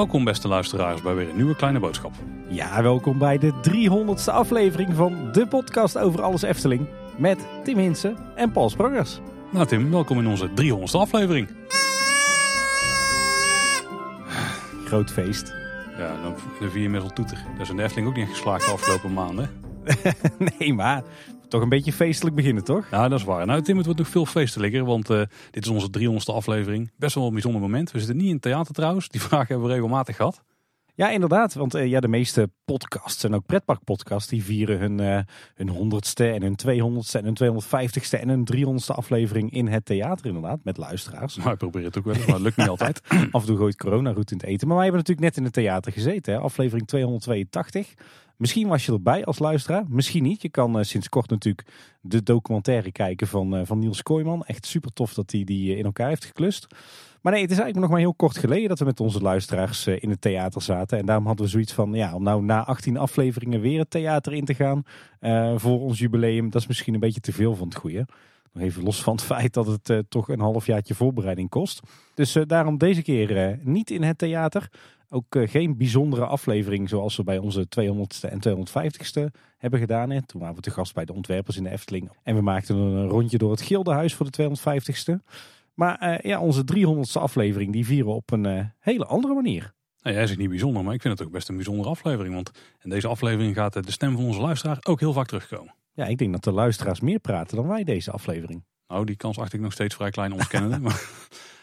Welkom 0.00 0.24
beste 0.24 0.48
luisteraars 0.48 1.02
bij 1.02 1.14
weer 1.14 1.28
een 1.28 1.36
nieuwe 1.36 1.56
kleine 1.56 1.80
boodschap. 1.80 2.12
Ja, 2.48 2.82
welkom 2.82 3.18
bij 3.18 3.38
de 3.38 3.52
300ste 3.52 4.32
aflevering 4.32 4.94
van 4.94 5.32
de 5.32 5.46
podcast 5.46 5.98
over 5.98 6.22
alles 6.22 6.42
Efteling. 6.42 6.88
Met 7.16 7.46
Tim 7.64 7.78
Hinsen 7.78 8.16
en 8.34 8.52
Paul 8.52 8.70
Sprangers. 8.70 9.20
Nou 9.50 9.66
Tim, 9.66 9.90
welkom 9.90 10.18
in 10.18 10.26
onze 10.26 10.48
300ste 10.48 10.98
aflevering. 10.98 11.48
Groot 14.84 15.10
feest. 15.10 15.54
Ja, 15.98 16.22
dan 16.22 16.34
dan 16.60 16.70
vier 16.70 16.82
je 16.82 16.88
met 16.88 17.02
wel 17.02 17.12
toeter. 17.12 17.44
Dat 17.52 17.60
is 17.60 17.68
een 17.68 17.80
Efteling 17.80 18.08
ook 18.08 18.16
niet 18.16 18.28
geslaagd 18.28 18.66
de 18.66 18.72
afgelopen 18.72 19.12
maanden. 19.12 19.50
nee, 20.58 20.74
maar 20.74 21.02
toch 21.50 21.62
een 21.62 21.68
beetje 21.68 21.92
feestelijk 21.92 22.36
beginnen, 22.36 22.64
toch? 22.64 22.90
Nou, 22.90 23.08
dat 23.08 23.18
is 23.18 23.24
waar. 23.24 23.46
Nou 23.46 23.62
Tim, 23.62 23.76
het 23.76 23.84
wordt 23.84 24.00
nog 24.00 24.08
veel 24.08 24.26
feestelijker, 24.26 24.84
want 24.84 25.10
eh, 25.10 25.22
dit 25.50 25.64
is 25.64 25.68
onze 25.68 25.88
300ste 25.98 26.34
aflevering. 26.34 26.90
Best 26.96 27.14
wel 27.14 27.26
een 27.26 27.32
bijzonder 27.32 27.60
moment. 27.60 27.90
We 27.90 27.98
zitten 27.98 28.16
niet 28.16 28.26
in 28.26 28.32
het 28.32 28.42
theater 28.42 28.74
trouwens. 28.74 29.08
Die 29.08 29.20
vraag 29.30 29.48
hebben 29.48 29.66
we 29.66 29.72
regelmatig 29.72 30.16
gehad. 30.16 30.42
Ja, 30.94 31.10
inderdaad. 31.10 31.54
Want 31.54 31.74
eh, 31.74 31.86
ja, 31.86 32.00
de 32.00 32.08
meeste 32.08 32.50
podcasts 32.64 33.24
en 33.24 33.34
ook 33.34 33.46
pretparkpodcasts... 33.46 34.28
die 34.28 34.44
vieren 34.44 34.78
hun, 34.78 35.00
eh 35.00 35.18
hun 35.54 35.68
honderdste 35.68 36.30
en 36.30 36.42
hun 36.42 36.58
200ste 36.66 37.20
en 37.20 37.24
hun 37.24 37.62
250ste 37.62 38.20
en 38.20 38.28
hun 38.28 38.48
300ste 38.54 38.94
aflevering 38.94 39.52
in 39.52 39.66
het 39.66 39.84
theater 39.84 40.26
inderdaad. 40.26 40.58
Met 40.64 40.76
luisteraars. 40.76 41.36
Nou, 41.36 41.50
ik 41.50 41.58
probeer 41.58 41.84
het 41.84 41.98
ook 41.98 42.04
wel 42.04 42.14
eens, 42.14 42.26
maar 42.26 42.34
het 42.34 42.44
lukt 42.44 42.56
niet 42.56 42.68
altijd. 42.78 43.00
Af 43.30 43.40
en 43.40 43.46
toe 43.46 43.56
gooit 43.56 43.76
corona 43.76 44.12
goed 44.12 44.30
in 44.30 44.36
het 44.36 44.46
eten. 44.46 44.66
Maar 44.68 44.76
wij 44.76 44.86
hebben 44.86 45.02
natuurlijk 45.06 45.28
net 45.28 45.36
in 45.36 45.44
het 45.44 45.52
theater 45.52 45.92
gezeten. 45.92 46.34
Hè? 46.34 46.40
Aflevering 46.40 46.86
282. 46.86 47.94
Misschien 48.40 48.68
was 48.68 48.86
je 48.86 48.92
erbij 48.92 49.24
als 49.24 49.38
luisteraar. 49.38 49.84
Misschien 49.88 50.22
niet. 50.22 50.42
Je 50.42 50.48
kan 50.48 50.78
eh, 50.78 50.84
sinds 50.84 51.08
kort 51.08 51.30
natuurlijk 51.30 51.66
de 52.00 52.22
documentaire 52.22 52.92
kijken 52.92 53.26
van, 53.26 53.56
eh, 53.56 53.60
van 53.64 53.78
Niels 53.78 54.02
Kooijman. 54.02 54.44
Echt 54.44 54.66
super 54.66 54.92
tof 54.92 55.14
dat 55.14 55.30
hij 55.30 55.44
die 55.44 55.72
eh, 55.72 55.78
in 55.78 55.84
elkaar 55.84 56.08
heeft 56.08 56.24
geklust. 56.24 56.66
Maar 57.20 57.32
nee, 57.32 57.42
het 57.42 57.50
is 57.50 57.58
eigenlijk 57.58 57.86
nog 57.86 57.90
maar 57.90 58.06
heel 58.06 58.14
kort 58.14 58.38
geleden 58.38 58.68
dat 58.68 58.78
we 58.78 58.84
met 58.84 59.00
onze 59.00 59.20
luisteraars 59.20 59.86
in 59.86 60.10
het 60.10 60.20
theater 60.20 60.62
zaten. 60.62 60.98
En 60.98 61.06
daarom 61.06 61.26
hadden 61.26 61.44
we 61.44 61.50
zoiets 61.50 61.72
van, 61.72 61.92
ja, 61.92 62.14
om 62.14 62.22
nou 62.22 62.42
na 62.42 62.64
18 62.64 62.96
afleveringen 62.96 63.60
weer 63.60 63.78
het 63.78 63.90
theater 63.90 64.32
in 64.32 64.44
te 64.44 64.54
gaan 64.54 64.82
voor 65.58 65.80
ons 65.80 65.98
jubileum. 65.98 66.50
Dat 66.50 66.60
is 66.60 66.66
misschien 66.66 66.94
een 66.94 67.00
beetje 67.00 67.20
te 67.20 67.32
veel 67.32 67.54
van 67.54 67.68
het 67.68 67.76
goede. 67.76 68.06
Nog 68.52 68.62
even 68.62 68.82
los 68.82 69.02
van 69.02 69.12
het 69.12 69.22
feit 69.22 69.54
dat 69.54 69.66
het 69.66 70.04
toch 70.08 70.28
een 70.28 70.40
halfjaartje 70.40 70.94
voorbereiding 70.94 71.48
kost. 71.48 71.80
Dus 72.14 72.36
daarom 72.46 72.78
deze 72.78 73.02
keer 73.02 73.58
niet 73.62 73.90
in 73.90 74.02
het 74.02 74.18
theater. 74.18 74.70
Ook 75.12 75.34
eh, 75.34 75.48
geen 75.48 75.76
bijzondere 75.76 76.24
aflevering 76.24 76.88
zoals 76.88 77.16
we 77.16 77.22
bij 77.22 77.38
onze 77.38 77.66
200ste 77.80 78.30
en 78.30 78.40
250ste 78.48 79.36
hebben 79.58 79.80
gedaan. 79.80 80.10
Hè. 80.10 80.26
Toen 80.26 80.40
waren 80.40 80.56
we 80.56 80.62
te 80.62 80.70
gast 80.70 80.94
bij 80.94 81.04
de 81.04 81.12
ontwerpers 81.12 81.56
in 81.56 81.62
de 81.62 81.70
Efteling. 81.70 82.10
En 82.22 82.34
we 82.34 82.40
maakten 82.40 82.76
een 82.76 83.08
rondje 83.08 83.38
door 83.38 83.50
het 83.50 83.60
Gildenhuis 83.60 84.14
voor 84.14 84.30
de 84.30 84.50
250ste. 84.50 85.32
Maar 85.74 85.98
eh, 85.98 86.18
ja, 86.18 86.40
onze 86.40 86.64
300ste 86.74 87.20
aflevering 87.20 87.72
die 87.72 87.86
vieren 87.86 88.06
we 88.06 88.12
op 88.12 88.30
een 88.30 88.46
eh, 88.46 88.64
hele 88.78 89.04
andere 89.04 89.34
manier. 89.34 89.72
Nou, 90.02 90.16
jij 90.16 90.26
zegt 90.26 90.38
niet 90.38 90.48
bijzonder, 90.48 90.84
maar 90.84 90.94
ik 90.94 91.02
vind 91.02 91.18
het 91.18 91.26
ook 91.26 91.32
best 91.32 91.48
een 91.48 91.56
bijzondere 91.56 91.88
aflevering. 91.88 92.34
Want 92.34 92.50
in 92.82 92.90
deze 92.90 93.08
aflevering 93.08 93.54
gaat 93.54 93.72
de 93.72 93.92
stem 93.92 94.14
van 94.14 94.24
onze 94.24 94.40
luisteraar 94.40 94.78
ook 94.82 95.00
heel 95.00 95.12
vaak 95.12 95.26
terugkomen. 95.26 95.74
Ja, 95.92 96.06
ik 96.06 96.18
denk 96.18 96.32
dat 96.32 96.44
de 96.44 96.52
luisteraars 96.52 97.00
meer 97.00 97.18
praten 97.18 97.56
dan 97.56 97.66
wij 97.66 97.84
deze 97.84 98.10
aflevering. 98.10 98.64
Nou, 98.88 99.04
die 99.04 99.16
kans 99.16 99.38
acht 99.38 99.52
ik 99.52 99.60
nog 99.60 99.72
steeds 99.72 99.94
vrij 99.94 100.10
klein 100.10 100.32
ontkennende. 100.32 100.78
maar 100.88 101.08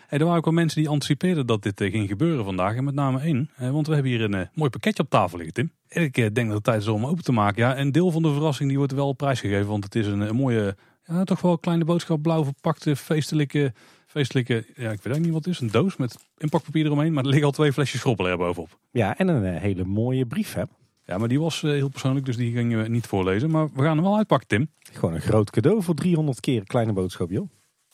er 0.09 0.19
waren 0.19 0.37
ook 0.37 0.45
wel 0.45 0.53
mensen 0.53 0.81
die 0.81 0.89
anticipeerden 0.89 1.45
dat 1.45 1.63
dit 1.63 1.81
eh, 1.81 1.91
ging 1.91 2.07
gebeuren 2.07 2.45
vandaag. 2.45 2.75
En 2.75 2.83
met 2.83 2.93
name 2.95 3.19
één. 3.19 3.49
eh, 3.55 3.69
Want 3.71 3.87
we 3.87 3.93
hebben 3.93 4.11
hier 4.11 4.21
een 4.21 4.33
eh, 4.33 4.47
mooi 4.53 4.69
pakketje 4.69 5.03
op 5.03 5.09
tafel 5.09 5.37
liggen, 5.37 5.55
Tim. 5.55 5.71
En 5.87 6.03
ik 6.03 6.13
denk 6.13 6.35
dat 6.47 6.55
het 6.55 6.63
tijd 6.63 6.81
is 6.81 6.87
om 6.87 7.05
open 7.05 7.23
te 7.23 7.31
maken. 7.31 7.61
Ja, 7.63 7.77
een 7.77 7.91
deel 7.91 8.11
van 8.11 8.21
de 8.21 8.33
verrassing 8.33 8.69
die 8.69 8.77
wordt 8.77 8.93
wel 8.93 9.07
op 9.07 9.17
prijs 9.17 9.39
gegeven. 9.39 9.67
Want 9.67 9.83
het 9.83 9.95
is 9.95 10.07
een, 10.07 10.19
een 10.19 10.35
mooie, 10.35 10.75
ja, 11.05 11.23
toch 11.23 11.41
wel 11.41 11.57
kleine 11.57 11.85
boodschap. 11.85 12.21
Blauw 12.21 12.43
verpakte, 12.43 12.95
feestelijke, 12.95 13.73
feestelijke, 14.07 14.65
ja, 14.75 14.91
ik 14.91 15.01
weet 15.01 15.15
ook 15.15 15.21
niet 15.21 15.31
wat 15.33 15.45
het 15.45 15.53
is. 15.53 15.59
Een 15.59 15.71
doos 15.71 15.97
met 15.97 16.17
inpakpapier 16.37 16.85
eromheen. 16.85 17.13
Maar 17.13 17.23
er 17.23 17.29
liggen 17.29 17.45
al 17.47 17.51
twee 17.53 17.73
flesjes 17.73 17.99
schrobbelen 17.99 18.37
bovenop. 18.37 18.77
Ja, 18.91 19.17
en 19.17 19.27
een 19.27 19.57
hele 19.57 19.83
mooie 19.85 20.25
brief 20.25 20.53
hè. 20.53 20.63
Ja, 21.05 21.17
maar 21.17 21.27
die 21.27 21.39
was 21.39 21.61
heel 21.61 21.89
persoonlijk, 21.89 22.25
dus 22.25 22.35
die 22.37 22.51
gingen 22.53 22.81
we 22.83 22.87
niet 22.89 23.07
voorlezen. 23.07 23.51
Maar 23.51 23.67
we 23.73 23.81
gaan 23.81 23.95
hem 23.95 24.05
wel 24.05 24.17
uitpakken, 24.17 24.47
Tim. 24.47 24.69
Gewoon 24.91 25.13
een 25.15 25.21
groot 25.21 25.49
cadeau 25.49 25.83
voor 25.83 25.95
300 25.95 26.39
keer 26.39 26.63
kleine 26.63 26.93
boodschap, 26.93 27.29
joh. 27.29 27.49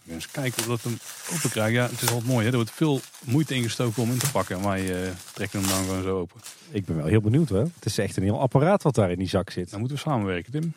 Eens 0.08 0.32
kijken 0.32 0.60
of 0.62 0.68
dat 0.68 0.82
hem 0.82 0.98
open 1.34 1.50
krijgen. 1.50 1.74
Ja, 1.74 1.84
het 1.90 2.02
is 2.02 2.10
altijd 2.10 2.26
mooi, 2.28 2.46
hè. 2.46 2.50
Er 2.52 2.56
wordt 2.58 2.72
veel 2.72 3.00
moeite 3.26 3.56
ingestoken 3.56 4.04
om 4.04 4.12
in 4.12 4.18
te 4.18 4.32
pakken. 4.32 4.58
En 4.58 4.64
wij 4.64 5.04
eh, 5.04 5.12
trekken 5.34 5.60
hem 5.60 5.70
dan 5.70 5.84
gewoon 5.84 6.04
zo 6.04 6.20
open. 6.20 6.40
Ik 6.72 6.86
ben 6.86 6.96
wel 6.96 7.06
heel 7.06 7.22
benieuwd 7.22 7.50
hoor. 7.50 7.70
Het 7.76 7.86
is 7.86 7.98
echt 7.98 8.18
een 8.18 8.24
heel 8.24 8.40
apparaat 8.40 8.84
wat 8.84 8.96
daar 8.96 9.12
in 9.12 9.18
die 9.20 9.28
zak 9.28 9.50
zit. 9.50 9.70
Dan 9.70 9.80
moeten 9.80 9.98
we 9.98 10.04
samenwerken, 10.04 10.52
Tim. 10.52 10.74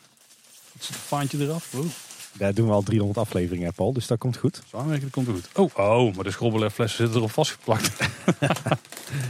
Het 0.73 0.83
zit 0.83 0.95
een 0.95 1.01
faantje 1.01 1.37
eraf. 1.39 1.73
Oh, 1.75 1.85
Daar 2.33 2.53
doen 2.53 2.67
we 2.67 2.73
al 2.73 2.81
300 2.83 3.19
afleveringen, 3.19 3.73
Paul, 3.73 3.93
dus 3.93 4.07
dat 4.07 4.17
komt 4.17 4.37
goed. 4.37 4.61
samenwerken, 4.69 5.09
dat 5.11 5.25
komt 5.25 5.27
goed. 5.27 5.49
Oh, 5.55 5.77
oh 5.77 6.15
maar 6.15 6.23
de 6.23 6.31
schrobbelflessen 6.31 6.97
zitten 6.97 7.15
erop 7.17 7.31
vastgeplakt. 7.31 7.87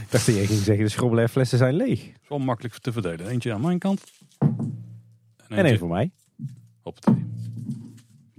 Ik 0.02 0.10
dacht 0.10 0.26
dat 0.26 0.34
jij 0.34 0.46
ging 0.46 0.60
zeggen, 0.62 0.84
de 0.84 0.90
schrobbelflessen 0.90 1.58
zijn 1.58 1.74
leeg. 1.74 2.00
is 2.00 2.28
wel 2.28 2.38
makkelijk 2.38 2.78
te 2.78 2.92
verdelen. 2.92 3.28
Eentje 3.28 3.52
aan 3.52 3.60
mijn 3.60 3.78
kant. 3.78 4.02
En 5.48 5.64
één 5.64 5.78
voor 5.78 5.88
mij. 5.88 6.10
Hoppatee. 6.82 7.26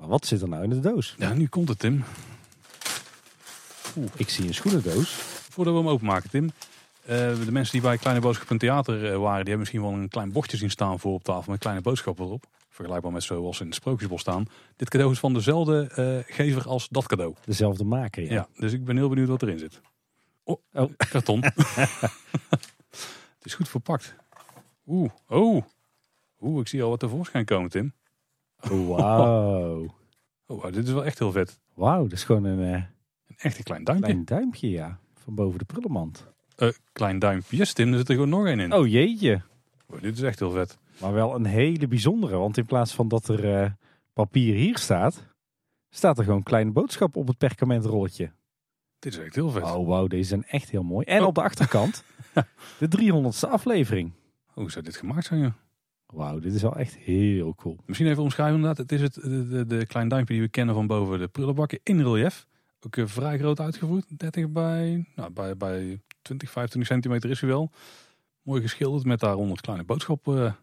Wat 0.10 0.26
zit 0.26 0.42
er 0.42 0.50
nou 0.50 0.64
in 0.64 0.70
de 0.70 0.80
doos? 0.80 1.16
Ja, 1.18 1.34
nu 1.34 1.48
komt 1.48 1.70
het, 1.70 1.80
Tim. 1.80 2.04
Ik 4.16 4.30
zie 4.30 4.48
een 4.48 4.54
schoenendoos. 4.54 5.10
Voordat 5.50 5.74
we 5.74 5.80
hem 5.80 5.90
openmaken, 5.90 6.30
Tim. 6.30 6.52
eh, 7.06 7.18
de 7.46 7.52
mensen 7.52 7.72
die 7.74 7.82
bij 7.82 7.98
Kleine 7.98 8.22
Boodschap 8.22 8.50
in 8.52 8.58
Theater 8.58 8.96
eh, 8.96 9.02
waren, 9.18 9.46
die 9.46 9.54
hebben 9.54 9.60
misschien 9.60 9.82
wel 9.82 9.92
een 9.92 10.10
klein 10.10 10.32
bordje 10.32 10.58
zien 10.58 10.70
staan 10.70 11.00
voor 11.00 11.14
op 11.14 11.24
tafel 11.24 11.52
met 11.52 11.60
kleine 11.60 11.82
boodschappen 11.82 12.26
erop. 12.26 12.46
Vergelijkbaar 12.70 13.12
met 13.12 13.24
zoals 13.24 13.60
in 13.60 13.66
het 13.66 13.76
Sprookjesbos 13.76 14.22
staan. 14.22 14.46
Dit 14.76 14.90
cadeau 14.90 15.12
is 15.12 15.20
van 15.20 15.34
dezelfde 15.34 15.88
eh, 16.28 16.36
gever 16.36 16.68
als 16.68 16.88
dat 16.90 17.08
cadeau. 17.08 17.34
Dezelfde 17.46 17.84
maker, 17.84 18.24
ja. 18.24 18.34
Ja, 18.34 18.48
dus 18.58 18.74
ik 18.74 18.86
ben 18.86 18.98
heel 18.98 19.10
benieuwd 19.10 19.28
wat 19.28 19.42
erin 19.42 19.60
zit. 19.60 19.82
Oh, 20.44 20.62
Oh. 20.74 20.92
karton. 20.98 21.40
het 23.38 23.44
is 23.44 23.54
goed 23.54 23.70
verpakt. 23.70 24.16
Oeh, 24.88 25.10
oh. 25.28 25.64
Oeh, 26.42 26.62
ik 26.62 26.68
zie 26.68 26.84
al 26.84 26.90
wat 26.90 27.00
tevoorschijn 27.00 27.46
komen, 27.46 27.70
Tim. 27.70 27.94
Oh. 30.50 30.64
Oh, 30.66 30.72
dit 30.74 30.88
is 30.88 30.94
wel 30.94 31.06
echt 31.06 31.20
heel 31.20 31.32
vet. 31.32 31.60
Wauw, 31.74 32.04
dat 32.04 32.12
is 32.12 32.24
gewoon 32.24 32.44
een 32.44 32.60
eh, 32.74 32.84
Een 33.28 33.36
echt 33.38 33.58
een 33.58 33.64
klein 33.64 33.84
duimpje. 33.84 34.08
klein 34.12 34.26
duimpje, 34.26 34.70
ja. 34.70 35.00
Van 35.14 35.36
boven 35.36 35.60
de 35.60 35.66
prullenmand. 35.66 36.26
Eh, 36.56 36.70
klein 36.92 37.20
duimpje. 37.20 37.66
Tim, 37.74 37.92
er 37.92 37.98
zit 37.98 38.08
er 38.10 38.14
gewoon 38.14 38.30
nog 38.30 38.46
één 38.46 38.60
in. 38.60 38.74
Oh 38.74 38.88
jeetje. 38.88 39.42
Oh, 39.90 40.02
dit 40.02 40.16
is 40.18 40.22
echt 40.24 40.40
heel 40.40 40.52
vet. 40.52 40.78
Maar 41.02 41.14
wel 41.14 41.36
een 41.36 41.46
hele 41.46 41.88
bijzondere. 41.88 42.38
Want 42.38 42.58
in 42.58 42.66
plaats 42.66 42.94
van 42.94 43.08
dat 43.08 43.28
er 43.28 43.62
eh, 43.62 43.72
papier 44.14 44.56
hier 44.56 44.78
staat, 44.78 45.26
staat 45.90 46.18
er 46.18 46.24
gewoon 46.24 46.38
een 46.40 46.44
kleine 46.46 46.72
boodschap 46.72 47.16
op 47.16 47.28
het 47.28 47.38
perkamentrolletje. 47.38 48.32
Dit 49.00 49.14
is 49.14 49.20
echt 49.20 49.36
heel 49.36 49.50
vet. 49.50 49.64
Oh 49.64 49.88
wauw, 49.88 50.08
deze 50.08 50.28
zijn 50.30 50.46
echt 50.48 50.70
heel 50.70 50.84
mooi. 50.84 51.06
En 51.06 51.22
Oh. 51.22 51.28
op 51.28 51.36
de 51.36 51.42
achterkant 51.50 52.04
de 52.80 52.88
300ste 52.98 53.50
aflevering. 53.50 54.12
Hoe 54.54 54.72
zou 54.72 54.86
dit 54.86 54.96
gemaakt 54.96 55.26
zijn, 55.26 55.40
joh? 55.40 55.52
Wauw, 56.14 56.40
dit 56.40 56.54
is 56.54 56.62
wel 56.62 56.76
echt 56.76 56.96
heel 56.98 57.56
cool. 57.56 57.78
Misschien 57.86 58.08
even 58.08 58.24
omschrijven 58.24 58.56
inderdaad. 58.56 58.78
Het 58.78 58.92
is 58.92 59.02
het, 59.02 59.14
de, 59.14 59.66
de, 59.68 59.86
klein 59.86 60.08
duimpje 60.08 60.34
die 60.34 60.44
we 60.44 60.50
kennen 60.50 60.76
van 60.76 60.88
boven 60.88 61.20
de 61.20 61.28
prullenbakken 61.28 61.80
in 61.84 62.02
relief. 62.02 62.48
Ook 62.86 62.98
eh, 62.98 63.06
vrij 63.08 63.38
groot 63.38 63.60
uitgevoerd. 63.60 64.06
30 64.20 64.50
bij, 64.50 65.06
nou, 65.16 65.32
bij, 65.32 65.58
bij 65.58 66.00
20, 66.22 66.50
25 66.52 66.92
centimeter 66.92 67.30
is 67.30 67.42
hij 67.42 67.50
wel. 67.50 67.72
Mooi 68.42 68.62
geschilderd 68.62 69.06
met 69.06 69.20
daaronder 69.20 69.62
kleine 69.62 69.84
boodschap 69.84 70.28
eh, 70.28 70.54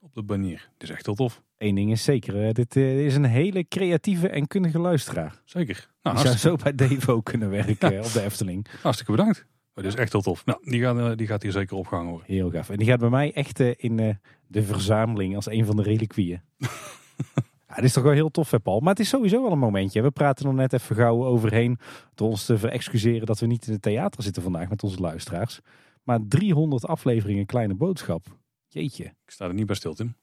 op 0.00 0.14
de 0.14 0.22
banier. 0.22 0.68
Dit 0.76 0.88
is 0.88 0.94
echt 0.94 1.06
heel 1.06 1.14
tof. 1.14 1.42
Eén 1.58 1.74
ding 1.74 1.90
is 1.90 2.04
zeker, 2.04 2.54
dit 2.54 2.76
eh, 2.76 3.06
is 3.06 3.14
een 3.14 3.24
hele 3.24 3.68
creatieve 3.68 4.28
en 4.28 4.46
kundige 4.46 4.78
luisteraar. 4.78 5.40
Zeker. 5.44 5.88
Nou, 6.02 6.16
Die 6.16 6.26
zou 6.26 6.36
zo 6.38 6.56
bij 6.56 6.74
Devo 6.74 7.20
kunnen 7.20 7.50
werken 7.50 7.98
op 8.04 8.12
de 8.12 8.22
Efteling. 8.22 8.66
hartstikke 8.82 9.12
bedankt. 9.12 9.46
Oh, 9.76 9.82
dit 9.82 9.92
is 9.92 9.98
echt 10.00 10.12
heel 10.12 10.20
tof. 10.20 10.44
Nou, 10.44 10.58
die 10.62 10.80
gaat, 10.80 10.98
eh, 10.98 11.10
die 11.16 11.26
gaat 11.26 11.42
hier 11.42 11.52
zeker 11.52 11.76
opgehangen 11.76 12.10
worden. 12.10 12.32
Heel 12.32 12.50
gaaf. 12.50 12.70
En 12.70 12.76
die 12.76 12.86
gaat 12.86 12.98
bij 12.98 13.08
mij 13.08 13.32
echt 13.32 13.60
eh, 13.60 13.72
in 13.76 13.98
eh, 13.98 14.14
de 14.46 14.62
verzameling 14.62 15.34
als 15.34 15.50
een 15.50 15.64
van 15.64 15.76
de 15.76 15.82
reliquieën. 15.82 16.40
ja, 17.68 17.74
dit 17.74 17.84
is 17.84 17.92
toch 17.92 18.02
wel 18.02 18.12
heel 18.12 18.30
tof, 18.30 18.50
hè, 18.50 18.60
Paul? 18.60 18.80
Maar 18.80 18.90
het 18.90 19.00
is 19.00 19.08
sowieso 19.08 19.42
wel 19.42 19.52
een 19.52 19.58
momentje. 19.58 20.02
We 20.02 20.10
praten 20.10 20.46
er 20.46 20.54
net 20.54 20.72
even 20.72 20.96
gauw 20.96 21.24
overheen. 21.24 21.78
Door 22.14 22.28
ons 22.28 22.44
te 22.44 22.58
verexcuseren 22.58 23.26
dat 23.26 23.38
we 23.38 23.46
niet 23.46 23.66
in 23.66 23.72
het 23.72 23.82
theater 23.82 24.22
zitten 24.22 24.42
vandaag 24.42 24.68
met 24.68 24.82
onze 24.82 25.00
luisteraars. 25.00 25.60
Maar 26.02 26.18
300 26.28 26.86
afleveringen 26.86 27.46
Kleine 27.46 27.74
Boodschap. 27.74 28.26
Jeetje. 28.68 29.04
Ik 29.04 29.30
sta 29.30 29.46
er 29.46 29.54
niet 29.54 29.66
bij 29.66 29.76
stil, 29.76 29.94
Tim. 29.94 30.16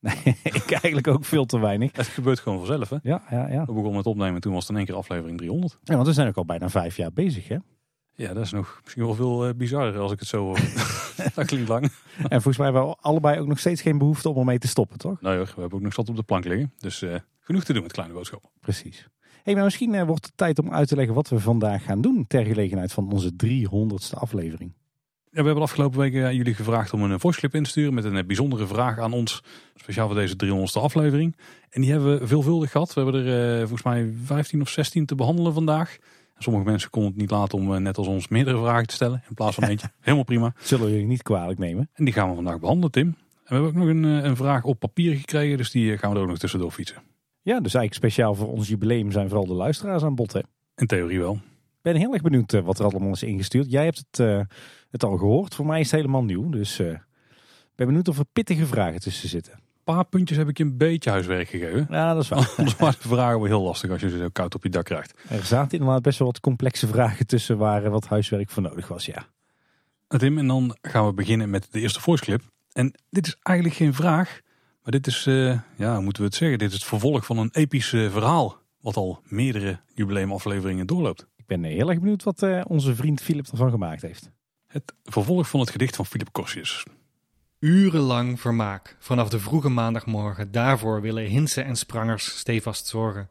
Nee, 0.00 0.14
ik 0.42 0.70
eigenlijk 0.70 1.06
ook 1.06 1.24
veel 1.24 1.44
te 1.44 1.58
weinig. 1.58 1.96
Het 1.96 2.06
gebeurt 2.06 2.40
gewoon 2.40 2.58
vanzelf, 2.58 2.88
hè? 2.88 2.96
Ja, 3.02 3.22
ja, 3.30 3.48
ja. 3.48 3.60
We 3.60 3.72
begonnen 3.72 3.94
met 3.94 4.06
opnemen, 4.06 4.40
toen 4.40 4.52
was 4.52 4.62
het 4.62 4.70
in 4.70 4.76
één 4.76 4.86
keer 4.86 4.94
aflevering 4.94 5.38
300. 5.38 5.78
ja. 5.82 5.94
Want 5.94 6.06
we 6.06 6.12
zijn 6.12 6.28
ook 6.28 6.36
al 6.36 6.44
bijna 6.44 6.68
vijf 6.68 6.96
jaar 6.96 7.12
bezig, 7.12 7.48
hè? 7.48 7.56
Ja, 8.14 8.32
dat 8.32 8.44
is 8.44 8.52
nog 8.52 8.80
misschien 8.82 9.04
wel 9.04 9.14
veel 9.14 9.46
eh, 9.46 9.54
bizarrer 9.54 9.98
als 9.98 10.12
ik 10.12 10.18
het 10.18 10.28
zo 10.28 10.44
hoor. 10.44 10.58
dat 11.34 11.46
klinkt 11.46 11.68
lang. 11.68 11.82
En 12.16 12.42
volgens 12.42 12.56
mij 12.56 12.66
hebben 12.66 12.86
we 12.86 12.96
allebei 13.00 13.40
ook 13.40 13.46
nog 13.46 13.58
steeds 13.58 13.82
geen 13.82 13.98
behoefte 13.98 14.28
om 14.28 14.38
ermee 14.38 14.58
te 14.58 14.68
stoppen, 14.68 14.98
toch? 14.98 15.20
Nou 15.20 15.36
joh, 15.36 15.46
we 15.46 15.60
hebben 15.60 15.78
ook 15.78 15.84
nog 15.84 15.94
zat 15.94 16.08
op 16.08 16.16
de 16.16 16.22
plank 16.22 16.44
liggen. 16.44 16.72
Dus 16.78 17.02
eh, 17.02 17.14
genoeg 17.40 17.64
te 17.64 17.72
doen 17.72 17.82
met 17.82 17.92
kleine 17.92 18.14
boodschappen. 18.14 18.50
Precies. 18.60 19.08
Hey, 19.42 19.54
maar 19.54 19.64
misschien 19.64 19.94
eh, 19.94 20.04
wordt 20.04 20.26
het 20.26 20.36
tijd 20.36 20.58
om 20.58 20.72
uit 20.72 20.88
te 20.88 20.96
leggen 20.96 21.14
wat 21.14 21.28
we 21.28 21.40
vandaag 21.40 21.84
gaan 21.84 22.00
doen 22.00 22.24
ter 22.26 22.44
gelegenheid 22.44 22.92
van 22.92 23.12
onze 23.12 23.32
300ste 23.46 24.18
aflevering. 24.18 24.72
we 25.30 25.36
hebben 25.36 25.54
de 25.54 25.60
afgelopen 25.60 25.98
weken 25.98 26.24
aan 26.24 26.36
jullie 26.36 26.54
gevraagd 26.54 26.92
om 26.92 27.02
een 27.02 27.20
voiceclip 27.20 27.54
in 27.54 27.62
te 27.62 27.70
sturen 27.70 27.94
met 27.94 28.04
een 28.04 28.26
bijzondere 28.26 28.66
vraag 28.66 28.98
aan 28.98 29.12
ons. 29.12 29.42
Speciaal 29.74 30.06
voor 30.06 30.16
deze 30.16 30.34
300ste 30.44 30.82
aflevering. 30.82 31.36
En 31.70 31.80
die 31.80 31.90
hebben 31.90 32.18
we 32.18 32.26
veelvuldig 32.26 32.70
gehad. 32.70 32.94
We 32.94 33.00
hebben 33.00 33.26
er 33.26 33.58
volgens 33.58 33.82
mij 33.82 34.12
15 34.24 34.60
of 34.60 34.68
16 34.68 35.06
te 35.06 35.14
behandelen 35.14 35.54
vandaag. 35.54 35.98
Sommige 36.38 36.64
mensen 36.64 36.90
konden 36.90 37.10
het 37.10 37.20
niet 37.20 37.30
laten 37.30 37.58
om 37.58 37.72
uh, 37.72 37.78
net 37.78 37.98
als 37.98 38.06
ons 38.06 38.28
meerdere 38.28 38.58
vragen 38.58 38.86
te 38.86 38.94
stellen. 38.94 39.22
In 39.28 39.34
plaats 39.34 39.54
van 39.54 39.64
eentje. 39.64 39.90
Helemaal 40.00 40.24
prima. 40.24 40.54
Zullen 40.58 40.86
we 40.86 40.98
je 40.98 41.06
niet 41.06 41.22
kwalijk 41.22 41.58
nemen. 41.58 41.90
En 41.94 42.04
die 42.04 42.14
gaan 42.14 42.28
we 42.28 42.34
vandaag 42.34 42.58
behandelen, 42.58 42.90
Tim. 42.90 43.06
En 43.06 43.16
we 43.44 43.54
hebben 43.54 43.68
ook 43.68 43.76
nog 43.76 43.88
een, 43.88 44.04
een 44.04 44.36
vraag 44.36 44.64
op 44.64 44.78
papier 44.78 45.16
gekregen. 45.16 45.56
Dus 45.56 45.70
die 45.70 45.98
gaan 45.98 46.10
we 46.10 46.16
er 46.16 46.22
ook 46.22 46.28
nog 46.28 46.38
tussendoor 46.38 46.70
fietsen. 46.70 47.02
Ja, 47.42 47.60
dus 47.60 47.74
eigenlijk 47.74 47.94
speciaal 47.94 48.34
voor 48.34 48.48
ons 48.48 48.68
jubileum 48.68 49.12
zijn 49.12 49.28
vooral 49.28 49.46
de 49.46 49.52
luisteraars 49.52 50.02
aan 50.02 50.14
bod. 50.14 50.32
Hè? 50.32 50.40
In 50.76 50.86
theorie 50.86 51.18
wel. 51.18 51.34
Ik 51.34 51.92
ben 51.92 51.96
heel 51.96 52.12
erg 52.12 52.22
benieuwd 52.22 52.52
wat 52.52 52.78
er 52.78 52.84
allemaal 52.84 53.12
is 53.12 53.22
ingestuurd. 53.22 53.70
Jij 53.70 53.84
hebt 53.84 54.04
het 54.10 54.46
het 54.92 55.04
al 55.04 55.16
gehoord. 55.16 55.54
Voor 55.54 55.66
mij 55.66 55.80
is 55.80 55.90
het 55.90 56.00
helemaal 56.00 56.24
nieuw. 56.24 56.50
Dus 56.50 56.80
ik 56.80 56.86
uh, 56.86 56.98
ben 57.74 57.86
benieuwd 57.86 58.08
of 58.08 58.18
er 58.18 58.24
pittige 58.32 58.66
vragen 58.66 59.00
tussen 59.00 59.28
zitten. 59.28 59.60
Paar 59.84 60.04
puntjes 60.04 60.38
heb 60.38 60.48
ik 60.48 60.58
je 60.58 60.64
een 60.64 60.76
beetje 60.76 61.10
huiswerk 61.10 61.48
gegeven. 61.48 61.86
Ja, 61.90 62.14
dat 62.14 62.22
is 62.22 62.28
waar. 62.28 62.54
Anders 62.56 62.76
waren 62.76 62.98
de 63.02 63.08
vragen 63.08 63.38
wel 63.38 63.48
heel 63.48 63.62
lastig 63.62 63.90
als 63.90 64.00
je 64.00 64.10
ze 64.10 64.18
zo 64.18 64.28
koud 64.32 64.54
op 64.54 64.62
je 64.62 64.68
dak 64.68 64.84
krijgt. 64.84 65.14
Er 65.28 65.44
zaten 65.44 65.78
inderdaad 65.78 66.02
best 66.02 66.18
wel 66.18 66.28
wat 66.28 66.40
complexe 66.40 66.86
vragen 66.86 67.26
tussen 67.26 67.58
waar 67.58 67.90
wat 67.90 68.06
huiswerk 68.06 68.50
voor 68.50 68.62
nodig 68.62 68.88
was, 68.88 69.06
ja. 69.06 69.26
Tim, 70.08 70.38
en 70.38 70.46
dan 70.46 70.76
gaan 70.82 71.06
we 71.06 71.12
beginnen 71.12 71.50
met 71.50 71.68
de 71.70 71.80
eerste 71.80 72.00
voice 72.00 72.24
clip. 72.24 72.42
En 72.72 72.94
dit 73.10 73.26
is 73.26 73.36
eigenlijk 73.42 73.76
geen 73.76 73.94
vraag, 73.94 74.40
maar 74.82 74.92
dit 74.92 75.06
is, 75.06 75.26
uh, 75.26 75.58
ja, 75.76 75.94
hoe 75.94 76.02
moeten 76.02 76.22
we 76.22 76.28
het 76.28 76.36
zeggen? 76.36 76.58
Dit 76.58 76.68
is 76.68 76.74
het 76.74 76.84
vervolg 76.84 77.26
van 77.26 77.38
een 77.38 77.50
episch 77.52 77.92
uh, 77.92 78.10
verhaal. 78.10 78.60
Wat 78.80 78.96
al 78.96 79.20
meerdere 79.24 79.80
jubileumafleveringen 79.94 80.86
doorloopt. 80.86 81.26
Ik 81.36 81.46
ben 81.46 81.64
heel 81.64 81.88
erg 81.88 81.98
benieuwd 81.98 82.22
wat 82.22 82.42
uh, 82.42 82.60
onze 82.66 82.94
vriend 82.94 83.20
Philip 83.22 83.46
ervan 83.46 83.70
gemaakt 83.70 84.02
heeft. 84.02 84.30
Het 84.66 84.94
vervolg 85.04 85.48
van 85.48 85.60
het 85.60 85.70
gedicht 85.70 85.96
van 85.96 86.06
Philip 86.06 86.32
Corsius. 86.32 86.84
Urenlang 87.62 88.40
vermaak 88.40 88.96
vanaf 88.98 89.28
de 89.28 89.38
vroege 89.38 89.68
maandagmorgen. 89.68 90.52
Daarvoor 90.52 91.00
willen 91.00 91.24
Hinsen 91.24 91.64
en 91.64 91.76
Sprangers 91.76 92.38
stevast 92.38 92.86
zorgen. 92.86 93.28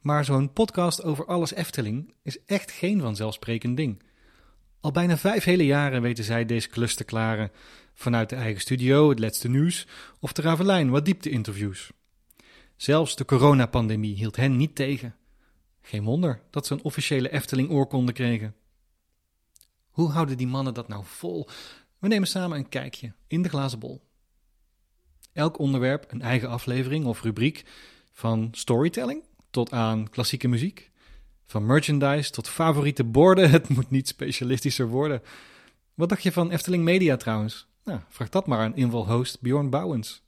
Maar 0.00 0.24
zo'n 0.24 0.52
podcast 0.52 1.02
over 1.02 1.26
alles 1.26 1.54
Efteling 1.54 2.14
is 2.22 2.44
echt 2.44 2.70
geen 2.70 3.00
vanzelfsprekend 3.00 3.76
ding. 3.76 4.02
Al 4.80 4.90
bijna 4.90 5.16
vijf 5.16 5.44
hele 5.44 5.66
jaren 5.66 6.02
weten 6.02 6.24
zij 6.24 6.44
deze 6.44 6.68
klus 6.68 6.94
te 6.94 7.04
klaren. 7.04 7.50
Vanuit 7.94 8.28
de 8.28 8.36
eigen 8.36 8.60
studio, 8.60 9.08
het 9.08 9.18
laatste 9.18 9.48
nieuws 9.48 9.86
of 10.20 10.32
de 10.32 10.42
Ravelijn, 10.42 10.90
wat 10.90 11.04
diepte-interviews. 11.04 11.90
Zelfs 12.76 13.16
de 13.16 13.24
coronapandemie 13.24 14.14
hield 14.14 14.36
hen 14.36 14.56
niet 14.56 14.74
tegen. 14.74 15.14
Geen 15.80 16.04
wonder 16.04 16.40
dat 16.50 16.66
ze 16.66 16.72
een 16.72 16.84
officiële 16.84 17.32
Efteling-oorkonde 17.32 18.12
kregen. 18.12 18.54
Hoe 19.90 20.10
houden 20.10 20.36
die 20.36 20.46
mannen 20.46 20.74
dat 20.74 20.88
nou 20.88 21.04
vol? 21.04 21.48
We 22.04 22.10
nemen 22.10 22.28
samen 22.28 22.58
een 22.58 22.68
kijkje 22.68 23.12
in 23.26 23.42
de 23.42 23.48
glazen 23.48 23.78
bol. 23.78 24.02
Elk 25.32 25.58
onderwerp 25.58 26.12
een 26.12 26.22
eigen 26.22 26.48
aflevering 26.48 27.04
of 27.04 27.22
rubriek, 27.22 27.64
van 28.12 28.48
storytelling 28.52 29.22
tot 29.50 29.72
aan 29.72 30.10
klassieke 30.10 30.48
muziek, 30.48 30.90
van 31.46 31.66
merchandise 31.66 32.30
tot 32.30 32.48
favoriete 32.48 33.04
borden. 33.04 33.50
Het 33.56 33.68
moet 33.68 33.90
niet 33.90 34.08
specialistischer 34.08 34.86
worden. 34.86 35.22
Wat 35.94 36.08
dacht 36.08 36.22
je 36.22 36.32
van 36.32 36.50
Efteling 36.50 36.84
Media 36.84 37.16
trouwens? 37.16 37.66
Nou, 37.84 38.00
vraag 38.08 38.28
dat 38.28 38.46
maar 38.46 38.58
aan 38.58 38.76
invalhost 38.76 39.40
Bjorn 39.40 39.70
Bouwens. 39.70 40.22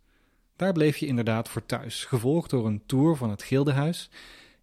Daar 0.56 0.72
bleef 0.72 0.96
je 0.96 1.06
inderdaad 1.06 1.48
voor 1.48 1.66
thuis, 1.66 2.04
gevolgd 2.04 2.50
door 2.50 2.66
een 2.66 2.82
tour 2.86 3.16
van 3.16 3.30
het 3.30 3.42
Gildehuis 3.42 4.10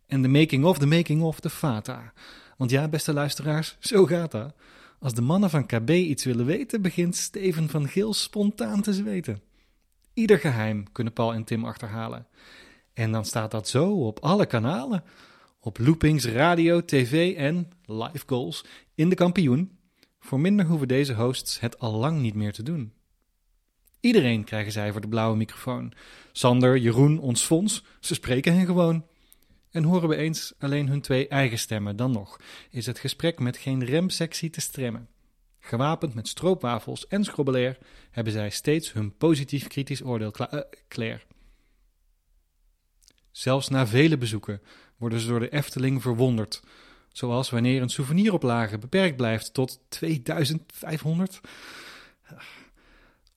en 0.07 0.21
de 0.21 0.27
making 0.27 0.65
of, 0.65 0.77
de 0.77 0.85
making 0.85 1.21
of, 1.21 1.39
de 1.39 1.49
Fata. 1.49 2.13
Want 2.57 2.71
ja, 2.71 2.87
beste 2.87 3.13
luisteraars, 3.13 3.77
zo 3.79 4.05
gaat 4.05 4.31
dat. 4.31 4.53
Als 5.03 5.13
de 5.13 5.21
mannen 5.21 5.49
van 5.49 5.65
KB 5.65 5.89
iets 5.89 6.23
willen 6.23 6.45
weten, 6.45 6.81
begint 6.81 7.15
Steven 7.15 7.69
van 7.69 7.87
Geel 7.87 8.13
spontaan 8.13 8.81
te 8.81 8.93
zweten. 8.93 9.41
Ieder 10.13 10.39
geheim 10.39 10.91
kunnen 10.91 11.13
Paul 11.13 11.33
en 11.33 11.43
Tim 11.43 11.65
achterhalen. 11.65 12.27
En 12.93 13.11
dan 13.11 13.25
staat 13.25 13.51
dat 13.51 13.67
zo 13.67 13.91
op 13.91 14.19
alle 14.19 14.45
kanalen. 14.45 15.03
Op 15.59 15.77
loopings, 15.77 16.25
radio, 16.25 16.85
tv 16.85 17.35
en 17.35 17.71
live 17.85 18.23
goals 18.25 18.65
in 18.95 19.09
de 19.09 19.15
kampioen. 19.15 19.77
Voor 20.19 20.39
minder 20.39 20.65
hoeven 20.65 20.87
deze 20.87 21.13
hosts 21.13 21.59
het 21.59 21.79
al 21.79 21.93
lang 21.93 22.21
niet 22.21 22.35
meer 22.35 22.53
te 22.53 22.63
doen. 22.63 22.93
Iedereen 23.99 24.43
krijgen 24.43 24.71
zij 24.71 24.91
voor 24.91 25.01
de 25.01 25.07
blauwe 25.07 25.37
microfoon. 25.37 25.93
Sander, 26.31 26.77
Jeroen, 26.77 27.19
ons 27.19 27.41
Fons, 27.41 27.83
ze 27.99 28.13
spreken 28.13 28.55
hen 28.55 28.65
gewoon. 28.65 29.05
En 29.73 29.83
horen 29.83 30.09
we 30.09 30.15
eens 30.15 30.53
alleen 30.59 30.87
hun 30.87 31.01
twee 31.01 31.27
eigen 31.27 31.57
stemmen, 31.57 31.95
dan 31.95 32.11
nog 32.11 32.39
is 32.69 32.85
het 32.85 32.99
gesprek 32.99 33.39
met 33.39 33.57
geen 33.57 33.85
remsectie 33.85 34.49
te 34.49 34.61
stremmen. 34.61 35.07
Gewapend 35.59 36.13
met 36.13 36.27
stroopwafels 36.27 37.07
en 37.07 37.23
schrobbelair 37.23 37.77
hebben 38.11 38.33
zij 38.33 38.49
steeds 38.49 38.93
hun 38.93 39.17
positief 39.17 39.67
kritisch 39.67 40.03
oordeel 40.03 40.31
klaar. 40.87 40.97
Uh, 40.97 41.15
Zelfs 43.31 43.69
na 43.69 43.87
vele 43.87 44.17
bezoeken 44.17 44.61
worden 44.97 45.19
ze 45.19 45.27
door 45.27 45.39
de 45.39 45.49
Efteling 45.49 46.01
verwonderd. 46.01 46.61
Zoals 47.11 47.49
wanneer 47.49 47.81
een 47.81 47.89
souveniroplage 47.89 48.77
beperkt 48.77 49.17
blijft 49.17 49.53
tot 49.53 49.79
2500. 49.89 51.41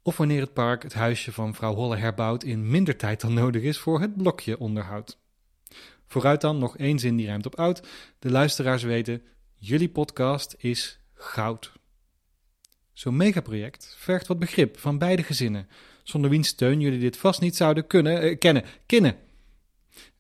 Of 0.03 0.17
wanneer 0.17 0.41
het 0.41 0.53
park 0.53 0.83
het 0.83 0.95
huisje 0.95 1.33
van 1.33 1.55
vrouw 1.55 1.75
Holle 1.75 1.97
herbouwt 1.97 2.45
in 2.45 2.71
minder 2.71 2.97
tijd 2.97 3.21
dan 3.21 3.35
nodig 3.35 3.63
is 3.63 3.79
voor 3.79 4.01
het 4.01 4.17
blokje 4.17 4.59
onderhoud. 4.59 5.19
Vooruit 6.07 6.41
dan 6.41 6.59
nog 6.59 6.77
één 6.77 6.99
zin 6.99 7.17
die 7.17 7.27
ruimt 7.27 7.47
op 7.47 7.55
oud. 7.55 7.83
De 8.19 8.31
luisteraars 8.31 8.83
weten, 8.83 9.23
jullie 9.55 9.89
podcast 9.89 10.55
is 10.59 11.01
goud. 11.15 11.73
Zo'n 12.93 13.17
megaproject 13.17 13.95
vergt 13.99 14.27
wat 14.27 14.39
begrip 14.39 14.79
van 14.79 14.99
beide 14.99 15.23
gezinnen, 15.23 15.69
zonder 16.03 16.31
wiens 16.31 16.49
steun 16.49 16.81
jullie 16.81 16.99
dit 16.99 17.17
vast 17.17 17.41
niet 17.41 17.57
zouden 17.57 17.87
kunnen, 17.87 18.21
eh, 18.21 18.39
kennen, 18.39 18.65
kennen. 18.87 19.17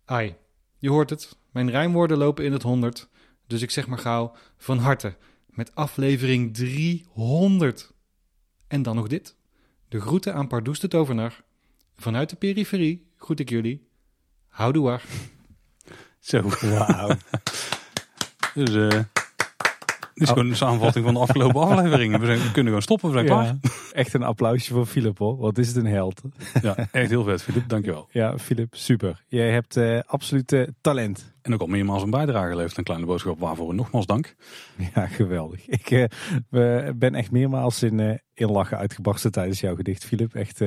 Ai, 0.04 0.34
je 0.78 0.90
hoort 0.90 1.10
het, 1.10 1.36
mijn 1.50 1.70
rijmwoorden 1.70 2.18
lopen 2.18 2.44
in 2.44 2.52
het 2.52 2.62
honderd, 2.62 3.08
dus 3.46 3.62
ik 3.62 3.70
zeg 3.70 3.86
maar 3.86 3.98
gauw 3.98 4.32
van 4.56 4.78
harte, 4.78 5.16
met 5.46 5.74
aflevering 5.74 6.54
300. 6.54 7.92
En 8.68 8.82
dan 8.82 8.96
nog 8.96 9.08
dit, 9.08 9.34
de 9.88 10.00
groeten 10.00 10.34
aan 10.34 10.48
Pardoes 10.48 10.80
de 10.80 10.88
Tovenaar. 10.88 11.44
Vanuit 11.96 12.30
de 12.30 12.36
periferie 12.36 13.06
groet 13.16 13.40
ik 13.40 13.48
jullie. 13.48 13.88
Houdoe 14.48 15.00
Zo. 16.26 16.42
Wauw. 16.60 17.08
dus 18.54 18.70
uh, 18.70 18.88
dit 18.88 19.04
is 20.14 20.28
gewoon 20.28 20.48
een 20.48 20.56
samenvatting 20.56 21.04
van 21.04 21.14
de 21.14 21.20
afgelopen 21.20 21.60
afleveringen. 21.68 22.20
We, 22.20 22.26
zijn, 22.26 22.38
we 22.38 22.44
kunnen 22.44 22.64
gewoon 22.64 22.82
stoppen, 22.82 23.08
we 23.08 23.14
zijn 23.14 23.26
klaar. 23.26 23.56
Echt 23.92 24.14
een 24.14 24.22
applausje 24.22 24.72
voor 24.72 24.86
Philip 24.86 25.18
hoor. 25.18 25.36
Wat 25.36 25.58
is 25.58 25.68
het 25.68 25.76
een 25.76 25.86
held. 25.86 26.22
Ja, 26.62 26.76
echt 26.92 27.10
heel 27.10 27.24
vet 27.24 27.42
Philip, 27.42 27.68
dankjewel. 27.68 28.08
Ja, 28.10 28.38
Philip, 28.38 28.74
super. 28.74 29.24
Jij 29.28 29.50
hebt 29.50 29.76
uh, 29.76 30.00
absoluut 30.06 30.52
uh, 30.52 30.68
talent. 30.80 31.34
En 31.42 31.54
ook 31.54 31.60
al 31.60 31.66
meermaals 31.66 32.02
een 32.02 32.10
bijdrage 32.10 32.50
geleverd. 32.50 32.76
Een 32.76 32.84
kleine 32.84 33.06
boodschap 33.06 33.38
waarvoor 33.38 33.74
nogmaals 33.74 34.06
dank. 34.06 34.34
Ja, 34.94 35.06
geweldig. 35.06 35.66
Ik 35.66 35.90
uh, 35.90 36.88
ben 36.94 37.14
echt 37.14 37.30
meermaals 37.30 37.82
in, 37.82 38.20
in 38.34 38.50
lachen 38.50 38.78
uitgebarsten 38.78 39.32
tijdens 39.32 39.60
jouw 39.60 39.74
gedicht, 39.74 40.04
Philip. 40.04 40.34
Echt 40.34 40.60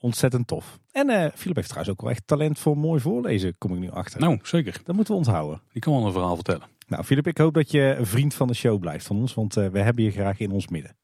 ontzettend 0.00 0.46
tof. 0.46 0.78
En 0.92 1.10
uh, 1.10 1.26
Philip 1.34 1.56
heeft 1.56 1.68
trouwens 1.68 1.94
ook 1.94 2.00
wel 2.00 2.10
echt 2.10 2.26
talent 2.26 2.58
voor 2.58 2.78
mooi 2.78 3.00
voorlezen, 3.00 3.58
kom 3.58 3.72
ik 3.72 3.78
nu 3.78 3.90
achter. 3.90 4.20
Nou, 4.20 4.38
zeker. 4.42 4.80
Dat 4.84 4.94
moeten 4.94 5.14
we 5.14 5.20
onthouden. 5.20 5.62
Die 5.72 5.82
kan 5.82 5.94
wel 5.94 6.06
een 6.06 6.12
verhaal 6.12 6.34
vertellen. 6.34 6.68
Nou, 6.86 7.04
Philip, 7.04 7.26
ik 7.26 7.38
hoop 7.38 7.54
dat 7.54 7.70
je 7.70 7.94
een 7.98 8.06
vriend 8.06 8.34
van 8.34 8.48
de 8.48 8.54
show 8.54 8.80
blijft 8.80 9.06
van 9.06 9.16
ons, 9.16 9.34
want 9.34 9.56
uh, 9.56 9.68
we 9.68 9.78
hebben 9.78 10.04
je 10.04 10.10
graag 10.10 10.38
in 10.38 10.50
ons 10.50 10.68
midden. 10.68 10.96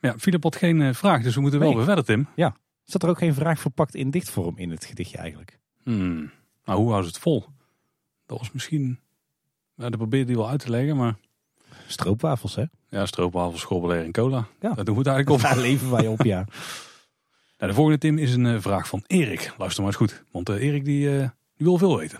Ja, 0.00 0.18
Philip 0.18 0.42
had 0.42 0.56
geen 0.56 0.80
uh, 0.80 0.94
vraag, 0.94 1.22
dus 1.22 1.34
we 1.34 1.40
moeten 1.40 1.60
nee. 1.60 1.68
wel 1.68 1.76
weer 1.78 1.86
verder, 1.86 2.04
Tim. 2.04 2.28
Ja. 2.34 2.56
Zat 2.84 3.02
er 3.02 3.08
ook 3.08 3.18
geen 3.18 3.34
vraag 3.34 3.60
verpakt 3.60 3.94
in 3.94 4.10
dichtvorm 4.10 4.56
in 4.56 4.70
het 4.70 4.84
gedichtje 4.84 5.18
eigenlijk? 5.18 5.58
Hmm. 5.82 6.30
Nou, 6.64 6.78
hoe 6.78 6.90
houdt 6.90 7.06
het 7.06 7.18
vol? 7.18 7.44
Dat 8.26 8.38
was 8.38 8.52
misschien... 8.52 9.00
Nou, 9.74 9.90
dat 9.90 9.98
probeerde 9.98 10.26
hij 10.26 10.40
wel 10.40 10.48
uit 10.48 10.60
te 10.60 10.70
leggen, 10.70 10.96
maar... 10.96 11.16
Stroopwafels, 11.86 12.54
hè? 12.54 12.64
Ja, 12.88 13.06
stroopwafels, 13.06 13.60
schrobbelair 13.60 14.04
en 14.04 14.12
cola. 14.12 14.46
Ja. 14.60 14.74
Dat 14.74 14.86
doen 14.86 14.94
we 14.94 15.00
het 15.00 15.08
eigenlijk 15.08 15.30
op. 15.36 15.50
Daar 15.50 15.58
leven 15.58 15.90
wij 15.90 16.06
op, 16.06 16.22
ja. 16.22 16.44
Nou, 17.58 17.70
de 17.70 17.76
volgende 17.76 18.00
Tim 18.00 18.18
is 18.18 18.34
een 18.34 18.44
uh, 18.44 18.60
vraag 18.60 18.88
van 18.88 19.04
Erik. 19.06 19.54
Luister 19.58 19.82
maar 19.82 19.92
eens 19.92 20.00
goed, 20.00 20.24
want 20.30 20.48
uh, 20.48 20.62
Erik 20.62 20.84
die, 20.84 21.08
uh, 21.08 21.18
die 21.54 21.66
wil 21.66 21.78
veel 21.78 21.98
weten. 21.98 22.18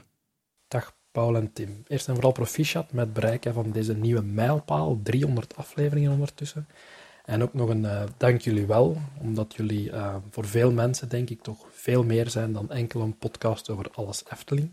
Dag 0.68 0.96
Paul 1.12 1.36
en 1.36 1.52
Tim. 1.52 1.82
Eerst 1.86 2.08
en 2.08 2.14
vooral 2.14 2.32
proficiat 2.32 2.92
met 2.92 3.12
bereiken 3.12 3.54
van 3.54 3.70
deze 3.70 3.94
nieuwe 3.94 4.22
mijlpaal. 4.22 5.00
300 5.02 5.56
afleveringen 5.56 6.12
ondertussen. 6.12 6.66
En 7.24 7.42
ook 7.42 7.54
nog 7.54 7.68
een 7.68 7.86
dank 8.16 8.40
jullie 8.40 8.66
wel, 8.66 8.96
omdat 9.18 9.54
jullie 9.56 9.90
voor 10.30 10.46
veel 10.46 10.72
mensen 10.72 11.08
denk 11.08 11.30
ik 11.30 11.42
toch 11.42 11.66
veel 11.70 12.04
meer 12.04 12.30
zijn 12.30 12.52
dan 12.52 12.70
enkel 12.70 13.00
een 13.00 13.18
podcast 13.18 13.70
over 13.70 13.86
alles 13.92 14.24
Efteling. 14.32 14.72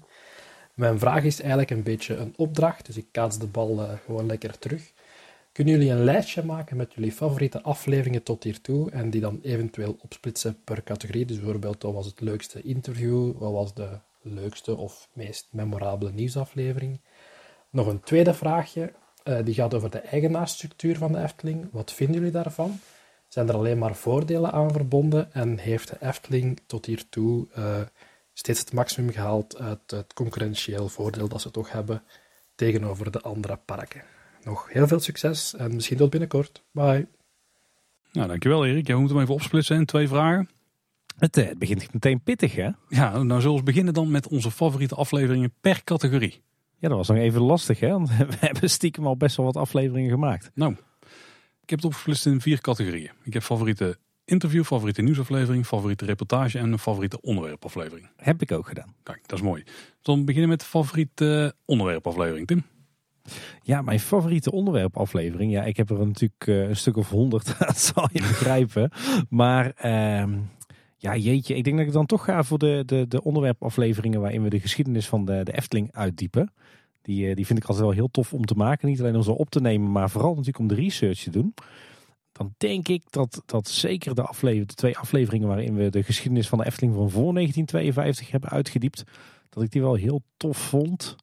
Mijn 0.73 0.99
vraag 0.99 1.23
is 1.23 1.39
eigenlijk 1.39 1.69
een 1.69 1.83
beetje 1.83 2.15
een 2.15 2.33
opdracht, 2.35 2.85
dus 2.85 2.97
ik 2.97 3.05
kaats 3.11 3.39
de 3.39 3.47
bal 3.47 3.97
gewoon 4.05 4.25
lekker 4.25 4.59
terug. 4.59 4.91
Kunnen 5.55 5.73
jullie 5.73 5.91
een 5.91 6.03
lijstje 6.03 6.43
maken 6.43 6.77
met 6.77 6.93
jullie 6.93 7.11
favoriete 7.11 7.61
afleveringen 7.61 8.23
tot 8.23 8.43
hiertoe 8.43 8.91
en 8.91 9.09
die 9.09 9.21
dan 9.21 9.39
eventueel 9.41 9.97
opsplitsen 10.01 10.63
per 10.63 10.83
categorie? 10.83 11.25
Dus 11.25 11.37
bijvoorbeeld, 11.37 11.83
wat 11.83 11.93
was 11.93 12.05
het 12.05 12.21
leukste 12.21 12.61
interview? 12.61 13.37
Wat 13.37 13.51
was 13.51 13.73
de 13.73 13.99
leukste 14.21 14.75
of 14.75 15.09
meest 15.13 15.47
memorabele 15.51 16.11
nieuwsaflevering? 16.11 16.99
Nog 17.69 17.87
een 17.87 17.99
tweede 17.99 18.33
vraagje, 18.33 18.93
uh, 19.23 19.37
die 19.43 19.53
gaat 19.53 19.73
over 19.73 19.89
de 19.89 19.99
eigenaarsstructuur 19.99 20.97
van 20.97 21.11
de 21.11 21.21
Efteling. 21.21 21.67
Wat 21.71 21.93
vinden 21.93 22.15
jullie 22.15 22.31
daarvan? 22.31 22.79
zijn 23.27 23.47
er 23.47 23.55
alleen 23.55 23.77
maar 23.77 23.95
voordelen 23.95 24.51
aan 24.51 24.71
verbonden 24.71 25.33
en 25.33 25.57
heeft 25.57 25.89
de 25.89 25.97
Efteling 25.99 26.59
tot 26.65 26.85
hiertoe 26.85 27.47
uh, 27.57 27.81
steeds 28.33 28.59
het 28.59 28.73
maximum 28.73 29.11
gehaald 29.11 29.57
uit 29.57 29.91
het 29.91 30.13
concurrentieel 30.13 30.87
voordeel 30.87 31.27
dat 31.27 31.41
ze 31.41 31.51
toch 31.51 31.71
hebben 31.71 32.03
tegenover 32.55 33.11
de 33.11 33.21
andere 33.21 33.59
parken. 33.65 34.14
Nog 34.45 34.67
heel 34.71 34.87
veel 34.87 34.99
succes 34.99 35.55
en 35.55 35.75
misschien 35.75 35.97
tot 35.97 36.09
binnenkort. 36.09 36.63
Bye. 36.71 37.07
Nou, 38.11 38.27
dankjewel 38.27 38.65
Erik. 38.65 38.87
Jij 38.87 38.95
moet 38.95 39.09
hem 39.09 39.19
even 39.19 39.33
opsplitsen 39.33 39.75
in 39.75 39.85
twee 39.85 40.07
vragen. 40.07 40.49
Het, 41.17 41.35
het 41.35 41.59
begint 41.59 41.93
meteen 41.93 42.21
pittig, 42.21 42.55
hè? 42.55 42.69
Ja, 42.89 43.23
nou 43.23 43.41
zullen 43.41 43.57
we 43.57 43.63
beginnen 43.63 43.93
dan 43.93 44.11
met 44.11 44.27
onze 44.27 44.51
favoriete 44.51 44.95
afleveringen 44.95 45.53
per 45.61 45.83
categorie. 45.83 46.41
Ja, 46.79 46.87
dat 46.87 46.97
was 46.97 47.07
nog 47.07 47.17
even 47.17 47.41
lastig, 47.41 47.79
hè? 47.79 47.89
Want 47.89 48.09
we 48.17 48.35
hebben 48.39 48.69
stiekem 48.69 49.07
al 49.07 49.17
best 49.17 49.35
wel 49.35 49.45
wat 49.45 49.57
afleveringen 49.57 50.09
gemaakt. 50.09 50.51
Nou, 50.53 50.71
ik 51.61 51.69
heb 51.69 51.79
het 51.79 51.85
opgesplitst 51.85 52.25
in 52.25 52.41
vier 52.41 52.61
categorieën. 52.61 53.11
Ik 53.23 53.33
heb 53.33 53.43
favoriete 53.43 53.97
interview, 54.25 54.63
favoriete 54.63 55.01
nieuwsaflevering, 55.01 55.65
favoriete 55.65 56.05
reportage 56.05 56.59
en 56.59 56.71
een 56.71 56.79
favoriete 56.79 57.21
onderwerpaflevering. 57.21 58.09
Heb 58.17 58.41
ik 58.41 58.51
ook 58.51 58.67
gedaan. 58.67 58.95
Kijk, 59.03 59.27
dat 59.27 59.39
is 59.39 59.45
mooi. 59.45 59.63
Dan 60.01 60.25
beginnen 60.25 60.49
met 60.49 60.59
de 60.59 60.65
favoriete 60.65 61.55
onderwerpaflevering, 61.65 62.47
Tim. 62.47 62.63
Ja, 63.61 63.81
mijn 63.81 63.99
favoriete 63.99 64.51
onderwerpaflevering. 64.51 65.51
Ja, 65.51 65.63
ik 65.63 65.77
heb 65.77 65.89
er 65.89 66.05
natuurlijk 66.05 66.45
uh, 66.45 66.67
een 66.67 66.75
stuk 66.75 66.97
of 66.97 67.09
honderd, 67.09 67.55
dat 67.59 67.77
zal 67.77 68.09
je 68.11 68.19
begrijpen. 68.19 68.91
Maar 69.29 69.65
uh, 69.85 70.33
ja, 70.97 71.15
jeetje, 71.15 71.55
ik 71.55 71.63
denk 71.63 71.77
dat 71.77 71.85
ik 71.85 71.91
dan 71.91 72.05
toch 72.05 72.25
ga 72.25 72.43
voor 72.43 72.57
de, 72.57 72.83
de, 72.85 73.07
de 73.07 73.23
onderwerpafleveringen 73.23 74.21
waarin 74.21 74.43
we 74.43 74.49
de 74.49 74.59
geschiedenis 74.59 75.07
van 75.07 75.25
de, 75.25 75.43
de 75.43 75.57
Efteling 75.57 75.91
uitdiepen. 75.91 76.53
Die, 77.01 77.27
uh, 77.27 77.35
die 77.35 77.45
vind 77.45 77.59
ik 77.59 77.65
altijd 77.65 77.85
wel 77.85 77.95
heel 77.95 78.11
tof 78.11 78.33
om 78.33 78.45
te 78.45 78.55
maken. 78.55 78.87
Niet 78.87 78.99
alleen 78.99 79.15
om 79.15 79.23
ze 79.23 79.31
op 79.31 79.49
te 79.49 79.61
nemen, 79.61 79.91
maar 79.91 80.09
vooral 80.09 80.29
natuurlijk 80.29 80.59
om 80.59 80.67
de 80.67 80.75
research 80.75 81.19
te 81.19 81.29
doen. 81.29 81.53
Dan 82.31 82.53
denk 82.57 82.87
ik 82.87 83.03
dat, 83.09 83.41
dat 83.45 83.67
zeker 83.67 84.15
de, 84.15 84.21
aflevering, 84.21 84.67
de 84.67 84.73
twee 84.73 84.97
afleveringen 84.97 85.47
waarin 85.47 85.75
we 85.75 85.89
de 85.89 86.03
geschiedenis 86.03 86.47
van 86.47 86.57
de 86.57 86.65
Efteling 86.65 86.93
van 86.93 87.09
voor 87.09 87.33
1952 87.33 88.31
hebben 88.31 88.49
uitgediept. 88.49 89.03
Dat 89.49 89.63
ik 89.63 89.71
die 89.71 89.81
wel 89.81 89.95
heel 89.95 90.21
tof 90.37 90.57
vond. 90.57 91.15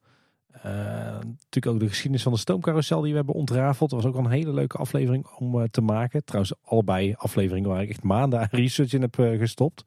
Uh, 0.66 0.72
natuurlijk 0.72 1.66
ook 1.66 1.80
de 1.80 1.88
geschiedenis 1.88 2.22
van 2.22 2.32
de 2.32 2.38
stoomcarousel 2.38 3.00
die 3.00 3.10
we 3.10 3.16
hebben 3.16 3.34
ontrafeld. 3.34 3.90
Dat 3.90 4.02
was 4.02 4.12
ook 4.12 4.18
een 4.18 4.30
hele 4.30 4.52
leuke 4.52 4.76
aflevering 4.76 5.26
om 5.38 5.54
uh, 5.54 5.64
te 5.70 5.80
maken. 5.80 6.24
Trouwens, 6.24 6.54
allebei 6.64 7.14
afleveringen 7.16 7.70
waar 7.70 7.82
ik 7.82 7.88
echt 7.88 8.02
maanden 8.02 8.40
aan 8.40 8.48
research 8.50 8.92
in 8.92 9.00
heb 9.00 9.18
uh, 9.18 9.38
gestopt. 9.38 9.82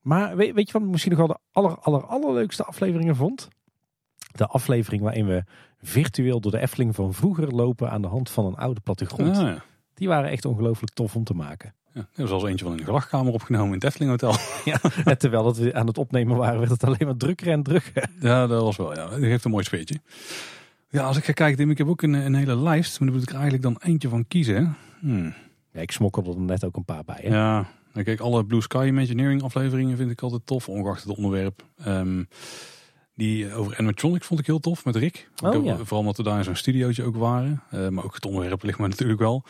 Maar 0.00 0.36
weet, 0.36 0.54
weet, 0.54 0.66
je 0.66 0.72
wat 0.72 0.82
ik 0.82 0.88
misschien 0.88 1.12
nog 1.16 1.26
wel 1.26 1.36
de 1.36 1.38
aller, 1.52 1.78
aller, 1.78 2.06
allerleukste 2.06 2.64
afleveringen 2.64 3.16
vond? 3.16 3.48
De 4.32 4.46
aflevering 4.46 5.02
waarin 5.02 5.26
we 5.26 5.44
virtueel 5.80 6.40
door 6.40 6.50
de 6.50 6.60
Efteling 6.60 6.94
van 6.94 7.14
vroeger 7.14 7.54
lopen 7.54 7.90
aan 7.90 8.02
de 8.02 8.08
hand 8.08 8.30
van 8.30 8.46
een 8.46 8.56
oude 8.56 8.80
plattegrond. 8.80 9.36
Ah, 9.36 9.42
ja. 9.42 9.64
Die 9.94 10.08
waren 10.08 10.30
echt 10.30 10.44
ongelooflijk 10.44 10.92
tof 10.92 11.16
om 11.16 11.24
te 11.24 11.34
maken. 11.34 11.74
Ja, 11.94 12.08
er 12.14 12.22
was 12.22 12.30
als 12.30 12.44
eentje 12.44 12.64
van 12.64 12.74
in 12.74 12.78
de 12.78 12.84
gelachkamer 12.84 13.32
opgenomen 13.32 13.68
in 13.68 13.74
het 13.74 13.84
Efteling 13.84 14.10
Hotel. 14.10 14.36
Ja, 14.72 14.80
en 15.04 15.18
terwijl 15.18 15.44
dat 15.44 15.56
we 15.56 15.74
aan 15.74 15.86
het 15.86 15.98
opnemen 15.98 16.36
waren, 16.36 16.58
werd 16.58 16.70
het 16.70 16.84
alleen 16.84 17.06
maar 17.06 17.16
drukker 17.16 17.46
en 17.46 17.62
drukker. 17.62 18.08
Ja, 18.20 18.46
dat 18.46 18.62
was 18.62 18.76
wel. 18.76 18.94
Ja. 18.94 19.06
Dat 19.06 19.18
heeft 19.18 19.44
een 19.44 19.50
mooi 19.50 19.64
sfeertje. 19.64 20.00
Ja, 20.88 21.02
als 21.02 21.16
ik 21.16 21.24
ga 21.24 21.32
kijken, 21.32 21.56
Tim, 21.56 21.70
ik 21.70 21.78
heb 21.78 21.88
ook 21.88 22.02
een, 22.02 22.12
een 22.12 22.34
hele 22.34 22.56
lijst. 22.56 22.98
Maar 22.98 23.08
daar 23.08 23.16
moet 23.16 23.28
ik 23.28 23.34
er 23.34 23.40
eigenlijk 23.40 23.62
dan 23.62 23.76
eentje 23.82 24.08
van 24.08 24.26
kiezen. 24.28 24.76
Hmm. 25.00 25.34
Ja, 25.72 25.80
ik 25.80 25.90
smokkelde 25.90 26.30
er 26.30 26.40
net 26.40 26.64
ook 26.64 26.76
een 26.76 26.84
paar 26.84 27.04
bij. 27.04 27.18
Hè? 27.20 27.28
Ja, 27.28 27.66
dan 27.92 28.04
kijk, 28.04 28.20
alle 28.20 28.44
Blue 28.44 28.60
Sky 28.60 28.84
Imagineering 28.86 29.42
afleveringen 29.42 29.96
vind 29.96 30.10
ik 30.10 30.22
altijd 30.22 30.46
tof, 30.46 30.68
ongeacht 30.68 31.02
het 31.02 31.16
onderwerp. 31.16 31.64
Um, 31.86 32.28
die 33.14 33.54
over 33.54 33.78
animatronics 33.78 34.26
vond 34.26 34.40
ik 34.40 34.46
heel 34.46 34.60
tof 34.60 34.84
met 34.84 34.96
Rick. 34.96 35.28
Oh, 35.44 35.64
ja. 35.64 35.76
Vooral 35.76 35.98
omdat 35.98 36.16
we 36.16 36.22
daar 36.22 36.38
in 36.38 36.44
zo'n 36.44 36.56
studiootje 36.56 37.04
ook 37.04 37.16
waren. 37.16 37.62
Uh, 37.74 37.88
maar 37.88 38.04
ook 38.04 38.14
het 38.14 38.26
onderwerp 38.26 38.62
ligt 38.62 38.78
me 38.78 38.88
natuurlijk 38.88 39.20
wel. 39.20 39.44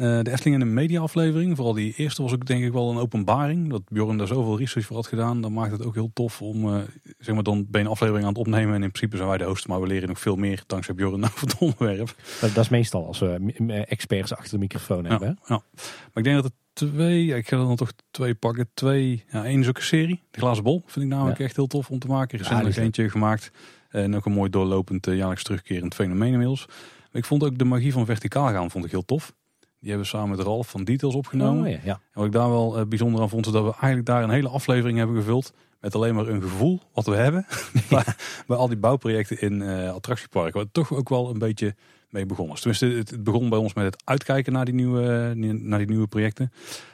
Uh, 0.00 0.20
de 0.22 0.30
Efteling 0.30 0.60
en 0.60 0.68
de 0.68 0.74
media 0.74 1.00
aflevering, 1.00 1.56
vooral 1.56 1.74
die 1.74 1.94
eerste 1.96 2.22
was 2.22 2.32
ook 2.32 2.46
denk 2.46 2.64
ik 2.64 2.72
wel 2.72 2.90
een 2.90 2.96
openbaring. 2.96 3.70
Dat 3.70 3.82
Bjorn 3.88 4.16
daar 4.16 4.26
zoveel 4.26 4.58
research 4.58 4.86
voor 4.86 4.96
had 4.96 5.06
gedaan, 5.06 5.40
dan 5.40 5.52
maakt 5.52 5.72
het 5.72 5.84
ook 5.84 5.94
heel 5.94 6.10
tof 6.12 6.42
om, 6.42 6.66
uh, 6.66 6.76
zeg 7.18 7.34
maar 7.34 7.44
dan 7.44 7.66
ben 7.68 7.80
je 7.80 7.86
een 7.86 7.92
aflevering 7.92 8.24
aan 8.24 8.32
het 8.32 8.40
opnemen 8.40 8.74
en 8.74 8.82
in 8.82 8.90
principe 8.90 9.16
zijn 9.16 9.28
wij 9.28 9.38
de 9.38 9.44
host, 9.44 9.68
maar 9.68 9.80
we 9.80 9.86
leren 9.86 10.08
nog 10.08 10.20
veel 10.20 10.36
meer 10.36 10.62
dankzij 10.66 10.94
Bjorn 10.94 11.24
over 11.30 11.40
het 11.40 11.58
onderwerp. 11.58 12.14
Dat, 12.40 12.54
dat 12.54 12.64
is 12.64 12.68
meestal 12.68 13.06
als 13.06 13.18
we 13.18 13.84
experts 13.88 14.34
achter 14.34 14.50
de 14.50 14.58
microfoon 14.58 15.04
hebben. 15.04 15.28
Ja, 15.28 15.54
ja. 15.54 15.62
Maar 15.74 16.10
ik 16.14 16.24
denk 16.24 16.36
dat 16.36 16.44
het 16.44 16.54
twee, 16.72 17.36
ik 17.36 17.48
ga 17.48 17.56
dan 17.56 17.76
toch 17.76 17.92
twee 18.10 18.34
pakken. 18.34 18.70
Twee, 18.74 19.24
ja, 19.30 19.44
één 19.44 19.60
is 19.60 19.68
ook 19.68 19.76
een 19.76 19.82
serie. 19.82 20.22
De 20.30 20.40
Glazen 20.40 20.64
Bol 20.64 20.82
vind 20.86 21.04
ik 21.04 21.10
namelijk 21.10 21.38
ja. 21.38 21.44
echt 21.44 21.56
heel 21.56 21.66
tof 21.66 21.90
om 21.90 21.98
te 21.98 22.06
maken. 22.06 22.38
Recentelijk 22.38 22.76
ja, 22.76 22.82
eentje 22.82 23.10
gemaakt. 23.10 23.50
En 23.88 24.16
ook 24.16 24.26
een 24.26 24.32
mooi 24.32 24.50
doorlopend 24.50 25.06
jaarlijks 25.06 25.42
terugkerend 25.42 25.94
fenomeen 25.94 26.32
inmiddels. 26.32 26.66
Ik 27.12 27.24
vond 27.24 27.44
ook 27.44 27.58
de 27.58 27.64
magie 27.64 27.92
van 27.92 28.06
verticaal 28.06 28.48
gaan 28.48 28.70
vond 28.70 28.84
ik 28.84 28.90
heel 28.90 29.04
tof. 29.04 29.34
Die 29.80 29.88
hebben 29.88 30.08
we 30.10 30.16
samen 30.16 30.36
met 30.36 30.46
Ralf 30.46 30.68
van 30.68 30.84
Details 30.84 31.14
opgenomen. 31.14 31.64
Oh, 31.64 31.70
ja, 31.70 31.78
ja. 31.84 31.92
En 31.92 32.00
wat 32.12 32.26
ik 32.26 32.32
daar 32.32 32.50
wel 32.50 32.78
uh, 32.78 32.86
bijzonder 32.86 33.20
aan 33.20 33.28
vond, 33.28 33.46
is 33.46 33.52
dat 33.52 33.64
we 33.64 33.70
eigenlijk 33.70 34.06
daar 34.06 34.22
een 34.22 34.30
hele 34.30 34.48
aflevering 34.48 34.98
hebben 34.98 35.16
gevuld. 35.16 35.52
Met 35.80 35.94
alleen 35.94 36.14
maar 36.14 36.28
een 36.28 36.42
gevoel 36.42 36.80
wat 36.92 37.06
we 37.06 37.14
hebben. 37.14 37.46
bij, 37.90 38.04
bij 38.46 38.56
al 38.56 38.68
die 38.68 38.76
bouwprojecten 38.76 39.40
in 39.40 39.60
uh, 39.60 39.92
attractieparken. 39.92 40.60
Waar 40.60 40.70
toch 40.72 40.92
ook 40.92 41.08
wel 41.08 41.30
een 41.30 41.38
beetje 41.38 41.74
mee 42.08 42.26
begonnen 42.26 42.54
is. 42.54 42.60
Tenminste, 42.60 42.86
het, 42.86 43.10
het, 43.10 43.24
begon 43.24 43.48
bij 43.48 43.58
ons 43.58 43.74
met 43.74 43.84
het 43.84 44.02
uitkijken 44.04 44.52
naar 44.52 44.64
die 44.64 44.74
nieuwe, 44.74 45.32
naar 45.36 45.78
die 45.78 45.88
nieuwe 45.88 46.06
projecten. 46.06 46.52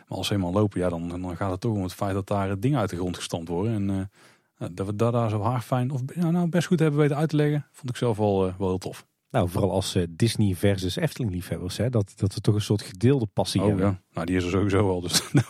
Maar 0.08 0.18
als 0.18 0.26
ze 0.26 0.34
eenmaal 0.34 0.52
lopen, 0.52 0.80
ja, 0.80 0.88
dan, 0.88 1.08
dan 1.08 1.36
gaat 1.36 1.50
het 1.50 1.60
toch 1.60 1.74
om 1.74 1.82
het 1.82 1.94
feit 1.94 2.14
dat 2.14 2.26
daar 2.26 2.60
dingen 2.60 2.78
uit 2.78 2.90
de 2.90 2.96
grond 2.96 3.16
gestampt 3.16 3.48
worden. 3.48 3.72
En 3.74 4.08
uh, 4.58 4.68
dat 4.72 4.86
we 4.86 4.96
dat 4.96 5.12
daar 5.12 5.30
zo 5.30 5.42
haar 5.42 5.60
fijn, 5.60 5.90
of 5.90 6.02
nou, 6.14 6.32
nou, 6.32 6.48
best 6.48 6.66
goed 6.66 6.78
hebben 6.78 7.00
weten 7.00 7.16
uit 7.16 7.28
te 7.28 7.36
leggen, 7.36 7.66
vond 7.72 7.90
ik 7.90 7.96
zelf 7.96 8.16
wel, 8.16 8.46
uh, 8.46 8.54
wel 8.58 8.68
heel 8.68 8.78
tof. 8.78 9.06
Nou, 9.36 9.48
vooral 9.48 9.70
als 9.70 9.96
uh, 9.96 10.02
Disney 10.10 10.54
versus 10.54 10.96
Efteling 10.96 11.32
liefhebbers, 11.32 11.76
hè? 11.76 11.90
Dat, 11.90 12.12
dat 12.16 12.34
we 12.34 12.40
toch 12.40 12.54
een 12.54 12.60
soort 12.60 12.82
gedeelde 12.82 13.26
passie 13.26 13.60
oh, 13.60 13.66
hebben. 13.66 13.86
Ja. 13.86 14.00
Nou, 14.12 14.26
die 14.26 14.36
is 14.36 14.44
er 14.44 14.50
sowieso 14.50 14.88
al, 14.90 15.00
dus 15.00 15.28
daar 15.32 15.48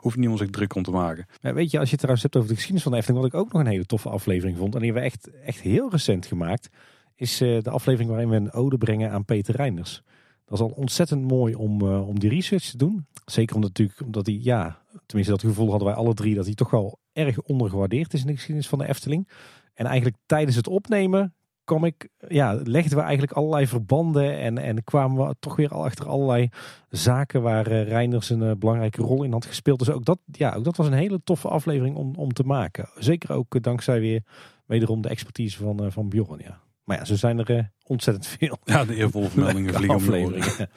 hoeft 0.00 0.16
niemand 0.16 0.38
zich 0.38 0.50
druk 0.50 0.74
om 0.74 0.82
te 0.82 0.90
maken. 0.90 1.26
Ja, 1.40 1.52
weet 1.54 1.70
je, 1.70 1.78
als 1.78 1.90
je 1.90 1.96
het 1.96 1.98
trouwens 1.98 2.22
hebt 2.22 2.36
over 2.36 2.48
de 2.48 2.54
geschiedenis 2.54 2.82
van 2.82 2.92
de 2.92 2.98
Efteling, 2.98 3.22
wat 3.22 3.32
ik 3.32 3.40
ook 3.40 3.52
nog 3.52 3.62
een 3.62 3.68
hele 3.68 3.86
toffe 3.86 4.08
aflevering 4.08 4.56
vond, 4.56 4.74
en 4.74 4.80
die 4.80 4.92
hebben 4.92 5.10
we 5.10 5.16
echt, 5.16 5.42
echt 5.44 5.60
heel 5.60 5.90
recent 5.90 6.26
gemaakt, 6.26 6.68
is 7.14 7.42
uh, 7.42 7.62
de 7.62 7.70
aflevering 7.70 8.10
waarin 8.10 8.28
we 8.28 8.36
een 8.36 8.52
ode 8.52 8.78
brengen 8.78 9.10
aan 9.10 9.24
Peter 9.24 9.56
Reinders. 9.56 10.02
Dat 10.44 10.58
is 10.58 10.64
al 10.64 10.72
ontzettend 10.76 11.22
mooi 11.22 11.54
om, 11.54 11.82
uh, 11.82 12.08
om 12.08 12.18
die 12.18 12.30
research 12.30 12.64
te 12.64 12.76
doen. 12.76 13.06
Zeker 13.24 13.54
omdat, 13.54 13.70
natuurlijk, 13.70 14.06
omdat 14.06 14.26
hij, 14.26 14.38
ja, 14.42 14.82
tenminste 15.06 15.34
dat 15.34 15.44
gevoel 15.44 15.70
hadden 15.70 15.88
wij 15.88 15.96
alle 15.96 16.14
drie, 16.14 16.34
dat 16.34 16.44
hij 16.44 16.54
toch 16.54 16.70
wel 16.70 16.98
erg 17.12 17.40
ondergewaardeerd 17.40 18.12
is 18.12 18.20
in 18.20 18.26
de 18.26 18.34
geschiedenis 18.34 18.68
van 18.68 18.78
de 18.78 18.88
Efteling. 18.88 19.28
En 19.74 19.86
eigenlijk 19.86 20.16
tijdens 20.26 20.56
het 20.56 20.68
opnemen 20.68 21.34
ik, 21.78 22.08
ja, 22.28 22.60
legden 22.64 22.96
we 22.96 23.02
eigenlijk 23.02 23.32
allerlei 23.32 23.66
verbanden 23.66 24.38
en, 24.38 24.58
en 24.58 24.84
kwamen 24.84 25.26
we 25.26 25.34
toch 25.40 25.56
weer 25.56 25.68
al 25.68 25.84
achter 25.84 26.08
allerlei 26.08 26.48
zaken 26.88 27.42
waar 27.42 27.72
uh, 27.72 27.88
Reinders 27.88 28.30
een 28.30 28.42
uh, 28.42 28.52
belangrijke 28.58 29.02
rol 29.02 29.22
in 29.22 29.32
had 29.32 29.44
gespeeld. 29.44 29.78
Dus 29.78 29.90
ook 29.90 30.04
dat, 30.04 30.18
ja, 30.32 30.54
ook 30.54 30.64
dat 30.64 30.76
was 30.76 30.86
een 30.86 30.92
hele 30.92 31.20
toffe 31.24 31.48
aflevering 31.48 31.96
om, 31.96 32.14
om 32.14 32.32
te 32.32 32.42
maken. 32.42 32.88
Zeker 32.94 33.32
ook 33.32 33.54
uh, 33.54 33.62
dankzij 33.62 34.00
weer 34.00 34.22
wederom 34.66 35.00
de 35.00 35.08
expertise 35.08 35.58
van, 35.58 35.92
van 35.92 36.08
Bjorn, 36.08 36.40
ja. 36.44 36.60
Maar 36.84 36.98
ja, 36.98 37.04
zo 37.04 37.16
zijn 37.16 37.38
er 37.38 37.70
ontzettend 37.86 38.26
veel. 38.26 38.58
Ja, 38.64 38.84
de 38.84 38.94
eervolle 38.94 39.28
vermeldingen 39.28 39.74
vliegen 39.74 39.96
afleveringen. 39.96 40.68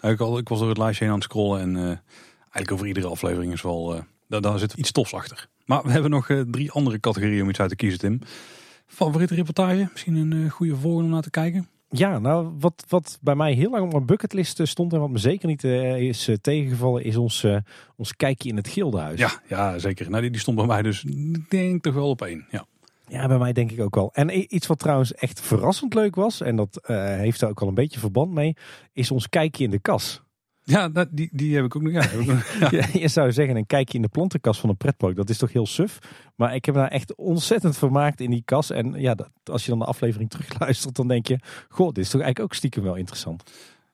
nou, 0.00 0.14
ik, 0.14 0.20
al, 0.20 0.38
ik 0.38 0.48
was 0.48 0.58
door 0.58 0.68
het 0.68 0.78
lijstje 0.78 1.04
heen 1.04 1.12
aan 1.12 1.20
het 1.20 1.28
scrollen 1.28 1.60
en 1.60 1.76
eigenlijk 2.40 2.72
over 2.72 2.86
iedere 2.86 3.08
aflevering 3.08 3.52
is 3.52 3.62
wel, 3.62 4.04
daar, 4.28 4.40
daar 4.40 4.58
zit 4.58 4.72
iets 4.72 4.92
tofs 4.92 5.14
achter. 5.14 5.48
Maar 5.64 5.82
we 5.82 5.90
hebben 5.90 6.10
nog 6.10 6.26
drie 6.50 6.70
andere 6.70 7.00
categorieën 7.00 7.42
om 7.42 7.48
iets 7.48 7.60
uit 7.60 7.70
te 7.70 7.76
kiezen, 7.76 7.98
Tim. 7.98 8.20
Favoriete 8.90 9.34
reportage? 9.34 9.88
Misschien 9.92 10.14
een 10.14 10.32
uh, 10.32 10.50
goede 10.50 10.76
volgende 10.76 11.04
om 11.04 11.10
naar 11.10 11.22
te 11.22 11.30
kijken? 11.30 11.68
Ja, 11.88 12.18
nou, 12.18 12.50
wat, 12.58 12.84
wat 12.88 13.18
bij 13.20 13.34
mij 13.34 13.52
heel 13.52 13.70
lang 13.70 13.84
op 13.84 13.92
mijn 13.92 14.06
bucketlist 14.06 14.60
stond 14.62 14.92
en 14.92 15.00
wat 15.00 15.10
me 15.10 15.18
zeker 15.18 15.48
niet 15.48 15.64
uh, 15.64 16.00
is 16.00 16.28
uh, 16.28 16.36
tegengevallen, 16.40 17.04
is 17.04 17.16
ons, 17.16 17.42
uh, 17.42 17.56
ons 17.96 18.16
kijkje 18.16 18.48
in 18.48 18.56
het 18.56 18.68
Gildenhuis. 18.68 19.20
Ja, 19.20 19.30
ja 19.48 19.78
zeker. 19.78 20.10
Nou, 20.10 20.22
die, 20.22 20.30
die 20.30 20.40
stond 20.40 20.56
bij 20.56 20.66
mij 20.66 20.82
dus, 20.82 21.04
ik 21.04 21.50
denk 21.50 21.82
toch 21.82 21.94
wel 21.94 22.08
op 22.08 22.22
één. 22.22 22.46
Ja. 22.50 22.66
Ja, 23.08 23.26
bij 23.26 23.38
mij 23.38 23.52
denk 23.52 23.70
ik 23.70 23.80
ook 23.80 23.94
wel. 23.94 24.10
En 24.12 24.54
iets 24.54 24.66
wat 24.66 24.78
trouwens 24.78 25.14
echt 25.14 25.40
verrassend 25.40 25.94
leuk 25.94 26.14
was, 26.14 26.40
en 26.40 26.56
dat 26.56 26.80
uh, 26.90 26.96
heeft 27.04 27.40
daar 27.40 27.50
ook 27.50 27.60
al 27.60 27.68
een 27.68 27.74
beetje 27.74 28.00
verband 28.00 28.32
mee, 28.32 28.56
is 28.92 29.10
ons 29.10 29.28
kijkje 29.28 29.64
in 29.64 29.70
de 29.70 29.78
kas. 29.78 30.22
Ja, 30.64 30.88
dat, 30.88 31.08
die, 31.10 31.28
die 31.32 31.54
heb 31.54 31.64
ik 31.64 31.76
ook 31.76 31.82
nog. 31.82 31.92
Ja, 31.92 32.04
ja. 32.20 32.68
ja. 32.78 32.86
je 32.92 33.08
zou 33.08 33.32
zeggen, 33.32 33.56
een 33.56 33.66
kijkje 33.66 33.96
in 33.96 34.02
de 34.02 34.08
plantenkast 34.08 34.60
van 34.60 34.68
een 34.68 34.76
pretpark, 34.76 35.16
dat 35.16 35.30
is 35.30 35.38
toch 35.38 35.52
heel 35.52 35.66
suf. 35.66 35.98
Maar 36.36 36.54
ik 36.54 36.64
heb 36.64 36.74
daar 36.74 36.88
echt 36.88 37.14
ontzettend 37.14 37.76
vermaakt 37.78 38.20
in 38.20 38.30
die 38.30 38.42
kas. 38.44 38.70
En 38.70 38.92
ja, 38.92 39.14
dat, 39.14 39.30
als 39.44 39.64
je 39.64 39.70
dan 39.70 39.78
de 39.78 39.84
aflevering 39.84 40.30
terugluistert, 40.34 40.96
dan 40.96 41.08
denk 41.08 41.26
je, 41.26 41.38
goh, 41.68 41.86
dit 41.86 42.04
is 42.04 42.10
toch 42.10 42.20
eigenlijk 42.20 42.52
ook 42.52 42.58
stiekem 42.58 42.82
wel 42.82 42.94
interessant. 42.94 43.42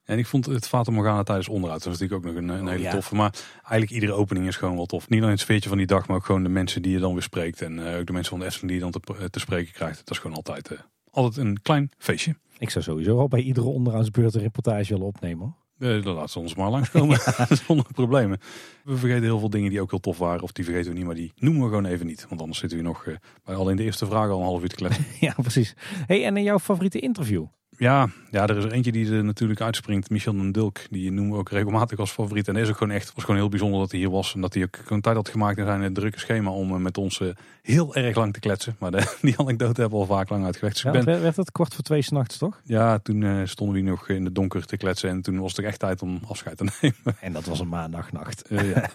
En 0.05 0.19
ik 0.19 0.27
vond 0.27 0.47
het 0.47 0.69
Fata 0.69 0.91
Morgana 0.91 1.23
tijdens 1.23 1.49
onderhoud, 1.49 1.83
dat 1.83 1.93
is 1.93 1.99
natuurlijk 1.99 2.27
ook 2.27 2.35
nog 2.35 2.43
een, 2.43 2.49
een 2.49 2.67
hele 2.67 2.79
oh, 2.79 2.85
ja. 2.85 2.91
toffe. 2.91 3.15
Maar 3.15 3.35
eigenlijk 3.55 3.91
iedere 3.91 4.13
opening 4.13 4.47
is 4.47 4.57
gewoon 4.57 4.77
wel 4.77 4.87
tof. 4.87 5.09
Niet 5.09 5.21
alleen 5.21 5.33
het 5.33 5.41
sfeertje 5.41 5.69
van 5.69 5.79
die 5.79 5.87
dag, 5.87 6.07
maar 6.07 6.17
ook 6.17 6.25
gewoon 6.25 6.43
de 6.43 6.49
mensen 6.49 6.83
die 6.83 6.93
je 6.93 6.99
dan 6.99 7.13
weer 7.13 7.23
spreekt. 7.23 7.63
En 7.63 7.79
uh, 7.79 7.97
ook 7.97 8.07
de 8.07 8.13
mensen 8.13 8.31
van 8.31 8.39
de 8.39 8.45
Efteling 8.45 8.71
die 8.71 8.81
je 8.85 8.91
dan 8.91 9.03
te, 9.17 9.31
te 9.31 9.39
spreken 9.39 9.73
krijgt. 9.73 9.99
Dat 9.99 10.11
is 10.11 10.19
gewoon 10.19 10.37
altijd, 10.37 10.71
uh, 10.73 10.79
altijd 11.11 11.47
een 11.47 11.63
klein 11.63 11.91
feestje. 11.99 12.37
Ik 12.59 12.71
zou 12.71 12.85
sowieso 12.85 13.19
al 13.19 13.29
bij 13.29 13.41
iedere 13.41 13.67
onderhoudsbeurt 13.67 14.35
een 14.35 14.41
reportage 14.41 14.93
willen 14.93 15.07
opnemen. 15.07 15.57
Hoor. 15.79 15.89
Uh, 15.89 16.03
dan 16.03 16.15
laat 16.15 16.31
ze 16.31 16.39
ons 16.39 16.55
maar 16.55 16.71
langskomen, 16.71 17.19
zonder 17.67 17.87
problemen. 17.93 18.39
We 18.85 18.97
vergeten 18.97 19.23
heel 19.23 19.39
veel 19.39 19.51
dingen 19.51 19.71
die 19.71 19.81
ook 19.81 19.91
heel 19.91 20.01
tof 20.01 20.19
waren. 20.19 20.43
Of 20.43 20.53
die 20.53 20.65
vergeten 20.65 20.91
we 20.91 20.97
niet, 20.97 21.07
maar 21.07 21.15
die 21.15 21.33
noemen 21.37 21.63
we 21.63 21.69
gewoon 21.69 21.87
even 21.87 22.07
niet. 22.07 22.27
Want 22.29 22.41
anders 22.41 22.59
zitten 22.59 22.79
we 22.79 22.85
nog 22.85 23.05
uh, 23.05 23.17
bij 23.45 23.55
alleen 23.55 23.77
de 23.77 23.83
eerste 23.83 24.07
vraag 24.07 24.31
al 24.31 24.39
een 24.39 24.45
half 24.45 24.63
uur 24.63 24.69
te 24.69 24.75
kletsen. 24.75 25.05
ja, 25.21 25.35
precies. 25.43 25.75
Hey, 26.07 26.25
en 26.25 26.43
jouw 26.43 26.59
favoriete 26.59 26.99
interview? 26.99 27.45
Ja, 27.79 28.09
ja, 28.31 28.47
er 28.47 28.57
is 28.57 28.65
er 28.65 28.73
eentje 28.73 28.93
die 28.93 29.13
er 29.13 29.25
natuurlijk 29.25 29.61
uitspringt. 29.61 30.11
Michel 30.11 30.53
Dulk. 30.53 30.79
Die 30.91 31.13
noemen 31.13 31.33
we 31.33 31.39
ook 31.39 31.51
regelmatig 31.51 31.99
als 31.99 32.11
favoriet. 32.11 32.49
En 32.49 32.55
dat 32.55 32.63
is 32.63 32.69
ook 32.69 32.77
gewoon 32.77 32.95
echt 32.95 33.13
was 33.15 33.25
gewoon 33.25 33.41
heel 33.41 33.49
bijzonder 33.49 33.81
dat 33.81 33.91
hij 33.91 34.01
hier 34.01 34.11
was. 34.11 34.35
En 34.35 34.41
dat 34.41 34.55
hij 34.55 34.63
ook 34.63 34.77
gewoon 34.85 35.01
tijd 35.01 35.17
had 35.17 35.29
gemaakt 35.29 35.59
in 35.59 35.65
zijn 35.65 35.93
drukke 35.95 36.19
schema 36.19 36.51
om 36.51 36.71
eh, 36.71 36.77
met 36.77 36.99
ons 36.99 37.21
eh, 37.21 37.29
heel 37.63 37.95
erg 37.95 38.17
lang 38.17 38.33
te 38.33 38.41
kletsen. 38.41 38.77
Maar 38.79 38.91
de, 38.91 39.17
die 39.23 39.39
anekdote 39.39 39.81
hebben 39.81 39.99
we 39.99 40.05
al 40.07 40.17
vaak 40.17 40.29
lang 40.29 40.45
uitgelegd. 40.45 40.75
Dus 40.75 40.83
Ja, 40.85 40.89
ik 40.91 40.97
ben, 40.97 41.05
werd- 41.07 41.23
werd 41.23 41.37
het 41.37 41.53
kwart 41.53 41.75
voor 41.75 41.85
twee 41.85 42.03
s'nachts, 42.03 42.39
toch? 42.39 42.61
ja, 42.65 42.99
toen 42.99 43.23
eh, 43.23 43.41
stonden 43.45 43.75
we 43.77 43.81
hier 43.83 43.91
nog 43.91 44.09
in 44.09 44.25
de 44.25 44.33
donker 44.33 44.67
te 44.67 44.77
kletsen. 44.77 45.11
En 45.11 45.23
toen 45.23 45.39
was 45.41 45.51
het 45.51 45.61
ook 45.61 45.67
echt 45.67 45.79
tijd 45.79 46.03
om 46.03 46.21
afscheid 46.29 46.57
te 46.57 46.65
nemen. 46.81 47.17
En 47.21 47.33
dat 47.33 47.45
was 47.45 47.61
een 47.61 47.69
maandagnacht. 47.69 48.43
Eh, 48.43 48.71
ja. 48.75 48.89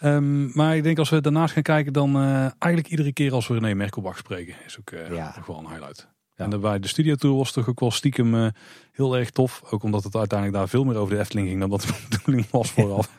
Ehm, 0.00 0.56
maar 0.56 0.76
ik 0.76 0.82
denk 0.82 0.98
als 0.98 1.10
we 1.10 1.20
daarnaast 1.20 1.52
gaan 1.52 1.62
kijken, 1.62 1.92
dan 1.92 2.16
eh, 2.16 2.40
eigenlijk 2.40 2.88
iedere 2.88 3.12
keer 3.12 3.32
als 3.32 3.48
we 3.48 3.54
René 3.54 3.74
Merkelbach 3.74 4.18
spreken, 4.18 4.54
is 4.66 4.78
ook 4.80 4.90
eh 4.90 5.14
Ja. 5.14 5.32
nog 5.36 5.46
wel 5.46 5.58
een 5.58 5.68
highlight. 5.68 6.08
Ja. 6.38 6.44
En 6.44 6.50
daarbij 6.50 6.78
de 6.78 6.88
studiotour 6.88 7.36
was 7.36 7.52
toch 7.52 7.68
ook 7.68 7.80
wel 7.80 7.90
stiekem 7.90 8.34
eh, 8.34 8.48
heel 8.92 9.16
erg 9.16 9.30
tof. 9.30 9.62
Ook 9.70 9.82
omdat 9.82 10.04
het 10.04 10.16
uiteindelijk 10.16 10.58
daar 10.58 10.68
veel 10.68 10.84
meer 10.84 10.96
over 10.96 11.14
de 11.14 11.20
Efteling 11.20 11.48
ging 11.48 11.60
dan 11.60 11.70
dat 11.70 11.80
de 11.80 12.06
bedoeling 12.08 12.50
was 12.50 12.70
vooraf. 12.70 13.10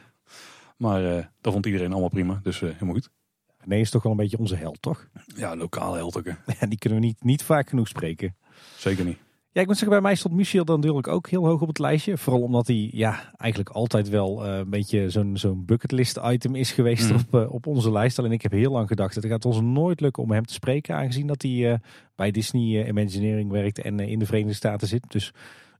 maar 0.77 1.15
eh, 1.15 1.25
dat 1.41 1.53
vond 1.53 1.65
iedereen 1.65 1.91
allemaal 1.91 2.09
prima, 2.09 2.39
dus 2.43 2.61
eh, 2.61 2.69
helemaal 2.69 2.93
goed. 2.93 3.09
Nee, 3.63 3.81
is 3.81 3.89
toch 3.89 4.03
wel 4.03 4.11
een 4.11 4.17
beetje 4.17 4.37
onze 4.37 4.55
held, 4.55 4.81
toch? 4.81 5.07
Ja, 5.35 5.55
lokale 5.55 5.95
held 5.95 6.17
ook, 6.17 6.25
hè. 6.25 6.33
En 6.59 6.69
die 6.69 6.77
kunnen 6.77 6.99
we 6.99 7.05
niet, 7.05 7.23
niet 7.23 7.43
vaak 7.43 7.69
genoeg 7.69 7.87
spreken. 7.87 8.35
Zeker 8.77 9.05
niet. 9.05 9.17
Ja, 9.51 9.61
ik 9.61 9.67
moet 9.67 9.77
zeggen, 9.77 10.01
bij 10.01 10.01
mij 10.09 10.15
stond 10.15 10.33
Michiel 10.33 10.65
dan 10.65 10.75
natuurlijk 10.79 11.07
ook 11.07 11.29
heel 11.29 11.45
hoog 11.45 11.61
op 11.61 11.67
het 11.67 11.79
lijstje. 11.79 12.17
Vooral 12.17 12.41
omdat 12.41 12.67
hij 12.67 12.89
ja, 12.93 13.33
eigenlijk 13.37 13.69
altijd 13.71 14.09
wel 14.09 14.45
eh, 14.45 14.57
een 14.57 14.69
beetje 14.69 15.09
zo'n 15.09 15.37
zo'n 15.37 15.65
bucketlist 15.65 16.19
item 16.23 16.55
is 16.55 16.71
geweest 16.71 17.09
Mhm. 17.09 17.19
op, 17.19 17.33
eh, 17.41 17.53
op 17.53 17.67
onze 17.67 17.91
lijst. 17.91 18.19
Alleen 18.19 18.31
ik 18.31 18.41
heb 18.41 18.51
heel 18.51 18.71
lang 18.71 18.87
gedacht, 18.87 19.15
het 19.15 19.25
gaat 19.25 19.45
ons 19.45 19.61
nooit 19.61 20.01
lukken 20.01 20.23
om 20.23 20.31
hem 20.31 20.45
te 20.45 20.53
spreken. 20.53 20.95
Aangezien 20.95 21.27
dat 21.27 21.41
hij 21.41 21.71
eh, 21.71 21.79
bij 22.15 22.31
Disney 22.31 22.87
Imagineering 22.87 23.51
werkt 23.51 23.79
en 23.81 23.99
in 23.99 24.19
de 24.19 24.25
Verenigde 24.25 24.53
Staten 24.55 24.87
zit. 24.87 25.03
Dus 25.07 25.33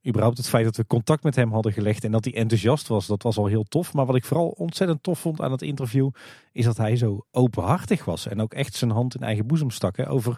überhaupt 0.08 0.38
het 0.38 0.50
feit 0.50 0.66
dat 0.66 0.76
we 0.78 0.86
contact 0.88 1.24
met 1.24 1.36
hem 1.36 1.52
hadden 1.52 1.74
gelegd 1.74 2.04
en 2.04 2.12
dat 2.12 2.24
hij 2.26 2.34
enthousiast 2.34 2.88
was, 2.88 3.08
dat 3.08 3.24
was 3.24 3.38
al 3.38 3.46
heel 3.46 3.64
tof. 3.64 3.94
Maar 3.94 4.06
wat 4.06 4.16
ik 4.16 4.26
vooral 4.26 4.48
ontzettend 4.48 5.04
tof 5.04 5.20
vond 5.20 5.42
aan 5.42 5.52
het 5.52 5.62
interview, 5.62 6.10
is 6.52 6.66
dat 6.66 6.78
hij 6.78 6.96
zo 6.96 7.26
openhartig 7.32 8.06
was. 8.06 8.28
En 8.28 8.42
ook 8.42 8.54
echt 8.54 8.74
zijn 8.76 8.92
hand 8.92 9.16
in 9.16 9.22
eigen 9.22 9.48
boezem 9.48 9.70
stak 9.70 9.98
hè, 9.98 10.10
over 10.10 10.38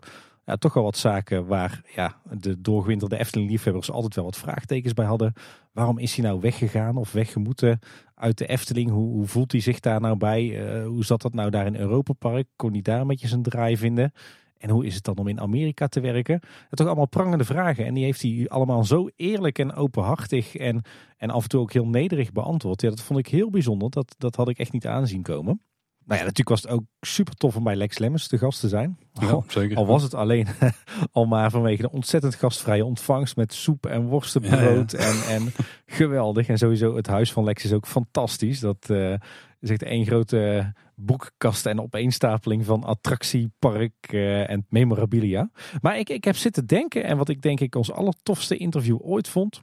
toch 0.58 0.74
wel 0.74 0.84
wat 0.84 0.98
zaken 0.98 1.46
waar 1.46 1.82
ja, 1.96 2.16
de 2.32 2.62
doorgewinterde 2.62 3.18
Efteling-liefhebbers 3.18 3.92
altijd 3.92 4.16
wel 4.16 4.24
wat 4.24 4.38
vraagtekens 4.38 4.94
bij 4.94 5.06
hadden. 5.06 5.34
Waarom 5.72 5.98
is 5.98 6.16
hij 6.16 6.26
nou 6.26 6.40
weggegaan 6.40 6.98
of 6.98 7.12
weggemoeten 7.12 7.80
uit 8.16 8.38
de 8.38 8.48
Efteling? 8.48 8.90
Hoe, 8.90 9.14
hoe 9.14 9.28
voelt 9.28 9.52
hij 9.52 9.62
zich 9.62 9.80
daar 9.80 10.02
nou 10.02 10.18
bij? 10.18 10.68
Eh, 10.68 10.86
hoe 10.86 11.06
zat 11.06 11.22
dat 11.22 11.34
nou 11.34 11.50
daar 11.50 11.66
in 11.66 11.76
Europa 11.76 12.14
Park? 12.14 12.48
Kon 12.56 12.72
hij 12.72 12.82
daar 12.82 13.02
een 13.02 13.08
beetje 13.08 13.28
zijn 13.28 13.42
draai 13.44 13.78
vinden? 13.78 14.12
En 14.58 14.70
hoe 14.70 14.86
is 14.86 14.96
het 14.96 15.04
dan 15.04 15.18
om 15.18 15.28
in 15.28 15.40
Amerika 15.40 15.88
te 15.88 16.00
werken? 16.00 16.40
Dat 16.40 16.70
toch 16.70 16.88
allemaal 16.88 17.08
prangende 17.08 17.44
vragen. 17.44 17.86
En 17.86 17.94
die 17.94 18.04
heeft 18.04 18.22
hij 18.22 18.46
allemaal 18.48 18.84
zo 18.84 19.10
eerlijk 19.16 19.60
en 19.60 19.74
openhartig 19.74 20.56
en, 20.56 20.82
en 21.18 21.30
af 21.30 21.44
en 21.44 21.50
toe 21.50 21.62
ook 21.62 21.74
heel 21.74 21.88
nederig 21.88 22.32
beantwoord. 22.32 22.82
Ja, 22.82 22.90
dat 22.90 23.02
vond 23.02 23.20
ik 23.20 23.28
heel 23.28 23.50
bijzonder. 23.50 23.90
Dat, 23.90 24.16
dat 24.18 24.36
had 24.36 24.50
ik 24.50 24.58
echt 24.58 24.72
niet 24.72 24.88
aanzien 24.88 25.22
komen. 25.22 25.62
Nou 26.06 26.20
ja, 26.20 26.26
natuurlijk 26.28 26.50
was 26.50 26.62
het 26.62 26.72
ook 26.72 26.84
super 27.02 27.34
tof 27.34 27.56
om 27.56 27.64
bij 27.64 27.76
Lex 27.76 27.98
Lemmens 27.98 28.28
te 28.28 28.38
gast 28.38 28.60
te 28.60 28.68
zijn. 28.68 28.98
Ja, 29.14 29.40
zeker. 29.48 29.78
Al 29.78 29.86
was 29.86 30.04
het 30.04 30.14
alleen 30.14 30.48
al 31.12 31.26
maar 31.26 31.52
vanwege 31.52 31.82
de 31.82 31.92
ontzettend 31.92 32.36
gastvrije 32.36 32.86
ontvangst 32.86 33.36
met 33.36 33.54
soep 33.54 33.86
en 33.86 34.06
worstenbrood. 34.06 34.94
En, 34.94 35.22
en 35.28 35.54
geweldig. 35.86 36.48
En 36.48 36.58
sowieso 36.58 36.96
het 36.96 37.08
huis 37.08 37.32
van 37.32 37.44
Lex 37.44 37.64
is 37.64 37.74
ook 37.74 37.88
fantastisch. 37.88 38.60
Dat 38.60 38.90
eh, 38.90 39.14
is 39.60 39.70
echt 39.70 39.84
één 39.84 40.06
grote 40.06 40.74
boekkast 40.96 41.66
en 41.66 41.82
opeenstapeling 41.82 42.66
van 42.66 42.84
attractiepark 42.84 43.94
eh, 44.08 44.50
en 44.50 44.66
memorabilia. 44.70 45.52
Maar 45.82 46.00
ik, 46.00 46.10
ik 46.10 46.24
heb 46.24 46.36
zitten 46.36 46.66
denken 46.66 47.04
en 47.04 47.18
wat 47.18 47.30
ik 47.30 47.42
denk 47.42 47.60
ik 47.60 47.76
ons 47.76 47.92
allertofste 47.92 48.58
interview 48.58 48.98
ooit 49.02 49.28
vond. 49.28 49.62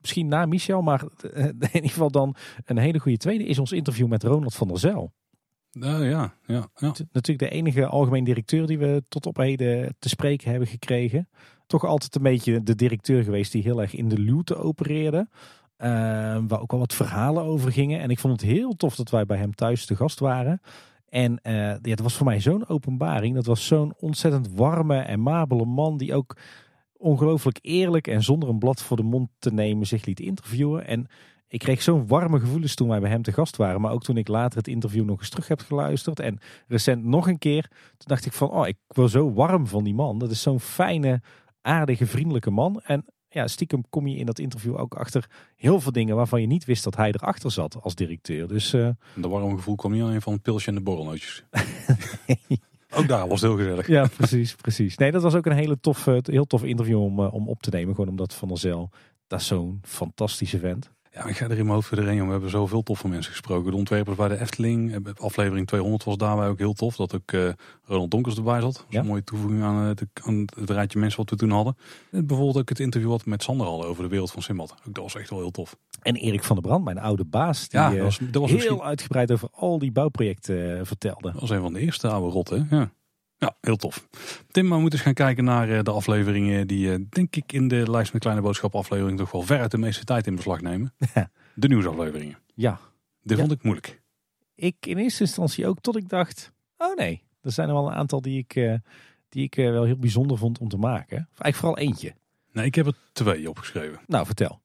Misschien 0.00 0.28
na 0.28 0.46
Michel, 0.46 0.82
maar 0.82 1.04
eh, 1.32 1.44
in 1.58 1.68
ieder 1.72 1.90
geval 1.90 2.10
dan 2.10 2.34
een 2.64 2.78
hele 2.78 2.98
goede 2.98 3.18
tweede 3.18 3.44
is 3.44 3.58
ons 3.58 3.72
interview 3.72 4.06
met 4.06 4.22
Ronald 4.22 4.54
van 4.54 4.68
der 4.68 4.78
Zijl. 4.78 5.12
Ja, 5.80 6.02
ja, 6.02 6.34
ja, 6.46 6.68
ja. 6.76 6.92
Natuurlijk 7.12 7.38
de 7.38 7.48
enige 7.48 7.86
algemeen 7.86 8.24
directeur 8.24 8.66
die 8.66 8.78
we 8.78 9.04
tot 9.08 9.26
op 9.26 9.36
heden 9.36 9.96
te 9.98 10.08
spreken 10.08 10.50
hebben 10.50 10.68
gekregen. 10.68 11.28
Toch 11.66 11.84
altijd 11.84 12.14
een 12.14 12.22
beetje 12.22 12.62
de 12.62 12.74
directeur 12.74 13.22
geweest 13.22 13.52
die 13.52 13.62
heel 13.62 13.80
erg 13.80 13.94
in 13.94 14.08
de 14.08 14.18
luwte 14.18 14.56
opereerde. 14.56 15.28
Eh, 15.76 15.88
waar 16.48 16.60
ook 16.60 16.70
wel 16.70 16.80
wat 16.80 16.94
verhalen 16.94 17.42
over 17.42 17.72
gingen. 17.72 18.00
En 18.00 18.10
ik 18.10 18.18
vond 18.18 18.40
het 18.40 18.50
heel 18.50 18.76
tof 18.76 18.96
dat 18.96 19.10
wij 19.10 19.26
bij 19.26 19.36
hem 19.36 19.54
thuis 19.54 19.86
te 19.86 19.96
gast 19.96 20.18
waren. 20.18 20.60
En 21.08 21.38
eh, 21.42 21.54
ja, 21.54 21.78
dat 21.80 22.00
was 22.00 22.14
voor 22.14 22.26
mij 22.26 22.40
zo'n 22.40 22.68
openbaring. 22.68 23.34
Dat 23.34 23.46
was 23.46 23.66
zo'n 23.66 23.94
ontzettend 23.98 24.48
warme 24.52 24.98
en 24.98 25.20
mabele 25.20 25.64
man 25.64 25.96
die 25.96 26.14
ook 26.14 26.36
ongelooflijk 26.96 27.58
eerlijk 27.62 28.06
en 28.06 28.22
zonder 28.22 28.48
een 28.48 28.58
blad 28.58 28.82
voor 28.82 28.96
de 28.96 29.02
mond 29.02 29.28
te 29.38 29.52
nemen 29.52 29.86
zich 29.86 30.04
liet 30.04 30.20
interviewen. 30.20 30.86
En 30.86 31.06
ik 31.56 31.62
kreeg 31.62 31.82
zo'n 31.82 32.06
warme 32.06 32.40
gevoelens 32.40 32.74
toen 32.74 32.88
wij 32.88 33.00
bij 33.00 33.10
hem 33.10 33.22
te 33.22 33.32
gast 33.32 33.56
waren. 33.56 33.80
Maar 33.80 33.92
ook 33.92 34.02
toen 34.02 34.16
ik 34.16 34.28
later 34.28 34.58
het 34.58 34.68
interview 34.68 35.04
nog 35.04 35.18
eens 35.18 35.28
terug 35.28 35.48
heb 35.48 35.60
geluisterd. 35.60 36.20
En 36.20 36.38
recent 36.68 37.04
nog 37.04 37.28
een 37.28 37.38
keer. 37.38 37.62
Toen 37.70 38.08
dacht 38.08 38.26
ik 38.26 38.32
van, 38.32 38.50
oh, 38.50 38.66
ik 38.66 38.76
word 38.86 39.10
zo 39.10 39.32
warm 39.32 39.66
van 39.66 39.84
die 39.84 39.94
man. 39.94 40.18
Dat 40.18 40.30
is 40.30 40.42
zo'n 40.42 40.60
fijne, 40.60 41.22
aardige, 41.60 42.06
vriendelijke 42.06 42.50
man. 42.50 42.80
En 42.84 43.04
ja, 43.28 43.46
stiekem 43.46 43.84
kom 43.90 44.06
je 44.06 44.16
in 44.16 44.26
dat 44.26 44.38
interview 44.38 44.78
ook 44.78 44.94
achter 44.94 45.30
heel 45.54 45.80
veel 45.80 45.92
dingen 45.92 46.16
waarvan 46.16 46.40
je 46.40 46.46
niet 46.46 46.64
wist 46.64 46.84
dat 46.84 46.96
hij 46.96 47.08
erachter 47.08 47.50
zat 47.50 47.82
als 47.82 47.94
directeur. 47.94 48.48
Dus 48.48 48.72
eh, 48.72 48.88
De 49.14 49.28
warme 49.28 49.56
gevoel 49.56 49.74
kwam 49.74 49.92
niet 49.92 50.02
alleen 50.02 50.22
van 50.22 50.32
het 50.32 50.42
pilsje 50.42 50.68
en 50.68 50.74
de 50.74 50.80
borrelnootjes. 50.82 51.44
ook 52.98 53.08
daar 53.08 53.28
was 53.28 53.40
het 53.40 53.50
heel 53.50 53.58
gezellig. 53.58 53.86
ja, 53.86 54.06
precies, 54.16 54.54
precies. 54.54 54.96
Nee, 54.96 55.10
dat 55.10 55.22
was 55.22 55.34
ook 55.34 55.46
een 55.46 55.56
hele 55.56 55.80
tof, 55.80 56.04
heel 56.22 56.46
tof 56.46 56.64
interview 56.64 57.00
om, 57.00 57.20
eh, 57.20 57.34
om 57.34 57.48
op 57.48 57.62
te 57.62 57.70
nemen. 57.70 57.94
Gewoon 57.94 58.10
omdat 58.10 58.34
Van 58.34 58.48
der 58.48 58.58
Zel, 58.58 58.90
dat 59.26 59.40
is 59.40 59.46
zo'n 59.46 59.78
fantastische 59.82 60.58
vent. 60.58 60.94
Ja, 61.16 61.24
ik 61.26 61.36
ga 61.36 61.44
er 61.44 61.50
in 61.50 61.56
mijn 61.56 61.68
hoofd 61.68 61.90
doorheen, 61.90 62.06
jongen. 62.14 62.26
We 62.26 62.32
hebben 62.32 62.50
zoveel 62.50 62.82
toffe 62.82 63.08
mensen 63.08 63.30
gesproken. 63.32 63.70
De 63.70 63.76
ontwerpers 63.76 64.16
bij 64.16 64.28
de 64.28 64.40
Efteling. 64.40 64.92
eh, 65.06 65.12
Aflevering 65.18 65.66
200 65.66 66.04
was 66.04 66.16
daarbij 66.16 66.48
ook 66.48 66.58
heel 66.58 66.72
tof. 66.72 66.96
Dat 66.96 67.14
ook 67.14 67.32
eh, 67.32 67.48
Ronald 67.84 68.10
Donkers 68.10 68.36
erbij 68.36 68.60
zat. 68.60 68.72
Dat 68.74 68.82
was 68.84 68.94
Ja. 68.94 69.00
een 69.00 69.06
mooie 69.06 69.24
toevoeging 69.24 69.62
aan, 69.62 69.88
eh, 69.88 69.94
de, 69.94 70.08
aan 70.22 70.44
het 70.60 70.70
rijtje 70.70 70.98
mensen 70.98 71.18
wat 71.20 71.30
we 71.30 71.36
toen 71.36 71.50
hadden. 71.50 71.76
En 72.10 72.26
bijvoorbeeld 72.26 72.58
ook 72.58 72.68
het 72.68 72.80
interview 72.80 73.10
wat 73.10 73.24
we 73.24 73.30
met 73.30 73.42
Sander 73.42 73.66
hadden 73.66 73.86
over 73.88 74.02
de 74.02 74.08
wereld 74.08 74.30
van 74.30 74.42
Simbad. 74.42 74.72
Ook 74.88 74.94
dat 74.94 75.02
was 75.02 75.14
echt 75.16 75.30
wel 75.30 75.38
heel 75.38 75.50
tof. 75.50 75.76
En 76.02 76.14
Erik 76.16 76.44
van 76.44 76.56
der 76.56 76.64
Brand, 76.64 76.84
mijn 76.84 76.98
oude 76.98 77.24
baas, 77.24 77.68
die 77.68 77.80
Ja, 77.80 77.90
dat 77.90 77.98
was, 77.98 78.18
dat 78.18 78.34
was 78.34 78.50
heel 78.50 78.58
misschien 78.58 78.80
uitgebreid 78.80 79.32
over 79.32 79.48
al 79.52 79.78
die 79.78 79.92
bouwprojecten 79.92 80.86
vertelde. 80.86 81.32
dat 81.32 81.40
was 81.40 81.50
een 81.50 81.60
van 81.60 81.72
de 81.72 81.80
eerste 81.80 82.08
oude 82.08 82.32
rotten. 82.32 82.66
Ja. 82.70 82.90
Ja, 83.38 83.56
heel 83.60 83.76
tof. 83.76 84.08
Tim, 84.50 84.64
maar 84.66 84.74
we 84.76 84.80
moeten 84.80 84.98
eens 84.98 85.08
gaan 85.08 85.26
kijken 85.26 85.44
naar 85.44 85.70
eh, 85.70 85.82
de 85.82 85.90
afleveringen 85.90 86.66
die, 86.66 86.92
eh, 86.92 86.98
denk 87.08 87.36
ik, 87.36 87.52
in 87.52 87.68
de 87.68 87.90
lijst 87.90 88.12
met 88.12 88.22
kleine 88.22 88.42
boodschap 88.42 88.74
aflevering 88.74 89.18
toch 89.18 89.30
wel 89.32 89.42
veruit 89.42 89.70
de 89.70 89.78
meeste 89.78 90.04
tijd 90.04 90.26
in 90.26 90.34
beslag 90.36 90.60
nemen. 90.60 90.94
De 91.54 91.68
nieuwsafleveringen. 91.68 92.38
Ja, 92.54 92.80
Dit 93.22 93.36
Ja. 93.38 93.44
vond 93.44 93.52
ik 93.58 93.62
moeilijk. 93.62 94.02
ik 94.54 94.76
in 94.80 94.98
eerste 94.98 95.22
instantie 95.22 95.66
ook 95.66 95.80
tot 95.80 95.96
ik 95.96 96.08
dacht, 96.08 96.52
oh 96.76 96.94
nee, 96.96 97.22
er 97.42 97.52
zijn 97.52 97.68
er 97.68 97.74
wel 97.74 97.86
een 97.86 97.94
aantal 97.94 98.20
die 98.20 98.38
ik, 98.38 98.54
eh, 98.54 98.74
die 99.28 99.42
ik 99.44 99.54
wel 99.54 99.84
heel 99.84 99.96
bijzonder 99.98 100.38
vond 100.38 100.58
om 100.58 100.68
te 100.68 100.76
maken. 100.76 101.16
Of 101.32 101.40
eigenlijk 101.40 101.56
vooral 101.56 101.78
eentje. 101.78 102.14
Nee, 102.52 102.66
ik 102.66 102.74
heb 102.74 102.86
er 102.86 102.94
twee 103.12 103.48
opgeschreven. 103.48 104.00
Nou, 104.06 104.26
vertel. 104.26 104.60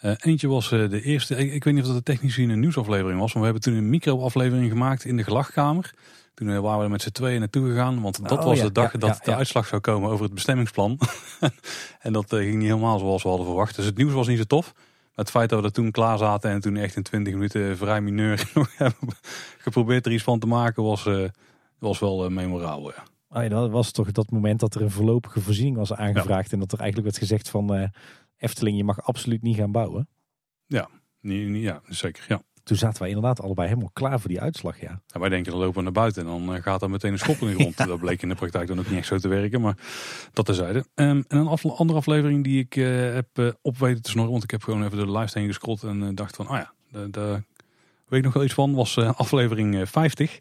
Eentje 0.00 0.48
was 0.48 0.68
de 0.68 1.02
eerste, 1.02 1.36
ik, 1.36 1.52
ik 1.52 1.64
weet 1.64 1.74
niet 1.74 1.82
of 1.82 1.88
dat 1.88 1.98
de 1.98 2.12
technisch 2.12 2.34
gezien 2.34 2.50
een 2.50 2.60
nieuwsaflevering 2.60 3.20
was, 3.20 3.32
maar 3.32 3.42
we 3.42 3.48
hebben 3.48 3.62
toen 3.62 3.74
een 3.74 3.90
micro-aflevering 3.90 4.70
gemaakt 4.70 5.04
in 5.04 5.16
de 5.16 5.22
gelachkamer. 5.24 5.94
Toen 6.40 6.60
waren 6.60 6.78
we 6.78 6.84
er 6.84 6.90
met 6.90 7.02
z'n 7.02 7.10
tweeën 7.10 7.38
naartoe 7.38 7.68
gegaan, 7.68 8.00
want 8.00 8.28
dat 8.28 8.38
Oh, 8.38 8.44
was 8.44 8.58
ja, 8.58 8.64
de 8.64 8.72
dag 8.72 8.92
ja, 8.92 8.98
dat 8.98 9.16
ja, 9.16 9.24
de 9.24 9.30
ja. 9.30 9.36
uitslag 9.36 9.66
zou 9.66 9.80
komen 9.80 10.10
over 10.10 10.24
het 10.24 10.34
bestemmingsplan. 10.34 10.98
en 12.00 12.12
dat 12.12 12.32
eh, 12.32 12.38
ging 12.38 12.54
niet 12.54 12.68
helemaal 12.68 12.98
zoals 12.98 13.22
we 13.22 13.28
hadden 13.28 13.46
verwacht. 13.46 13.76
Dus 13.76 13.84
het 13.84 13.96
nieuws 13.96 14.12
was 14.12 14.26
niet 14.26 14.38
zo 14.38 14.44
tof. 14.44 14.72
Maar 14.74 15.24
het 15.24 15.30
feit 15.30 15.48
dat 15.48 15.60
we 15.60 15.66
er 15.66 15.72
toen 15.72 15.90
klaar 15.90 16.18
zaten 16.18 16.50
en 16.50 16.60
toen 16.60 16.76
echt 16.76 16.96
in 16.96 17.02
20 17.02 17.32
minuten 17.32 17.76
vrij 17.76 18.00
mineur 18.00 18.50
geprobeerd 19.58 20.06
er 20.06 20.12
iets 20.12 20.22
van 20.22 20.38
te 20.38 20.46
maken, 20.46 20.82
was, 20.82 21.06
eh, 21.06 21.28
was 21.78 21.98
wel 21.98 22.24
eh, 22.24 22.30
memorabel. 22.30 22.90
Ja. 22.90 23.02
Oh 23.28 23.42
ja, 23.42 23.48
dat 23.48 23.70
was 23.70 23.90
toch 23.90 24.12
dat 24.12 24.30
moment 24.30 24.60
dat 24.60 24.74
er 24.74 24.82
een 24.82 24.90
voorlopige 24.90 25.40
voorziening 25.40 25.76
was 25.76 25.92
aangevraagd. 25.92 26.52
En 26.52 26.58
dat 26.58 26.72
er 26.72 26.80
eigenlijk 26.80 27.08
werd 27.10 27.28
gezegd 27.28 27.48
van 27.48 27.90
Efteling, 28.38 28.76
je 28.76 28.84
mag 28.84 29.02
absoluut 29.02 29.42
niet 29.42 29.56
gaan 29.56 29.72
bouwen. 29.72 30.08
Niet, 31.20 31.48
niet, 31.48 31.62
ja, 31.62 31.80
zeker. 31.88 32.24
Ja. 32.28 32.42
Toen 32.70 32.78
zaten 32.78 32.98
wij 33.02 33.08
inderdaad 33.08 33.42
allebei 33.42 33.68
helemaal 33.68 33.90
klaar 33.92 34.20
voor 34.20 34.28
die 34.28 34.40
uitslag, 34.40 34.80
ja. 34.80 35.00
Wij 35.06 35.28
denken, 35.28 35.52
dan 35.52 35.60
lopen 35.60 35.76
we 35.76 35.82
naar 35.82 35.92
buiten 35.92 36.22
en 36.22 36.28
dan 36.28 36.54
eh, 36.54 36.62
gaat 36.62 36.82
er 36.82 36.90
meteen 36.90 37.12
een 37.12 37.18
schop 37.18 37.36
in 37.40 37.46
de 37.46 37.54
grond. 37.58 37.76
Dat 37.76 37.98
bleek 38.00 38.22
in 38.22 38.28
de 38.28 38.34
praktijk 38.34 38.68
dan 38.68 38.78
ook 38.78 38.88
niet 38.88 38.98
echt 38.98 39.06
zo 39.06 39.18
te 39.18 39.28
werken, 39.28 39.60
maar 39.60 39.76
dat 40.32 40.44
terzijde. 40.46 40.84
Ehm 40.94 41.22
en 41.28 41.38
een 41.38 41.46
af- 41.46 41.66
andere 41.66 41.98
aflevering 41.98 42.44
die 42.44 42.58
ik 42.60 42.76
eh, 42.76 43.12
heb 43.14 43.26
eh, 43.32 43.48
op 43.62 43.78
weten 43.78 44.02
te 44.02 44.10
snorren, 44.10 44.30
want 44.32 44.44
ik 44.44 44.50
heb 44.50 44.62
gewoon 44.62 44.84
even 44.84 44.98
de 44.98 45.10
lijst 45.10 45.34
heen 45.34 45.46
gescrollt 45.46 45.82
en 45.82 46.14
dacht 46.14 46.36
van, 46.36 46.48
oh 46.50 46.56
ja, 46.56 46.72
daar 47.08 47.44
weet 48.06 48.18
ik 48.18 48.24
nog 48.24 48.32
wel 48.34 48.44
iets 48.44 48.54
van, 48.54 48.74
was 48.74 48.98
aflevering 48.98 49.76
eh, 49.80 49.86
50. 49.86 50.40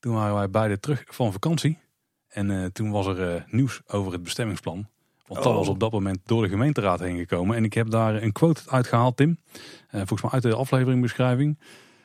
Toen 0.00 0.14
waren 0.14 0.34
wij 0.34 0.50
beide 0.50 0.80
terug 0.80 1.04
van 1.06 1.32
vakantie 1.32 1.78
en 2.28 2.72
toen 2.72 2.90
was 2.90 3.06
er 3.06 3.44
nieuws 3.50 3.80
over 3.86 4.12
het 4.12 4.22
bestemmingsplan. 4.22 4.88
Want 5.28 5.42
dat 5.42 5.52
Oh. 5.52 5.58
was 5.58 5.68
op 5.68 5.80
dat 5.80 5.92
moment 5.92 6.18
door 6.24 6.42
de 6.42 6.48
gemeenteraad 6.48 7.00
heen 7.00 7.16
gekomen. 7.18 7.56
En 7.56 7.64
ik 7.64 7.72
heb 7.74 7.90
daar 7.90 8.22
een 8.22 8.32
quote 8.32 8.62
uitgehaald, 8.66 9.16
Tim. 9.16 9.38
Eh, 9.88 9.98
volgens 9.98 10.22
mij 10.22 10.30
uit 10.30 10.42
de 10.42 10.54
afleveringbeschrijving. 10.54 11.58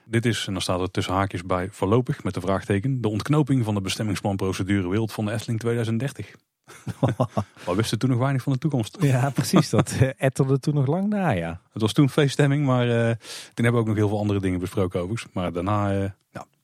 Dit 0.05 0.25
is, 0.25 0.45
en 0.47 0.53
dan 0.53 0.61
staat 0.61 0.79
er 0.81 0.91
tussen 0.91 1.13
haakjes 1.13 1.43
bij 1.43 1.67
voorlopig 1.71 2.23
met 2.23 2.33
de 2.33 2.41
vraagteken, 2.41 3.01
de 3.01 3.07
ontknoping 3.07 3.63
van 3.65 3.73
de 3.73 3.81
bestemmingsplanprocedure 3.81 4.89
Wereld 4.89 5.11
van 5.11 5.25
de 5.25 5.31
Efteling 5.31 5.59
2030. 5.59 6.31
Maar 7.65 7.75
wisten 7.75 7.99
toen 7.99 8.09
nog 8.09 8.19
weinig 8.19 8.41
van 8.43 8.53
de 8.53 8.59
toekomst. 8.59 8.97
Ja, 8.99 9.29
precies. 9.29 9.69
Dat 9.69 9.91
eh, 9.99 10.09
etterde 10.17 10.59
toen 10.59 10.73
nog 10.73 10.87
lang 10.87 11.07
na, 11.09 11.29
ja. 11.29 11.61
Het 11.73 11.81
was 11.81 11.93
toen 11.93 12.09
feeststemming, 12.09 12.65
maar 12.65 12.89
eh, 12.89 13.15
toen 13.53 13.63
hebben 13.65 13.73
we 13.73 13.79
ook 13.79 13.87
nog 13.87 13.95
heel 13.95 14.07
veel 14.07 14.19
andere 14.19 14.39
dingen 14.39 14.59
besproken 14.59 14.99
overigens. 14.99 15.33
Maar 15.33 15.51
daarna 15.53 16.15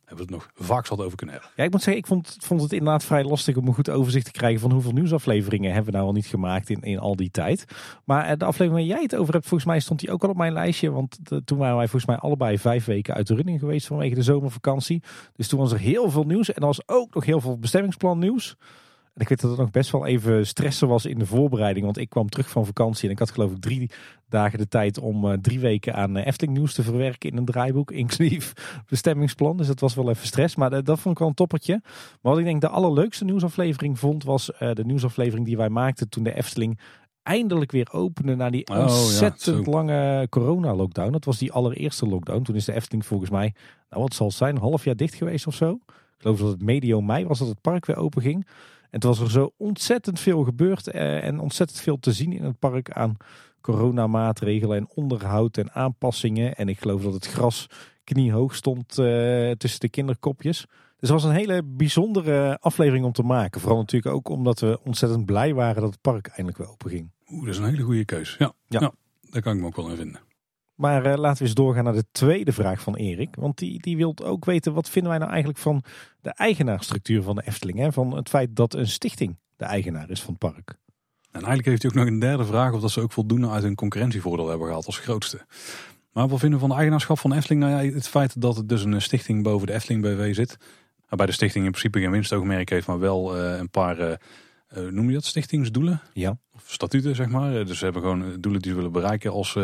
hebben 0.09 0.27
we 0.27 0.33
het 0.33 0.43
nog 0.43 0.67
vaak 0.67 0.85
zat 0.85 0.99
over 1.01 1.17
kunnen 1.17 1.35
hebben. 1.35 1.53
Ja, 1.55 1.63
ik 1.63 1.71
moet 1.71 1.81
zeggen, 1.81 2.01
ik 2.01 2.07
vond, 2.07 2.37
vond 2.39 2.61
het 2.61 2.73
inderdaad 2.73 3.03
vrij 3.03 3.23
lastig 3.23 3.55
om 3.55 3.67
een 3.67 3.73
goed 3.73 3.89
overzicht 3.89 4.25
te 4.25 4.31
krijgen 4.31 4.59
van 4.59 4.71
hoeveel 4.71 4.91
nieuwsafleveringen 4.91 5.73
hebben 5.73 5.91
we 5.91 5.97
nou 5.97 6.07
al 6.07 6.13
niet 6.13 6.25
gemaakt 6.25 6.69
in, 6.69 6.81
in 6.81 6.99
al 6.99 7.15
die 7.15 7.31
tijd. 7.31 7.65
Maar 8.05 8.25
eh, 8.25 8.37
de 8.37 8.45
aflevering 8.45 8.87
waar 8.87 8.95
jij 8.95 9.03
het 9.03 9.15
over 9.15 9.33
hebt, 9.33 9.47
volgens 9.47 9.69
mij 9.69 9.79
stond 9.79 9.99
die 9.99 10.11
ook 10.11 10.23
al 10.23 10.29
op 10.29 10.37
mijn 10.37 10.53
lijstje. 10.53 10.91
Want 10.91 11.19
toen 11.45 11.57
waren 11.57 11.77
wij 11.77 11.87
volgens 11.87 12.05
mij 12.05 12.17
allebei 12.17 12.59
vijf 12.59 12.85
weken 12.85 13.13
uit 13.13 13.27
de 13.27 13.35
running 13.35 13.59
geweest 13.59 13.87
vanwege 13.87 14.15
de 14.15 14.23
zomervakantie. 14.23 15.03
Dus 15.35 15.47
toen 15.47 15.59
was 15.59 15.71
er 15.71 15.79
heel 15.79 16.09
veel 16.09 16.23
nieuws 16.23 16.49
en 16.49 16.61
er 16.61 16.67
was 16.67 16.87
ook 16.87 17.13
nog 17.13 17.25
heel 17.25 17.41
veel 17.41 17.57
bestemmingsplan 17.57 18.19
nieuws. 18.19 18.57
En 19.19 19.25
ik 19.25 19.31
weet 19.31 19.41
dat 19.41 19.49
het 19.49 19.59
nog 19.59 19.71
best 19.71 19.91
wel 19.91 20.05
even 20.05 20.47
stressen 20.47 20.87
was 20.87 21.05
in 21.05 21.19
de 21.19 21.25
voorbereiding. 21.25 21.85
Want 21.85 21.97
ik 21.97 22.09
kwam 22.09 22.29
terug 22.29 22.49
van 22.49 22.65
vakantie 22.65 23.05
en 23.05 23.13
ik 23.13 23.19
had 23.19 23.31
geloof 23.31 23.51
ik 23.51 23.59
drie 23.59 23.89
dagen 24.29 24.57
de 24.57 24.67
tijd 24.67 24.99
om 24.99 25.31
eh, 25.31 25.37
drie 25.41 25.59
weken 25.59 25.93
aan 25.93 26.17
eh, 26.17 26.25
Efteling 26.25 26.57
nieuws 26.57 26.73
te 26.73 26.83
verwerken 26.83 27.29
in 27.29 27.37
een 27.37 27.45
draaiboek. 27.45 27.91
Inclusief 28.03 28.53
bestemmingsplan. 28.87 29.57
Dus 29.57 29.67
dat 29.67 29.79
was 29.79 29.95
wel 29.95 30.09
even 30.09 30.27
stress. 30.27 30.55
Maar 30.55 30.83
dat 30.83 30.99
vond 30.99 31.13
ik 31.13 31.19
wel 31.19 31.27
een 31.27 31.33
toppertje. 31.33 31.79
Maar 31.83 32.31
wat 32.31 32.37
ik 32.37 32.43
denk 32.43 32.61
de 32.61 32.67
allerleukste 32.67 33.25
nieuwsaflevering 33.25 33.99
vond 33.99 34.23
was 34.23 34.51
eh, 34.51 34.73
de 34.73 34.85
nieuwsaflevering 34.85 35.45
die 35.45 35.57
wij 35.57 35.69
maakten 35.69 36.09
toen 36.09 36.23
de 36.23 36.35
Efteling 36.35 36.79
eindelijk 37.23 37.71
weer 37.71 37.87
opende 37.91 38.35
na 38.35 38.49
die 38.49 38.67
Oh, 38.67 38.75
ja, 38.75 38.81
ontzettend 38.83 39.67
lange 39.67 40.27
corona-lockdown. 40.29 41.11
Dat 41.11 41.25
was 41.25 41.37
die 41.37 41.51
allereerste 41.51 42.07
lockdown. 42.07 42.43
Toen 42.43 42.55
is 42.55 42.65
de 42.65 42.73
Efteling 42.73 43.05
volgens 43.05 43.29
mij, 43.29 43.53
nou 43.89 44.01
wat 44.01 44.13
zal 44.13 44.27
het 44.27 44.35
zijn, 44.35 44.55
een 44.55 44.61
half 44.61 44.83
jaar 44.83 44.95
dicht 44.95 45.13
geweest 45.13 45.47
of 45.47 45.55
zo. 45.55 45.79
Ik 46.19 46.25
geloof 46.25 46.39
dat 46.39 46.51
het 46.51 46.61
medio 46.61 47.01
mei 47.01 47.25
was 47.25 47.39
dat 47.39 47.47
het 47.47 47.61
park 47.61 47.85
weer 47.85 47.97
open 47.97 48.21
ging. 48.21 48.47
En 48.89 48.99
toen 48.99 49.09
was 49.09 49.19
er 49.19 49.31
zo 49.31 49.53
ontzettend 49.57 50.19
veel 50.19 50.43
gebeurd 50.43 50.87
eh, 50.87 51.23
en 51.23 51.39
ontzettend 51.39 51.79
veel 51.79 51.99
te 51.99 52.11
zien 52.11 52.33
in 52.33 52.43
het 52.43 52.59
park 52.59 52.91
aan 52.91 53.17
coronamaatregelen 53.61 54.77
en 54.77 54.89
onderhoud 54.93 55.57
en 55.57 55.71
aanpassingen. 55.71 56.55
En 56.55 56.69
ik 56.69 56.79
geloof 56.79 57.03
dat 57.03 57.13
het 57.13 57.27
gras 57.27 57.67
kniehoog 58.03 58.55
stond 58.55 58.97
eh, 58.97 59.51
tussen 59.51 59.79
de 59.79 59.89
kinderkopjes. 59.89 60.65
Dus 60.99 61.09
het 61.09 61.21
was 61.21 61.23
een 61.23 61.37
hele 61.37 61.63
bijzondere 61.63 62.57
aflevering 62.59 63.05
om 63.05 63.11
te 63.11 63.23
maken. 63.23 63.61
Vooral 63.61 63.79
natuurlijk 63.79 64.15
ook 64.15 64.29
omdat 64.29 64.59
we 64.59 64.79
ontzettend 64.83 65.25
blij 65.25 65.53
waren 65.53 65.81
dat 65.81 65.91
het 65.91 66.01
park 66.01 66.27
eindelijk 66.27 66.57
weer 66.57 66.69
open 66.69 66.89
ging. 66.89 67.11
Oeh, 67.31 67.45
dat 67.45 67.53
is 67.53 67.59
een 67.59 67.69
hele 67.69 67.83
goede 67.83 68.05
keus. 68.05 68.35
Ja, 68.39 68.53
Ja. 68.67 68.79
ja. 68.79 68.91
daar 69.29 69.41
kan 69.41 69.53
ik 69.53 69.59
me 69.61 69.65
ook 69.65 69.75
wel 69.75 69.89
in 69.89 69.95
vinden. 69.95 70.19
Maar 70.79 71.05
eh, 71.05 71.17
laten 71.17 71.37
we 71.37 71.43
eens 71.43 71.53
doorgaan 71.53 71.83
naar 71.83 71.93
de 71.93 72.05
tweede 72.11 72.53
vraag 72.53 72.81
van 72.81 72.95
Erik. 72.95 73.35
Want 73.35 73.57
die, 73.57 73.81
die 73.81 73.97
wil 73.97 74.15
ook 74.23 74.45
weten, 74.45 74.73
wat 74.73 74.89
vinden 74.89 75.09
wij 75.09 75.19
nou 75.19 75.31
eigenlijk 75.31 75.59
van 75.61 75.83
de 76.21 76.29
eigenaarstructuur 76.29 77.21
van 77.21 77.35
de 77.35 77.41
Efteling? 77.45 77.77
Hè? 77.77 77.91
Van 77.91 78.15
het 78.15 78.29
feit 78.29 78.55
dat 78.55 78.73
een 78.73 78.87
stichting 78.87 79.37
de 79.55 79.65
eigenaar 79.65 80.09
is 80.09 80.21
van 80.21 80.35
het 80.39 80.51
park. 80.53 80.77
En 81.31 81.31
eigenlijk 81.31 81.65
heeft 81.65 81.81
hij 81.81 81.91
ook 81.91 81.97
nog 81.97 82.07
een 82.07 82.19
derde 82.19 82.45
vraag 82.45 82.73
of 82.73 82.81
dat 82.81 82.91
ze 82.91 83.01
ook 83.01 83.11
voldoende 83.11 83.49
uit 83.49 83.63
hun 83.63 83.75
concurrentievoordeel 83.75 84.47
hebben 84.47 84.67
gehaald 84.67 84.85
als 84.85 84.97
grootste. 84.97 85.45
Maar 86.11 86.27
wat 86.27 86.39
vinden 86.39 86.59
we 86.59 86.59
van 86.59 86.69
de 86.69 86.75
eigenaarschap 86.75 87.19
van 87.19 87.29
de 87.29 87.35
Efteling? 87.35 87.61
Nou 87.61 87.83
ja, 87.83 87.93
het 87.93 88.07
feit 88.07 88.41
dat 88.41 88.55
het 88.55 88.69
dus 88.69 88.83
een 88.83 89.01
stichting 89.01 89.43
boven 89.43 89.67
de 89.67 89.73
Efteling 89.73 90.01
BV 90.01 90.35
zit. 90.35 90.57
Waarbij 91.07 91.25
de 91.25 91.33
stichting 91.33 91.65
in 91.65 91.71
principe 91.71 91.99
geen 91.99 92.11
winstoogmerk 92.11 92.69
heeft, 92.69 92.87
maar 92.87 92.99
wel 92.99 93.37
eh, 93.37 93.57
een 93.57 93.69
paar, 93.69 93.99
eh, 93.99 94.17
noem 94.89 95.07
je 95.07 95.13
dat, 95.13 95.25
stichtingsdoelen? 95.25 96.01
Ja. 96.13 96.37
Of 96.53 96.63
statuten, 96.67 97.15
zeg 97.15 97.27
maar. 97.27 97.65
Dus 97.65 97.77
ze 97.77 97.83
hebben 97.83 98.01
gewoon 98.01 98.37
doelen 98.39 98.61
die 98.61 98.71
ze 98.71 98.77
willen 98.77 98.91
bereiken 98.91 99.31
als 99.31 99.57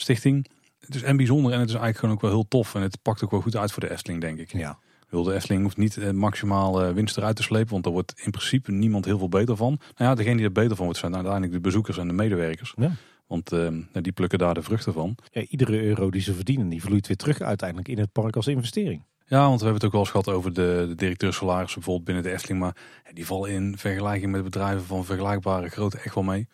stichting. 0.00 0.46
Het 0.80 0.94
is 0.94 1.02
en 1.02 1.16
bijzonder 1.16 1.52
en 1.52 1.60
het 1.60 1.68
is 1.68 1.74
eigenlijk 1.74 1.98
gewoon 1.98 2.14
ook 2.14 2.20
wel 2.20 2.30
heel 2.30 2.48
tof. 2.48 2.74
En 2.74 2.82
het 2.82 3.02
pakt 3.02 3.24
ook 3.24 3.30
wel 3.30 3.40
goed 3.40 3.56
uit 3.56 3.72
voor 3.72 3.82
de 3.82 3.90
Efteling, 3.90 4.20
denk 4.20 4.38
ik. 4.38 4.52
Ja. 4.52 4.78
De 5.10 5.34
Efteling 5.34 5.62
hoeft 5.62 5.76
niet 5.76 5.96
eh, 5.96 6.10
maximaal 6.10 6.82
eh, 6.82 6.92
winst 6.92 7.16
eruit 7.16 7.36
te 7.36 7.42
slepen, 7.42 7.70
want 7.70 7.84
daar 7.84 7.92
wordt 7.92 8.20
in 8.24 8.30
principe 8.30 8.72
niemand 8.72 9.04
heel 9.04 9.18
veel 9.18 9.28
beter 9.28 9.56
van. 9.56 9.80
Nou 9.96 10.10
ja, 10.10 10.14
degene 10.14 10.36
die 10.36 10.44
er 10.44 10.52
beter 10.52 10.76
van 10.76 10.84
wordt 10.84 11.00
zijn 11.00 11.14
uiteindelijk 11.14 11.52
de 11.52 11.60
bezoekers 11.60 11.98
en 11.98 12.06
de 12.06 12.12
medewerkers. 12.12 12.74
Ja. 12.76 12.92
Want 13.26 13.52
eh, 13.52 13.58
nou, 13.58 14.00
die 14.00 14.12
plukken 14.12 14.38
daar 14.38 14.54
de 14.54 14.62
vruchten 14.62 14.92
van. 14.92 15.16
Ja, 15.30 15.42
iedere 15.48 15.82
euro 15.82 16.10
die 16.10 16.20
ze 16.20 16.34
verdienen, 16.34 16.68
die 16.68 16.82
vloeit 16.82 17.06
weer 17.06 17.16
terug 17.16 17.40
uiteindelijk 17.40 17.88
in 17.88 17.98
het 17.98 18.12
park 18.12 18.36
als 18.36 18.46
investering. 18.46 19.04
Ja, 19.26 19.46
want 19.46 19.60
we 19.60 19.64
hebben 19.64 19.74
het 19.74 19.84
ook 19.84 19.92
wel 19.92 20.00
eens 20.00 20.10
gehad 20.10 20.28
over 20.28 20.52
de, 20.52 20.84
de 20.88 20.94
directeursalarissen 20.94 21.80
bijvoorbeeld 21.80 22.06
binnen 22.06 22.24
de 22.24 22.32
Efteling. 22.32 22.60
Maar 22.60 22.76
ja, 23.04 23.12
die 23.12 23.26
vallen 23.26 23.50
in 23.50 23.78
vergelijking 23.78 24.32
met 24.32 24.44
bedrijven 24.44 24.84
van 24.84 25.04
vergelijkbare 25.04 25.68
grootte 25.68 25.98
echt 25.98 26.14
wel 26.14 26.24
mee. 26.24 26.48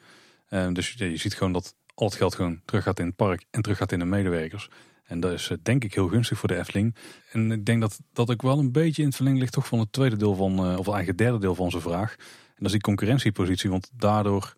Eh, 0.46 0.72
dus 0.72 0.92
ja, 0.92 1.06
je 1.06 1.16
ziet 1.16 1.34
gewoon 1.34 1.52
dat 1.52 1.74
al 2.00 2.06
het 2.06 2.16
geld 2.16 2.34
gewoon 2.34 2.60
terug 2.64 2.82
gaat 2.82 2.98
in 2.98 3.06
het 3.06 3.16
park 3.16 3.44
en 3.50 3.62
terug 3.62 3.78
gaat 3.78 3.92
in 3.92 3.98
de 3.98 4.04
medewerkers. 4.04 4.68
En 5.04 5.20
dat 5.20 5.32
is 5.32 5.50
eh, 5.50 5.56
denk 5.62 5.84
ik 5.84 5.94
heel 5.94 6.08
gunstig 6.08 6.38
voor 6.38 6.48
de 6.48 6.56
Efteling. 6.56 6.94
En 7.32 7.52
ik 7.52 7.64
denk 7.64 7.80
dat 7.80 8.00
dat 8.12 8.30
ook 8.30 8.42
wel 8.42 8.58
een 8.58 8.72
beetje 8.72 9.02
in 9.02 9.08
het 9.08 9.16
verlengde 9.16 9.40
ligt 9.40 9.52
toch 9.52 9.66
van 9.66 9.78
het 9.78 9.92
tweede 9.92 10.16
deel 10.16 10.34
van, 10.34 10.52
eh, 10.52 10.58
of 10.58 10.64
eigenlijk 10.64 11.06
het 11.06 11.18
derde 11.18 11.38
deel 11.38 11.54
van 11.54 11.70
zijn 11.70 11.82
vraag. 11.82 12.16
En 12.18 12.54
dat 12.56 12.66
is 12.66 12.72
die 12.72 12.80
concurrentiepositie. 12.80 13.70
Want 13.70 13.90
daardoor 13.92 14.54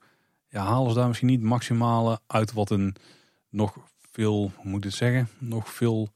ja, 0.49 0.65
halen 0.65 0.91
ze 0.91 0.97
daar 0.97 1.07
misschien 1.07 1.29
niet 1.29 1.43
maximale 1.43 2.21
uit 2.27 2.53
wat 2.53 2.71
een 2.71 2.97
nog 3.49 3.77
veel, 4.11 4.53
hoe 4.57 4.71
moet 4.71 4.79
ik 4.79 4.85
het 4.85 4.95
zeggen, 4.95 5.29
nog 5.39 5.73
veel 5.73 6.09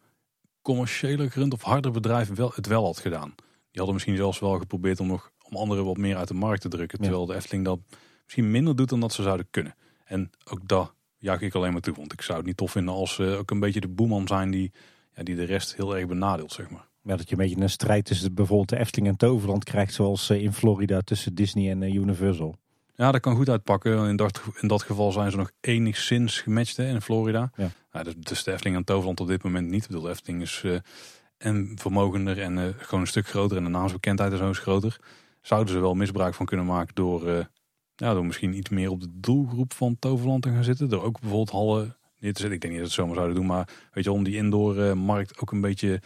commerciëler 0.62 1.30
gerund 1.30 1.52
of 1.52 1.62
harder 1.62 1.90
bedrijf 1.90 2.28
wel, 2.28 2.52
het 2.54 2.66
wel 2.66 2.84
had 2.84 2.98
gedaan. 2.98 3.34
Die 3.36 3.80
hadden 3.80 3.94
misschien 3.94 4.16
zelfs 4.16 4.38
wel 4.38 4.58
geprobeerd 4.58 5.00
om 5.00 5.06
nog 5.06 5.30
om 5.42 5.56
anderen 5.56 5.84
wat 5.84 5.96
meer 5.96 6.16
uit 6.16 6.28
de 6.28 6.34
markt 6.34 6.60
te 6.60 6.68
drukken. 6.68 6.98
Ja. 6.98 7.04
Terwijl 7.04 7.26
de 7.26 7.34
Efteling 7.34 7.64
dat 7.64 7.78
misschien 8.22 8.50
minder 8.50 8.76
doet 8.76 8.88
dan 8.88 9.00
dat 9.00 9.12
ze 9.12 9.22
zouden 9.22 9.46
kunnen. 9.50 9.74
En 10.04 10.30
ook 10.44 10.68
dat 10.68 10.94
juich 11.22 11.40
ik 11.40 11.54
alleen 11.54 11.72
maar 11.72 11.80
toe. 11.80 11.94
Want 11.94 12.12
ik 12.12 12.22
zou 12.22 12.38
het 12.38 12.46
niet 12.46 12.56
tof 12.56 12.70
vinden 12.70 12.94
als 12.94 13.14
ze 13.14 13.36
ook 13.38 13.50
een 13.50 13.60
beetje 13.60 13.80
de 13.80 13.88
boeman 13.88 14.26
zijn 14.26 14.50
die, 14.50 14.72
ja, 15.14 15.22
die 15.22 15.36
de 15.36 15.44
rest 15.44 15.76
heel 15.76 15.96
erg 15.96 16.06
benadeelt, 16.06 16.52
zeg 16.52 16.70
maar. 16.70 16.86
Ja, 17.02 17.16
dat 17.16 17.28
je 17.28 17.32
een 17.32 17.42
beetje 17.42 17.60
een 17.60 17.70
strijd 17.70 18.04
tussen 18.04 18.34
bijvoorbeeld 18.34 18.68
de 18.68 18.78
Efteling 18.78 19.08
en 19.08 19.16
Toverland 19.16 19.64
krijgt, 19.64 19.94
zoals 19.94 20.30
eh, 20.30 20.42
in 20.42 20.52
Florida 20.52 21.00
tussen 21.00 21.34
Disney 21.34 21.70
en 21.70 21.82
eh, 21.82 21.94
Universal. 21.94 22.56
Ja, 22.94 23.12
dat 23.12 23.20
kan 23.20 23.36
goed 23.36 23.48
uitpakken. 23.48 24.08
In 24.08 24.16
dat, 24.16 24.42
in 24.60 24.68
dat 24.68 24.82
geval 24.82 25.12
zijn 25.12 25.30
ze 25.30 25.36
nog 25.36 25.50
enigszins 25.60 26.40
gematcht 26.40 26.76
hè, 26.76 26.88
in 26.88 27.00
Florida. 27.00 27.50
Ja. 27.56 27.70
Ja, 27.92 28.02
dus, 28.02 28.14
dus 28.16 28.42
de 28.42 28.52
Efteling 28.52 28.76
en 28.76 28.84
Toverland 28.84 29.20
op 29.20 29.26
dit 29.26 29.42
moment 29.42 29.68
niet. 29.68 29.82
Ik 29.82 29.88
bedoel, 29.88 30.02
de 30.02 30.10
Efteling 30.10 30.42
is 30.42 30.62
eh, 30.64 30.74
en 31.38 31.72
vermogender 31.74 32.40
en 32.40 32.74
gewoon 32.78 33.00
een 33.00 33.06
stuk 33.06 33.28
groter. 33.28 33.56
En 33.56 33.64
de 33.64 33.70
naamsbekendheid 33.70 34.32
is 34.32 34.40
ook 34.40 34.46
eens 34.46 34.58
groter. 34.58 35.00
Zouden 35.40 35.74
ze 35.74 35.80
wel 35.80 35.94
misbruik 35.94 36.34
van 36.34 36.46
kunnen 36.46 36.66
maken 36.66 36.94
door, 36.94 37.48
ja, 37.96 38.14
door 38.14 38.26
misschien 38.26 38.56
iets 38.56 38.70
meer 38.70 38.90
op 38.90 39.00
de 39.00 39.08
doelgroep 39.12 39.72
van 39.72 39.96
Toverland 39.98 40.42
te 40.42 40.48
gaan 40.48 40.64
zitten. 40.64 40.88
Door 40.88 41.02
ook 41.02 41.20
bijvoorbeeld 41.20 41.50
hallen 41.50 41.96
neer 42.18 42.32
te 42.32 42.40
zetten. 42.40 42.52
Ik 42.52 42.60
denk 42.60 42.72
niet 42.72 42.82
dat 42.82 42.92
ze 42.92 43.00
het 43.00 43.08
zomaar 43.08 43.14
zouden 43.14 43.36
doen. 43.36 43.46
Maar 43.46 43.68
weet 43.92 44.04
je, 44.04 44.12
om 44.12 44.24
die 44.24 44.36
indoor 44.36 44.78
eh, 44.78 45.18
ook 45.40 45.52
een 45.52 45.60
beetje 45.60 46.00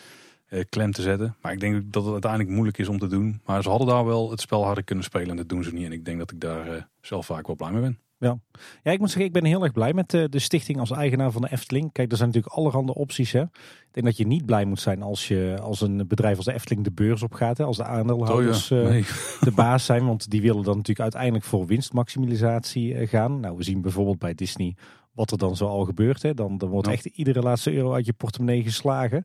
eh, 0.47 0.65
klem 0.69 0.93
te 0.93 1.03
zetten. 1.03 1.37
Maar 1.41 1.53
ik 1.53 1.61
denk 1.61 1.93
dat 1.93 2.03
het 2.03 2.13
uiteindelijk 2.13 2.51
moeilijk 2.53 2.79
is 2.79 2.89
om 2.89 2.99
te 2.99 3.07
doen. 3.07 3.41
Maar 3.45 3.63
ze 3.63 3.69
hadden 3.69 3.89
daar 3.89 4.05
wel 4.05 4.31
het 4.31 4.41
spel 4.41 4.65
harder 4.65 4.85
kunnen 4.85 5.05
spelen. 5.05 5.31
En 5.31 5.37
dat 5.37 5.49
doen 5.49 5.65
ze 5.65 5.73
niet. 5.73 5.85
En 5.85 5.93
ik 5.93 6.05
denk 6.05 6.19
dat 6.19 6.31
ik 6.31 6.41
daar 6.41 6.69
eh, 6.69 6.83
zelf 7.01 7.27
vaak 7.27 7.47
wel 7.47 7.57
blij 7.57 7.71
mee 7.71 7.81
ben. 7.81 7.99
Ja, 8.19 8.39
ik 8.83 8.99
moet 8.99 9.09
zeggen, 9.09 9.25
ik 9.25 9.33
ben 9.33 9.45
heel 9.45 9.63
erg 9.63 9.73
blij 9.73 9.93
met 9.93 10.15
eh, 10.15 10.25
de 10.29 10.39
stichting 10.39 10.79
als 10.79 10.91
eigenaar 10.91 11.31
van 11.31 11.43
de 11.43 11.51
Efteling. 11.51 11.93
Kijk, 11.93 12.11
er 12.11 12.17
zijn 12.17 12.29
natuurlijk 12.29 12.55
allerhande 12.57 12.95
opties. 12.95 13.33
Hè. 13.33 13.41
Ik 13.43 13.89
denk 13.91 14.07
dat 14.07 14.17
je 14.17 14.27
niet 14.27 14.47
blij 14.47 14.65
moet 14.65 14.81
zijn 14.81 15.03
als 15.03 15.29
je 15.29 15.57
als 15.61 15.81
een 15.81 16.07
bedrijf 16.09 16.37
als 16.37 16.45
de 16.45 16.53
Efteling 16.53 16.85
de 16.85 16.93
beurs 16.93 17.23
op 17.23 17.33
gaat. 17.33 17.59
Hè, 17.59 17.65
als 17.65 17.77
de 17.77 17.85
aandeelhouders 17.85 18.71
Oh 18.71 18.79
ja, 18.79 18.85
eh, 18.85 18.91
nee. 18.91 19.05
de 19.41 19.53
baas 19.55 19.85
zijn. 19.85 20.07
Want 20.07 20.31
die 20.31 20.43
willen 20.43 20.63
dan 20.63 20.77
natuurlijk 20.77 21.01
uiteindelijk 21.01 21.45
voor 21.45 21.67
winstmaximalisatie 21.67 22.95
eh, 22.95 23.09
gaan. 23.09 23.41
Nou, 23.41 23.57
we 23.57 23.63
zien 23.63 23.81
bijvoorbeeld 23.81 24.19
bij 24.19 24.35
Disney 24.35 24.77
wat 25.13 25.31
er 25.31 25.39
dan 25.39 25.57
zo 25.57 25.67
al 25.67 25.85
gebeurt. 25.85 26.23
Hè. 26.23 26.35
Dan, 26.35 26.59
dan 26.59 26.69
wordt 26.69 26.87
Ja. 26.87 26.93
echt 26.93 27.05
iedere 27.05 27.41
laatste 27.41 27.73
euro 27.73 27.93
uit 27.93 28.07
je 28.07 28.13
portemonnee 28.13 28.63
geslagen. 28.63 29.25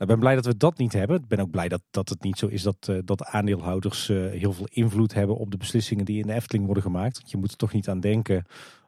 Nou, 0.00 0.12
ben 0.12 0.20
blij 0.20 0.34
dat 0.34 0.46
we 0.46 0.56
dat 0.56 0.78
niet 0.78 0.92
hebben. 0.92 1.16
Ik 1.16 1.28
ben 1.28 1.38
ook 1.38 1.50
blij 1.50 1.68
dat, 1.68 1.82
dat 1.90 2.08
het 2.08 2.22
niet 2.22 2.38
zo 2.38 2.46
is 2.46 2.62
dat, 2.62 2.76
eh, 2.88 2.96
dat 3.04 3.24
aandeelhouders 3.24 4.08
eh, 4.08 4.16
heel 4.16 4.52
veel 4.52 4.68
invloed 4.70 5.14
hebben 5.14 5.36
op 5.36 5.50
de 5.50 5.56
beslissingen 5.56 6.04
die 6.04 6.20
in 6.20 6.26
de 6.26 6.32
Efteling 6.32 6.64
worden 6.64 6.82
gemaakt. 6.82 7.18
Want 7.18 7.30
je 7.30 7.36
moet 7.36 7.50
er 7.50 7.56
toch 7.56 7.72
niet 7.72 7.88
aan 7.88 8.00
denken 8.00 8.44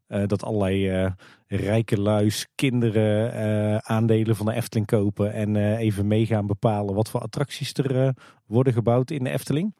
eh, 0.07 0.27
dat 0.27 0.45
allerlei 0.45 1.11
rijke 1.47 2.01
luis, 2.01 2.49
kinderen 2.55 3.85
aandelen 3.85 4.37
van 4.37 4.47
de 4.47 4.53
Efteling 4.53 4.87
kopen 4.87 5.33
en 5.33 5.77
even 5.77 6.07
mee 6.07 6.27
gaan 6.27 6.47
bepalen 6.47 6.95
wat 6.95 7.11
voor 7.11 7.21
attracties 7.21 7.73
er 7.75 8.15
worden 8.47 8.73
gebouwd 8.73 9.11
in 9.11 9.25
de 9.25 9.31
Efteling. 9.31 9.75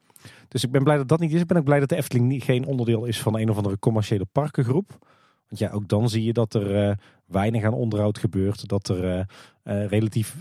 Dus 0.47 0.63
ik 0.63 0.71
ben 0.71 0.83
blij 0.83 0.97
dat 0.97 1.07
dat 1.07 1.19
niet 1.19 1.33
is. 1.33 1.41
Ik 1.41 1.47
ben 1.47 1.57
ook 1.57 1.63
blij 1.63 1.79
dat 1.79 1.89
de 1.89 1.95
Efteling 1.95 2.27
niet, 2.27 2.43
geen 2.43 2.65
onderdeel 2.65 3.05
is 3.05 3.21
van 3.21 3.39
een 3.39 3.49
of 3.49 3.57
andere 3.57 3.79
commerciële 3.79 4.25
parkengroep. 4.31 4.97
Want 5.47 5.61
ja, 5.61 5.69
ook 5.69 5.87
dan 5.87 6.09
zie 6.09 6.23
je 6.23 6.33
dat 6.33 6.53
er 6.53 6.89
eh, 6.89 6.95
weinig 7.25 7.63
aan 7.63 7.73
onderhoud 7.73 8.17
gebeurt. 8.17 8.67
Dat 8.67 8.87
er 8.87 9.03
eh, 9.03 9.19
eh, 9.63 9.87
relatief, 9.87 10.35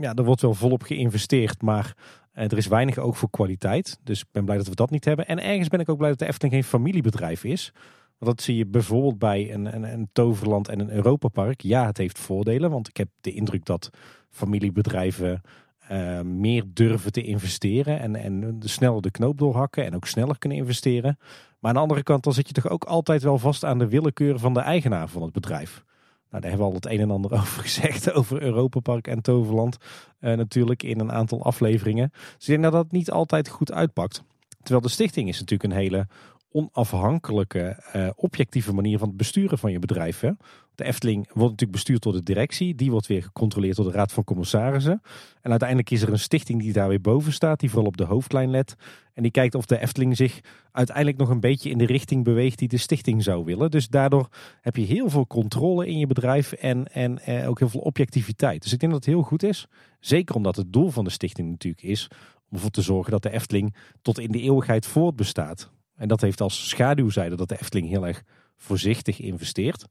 ja, 0.00 0.14
er 0.14 0.24
wordt 0.24 0.40
wel 0.40 0.54
volop 0.54 0.82
geïnvesteerd, 0.82 1.62
maar 1.62 1.96
er 2.32 2.56
is 2.56 2.66
weinig 2.66 2.98
ook 2.98 3.16
voor 3.16 3.30
kwaliteit. 3.30 3.98
Dus 4.02 4.20
ik 4.20 4.26
ben 4.32 4.44
blij 4.44 4.56
dat 4.56 4.68
we 4.68 4.74
dat 4.74 4.90
niet 4.90 5.04
hebben. 5.04 5.26
En 5.26 5.42
ergens 5.42 5.68
ben 5.68 5.80
ik 5.80 5.88
ook 5.88 5.96
blij 5.96 6.10
dat 6.10 6.18
de 6.18 6.26
Efteling 6.26 6.54
geen 6.54 6.64
familiebedrijf 6.64 7.44
is. 7.44 7.72
Want 8.18 8.36
dat 8.36 8.42
zie 8.42 8.56
je 8.56 8.66
bijvoorbeeld 8.66 9.18
bij 9.18 9.52
een, 9.52 9.74
een, 9.74 9.82
een 9.82 10.08
Toverland 10.12 10.68
en 10.68 10.80
een 10.80 10.90
Europapark. 10.90 11.60
Ja, 11.60 11.86
het 11.86 11.98
heeft 11.98 12.18
voordelen, 12.18 12.70
want 12.70 12.88
ik 12.88 12.96
heb 12.96 13.08
de 13.20 13.32
indruk 13.32 13.64
dat 13.64 13.90
familiebedrijven 14.30 15.40
eh, 15.88 16.20
meer 16.20 16.64
durven 16.66 17.12
te 17.12 17.22
investeren 17.22 18.00
en, 18.00 18.16
en 18.16 18.60
sneller 18.64 19.02
de 19.02 19.10
knoop 19.10 19.38
doorhakken 19.38 19.84
en 19.84 19.94
ook 19.94 20.06
sneller 20.06 20.38
kunnen 20.38 20.58
investeren. 20.58 21.18
Maar 21.58 21.70
aan 21.70 21.74
de 21.74 21.82
andere 21.82 22.02
kant, 22.02 22.24
dan 22.24 22.32
zit 22.32 22.48
je 22.48 22.54
toch 22.54 22.68
ook 22.68 22.84
altijd 22.84 23.22
wel 23.22 23.38
vast 23.38 23.64
aan 23.64 23.78
de 23.78 23.88
willekeur 23.88 24.38
van 24.38 24.54
de 24.54 24.60
eigenaar 24.60 25.08
van 25.08 25.22
het 25.22 25.32
bedrijf. 25.32 25.84
Nou, 26.30 26.46
daar 26.46 26.50
hebben 26.50 26.58
we 26.58 26.74
al 26.74 26.80
het 26.80 26.86
een 26.86 27.00
en 27.00 27.10
ander 27.10 27.32
over 27.40 27.62
gezegd, 27.62 28.12
over 28.12 28.42
Europapark 28.42 29.06
en 29.06 29.22
Toverland 29.22 29.76
eh, 30.18 30.36
natuurlijk 30.36 30.82
in 30.82 31.00
een 31.00 31.12
aantal 31.12 31.42
afleveringen. 31.42 32.12
Dus 32.36 32.48
ik 32.48 32.62
dat 32.62 32.72
dat 32.72 32.92
niet 32.92 33.10
altijd 33.10 33.48
goed 33.48 33.72
uitpakt. 33.72 34.22
Terwijl 34.62 34.80
de 34.80 34.92
stichting 34.92 35.28
is 35.28 35.40
natuurlijk 35.40 35.72
een 35.72 35.78
hele 35.78 36.06
onafhankelijke, 36.50 37.82
eh, 37.92 38.08
objectieve 38.16 38.72
manier 38.72 38.98
van 38.98 39.08
het 39.08 39.16
besturen 39.16 39.58
van 39.58 39.72
je 39.72 39.78
bedrijf. 39.78 40.20
Hè? 40.20 40.30
De 40.74 40.84
Efteling 40.84 41.26
wordt 41.26 41.50
natuurlijk 41.50 41.72
bestuurd 41.72 42.02
door 42.02 42.12
de 42.12 42.22
directie. 42.22 42.74
Die 42.74 42.90
wordt 42.90 43.06
weer 43.06 43.22
gecontroleerd 43.22 43.76
door 43.76 43.84
de 43.84 43.90
Raad 43.90 44.12
van 44.12 44.24
Commissarissen. 44.24 45.02
En 45.42 45.50
uiteindelijk 45.50 45.90
is 45.90 46.02
er 46.02 46.08
een 46.08 46.18
stichting 46.18 46.60
die 46.60 46.72
daar 46.72 46.88
weer 46.88 47.00
boven 47.00 47.32
staat. 47.32 47.60
Die 47.60 47.68
vooral 47.68 47.88
op 47.88 47.96
de 47.96 48.04
hoofdlijn 48.04 48.50
let. 48.50 48.74
En 49.14 49.22
die 49.22 49.32
kijkt 49.32 49.54
of 49.54 49.66
de 49.66 49.80
Efteling 49.80 50.16
zich 50.16 50.40
uiteindelijk 50.72 51.16
nog 51.16 51.28
een 51.28 51.40
beetje 51.40 51.70
in 51.70 51.78
de 51.78 51.86
richting 51.86 52.24
beweegt 52.24 52.58
die 52.58 52.68
de 52.68 52.76
stichting 52.76 53.22
zou 53.22 53.44
willen. 53.44 53.70
Dus 53.70 53.88
daardoor 53.88 54.28
heb 54.60 54.76
je 54.76 54.84
heel 54.84 55.10
veel 55.10 55.26
controle 55.26 55.86
in 55.86 55.98
je 55.98 56.06
bedrijf 56.06 56.52
en, 56.52 56.92
en 56.92 57.18
eh, 57.18 57.48
ook 57.48 57.58
heel 57.58 57.68
veel 57.68 57.80
objectiviteit. 57.80 58.62
Dus 58.62 58.72
ik 58.72 58.78
denk 58.78 58.92
dat 58.92 59.04
het 59.04 59.14
heel 59.14 59.22
goed 59.22 59.42
is. 59.42 59.66
Zeker 60.00 60.34
omdat 60.34 60.56
het 60.56 60.72
doel 60.72 60.90
van 60.90 61.04
de 61.04 61.10
stichting 61.10 61.50
natuurlijk 61.50 61.84
is 61.84 62.08
om 62.48 62.56
ervoor 62.56 62.70
te 62.70 62.82
zorgen 62.82 63.10
dat 63.10 63.22
de 63.22 63.30
Efteling 63.30 63.74
tot 64.02 64.18
in 64.18 64.30
de 64.32 64.40
eeuwigheid 64.40 64.86
voortbestaat. 64.86 65.70
En 65.96 66.08
dat 66.08 66.20
heeft 66.20 66.40
als 66.40 66.68
schaduwzijde 66.68 67.36
dat 67.36 67.48
de 67.48 67.58
Efteling 67.60 67.88
heel 67.88 68.06
erg 68.06 68.22
voorzichtig 68.56 69.20
investeert. 69.20 69.86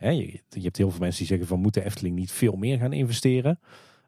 Je, 0.00 0.40
hebt 0.48 0.76
heel 0.76 0.90
veel 0.90 1.00
mensen 1.00 1.18
die 1.18 1.26
zeggen 1.26 1.46
van 1.46 1.60
moet 1.60 1.74
de 1.74 1.84
Efteling 1.84 2.16
niet 2.16 2.32
veel 2.32 2.56
meer 2.56 2.78
gaan 2.78 2.92
investeren. 2.92 3.58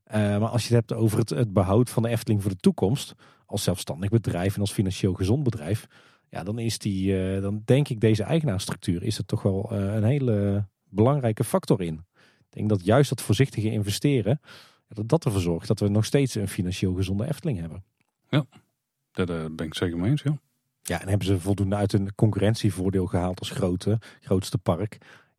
Uh, 0.06 0.14
maar 0.14 0.48
als 0.48 0.68
je 0.68 0.74
het 0.74 0.88
hebt 0.88 1.00
over 1.00 1.18
het, 1.18 1.30
het, 1.30 1.52
behoud 1.52 1.90
van 1.90 2.02
de 2.02 2.08
Efteling 2.08 2.42
voor 2.42 2.50
de 2.50 2.56
toekomst, 2.56 3.14
als 3.46 3.62
zelfstandig 3.62 4.10
bedrijf 4.10 4.54
en 4.54 4.60
als 4.60 4.72
financieel 4.72 5.14
gezond 5.14 5.42
bedrijf, 5.42 5.86
ja, 6.28 6.42
dan 6.42 6.58
is 6.58 6.78
die, 6.78 7.12
uh, 7.12 7.42
dan 7.42 7.62
denk 7.64 7.88
ik 7.88 8.00
deze 8.00 8.22
eigenaarstructuur 8.22 9.02
is 9.02 9.18
er 9.18 9.24
toch 9.24 9.42
wel 9.42 9.68
uh, 9.72 9.94
een 9.94 10.04
hele 10.04 10.66
belangrijke 10.84 11.44
factor 11.44 11.82
in. 11.82 11.94
Ik 12.38 12.58
denk 12.58 12.68
dat 12.68 12.84
juist 12.84 13.08
dat 13.08 13.20
voorzichtige 13.20 13.70
investeren, 13.70 14.40
dat 14.88 15.08
dat 15.08 15.24
ervoor 15.24 15.40
zorgt 15.40 15.68
dat 15.68 15.80
we 15.80 15.88
nog 15.88 16.04
steeds 16.04 16.34
een 16.34 16.48
financieel 16.48 16.94
gezonde 16.94 17.28
Efteling 17.28 17.58
hebben. 17.58 17.84
Ja, 18.28 18.44
daar 19.12 19.54
ben 19.54 19.66
ik 19.66 19.74
zeker 19.74 19.98
mee 19.98 20.10
eens, 20.10 20.22
ja. 20.22 20.38
Ja, 20.82 21.00
en 21.00 21.08
hebben 21.08 21.26
ze 21.26 21.40
voldoende 21.40 21.76
uit 21.76 21.92
een 21.92 22.14
concurrentievoordeel 22.14 23.06
gehaald 23.06 23.38
als 23.38 23.50
grote, 23.50 23.98
grootste 24.20 24.58
park. 24.58 24.98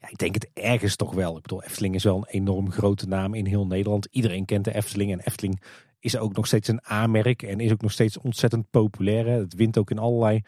Ik 0.10 0.18
denk 0.18 0.34
het 0.34 0.50
ergens 0.54 0.96
toch 0.96 1.14
wel. 1.14 1.36
Ik 1.36 1.42
bedoel, 1.42 1.64
Efteling 1.64 1.96
is 1.96 2.04
wel 2.04 2.18
een 2.18 2.28
enorm 2.28 2.72
grote 2.72 3.08
naam 3.08 3.34
in 3.34 3.46
heel 3.46 3.68
Nederland. 3.68 4.08
Iedereen 4.12 4.46
kent 4.46 4.66
de 4.66 4.76
Efteling 4.76 5.12
en 5.12 5.20
Efteling 5.20 5.62
is 6.00 6.18
ook 6.18 6.36
nog 6.36 6.48
steeds 6.48 6.68
een 6.68 6.82
A-merk 6.92 7.42
en 7.42 7.60
is 7.60 7.72
ook 7.72 7.82
nog 7.82 7.92
steeds 7.92 8.18
ontzettend 8.18 8.70
populair. 8.70 9.28
Het 9.28 9.56
wint 9.56 9.78
ook 9.78 9.92
in 9.92 10.00
allerlei 10.00 10.42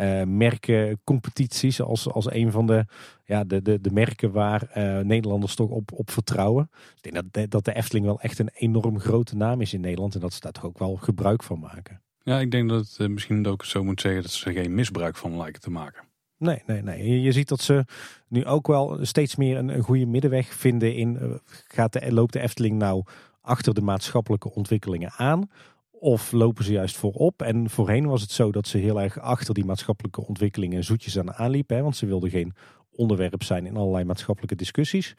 uh, 0.00 0.22
merken, 0.22 1.00
competities 1.04 1.80
als, 1.80 2.08
als 2.08 2.32
een 2.32 2.50
van 2.50 2.66
de, 2.66 2.84
ja, 3.24 3.44
de, 3.44 3.62
de, 3.62 3.80
de 3.80 3.90
merken 3.90 4.32
waar 4.32 4.70
uh, 4.76 4.98
Nederlanders 4.98 5.54
toch 5.54 5.70
op, 5.70 5.92
op 5.92 6.10
vertrouwen. 6.10 6.70
Ik 7.02 7.12
denk 7.12 7.32
dat, 7.32 7.50
dat 7.50 7.64
de 7.64 7.74
Efteling 7.74 8.06
wel 8.06 8.20
echt 8.20 8.38
een 8.38 8.50
enorm 8.54 9.00
grote 9.00 9.36
naam 9.36 9.60
is 9.60 9.74
in 9.74 9.80
Nederland 9.80 10.14
en 10.14 10.20
dat 10.20 10.32
ze 10.32 10.40
daar 10.40 10.52
toch 10.52 10.64
ook 10.64 10.78
wel 10.78 10.96
gebruik 10.96 11.42
van 11.42 11.58
maken. 11.58 12.00
Ja, 12.22 12.40
ik 12.40 12.50
denk 12.50 12.68
dat 12.68 12.86
het 12.86 12.98
uh, 12.98 13.08
misschien 13.08 13.46
ook 13.46 13.64
zo 13.64 13.84
moet 13.84 14.00
zeggen 14.00 14.22
dat 14.22 14.30
ze 14.30 14.52
geen 14.52 14.74
misbruik 14.74 15.16
van 15.16 15.36
lijken 15.36 15.60
te 15.60 15.70
maken. 15.70 16.09
Nee, 16.40 16.62
nee, 16.66 16.82
nee. 16.82 17.20
Je, 17.20 17.32
ziet 17.32 17.48
dat 17.48 17.60
ze 17.60 17.84
nu 18.28 18.44
ook 18.44 18.66
wel 18.66 18.98
steeds 19.00 19.36
meer 19.36 19.56
een, 19.56 19.82
goede 19.82 20.06
middenweg 20.06 20.54
vinden 20.54 20.94
in 20.94 21.40
gaat 21.68 21.92
de, 21.92 22.12
loopt 22.12 22.32
de 22.32 22.40
Efteling 22.40 22.78
nou 22.78 23.04
achter 23.40 23.74
de 23.74 23.80
maatschappelijke 23.80 24.54
ontwikkelingen 24.54 25.10
aan? 25.10 25.50
Of 25.90 26.32
lopen 26.32 26.64
ze 26.64 26.72
juist 26.72 26.96
voorop? 26.96 27.42
En 27.42 27.70
voorheen 27.70 28.06
was 28.06 28.20
het 28.20 28.30
zo 28.30 28.52
dat 28.52 28.66
ze 28.66 28.78
heel 28.78 29.00
erg 29.00 29.18
achter 29.18 29.54
die 29.54 29.64
maatschappelijke 29.64 30.26
ontwikkelingen 30.26 30.84
zoetjes 30.84 31.18
aan 31.18 31.32
aanliepen. 31.32 31.76
Hè, 31.76 31.82
want 31.82 31.96
ze 31.96 32.06
wilden 32.06 32.30
geen 32.30 32.54
onderwerp 32.90 33.42
zijn 33.42 33.66
in 33.66 33.76
allerlei 33.76 34.04
maatschappelijke 34.04 34.56
discussies. 34.56 35.14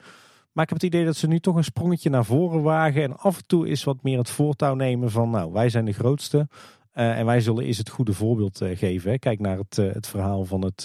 Maar 0.52 0.64
ik 0.64 0.70
heb 0.70 0.80
het 0.80 0.92
idee 0.92 1.04
dat 1.04 1.16
ze 1.16 1.26
nu 1.26 1.38
toch 1.38 1.56
een 1.56 1.64
sprongetje 1.64 2.10
naar 2.10 2.24
voren 2.24 2.62
wagen. 2.62 3.02
En 3.02 3.16
af 3.16 3.36
en 3.36 3.46
toe 3.46 3.68
is 3.68 3.84
wat 3.84 4.02
meer 4.02 4.18
het 4.18 4.30
voortouw 4.30 4.74
nemen 4.74 5.10
van 5.10 5.30
nou, 5.30 5.52
wij 5.52 5.68
zijn 5.68 5.84
de 5.84 5.92
grootste. 5.92 6.48
Uh, 6.94 7.18
en 7.18 7.26
wij 7.26 7.40
zullen 7.40 7.64
eens 7.64 7.78
het 7.78 7.88
goede 7.88 8.12
voorbeeld 8.12 8.62
uh, 8.62 8.76
geven. 8.76 9.10
Hè. 9.10 9.18
Kijk 9.18 9.40
naar 9.40 9.58
het, 9.58 9.78
uh, 9.78 9.92
het 9.92 10.06
verhaal 10.06 10.44
van 10.44 10.64
het, 10.64 10.84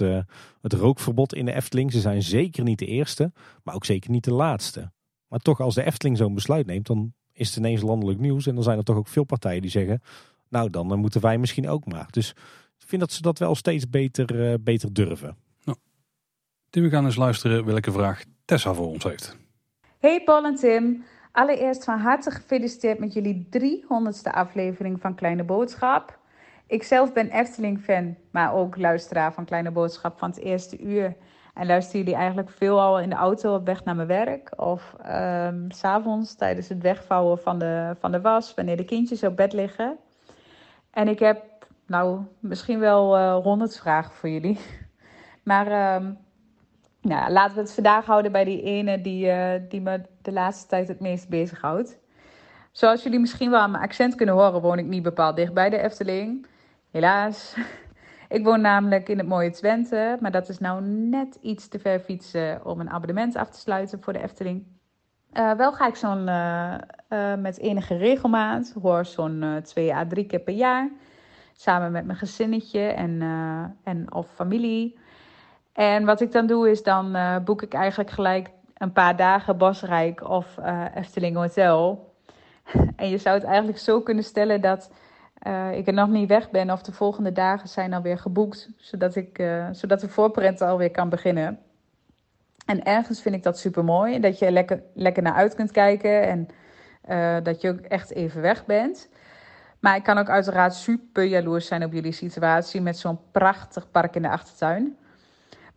het 0.62 0.74
rookverbod 0.74 1.34
in 1.34 1.46
de 1.46 1.54
Efteling. 1.54 1.91
Ze 1.91 2.00
zijn 2.00 2.24
zeker 2.24 2.63
niet 2.63 2.80
de 2.80 2.86
eerste, 2.86 3.32
maar 3.63 3.76
ook 3.76 3.86
zeker 3.86 4.10
niet 4.10 4.24
de 4.24 4.34
laatste. 4.34 4.91
Maar 5.28 5.39
toch, 5.39 5.60
als 5.60 5.76
de 5.76 5.84
Efteling 5.84 6.17
zo'n 6.17 6.34
besluit 6.34 6.65
neemt, 6.65 6.88
dan 6.88 7.13
is 7.34 7.48
het 7.48 7.58
ineens 7.58 7.82
landelijk 7.82 8.20
nieuws. 8.20 8.48
En 8.48 8.56
dan 8.56 8.63
zijn 8.63 8.78
er 8.78 8.84
toch 8.84 8.96
ook 8.96 9.08
veel 9.08 9.24
partijen 9.24 9.62
die 9.62 9.72
zeggen, 9.72 10.02
nou 10.50 10.70
dan 10.70 11.00
moeten 11.00 11.22
wij 11.22 11.38
misschien 11.38 11.70
ook 11.70 11.86
maar. 11.86 12.08
Dus 12.10 12.30
ik 12.78 12.88
vind 12.88 13.02
dat 13.02 13.12
ze 13.12 13.22
dat 13.22 13.39
wel 13.39 13.56
steeds 13.56 13.89
beter, 13.89 14.58
beter 14.63 14.93
durven. 14.93 15.38
Nou. 15.63 15.78
Tim, 16.70 16.84
we 16.84 16.89
gaan 16.89 17.06
eens 17.06 17.15
luisteren 17.15 17.65
welke 17.65 17.91
vraag 17.91 18.24
Tessa 18.46 18.74
voor 18.74 18.88
ons 18.88 19.04
heeft. 19.04 19.38
Hey 20.00 20.24
Paul 20.24 20.46
en 20.46 20.56
Tim. 20.56 21.04
Allereerst 21.38 21.84
van 21.84 22.00
harte 22.00 22.32
gefeliciteerd 22.32 23.00
met 23.00 23.13
jullie 23.13 23.47
300ste 23.60 24.32
aflevering 24.32 25.02
van 25.02 25.15
Kleine 25.15 25.43
Boodschap. 25.43 26.17
Ik 26.67 26.84
zelf 26.84 27.13
ben 27.13 27.30
Efteling-fan, 27.30 28.15
maar 28.32 28.54
ook 28.54 28.78
luisteraar 28.78 29.34
van 29.34 29.45
Kleine 29.45 29.71
Boodschap 29.71 30.17
van 30.17 30.30
het 30.30 30.39
eerste 30.39 30.80
uur. 30.80 31.15
En 31.54 31.65
luister 31.65 32.00
jullie 32.00 32.15
eigenlijk 32.15 32.50
veelal 32.50 33.00
in 33.00 33.10
de 33.10 33.15
auto 33.15 33.56
op 33.56 33.65
weg 33.65 33.84
naar 33.84 33.95
mijn 33.95 34.08
werk. 34.08 34.62
Of 34.62 34.95
um, 35.06 35.71
s'avonds 35.71 36.36
tijdens 36.36 36.69
het 36.69 36.82
wegvouwen 36.82 37.39
van 37.39 37.60
de, 37.60 37.95
van 38.00 38.12
de 38.12 38.21
was, 38.21 38.54
wanneer 38.54 38.78
de 38.78 38.86
kindjes 38.86 39.23
op 39.23 39.36
bed 39.36 39.54
liggen. 39.54 39.97
En 40.91 41.08
ik 41.08 41.19
heb 41.19 41.43
nou 41.86 42.21
misschien 42.39 42.80
wel 42.80 43.17
uh, 43.17 43.36
honderd 43.36 43.80
vragen 43.80 44.13
voor 44.13 44.30
jullie. 44.30 44.60
Maar 45.43 45.95
um, 45.95 46.17
nou, 47.08 47.32
laten 47.32 47.56
we 47.56 47.62
het 47.62 47.74
vandaag 47.74 48.06
houden 48.06 48.32
bij 48.32 48.43
die 48.43 48.62
ene 48.62 49.02
die, 49.02 49.26
uh, 49.26 49.52
die 49.70 49.82
me 49.82 50.02
de 50.22 50.32
laatste 50.32 50.67
tijd 50.67 50.88
het 50.88 51.00
meest 51.00 51.30
bezighoudt. 51.30 51.98
Zoals 52.72 53.04
jullie 53.04 53.20
misschien 53.20 53.50
wel 53.50 53.60
aan 53.60 53.72
mijn 53.72 53.84
accent 53.84 54.15
kunnen 54.15 54.36
horen, 54.36 54.62
woon 54.62 54.80
ik 54.80 54.86
niet 54.86 55.04
bepaald 55.04 55.36
dicht 55.36 55.54
bij 55.54 55.70
de 55.70 55.78
Efteling. 55.78 56.48
Helaas. 56.91 57.56
Ik 58.30 58.43
woon 58.43 58.62
namelijk 58.62 59.10
in 59.10 59.17
het 59.17 59.28
mooie 59.28 59.52
Twente, 59.52 60.17
maar 60.20 60.32
dat 60.32 60.50
is 60.50 60.58
nou 60.58 60.82
net 60.86 61.38
iets 61.41 61.67
te 61.67 61.80
ver 61.80 62.00
fietsen 62.00 62.65
om 62.65 62.80
een 62.80 62.89
abonnement 62.89 63.36
af 63.36 63.50
te 63.50 63.60
sluiten 63.60 64.02
voor 64.02 64.13
de 64.13 64.24
Efteling. 64.24 64.65
Uh, 65.34 65.52
wel 65.52 65.74
ga 65.74 65.88
ik 65.88 65.96
zo'n 65.96 66.28
uh, 66.28 66.76
met 67.36 67.60
enige 67.60 67.98
regelmaat, 67.98 68.74
hoor 68.82 69.06
zo'n 69.06 69.60
twee 69.63 69.96
à 69.96 70.06
drie 70.08 70.26
keer 70.26 70.39
per 70.39 70.54
jaar, 70.54 70.89
samen 71.54 71.91
met 71.91 72.06
mijn 72.06 72.17
gezinnetje 72.17 72.80
en, 72.80 73.22
en 73.84 74.13
of 74.13 74.28
familie. 74.34 75.00
En 75.78 76.06
wat 76.06 76.22
ik 76.22 76.32
dan 76.32 76.48
doe 76.48 76.70
is 76.70 76.84
dan 76.84 77.18
boek 77.44 77.62
ik 77.62 77.74
eigenlijk 77.74 78.10
gelijk 78.10 78.50
een 78.78 78.92
paar 78.92 79.16
dagen 79.16 79.58
Bosrijk 79.58 80.30
of 80.30 80.58
Efteling 80.96 81.36
Hotel. 81.36 82.13
en 82.96 83.10
je 83.10 83.18
zou 83.18 83.36
het 83.36 83.46
eigenlijk 83.46 83.78
zo 83.78 84.02
kunnen 84.02 84.24
stellen 84.24 84.62
dat 84.62 84.92
uh, 85.48 85.78
ik 85.78 85.88
er 85.88 85.94
nog 85.94 86.10
niet 86.10 86.28
weg 86.28 86.50
ben 86.50 86.72
of 86.72 86.82
de 86.82 86.92
volgende 86.92 87.32
dagen 87.32 87.70
zijn 87.70 87.94
alweer 87.94 88.18
geboekt, 88.18 88.70
zodat, 88.78 89.16
ik, 89.16 89.44
zodat 89.72 90.00
de 90.00 90.10
voorprent 90.10 90.62
alweer 90.62 90.92
kan 90.92 91.10
beginnen. 91.10 91.60
En 92.66 92.84
ergens 92.84 93.22
vind 93.22 93.36
ik 93.36 93.44
dat 93.44 93.60
super 93.60 93.84
mooi, 93.84 94.20
dat 94.20 94.40
je 94.40 94.46
er 94.46 94.52
lekker, 94.52 94.84
lekker 94.94 95.24
naar 95.24 95.34
uit 95.34 95.56
kunt 95.56 95.72
kijken 95.72 96.22
en 96.22 96.48
dat 97.44 97.62
je 97.62 97.70
ook 97.70 97.80
echt 97.80 98.12
even 98.12 98.42
weg 98.42 98.66
bent. 98.66 99.10
Maar 99.80 99.96
ik 99.96 100.04
kan 100.04 100.18
ook 100.18 100.30
uiteraard 100.30 100.74
super 100.74 101.24
jaloers 101.24 101.68
zijn 101.68 101.84
op 101.84 101.94
jullie 101.94 102.12
situatie 102.12 102.82
met 102.82 102.98
zo'n 102.98 103.20
prachtig 103.32 103.92
park 103.92 104.16
in 104.16 104.22
de 104.22 104.30
achtertuin. 104.30 104.98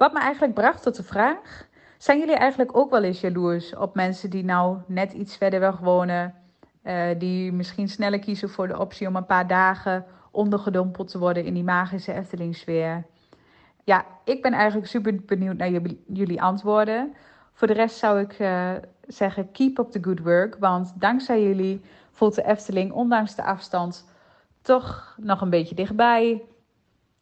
Wat 0.01 0.13
me 0.13 0.19
eigenlijk 0.19 0.55
bracht 0.55 0.83
tot 0.83 0.97
de 0.97 1.03
vraag: 1.03 1.69
zijn 1.99 2.19
jullie 2.19 2.35
eigenlijk 2.35 2.77
ook 2.77 2.91
wel 2.91 3.03
eens 3.03 3.21
jaloers 3.21 3.77
op 3.77 3.95
mensen 3.95 4.31
die 4.31 4.45
nou 4.45 4.79
net 4.87 5.13
iets 5.13 5.37
verder 5.37 5.61
weg 5.61 5.79
wonen? 5.79 6.35
Uh, 6.85 7.09
die 7.19 7.53
misschien 7.53 7.89
sneller 7.89 8.19
kiezen 8.19 8.49
voor 8.49 8.69
de 8.69 8.79
optie 8.79 9.09
om 9.09 9.17
een 9.17 9.27
paar 9.27 9.47
dagen 9.47 10.05
ondergedompeld 10.31 11.09
te 11.09 11.19
worden 11.19 11.45
in 11.45 11.55
die 11.55 11.65
magische 11.65 12.13
Efteling-sfeer. 12.13 13.05
Ja, 13.85 14.05
ik 14.25 14.43
ben 14.43 14.53
eigenlijk 14.53 14.91
super 14.91 15.25
benieuwd 15.25 15.57
naar 15.57 15.71
jullie 16.07 16.43
antwoorden. 16.43 17.15
Voor 17.53 17.67
de 17.67 17.75
rest 17.75 17.97
zou 17.97 18.21
ik 18.21 18.39
uh, 18.39 18.71
zeggen: 19.07 19.53
keep 19.53 19.79
up 19.79 19.91
the 19.91 20.03
good 20.03 20.21
work. 20.21 20.57
Want 20.59 20.93
dankzij 20.95 21.43
jullie 21.43 21.81
voelt 22.11 22.35
de 22.35 22.45
Efteling, 22.45 22.93
ondanks 22.93 23.35
de 23.35 23.45
afstand, 23.45 24.05
toch 24.63 25.17
nog 25.21 25.41
een 25.41 25.51
beetje 25.51 25.75
dichtbij. 25.75 26.43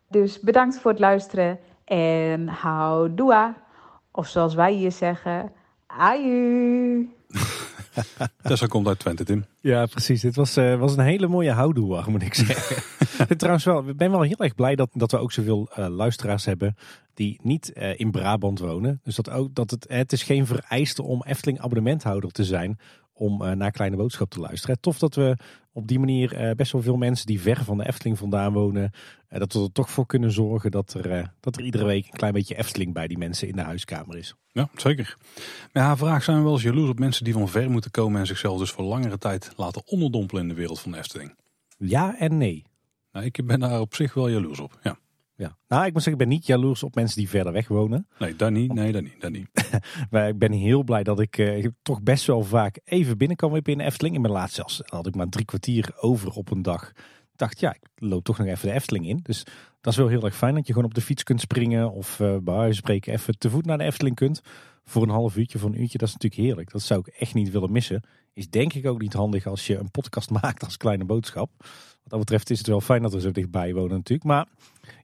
Dus 0.09 0.41
bedankt 0.41 0.79
voor 0.79 0.91
het 0.91 1.01
luisteren 1.01 1.59
en 1.88 2.48
houdoa. 2.48 3.57
Of 4.11 4.29
zoals 4.29 4.55
wij 4.55 4.72
hier 4.72 4.92
zeggen, 4.92 5.53
aju. 5.87 7.09
Tessa 8.42 8.66
komt 8.66 8.87
uit 8.87 8.98
Twente, 8.98 9.24
Tim. 9.24 9.44
Ja, 9.61 9.87
precies. 9.87 10.20
Dit 10.20 10.37
was, 10.37 10.57
uh, 10.57 10.79
was 10.79 10.96
een 10.96 11.05
hele 11.05 11.29
mooie 11.29 11.51
houdoe, 11.51 12.05
moet 12.07 12.22
ik 12.22 12.35
zeggen. 12.35 12.83
Trouwens 13.37 13.64
wel, 13.64 13.88
ik 13.88 13.96
ben 13.96 14.11
wel 14.11 14.22
heel 14.22 14.38
erg 14.38 14.55
blij 14.55 14.74
dat, 14.74 14.90
dat 14.92 15.11
we 15.11 15.18
ook 15.18 15.33
zoveel 15.33 15.68
uh, 15.79 15.87
luisteraars 15.87 16.44
hebben 16.44 16.77
die 17.14 17.40
niet 17.42 17.72
uh, 17.74 17.98
in 17.98 18.11
Brabant 18.11 18.59
wonen. 18.59 19.01
Dus 19.03 19.16
dat, 19.16 19.31
ook, 19.31 19.55
dat 19.55 19.70
het, 19.70 19.87
het 19.88 20.12
is 20.12 20.22
geen 20.22 20.46
vereiste 20.46 21.03
om 21.03 21.22
Efteling 21.27 21.61
abonnementhouder 21.61 22.31
te 22.31 22.44
zijn 22.44 22.79
om 23.12 23.42
uh, 23.42 23.51
naar 23.51 23.70
Kleine 23.70 23.96
Boodschap 23.96 24.31
te 24.31 24.40
luisteren. 24.40 24.81
Tof 24.81 24.98
dat 24.98 25.14
we 25.14 25.37
op 25.79 25.88
die 25.88 25.99
manier 25.99 26.49
uh, 26.49 26.51
best 26.51 26.73
wel 26.73 26.83
veel 26.83 26.97
mensen 26.97 27.27
die 27.27 27.41
ver 27.41 27.64
van 27.64 27.79
de 27.79 27.87
Efteling 27.87 28.19
vandaan 28.19 28.53
wonen, 28.53 28.93
uh, 29.31 29.38
dat 29.38 29.53
we 29.53 29.61
er 29.61 29.73
toch 29.73 29.91
voor 29.91 30.07
kunnen 30.07 30.33
zorgen 30.33 30.71
dat 30.71 30.95
er, 30.95 31.33
dat 31.41 31.57
er 31.57 31.64
iedere 31.64 31.85
week 31.85 32.05
een 32.05 32.19
klein 32.19 32.33
beetje 32.33 32.57
Efteling 32.57 32.93
bij 32.93 33.07
die 33.07 33.19
mensen 33.19 33.49
in 33.49 33.57
de 33.57 33.62
huiskamer 33.62 34.17
is. 34.17 34.35
Ja, 34.53 34.69
zeker. 34.77 35.17
Maar 35.73 35.83
haar 35.83 35.97
vraag 35.97 36.25
zijn 36.25 36.37
we 36.37 36.43
wel 36.43 36.53
eens 36.53 36.62
jaloers 36.62 36.91
op 36.91 36.99
mensen 36.99 37.25
die 37.25 37.33
van 37.33 37.49
ver 37.49 37.71
moeten 37.71 37.91
komen 37.91 38.21
en 38.21 38.27
zichzelf 38.27 38.59
dus 38.59 38.71
voor 38.71 38.85
langere 38.85 39.19
tijd 39.19 39.53
laten 39.57 39.83
onderdompelen 39.87 40.43
in 40.43 40.49
de 40.49 40.55
wereld 40.55 40.81
van 40.81 40.93
de 40.93 40.99
Efteling. 40.99 41.35
Ja 41.79 42.19
en 42.19 42.37
nee. 42.37 42.64
Nou, 43.12 43.25
ik 43.25 43.47
ben 43.47 43.61
daar 43.61 43.81
op 43.81 43.95
zich 43.95 44.14
wel 44.14 44.29
jaloers 44.29 44.61
op, 44.61 44.79
ja. 44.83 44.99
Ja. 45.38 45.57
Nou, 45.68 45.87
ik 45.87 45.92
moet 45.92 46.03
zeggen, 46.03 46.22
ik 46.22 46.29
ben 46.29 46.37
niet 46.37 46.46
jaloers 46.46 46.83
op 46.83 46.94
mensen 46.94 47.18
die 47.18 47.29
verder 47.29 47.53
weg 47.53 47.68
wonen. 47.68 48.07
Nee, 48.18 48.37
dat 48.37 48.51
niet. 48.51 48.72
Nee, 48.72 48.92
dat 48.92 49.03
niet. 49.03 49.20
Dat 49.20 49.31
niet. 49.31 49.48
Maar 50.11 50.29
ik 50.29 50.38
ben 50.38 50.53
heel 50.53 50.83
blij 50.83 51.03
dat 51.03 51.20
ik 51.20 51.38
eh, 51.38 51.66
toch 51.83 52.03
best 52.03 52.27
wel 52.27 52.44
vaak 52.44 52.81
even 52.85 53.18
binnen 53.18 53.37
kan 53.37 53.53
wippen 53.53 53.72
in 53.72 53.79
de 53.79 53.85
Efteling. 53.85 54.14
In 54.14 54.20
mijn 54.20 54.33
laatst 54.33 54.55
zelfs 54.55 54.83
had 54.85 55.07
ik 55.07 55.14
maar 55.14 55.29
drie 55.29 55.44
kwartier 55.44 55.92
over 55.96 56.31
op 56.31 56.51
een 56.51 56.62
dag. 56.62 56.88
Ik 57.33 57.37
dacht, 57.37 57.61
ja, 57.61 57.74
ik 57.74 57.88
loop 57.94 58.24
toch 58.24 58.38
nog 58.38 58.46
even 58.46 58.68
de 58.68 58.74
Efteling 58.74 59.07
in. 59.09 59.20
Dus 59.22 59.44
dat 59.81 59.92
is 59.92 59.98
wel 59.98 60.09
heel 60.09 60.24
erg 60.24 60.37
fijn 60.37 60.55
dat 60.55 60.66
je 60.66 60.72
gewoon 60.72 60.88
op 60.88 60.94
de 60.94 61.01
fiets 61.01 61.22
kunt 61.22 61.40
springen. 61.40 61.92
Of 61.92 62.20
eh 62.20 62.37
bij 62.42 62.55
huis 62.55 62.77
spreken 62.77 63.12
even 63.12 63.38
te 63.38 63.51
voet 63.51 63.66
naar 63.66 63.79
de 63.79 63.85
Efteling 63.85 64.16
kunt. 64.16 64.40
Voor 64.85 65.03
een 65.03 65.09
half 65.09 65.37
uurtje, 65.37 65.59
voor 65.59 65.68
een 65.68 65.81
uurtje. 65.81 65.98
Dat 65.98 66.09
is 66.09 66.14
natuurlijk 66.14 66.42
heerlijk. 66.42 66.70
Dat 66.70 66.83
zou 66.83 67.01
ik 67.01 67.07
echt 67.07 67.35
niet 67.35 67.51
willen 67.51 67.72
missen. 67.72 68.03
Is 68.38 68.51
denk 68.51 68.72
ik 68.72 68.87
ook 68.87 69.01
niet 69.01 69.12
handig 69.12 69.46
als 69.46 69.66
je 69.66 69.79
een 69.79 69.90
podcast 69.90 70.31
maakt 70.40 70.64
als 70.64 70.77
kleine 70.77 71.05
boodschap. 71.05 71.51
Wat 71.59 72.11
dat 72.11 72.18
betreft 72.18 72.51
is 72.51 72.59
het 72.59 72.66
wel 72.66 72.81
fijn 72.81 73.03
dat 73.03 73.12
we 73.12 73.20
zo 73.20 73.31
dichtbij 73.31 73.74
wonen 73.74 73.96
natuurlijk. 73.96 74.29
Maar 74.29 74.46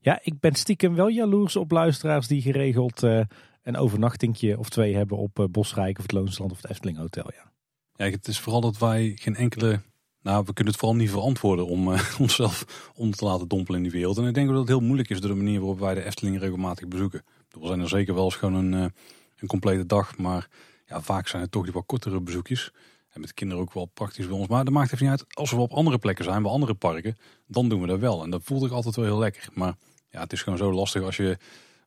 ja, 0.01 0.19
ik 0.23 0.41
ben 0.41 0.55
stiekem 0.55 0.95
wel 0.95 1.09
jaloers 1.09 1.57
op 1.57 1.71
luisteraars 1.71 2.27
die 2.27 2.43
geregeld 2.43 3.03
eh, 3.03 3.21
een 3.63 3.77
overnachtingje 3.77 4.59
of 4.59 4.69
twee 4.69 4.95
hebben 4.95 5.19
op 5.19 5.39
eh, 5.39 5.45
Bosrijk 5.51 5.97
of 5.97 6.03
het 6.03 6.13
Loonsland 6.13 6.51
of 6.51 6.63
het 6.63 6.71
Efteling 6.71 6.99
Hotel. 6.99 7.31
Ja. 7.35 7.53
Ja, 7.95 8.11
het 8.11 8.29
is 8.29 8.41
vooral 8.41 8.61
dat 8.61 8.79
wij 8.79 9.13
geen 9.15 9.37
enkele... 9.37 9.81
Nou, 10.23 10.45
we 10.47 10.53
kunnen 10.53 10.73
het 10.73 10.83
vooral 10.83 10.99
niet 10.99 11.11
verantwoorden 11.11 11.67
om 11.67 11.93
eh, 11.93 12.15
onszelf 12.21 12.91
onder 12.95 13.19
te 13.19 13.25
laten 13.25 13.49
dompelen 13.49 13.79
in 13.79 13.85
die 13.85 13.99
wereld. 13.99 14.19
En 14.19 14.27
ik 14.27 14.35
denk 14.35 14.49
dat 14.49 14.59
het 14.59 14.69
heel 14.69 14.81
moeilijk 14.81 15.11
is 15.11 15.21
door 15.21 15.31
de 15.31 15.37
manier 15.37 15.59
waarop 15.59 15.79
wij 15.79 15.95
de 15.95 16.05
Efteling 16.05 16.39
regelmatig 16.39 16.89
bezoeken. 16.89 17.23
We 17.49 17.67
zijn 17.67 17.81
er 17.81 17.89
zeker 17.89 18.15
wel 18.15 18.25
eens 18.25 18.37
gewoon 18.37 18.55
een, 18.55 18.93
een 19.37 19.49
complete 19.49 19.87
dag, 19.87 20.17
maar 20.17 20.49
ja, 20.87 21.01
vaak 21.01 21.29
zijn 21.29 21.43
het 21.43 21.51
toch 21.51 21.65
die 21.65 21.73
wat 21.73 21.87
kortere 21.87 22.21
bezoekjes. 22.21 22.73
En 23.15 23.21
met 23.21 23.35
kinderen 23.35 23.63
ook 23.63 23.73
wel 23.73 23.85
praktisch 23.87 24.27
bij 24.29 24.37
ons. 24.37 24.49
Maar 24.49 24.65
dat 24.65 24.73
maakt 24.75 24.93
even 24.93 25.07
niet 25.07 25.21
uit. 25.21 25.35
Als 25.35 25.51
we 25.51 25.57
op 25.61 25.73
andere 25.73 25.99
plekken 25.99 26.25
zijn, 26.25 26.43
bij 26.43 26.51
andere 26.51 26.75
parken, 26.75 27.17
dan 27.47 27.69
doen 27.69 27.81
we 27.81 27.87
dat 27.87 27.99
wel. 27.99 28.23
En 28.23 28.31
dat 28.31 28.41
voelt 28.45 28.65
ik 28.65 28.71
altijd 28.73 28.97
wel 28.97 29.05
heel 29.05 29.19
lekker. 29.19 29.49
Maar 29.53 29.75
ja, 30.11 30.21
het 30.21 30.33
is 30.33 30.43
gewoon 30.43 30.59
zo 30.59 30.73
lastig 30.73 31.03
als 31.03 31.17
je 31.17 31.37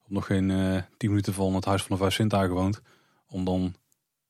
op 0.03 0.11
nog 0.11 0.25
geen 0.25 0.51
eh 0.51 0.81
10 0.97 1.09
minuten 1.09 1.33
van 1.33 1.55
het 1.55 1.65
Huis 1.65 1.81
van 1.83 1.95
de 1.95 2.01
Vijf 2.01 2.13
Sintuigen 2.13 2.55
woont. 2.55 2.81
Om 3.27 3.45
dan 3.45 3.73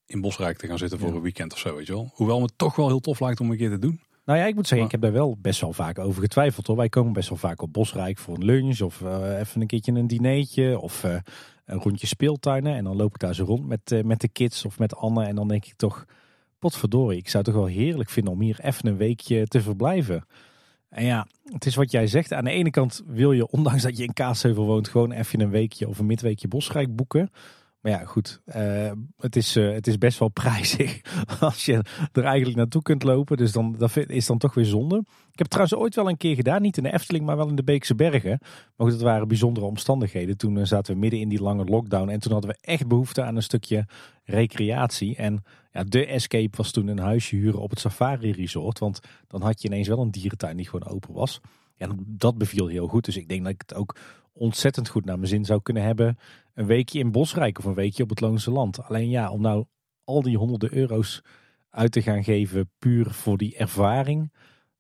in 0.05 0.21
Bosrijk 0.21 0.57
te 0.57 0.67
gaan 0.67 0.77
zitten 0.77 0.99
voor 0.99 1.09
Ja. 1.09 1.15
een 1.15 1.21
weekend 1.21 1.53
of 1.53 1.59
zo, 1.59 1.75
weet 1.75 1.87
je 1.87 1.93
wel. 1.93 2.11
Hoewel 2.13 2.39
me 2.39 2.49
toch 2.55 2.75
wel 2.75 2.87
heel 2.87 2.99
tof 2.99 3.19
lijkt 3.19 3.39
om 3.39 3.51
een 3.51 3.57
keer 3.57 3.69
te 3.69 3.79
doen. 3.79 3.99
Nou 4.25 4.39
ja, 4.39 4.45
ik 4.45 4.55
moet 4.55 4.67
zeggen, 4.67 4.85
ik 4.85 4.91
heb 4.91 5.01
daar 5.01 5.11
wel 5.11 5.37
best 5.41 5.61
wel 5.61 5.73
vaak 5.73 5.99
over 5.99 6.21
getwijfeld 6.21 6.67
hoor. 6.67 6.75
Wij 6.75 6.89
komen 6.89 7.13
best 7.13 7.29
wel 7.29 7.37
vaak 7.37 7.61
op 7.61 7.73
Bosrijk 7.73 8.17
voor 8.17 8.35
een 8.35 8.45
lunch 8.45 8.81
of 8.81 9.01
eh, 9.01 9.39
even 9.39 9.61
een 9.61 9.67
keertje 9.67 9.91
een 9.91 10.07
dinertje 10.07 10.79
of 10.79 11.03
eh, 11.03 11.15
een 11.65 11.79
rondje 11.79 12.07
speeltuinen. 12.07 12.75
En 12.75 12.83
dan 12.83 12.95
loop 12.95 13.13
ik 13.13 13.19
daar 13.19 13.35
zo 13.35 13.43
rond 13.43 13.67
met, 13.67 14.01
met 14.05 14.21
de 14.21 14.27
kids 14.27 14.65
of 14.65 14.79
met 14.79 14.95
Anne. 14.95 15.25
En 15.25 15.35
dan 15.35 15.47
denk 15.47 15.65
ik 15.65 15.73
toch, 15.75 16.05
potverdorie, 16.59 17.17
ik 17.17 17.29
zou 17.29 17.43
het 17.43 17.53
toch 17.53 17.63
wel 17.63 17.73
heerlijk 17.73 18.09
vinden 18.09 18.33
om 18.33 18.41
hier 18.41 18.59
even 18.61 18.87
een 18.87 18.97
weekje 18.97 19.47
te 19.47 19.61
verblijven. 19.61 20.25
En 20.89 21.05
ja, 21.05 21.27
het 21.43 21.65
is 21.65 21.75
wat 21.75 21.91
jij 21.91 22.07
zegt. 22.07 22.33
Aan 22.33 22.43
de 22.43 22.51
ene 22.51 22.69
kant 22.69 23.03
wil 23.05 23.31
je, 23.31 23.47
ondanks 23.47 23.83
dat 23.83 23.97
je 23.97 24.03
in 24.03 24.13
Kaatsheuvel 24.13 24.65
woont, 24.65 24.87
gewoon 24.87 25.11
even 25.11 25.41
een 25.41 25.49
weekje 25.49 25.87
of 25.87 25.99
een 25.99 26.05
midweekje 26.05 26.47
Bosrijk 26.47 26.95
boeken. 26.95 27.29
Maar 27.81 27.91
ja, 27.91 28.05
goed, 28.05 28.41
eh, 28.45 28.91
het, 29.17 29.35
is, 29.35 29.55
eh, 29.55 29.71
het 29.71 29.87
is 29.87 29.97
best 29.97 30.19
wel 30.19 30.29
prijzig 30.43 31.01
als 31.39 31.65
je 31.65 31.81
er 32.11 32.23
eigenlijk 32.23 32.57
naartoe 32.57 32.81
kunt 32.81 33.03
lopen. 33.03 33.37
Dus 33.37 33.51
dan, 33.51 33.75
dat 33.77 33.97
is 33.97 34.25
dan 34.25 34.37
toch 34.37 34.53
weer 34.53 34.65
zonde. 34.65 35.03
Ik 35.31 35.39
heb 35.39 35.47
trouwens 35.47 35.77
ooit 35.77 35.95
wel 35.95 36.09
een 36.09 36.17
keer 36.17 36.35
gedaan, 36.35 36.61
niet 36.61 36.77
in 36.77 36.83
de 36.83 36.93
Efteling, 36.93 37.25
maar 37.25 37.37
wel 37.37 37.47
in 37.49 37.55
de 37.55 37.63
Beekse 37.63 37.95
Bergen. 37.95 38.37
Maar 38.39 38.87
goed, 38.87 38.91
dat 38.91 39.01
waren 39.01 39.27
bijzondere 39.27 39.65
omstandigheden. 39.65 40.37
Toen 40.37 40.57
eh, 40.57 40.65
zaten 40.65 40.93
we 40.93 40.99
midden 40.99 41.19
in 41.19 41.29
die 41.29 41.41
lange 41.41 41.65
lockdown 41.65 42.09
en 42.09 42.19
toen 42.19 42.31
hadden 42.31 42.49
we 42.49 42.57
echt 42.61 42.87
behoefte 42.87 43.23
aan 43.23 43.35
een 43.35 43.43
stukje 43.43 43.85
recreatie. 44.23 45.15
En 45.15 45.43
de 45.83 46.05
escape 46.05 46.57
was 46.57 46.71
toen 46.71 46.87
een 46.87 46.99
huisje 46.99 47.35
huren 47.35 47.61
op 47.61 47.69
het 47.69 47.79
Safari 47.79 48.31
Resort. 48.31 48.79
Want 48.79 48.99
dan 49.27 49.41
had 49.41 49.61
je 49.61 49.67
ineens 49.67 49.87
wel 49.87 49.99
een 49.99 50.11
dierentuin 50.11 50.57
die 50.57 50.69
gewoon 50.69 50.87
open 50.87 51.13
was. 51.13 51.41
Ja, 51.75 51.89
dat 51.97 52.37
beviel 52.37 52.67
heel 52.67 52.87
goed. 52.87 53.05
Dus 53.05 53.17
ik 53.17 53.27
denk 53.27 53.43
dat 53.43 53.53
ik 53.53 53.61
het 53.61 53.73
ook 53.73 53.95
ontzettend 54.33 54.89
goed 54.89 55.05
naar 55.05 55.17
mijn 55.17 55.29
zin 55.29 55.45
zou 55.45 55.61
kunnen 55.61 55.83
hebben. 55.83 56.17
Een 56.53 56.65
weekje 56.65 56.99
in 56.99 57.11
Bosrijk 57.11 57.59
of 57.59 57.65
een 57.65 57.73
weekje 57.73 58.03
op 58.03 58.09
het 58.09 58.19
Loonse 58.19 58.51
Land. 58.51 58.83
Alleen 58.83 59.09
ja, 59.09 59.31
om 59.31 59.41
nou 59.41 59.65
al 60.03 60.21
die 60.21 60.37
honderden 60.37 60.73
euro's 60.73 61.21
uit 61.69 61.91
te 61.91 62.01
gaan 62.01 62.23
geven 62.23 62.71
puur 62.79 63.11
voor 63.11 63.37
die 63.37 63.55
ervaring. 63.55 64.31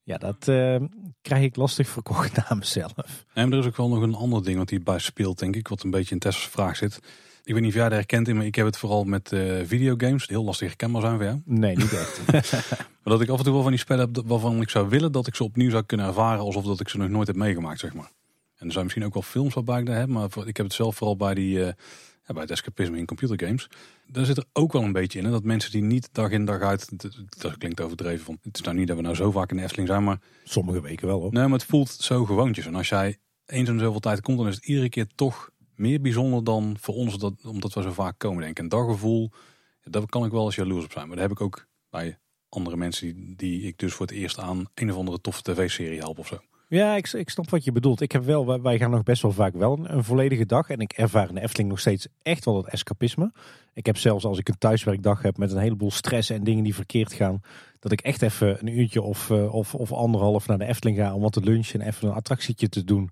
Ja, 0.03 0.17
dat 0.17 0.47
eh, 0.47 0.75
krijg 1.21 1.43
ik 1.43 1.55
lastig 1.55 1.87
verkocht 1.87 2.35
naar 2.37 2.57
mezelf. 2.57 3.25
En 3.33 3.51
er 3.51 3.59
is 3.59 3.65
ook 3.65 3.77
wel 3.77 3.89
nog 3.89 4.01
een 4.01 4.15
ander 4.15 4.43
ding 4.43 4.57
wat 4.57 4.69
hierbij 4.69 4.99
speelt, 4.99 5.39
denk 5.39 5.55
ik. 5.55 5.67
Wat 5.67 5.83
een 5.83 5.91
beetje 5.91 6.13
in 6.13 6.19
Tessa's 6.19 6.47
vraag 6.47 6.75
zit. 6.75 6.99
Ik 7.47 7.53
weet 7.53 7.61
niet 7.61 7.71
of 7.71 7.77
jij 7.77 7.89
dat 7.89 7.97
herkent, 7.97 8.33
maar 8.33 8.45
ik 8.45 8.55
heb 8.55 8.65
het 8.65 8.77
vooral 8.77 9.03
met 9.03 9.31
eh, 9.31 9.59
videogames. 9.63 10.27
Heel 10.27 10.43
lastig 10.43 10.67
herkenbaar 10.67 11.01
zijn 11.01 11.15
voor 11.15 11.23
jou. 11.23 11.41
Nee, 11.45 11.75
niet 11.75 11.93
echt. 11.93 12.21
Maar 13.03 13.17
dat 13.17 13.21
ik 13.21 13.29
af 13.29 13.37
en 13.37 13.43
toe 13.43 13.53
wel 13.53 13.61
van 13.61 13.71
die 13.71 13.79
spellen 13.79 14.11
heb 14.13 14.23
waarvan 14.25 14.61
ik 14.61 14.69
zou 14.69 14.89
willen 14.89 15.11
dat 15.11 15.27
ik 15.27 15.35
ze 15.35 15.43
opnieuw 15.43 15.69
zou 15.69 15.83
kunnen 15.83 16.05
ervaren. 16.05 16.39
Alsof 16.39 16.63
dat 16.63 16.79
ik 16.79 16.89
ze 16.89 16.97
nog 16.97 17.09
nooit 17.09 17.27
heb 17.27 17.35
meegemaakt, 17.35 17.79
zeg 17.79 17.93
maar. 17.93 18.11
En 18.57 18.65
er 18.65 18.71
zijn 18.71 18.83
misschien 18.83 19.05
ook 19.05 19.13
wel 19.13 19.23
films 19.23 19.53
waarbij 19.53 19.79
ik 19.79 19.85
dat 19.85 19.95
heb. 19.95 20.07
Maar 20.07 20.29
ik 20.45 20.57
heb 20.57 20.65
het 20.65 20.75
zelf 20.75 20.95
vooral 20.95 21.15
bij, 21.15 21.33
die, 21.33 21.63
eh, 21.63 21.73
ja, 22.25 22.33
bij 22.33 22.41
het 22.41 22.51
escapisme 22.51 22.97
in 22.97 23.05
computergames. 23.05 23.69
Daar 24.07 24.25
zit 24.25 24.37
er 24.37 24.45
ook 24.53 24.73
wel 24.73 24.83
een 24.83 24.91
beetje 24.91 25.19
in. 25.19 25.25
Hè, 25.25 25.31
dat 25.31 25.43
mensen 25.43 25.71
die 25.71 25.81
niet 25.81 26.09
dag 26.11 26.31
in 26.31 26.45
dag 26.45 26.61
uit... 26.61 26.89
Dat, 27.41 27.57
klinkt 27.57 27.81
overdreven. 27.81 28.25
Want 28.25 28.39
het 28.43 28.55
is 28.55 28.61
nou 28.61 28.77
niet 28.77 28.87
dat 28.87 28.95
we 28.95 29.01
nou 29.01 29.15
zo 29.15 29.31
vaak 29.31 29.51
in 29.51 29.57
de 29.57 29.63
Efteling 29.63 29.87
zijn. 29.87 30.03
Maar, 30.03 30.19
Sommige 30.43 30.81
weken 30.81 31.07
wel 31.07 31.19
hoor. 31.19 31.33
nee, 31.33 31.43
maar 31.43 31.59
het 31.59 31.67
voelt 31.67 31.89
zo 31.89 32.25
gewoontjes. 32.25 32.65
En 32.65 32.75
als 32.75 32.89
jij 32.89 33.17
eens 33.45 33.69
in 33.69 33.79
zoveel 33.79 33.99
tijd 33.99 34.21
komt... 34.21 34.37
dan 34.37 34.47
is 34.47 34.55
het 34.55 34.65
iedere 34.65 34.89
keer 34.89 35.07
toch 35.15 35.49
meer 35.77 36.01
bijzonder 36.01 36.43
dan 36.43 36.75
voor 36.79 36.95
ons. 36.95 37.17
Dat, 37.17 37.33
omdat 37.45 37.73
we 37.73 37.81
zo 37.81 37.91
vaak 37.91 38.15
komen, 38.17 38.39
denk 38.39 38.51
ik. 38.51 38.59
En 38.59 38.69
dat 38.69 38.99
daar 39.81 40.05
kan 40.05 40.25
ik 40.25 40.31
wel 40.31 40.45
eens 40.45 40.55
jaloers 40.55 40.85
op 40.85 40.91
zijn. 40.91 41.07
Maar 41.07 41.17
dat 41.17 41.27
heb 41.29 41.37
ik 41.37 41.43
ook 41.43 41.67
bij 41.89 42.17
andere 42.49 42.77
mensen 42.77 43.13
die, 43.15 43.35
die 43.35 43.61
ik 43.61 43.77
dus 43.77 43.93
voor 43.93 44.05
het 44.05 44.15
eerst 44.15 44.39
aan 44.39 44.65
een 44.73 44.91
of 44.91 44.97
andere 44.97 45.21
toffe 45.21 45.41
tv-serie 45.41 45.99
help 45.99 46.19
of 46.19 46.27
zo. 46.27 46.37
Ja, 46.69 46.95
ik, 46.95 47.13
ik 47.13 47.29
snap 47.29 47.49
wat 47.49 47.63
je 47.63 47.71
bedoelt. 47.71 48.01
Ik 48.01 48.11
heb 48.11 48.23
wel, 48.23 48.61
wij- 48.61 48.77
gaan 48.77 48.91
nog 48.91 49.03
best 49.03 49.21
wel 49.21 49.31
vaak 49.31 49.53
wel 49.53 49.77
een, 49.77 49.93
een 49.93 50.03
volledige 50.03 50.45
dag. 50.45 50.69
En 50.69 50.79
ik 50.79 50.91
ervaar 50.91 51.29
in 51.29 51.35
de 51.35 51.41
Efteling 51.41 51.69
nog 51.69 51.79
steeds 51.79 52.07
echt 52.21 52.45
wel 52.45 52.53
dat 52.53 52.67
escapisme. 52.67 53.31
Ik 53.73 53.85
heb 53.85 53.97
zelfs 53.97 54.25
als 54.25 54.37
ik 54.37 54.47
een 54.47 54.57
thuiswerkdag 54.57 55.21
heb 55.21 55.37
met 55.37 55.51
een 55.51 55.57
heleboel 55.57 55.91
stress 55.91 56.29
en 56.29 56.43
dingen 56.43 56.63
die 56.63 56.75
verkeerd 56.75 57.13
gaan. 57.13 57.41
Dat 57.79 57.91
ik 57.91 58.01
echt 58.01 58.21
even 58.21 58.59
een 58.59 58.79
uurtje 58.79 59.01
of, 59.01 59.29
eh, 59.29 59.53
of, 59.53 59.75
of 59.75 59.91
anderhalf 59.91 60.47
naar 60.47 60.57
de 60.57 60.65
Efteling 60.65 60.97
ga 60.97 61.13
om 61.13 61.21
wat 61.21 61.33
te 61.33 61.41
lunchen 61.41 61.81
en 61.81 61.87
even 61.87 62.07
een 62.07 62.13
attractietje 62.15 62.69
te 62.69 62.83
doen. 62.83 63.09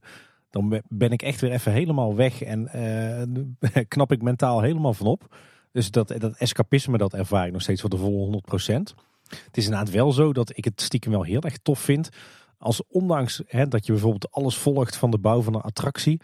Dan 0.56 0.70
be- 0.70 0.84
ben 0.88 1.12
ik 1.12 1.22
echt 1.22 1.42
weer 1.42 1.52
even 1.52 1.72
helemaal 1.72 2.16
weg 2.16 2.42
en 2.42 2.68
eh, 2.68 3.84
knap 3.88 4.12
ik 4.12 4.22
mentaal 4.22 4.62
helemaal 4.62 4.94
van 4.94 5.08
op. 5.08 5.36
Dus 5.72 5.92
dat, 5.92 6.08
dat 6.18 6.38
escapisme, 6.38 6.98
dat 6.98 7.14
ervaar 7.14 7.46
ik 7.46 7.52
nog 7.52 7.62
steeds 7.62 7.82
voor 7.82 7.90
de 7.90 7.98
volle 7.98 8.42
100%. 8.66 8.74
Het 9.28 9.58
is 9.58 9.64
inderdaad 9.66 9.90
wel 9.90 10.12
zo 10.12 10.34
dat 10.34 10.58
ik 10.58 10.66
het 10.66 10.82
stiekem 10.82 11.12
wel 11.12 11.24
heel 11.24 11.42
erg 11.42 11.58
tof 11.58 11.80
vind 11.80 12.10
als 12.58 12.82
ondanks 12.88 13.42
hè, 13.48 13.68
dat 13.68 13.86
je 13.86 13.92
bijvoorbeeld 13.92 14.32
alles 14.32 14.58
volgt 14.58 14.96
van 14.96 15.12
de 15.12 15.18
bouw 15.18 15.42
van 15.42 15.56
een 15.56 15.62
attractie, 15.62 16.22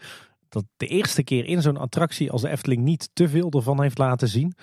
dat 0.48 0.64
de 0.76 0.86
eerste 0.86 1.22
keer 1.22 1.44
in 1.44 1.62
zo'n 1.62 1.76
attractie 1.76 2.30
als 2.30 2.42
de 2.42 2.48
Efteling 2.48 2.82
niet 2.82 3.10
te 3.12 3.28
veel 3.28 3.50
ervan 3.50 3.82
heeft 3.82 3.98
laten 3.98 4.28
zien. 4.28 4.54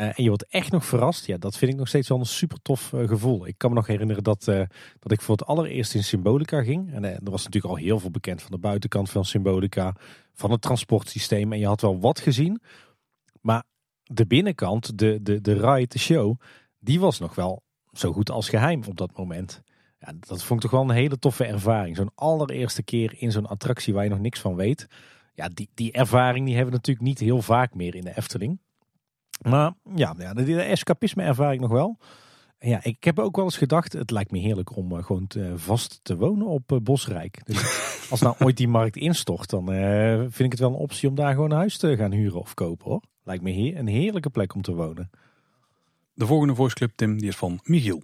Eh, 0.00 0.06
en 0.06 0.22
je 0.22 0.28
wordt 0.28 0.46
echt 0.46 0.72
nog 0.72 0.84
verrast. 0.84 1.26
Ja, 1.26 1.38
dat 1.38 1.56
vind 1.56 1.72
ik 1.72 1.78
nog 1.78 1.88
steeds 1.88 2.08
wel 2.08 2.18
een 2.18 2.26
super 2.26 2.62
tof 2.62 2.92
eh, 2.92 3.08
gevoel. 3.08 3.46
Ik 3.46 3.54
kan 3.58 3.70
me 3.70 3.76
nog 3.76 3.86
herinneren 3.86 4.22
dat, 4.22 4.48
eh, 4.48 4.62
dat 4.98 5.12
ik 5.12 5.20
voor 5.20 5.36
het 5.36 5.46
allereerst 5.46 5.94
in 5.94 6.04
Symbolica 6.04 6.62
ging. 6.62 6.92
En 6.92 7.04
er 7.04 7.30
was 7.30 7.44
natuurlijk 7.44 7.74
al 7.74 7.80
heel 7.80 7.98
veel 7.98 8.10
bekend 8.10 8.42
van 8.42 8.50
de 8.50 8.58
buitenkant 8.58 9.10
van 9.10 9.24
Symbolica, 9.24 9.94
van 10.32 10.50
het 10.50 10.62
transportsysteem. 10.62 11.52
En 11.52 11.58
je 11.58 11.66
had 11.66 11.80
wel 11.80 12.00
wat 12.00 12.20
gezien. 12.20 12.60
Maar 13.40 13.64
de 14.02 14.26
binnenkant, 14.26 14.98
de, 14.98 15.18
de, 15.22 15.40
de 15.40 15.52
ride, 15.52 15.88
de 15.88 15.98
show, 15.98 16.40
die 16.78 17.00
was 17.00 17.18
nog 17.18 17.34
wel 17.34 17.62
zo 17.92 18.12
goed 18.12 18.30
als 18.30 18.48
geheim 18.48 18.82
op 18.88 18.96
dat 18.96 19.16
moment. 19.16 19.62
Ja, 19.98 20.12
dat 20.20 20.42
vond 20.42 20.64
ik 20.64 20.70
toch 20.70 20.80
wel 20.80 20.90
een 20.90 20.96
hele 20.96 21.18
toffe 21.18 21.44
ervaring. 21.44 21.96
Zo'n 21.96 22.12
allereerste 22.14 22.82
keer 22.82 23.14
in 23.16 23.32
zo'n 23.32 23.46
attractie 23.46 23.94
waar 23.94 24.04
je 24.04 24.10
nog 24.10 24.20
niks 24.20 24.40
van 24.40 24.56
weet. 24.56 24.86
Ja, 25.34 25.48
die, 25.48 25.68
die 25.74 25.92
ervaring 25.92 26.44
die 26.44 26.54
hebben 26.54 26.72
we 26.72 26.78
natuurlijk 26.78 27.06
niet 27.06 27.18
heel 27.18 27.42
vaak 27.42 27.74
meer 27.74 27.94
in 27.94 28.04
de 28.04 28.16
Efteling. 28.16 28.58
Maar 29.40 29.72
ja, 29.94 30.14
ja 30.18 30.34
de, 30.34 30.44
de 30.44 30.62
escapisme 30.62 31.22
ervaar 31.22 31.52
ik 31.52 31.60
nog 31.60 31.70
wel. 31.70 31.98
Ja, 32.58 32.84
ik 32.84 33.04
heb 33.04 33.18
ook 33.18 33.36
wel 33.36 33.44
eens 33.44 33.56
gedacht, 33.56 33.92
het 33.92 34.10
lijkt 34.10 34.30
me 34.30 34.38
heerlijk 34.38 34.76
om 34.76 34.96
eh, 34.96 35.04
gewoon 35.04 35.26
te- 35.26 35.52
vast 35.56 36.00
te 36.02 36.16
wonen 36.16 36.46
op 36.46 36.72
eh, 36.72 36.78
Bosrijk. 36.78 37.40
Dus 37.44 37.62
als 38.10 38.20
nou 38.20 38.34
ooit 38.38 38.56
die 38.56 38.68
markt 38.68 38.96
instort, 38.96 39.50
dan 39.50 39.72
eh, 39.72 40.18
vind 40.18 40.38
ik 40.40 40.50
het 40.50 40.58
wel 40.60 40.70
een 40.70 40.74
optie 40.76 41.08
om 41.08 41.14
daar 41.14 41.34
gewoon 41.34 41.50
een 41.50 41.56
huis 41.56 41.76
te 41.78 41.96
gaan 41.96 42.12
huren 42.12 42.40
of 42.40 42.54
kopen 42.54 42.90
hoor. 42.90 43.02
Lijkt 43.24 43.42
me 43.42 43.50
heer, 43.50 43.76
een 43.76 43.86
heerlijke 43.86 44.30
plek 44.30 44.54
om 44.54 44.62
te 44.62 44.74
wonen. 44.74 45.10
De 46.12 46.26
volgende 46.26 46.54
voice 46.54 46.74
clip, 46.74 46.92
Tim, 46.94 47.18
die 47.18 47.28
is 47.28 47.36
van 47.36 47.60
Michiel. 47.62 48.02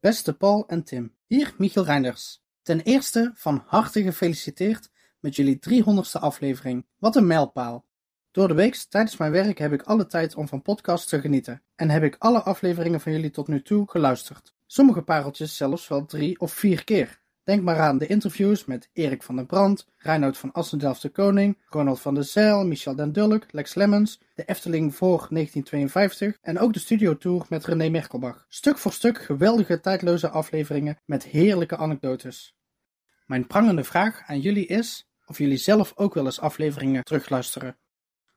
Beste 0.00 0.32
Paul 0.32 0.64
en 0.66 0.84
Tim, 0.84 1.12
hier 1.26 1.54
Michiel 1.58 1.84
Reinders. 1.84 2.42
Ten 2.62 2.80
eerste 2.80 3.30
van 3.34 3.62
harte 3.66 4.02
gefeliciteerd 4.02 4.90
met 5.20 5.36
jullie 5.36 5.58
300ste 5.70 6.20
aflevering. 6.20 6.86
Wat 6.98 7.16
een 7.16 7.26
mijlpaal. 7.26 7.84
Door 8.34 8.48
de 8.48 8.54
week 8.54 8.74
tijdens 8.74 9.16
mijn 9.16 9.32
werk 9.32 9.58
heb 9.58 9.72
ik 9.72 9.82
alle 9.82 10.06
tijd 10.06 10.34
om 10.34 10.48
van 10.48 10.62
podcasts 10.62 11.08
te 11.08 11.20
genieten 11.20 11.62
en 11.76 11.90
heb 11.90 12.02
ik 12.02 12.16
alle 12.18 12.42
afleveringen 12.42 13.00
van 13.00 13.12
jullie 13.12 13.30
tot 13.30 13.48
nu 13.48 13.62
toe 13.62 13.90
geluisterd. 13.90 14.54
Sommige 14.66 15.02
pareltjes 15.02 15.56
zelfs 15.56 15.88
wel 15.88 16.04
drie 16.04 16.40
of 16.40 16.52
vier 16.52 16.84
keer. 16.84 17.20
Denk 17.44 17.62
maar 17.62 17.78
aan 17.78 17.98
de 17.98 18.06
interviews 18.06 18.64
met 18.64 18.88
Erik 18.92 19.22
van 19.22 19.36
der 19.36 19.46
Brand, 19.46 19.86
Reinoud 19.96 20.38
van 20.38 20.52
Assendelft 20.52 21.02
de 21.02 21.08
Koning, 21.08 21.58
Ronald 21.68 22.00
van 22.00 22.14
der 22.14 22.24
Zijl, 22.24 22.66
Michel 22.66 22.94
den 22.94 23.12
Dulk, 23.12 23.52
Lex 23.52 23.74
Lemmens, 23.74 24.20
de 24.34 24.44
Efteling 24.44 24.94
voor 24.94 25.26
1952 25.30 26.38
en 26.40 26.58
ook 26.58 26.72
de 26.72 26.78
studiotour 26.78 27.46
met 27.48 27.64
René 27.64 27.88
Merkelbach. 27.88 28.46
Stuk 28.48 28.78
voor 28.78 28.92
stuk 28.92 29.22
geweldige 29.22 29.80
tijdloze 29.80 30.28
afleveringen 30.28 30.98
met 31.04 31.24
heerlijke 31.24 31.76
anekdotes. 31.76 32.56
Mijn 33.26 33.46
prangende 33.46 33.84
vraag 33.84 34.22
aan 34.26 34.40
jullie 34.40 34.66
is: 34.66 35.08
of 35.26 35.38
jullie 35.38 35.56
zelf 35.56 35.92
ook 35.96 36.14
wel 36.14 36.24
eens 36.24 36.40
afleveringen 36.40 37.04
terugluisteren. 37.04 37.76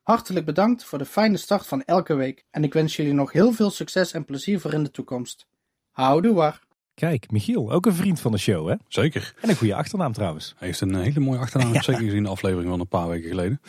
Hartelijk 0.07 0.45
bedankt 0.45 0.83
voor 0.83 0.97
de 0.97 1.05
fijne 1.05 1.37
start 1.37 1.65
van 1.65 1.83
elke 1.83 2.13
week 2.13 2.45
en 2.51 2.63
ik 2.63 2.73
wens 2.73 2.95
jullie 2.95 3.13
nog 3.13 3.31
heel 3.31 3.51
veel 3.51 3.69
succes 3.69 4.11
en 4.11 4.25
plezier 4.25 4.59
voor 4.59 4.73
in 4.73 4.83
de 4.83 4.91
toekomst. 4.91 5.47
Houdoe! 5.91 6.53
Kijk, 6.93 7.31
Michiel, 7.31 7.71
ook 7.71 7.85
een 7.85 7.93
vriend 7.93 8.19
van 8.19 8.31
de 8.31 8.37
show, 8.37 8.69
hè? 8.69 8.75
Zeker. 8.87 9.33
En 9.41 9.49
een 9.49 9.55
goede 9.55 9.75
achternaam 9.75 10.13
trouwens. 10.13 10.53
Hij 10.57 10.67
heeft 10.67 10.81
een 10.81 10.95
eh, 10.95 11.01
hele 11.01 11.19
mooie 11.19 11.39
achternaam. 11.39 11.73
Ja. 11.73 11.81
Zeker 11.81 12.03
gezien 12.03 12.23
de 12.23 12.29
aflevering 12.29 12.69
van 12.69 12.79
een 12.79 12.87
paar 12.87 13.07
weken 13.07 13.29
geleden. 13.29 13.61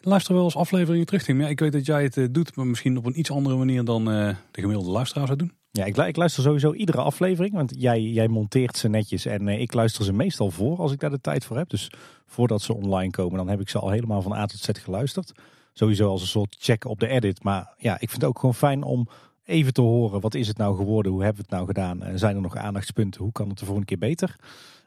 Luister 0.00 0.34
wel 0.34 0.44
eens 0.44 0.56
afleveringen 0.56 1.06
terug, 1.06 1.22
Tim. 1.22 1.40
Ja, 1.40 1.48
ik 1.48 1.60
weet 1.60 1.72
dat 1.72 1.86
jij 1.86 2.02
het 2.02 2.16
eh, 2.16 2.24
doet, 2.30 2.56
maar 2.56 2.66
misschien 2.66 2.96
op 2.96 3.06
een 3.06 3.18
iets 3.18 3.30
andere 3.30 3.56
manier 3.56 3.84
dan 3.84 4.10
eh, 4.10 4.34
de 4.50 4.60
gemiddelde 4.60 4.90
luisteraar 4.90 5.26
zou 5.26 5.38
doen. 5.38 5.52
Ja, 5.70 5.84
ik, 5.84 5.96
lu- 5.96 6.06
ik 6.06 6.16
luister 6.16 6.42
sowieso 6.42 6.72
iedere 6.72 7.00
aflevering, 7.00 7.54
want 7.54 7.72
jij, 7.78 8.00
jij 8.00 8.28
monteert 8.28 8.76
ze 8.76 8.88
netjes 8.88 9.26
en 9.26 9.48
ik 9.48 9.72
luister 9.72 10.04
ze 10.04 10.12
meestal 10.12 10.50
voor 10.50 10.78
als 10.78 10.92
ik 10.92 11.00
daar 11.00 11.10
de 11.10 11.20
tijd 11.20 11.44
voor 11.44 11.56
heb. 11.56 11.68
Dus 11.68 11.90
voordat 12.26 12.62
ze 12.62 12.74
online 12.74 13.10
komen, 13.10 13.36
dan 13.36 13.48
heb 13.48 13.60
ik 13.60 13.68
ze 13.68 13.78
al 13.78 13.90
helemaal 13.90 14.22
van 14.22 14.32
A 14.32 14.46
tot 14.46 14.60
Z 14.60 14.68
geluisterd. 14.72 15.32
Sowieso 15.78 16.08
als 16.08 16.20
een 16.20 16.26
soort 16.26 16.56
check 16.58 16.84
op 16.84 17.00
de 17.00 17.08
edit. 17.08 17.42
Maar 17.42 17.74
ja, 17.78 17.92
ik 17.92 18.08
vind 18.08 18.20
het 18.20 18.24
ook 18.24 18.38
gewoon 18.38 18.54
fijn 18.54 18.82
om 18.82 19.08
even 19.44 19.72
te 19.72 19.80
horen, 19.80 20.20
wat 20.20 20.34
is 20.34 20.48
het 20.48 20.56
nou 20.56 20.76
geworden? 20.76 21.12
Hoe 21.12 21.22
hebben 21.22 21.42
we 21.42 21.48
het 21.48 21.56
nou 21.56 21.66
gedaan? 21.66 22.02
En 22.02 22.18
zijn 22.18 22.36
er 22.36 22.42
nog 22.42 22.56
aandachtspunten? 22.56 23.22
Hoe 23.22 23.32
kan 23.32 23.48
het 23.48 23.58
de 23.58 23.64
volgende 23.64 23.88
keer 23.88 23.98
beter? 23.98 24.36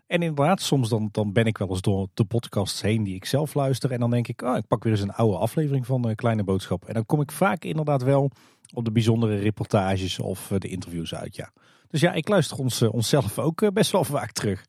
En 0.08 0.22
inderdaad, 0.22 0.62
soms 0.62 0.90
dan, 0.90 1.10
dan 1.12 1.34
ben 1.34 1.46
ik 1.46 1.58
wel 1.58 1.70
eens 1.70 1.82
door 1.82 2.08
de 2.14 2.24
podcasts 2.24 2.82
heen 2.82 3.04
die 3.04 3.16
ik 3.16 3.26
zelf 3.26 3.54
luister. 3.54 3.92
En 3.92 4.00
dan 4.00 4.10
denk 4.10 4.28
ik, 4.28 4.42
oh, 4.42 4.58
ik 4.58 4.68
pak 4.68 4.84
weer 4.84 4.94
eens 4.94 5.02
een 5.02 5.14
oude 5.14 5.38
aflevering 5.38 5.86
van 5.86 6.10
eh, 6.10 6.16
Kleine 6.16 6.44
Boodschap. 6.44 6.86
En 6.86 6.94
dan 6.94 7.06
kom 7.06 7.22
ik 7.22 7.32
vaak 7.32 7.64
inderdaad 7.64 8.04
wel 8.04 8.32
op 8.74 8.86
de 8.86 8.92
bijzondere 8.92 9.36
reportages 9.36 10.20
of 10.20 10.52
eh, 10.52 10.60
de 10.60 10.68
interviews 10.68 11.16
uit, 11.16 11.36
ja. 11.36 11.52
Dus 11.90 12.02
ja, 12.02 12.14
ik 12.14 12.28
luister 12.28 12.58
ons, 12.58 12.82
eh, 12.82 12.94
onszelf 12.94 13.40
ook 13.40 13.62
eh, 13.62 13.70
best 13.70 13.92
wel 13.92 14.04
vaak 14.04 14.32
terug. 14.32 14.66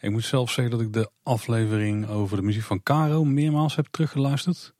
Ik 0.00 0.10
moet 0.10 0.24
zelf 0.24 0.50
zeggen 0.50 0.78
dat 0.78 0.86
ik 0.86 0.92
de 0.92 1.10
aflevering 1.22 2.08
over 2.08 2.36
de 2.36 2.42
muziek 2.42 2.62
van 2.62 2.82
Caro 2.82 3.24
meermaals 3.24 3.76
heb 3.76 3.86
teruggeluisterd. 3.90 4.74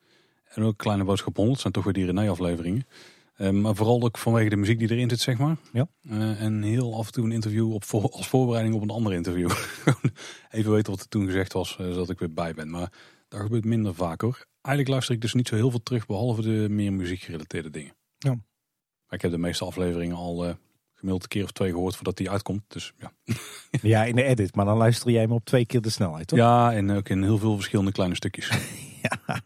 En 0.55 0.62
ook 0.62 0.76
Kleine 0.76 1.05
Boodschap 1.05 1.36
100 1.36 1.61
zijn 1.61 1.72
toch 1.72 1.84
weer 1.84 1.92
die 1.92 2.05
René-afleveringen. 2.05 2.86
Eh, 3.34 3.51
maar 3.51 3.74
vooral 3.74 4.03
ook 4.03 4.18
vanwege 4.18 4.48
de 4.48 4.57
muziek 4.57 4.78
die 4.78 4.90
erin 4.90 5.11
zit, 5.11 5.20
zeg 5.20 5.38
maar. 5.38 5.57
Ja. 5.72 5.88
Eh, 6.09 6.42
en 6.42 6.62
heel 6.62 6.96
af 6.96 7.07
en 7.07 7.12
toe 7.12 7.24
een 7.24 7.32
interview 7.32 7.72
op 7.72 7.84
voor, 7.84 8.11
als 8.11 8.28
voorbereiding 8.28 8.74
op 8.74 8.82
een 8.82 8.90
ander 8.90 9.12
interview. 9.12 9.51
Even 10.51 10.72
weten 10.72 10.92
wat 10.92 11.01
er 11.01 11.09
toen 11.09 11.26
gezegd 11.26 11.53
was, 11.53 11.76
eh, 11.78 11.86
zodat 11.86 12.11
ik 12.11 12.18
weer 12.18 12.32
bij 12.32 12.55
ben. 12.55 12.70
Maar 12.70 12.92
dat 13.28 13.40
gebeurt 13.40 13.64
minder 13.64 13.94
vaak 13.94 14.20
hoor. 14.20 14.46
Eigenlijk 14.62 14.88
luister 14.88 15.14
ik 15.14 15.20
dus 15.20 15.34
niet 15.34 15.48
zo 15.48 15.55
heel 15.55 15.70
veel 15.70 15.82
terug, 15.82 16.07
behalve 16.07 16.42
de 16.42 16.66
meer 16.70 16.92
muziekgerelateerde 16.92 17.70
dingen. 17.70 17.94
Ja. 18.18 18.30
Maar 18.30 19.18
ik 19.18 19.22
heb 19.22 19.30
de 19.30 19.38
meeste 19.38 19.64
afleveringen 19.64 20.16
al 20.16 20.57
gemiddeld 20.94 21.22
een 21.22 21.28
keer 21.28 21.44
of 21.44 21.53
twee 21.53 21.70
gehoord 21.70 21.94
voordat 21.94 22.16
die 22.16 22.30
uitkomt. 22.30 22.62
Dus 22.68 22.92
ja. 22.98 23.12
Ja, 23.82 24.05
in 24.05 24.16
de 24.16 24.22
edit. 24.22 24.55
Maar 24.55 24.64
dan 24.64 24.76
luister 24.76 25.11
jij 25.11 25.26
me 25.26 25.34
op 25.34 25.44
twee 25.44 25.66
keer 25.66 25.80
de 25.80 25.90
snelheid, 25.90 26.26
toch? 26.26 26.38
Ja, 26.38 26.72
en 26.72 26.90
ook 26.90 27.09
in 27.09 27.22
heel 27.22 27.38
veel 27.38 27.55
verschillende 27.55 27.92
kleine 27.92 28.14
stukjes. 28.14 28.51
Ja. 29.03 29.42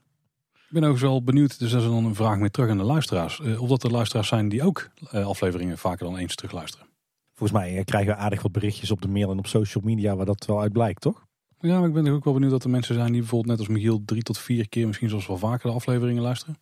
Ik 0.75 0.81
ben 0.81 0.89
ook 0.89 0.99
wel 0.99 1.23
benieuwd, 1.23 1.59
dus 1.59 1.71
dat 1.71 1.83
is 1.83 1.89
dan 1.89 2.05
een 2.05 2.15
vraag 2.15 2.39
meer 2.39 2.51
terug 2.51 2.71
aan 2.71 2.79
de 2.79 2.85
luisteraars. 2.85 3.41
eh, 3.41 3.63
of 3.63 3.69
dat 3.69 3.83
er 3.83 3.91
luisteraars 3.91 4.29
zijn 4.29 4.49
die 4.49 4.63
ook 4.63 4.89
eh, 5.11 5.27
afleveringen 5.27 5.79
vaker 5.79 6.07
dan 6.07 6.17
eens 6.17 6.35
terugluisteren. 6.35 6.87
Volgens 7.35 7.59
mij 7.59 7.77
eh, 7.77 7.85
krijgen 7.85 8.15
we 8.15 8.19
aardig 8.19 8.43
wat 8.43 8.53
berichtjes 8.53 8.91
op 8.91 9.03
de 9.03 9.09
mail 9.09 9.31
en 9.31 9.39
op 9.39 9.47
social 9.47 9.85
media 9.85 10.17
waar 10.17 10.27
dat 10.27 10.47
wel 10.47 10.61
uit 10.61 10.73
blijkt, 10.73 11.01
toch? 11.01 11.27
Ja, 11.59 11.79
maar 11.79 11.89
ik 11.89 11.95
ben 11.95 12.09
ook 12.09 12.25
wel 12.25 12.33
benieuwd 12.33 12.51
dat 12.51 12.65
er 12.65 12.71
mensen 12.71 12.95
zijn 12.95 13.13
die 13.13 13.21
bijvoorbeeld 13.21 13.51
net 13.51 13.59
als 13.59 13.77
Michiel 13.77 14.03
drie 14.05 14.23
tot 14.23 14.39
vier 14.39 14.69
keer, 14.69 14.87
misschien 14.87 15.09
zelfs 15.09 15.27
wel 15.27 15.39
vaker 15.39 15.69
de 15.69 15.75
afleveringen 15.75 16.23
luisteren. 16.23 16.59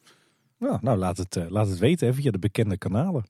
Ja, 0.58 0.78
nou, 0.82 0.98
laat 0.98 1.16
het, 1.16 1.36
eh, 1.36 1.44
laat 1.48 1.68
het 1.68 1.78
weten 1.78 2.06
hè, 2.06 2.14
via 2.14 2.30
de 2.30 2.38
bekende 2.38 2.78
kanalen. 2.78 3.24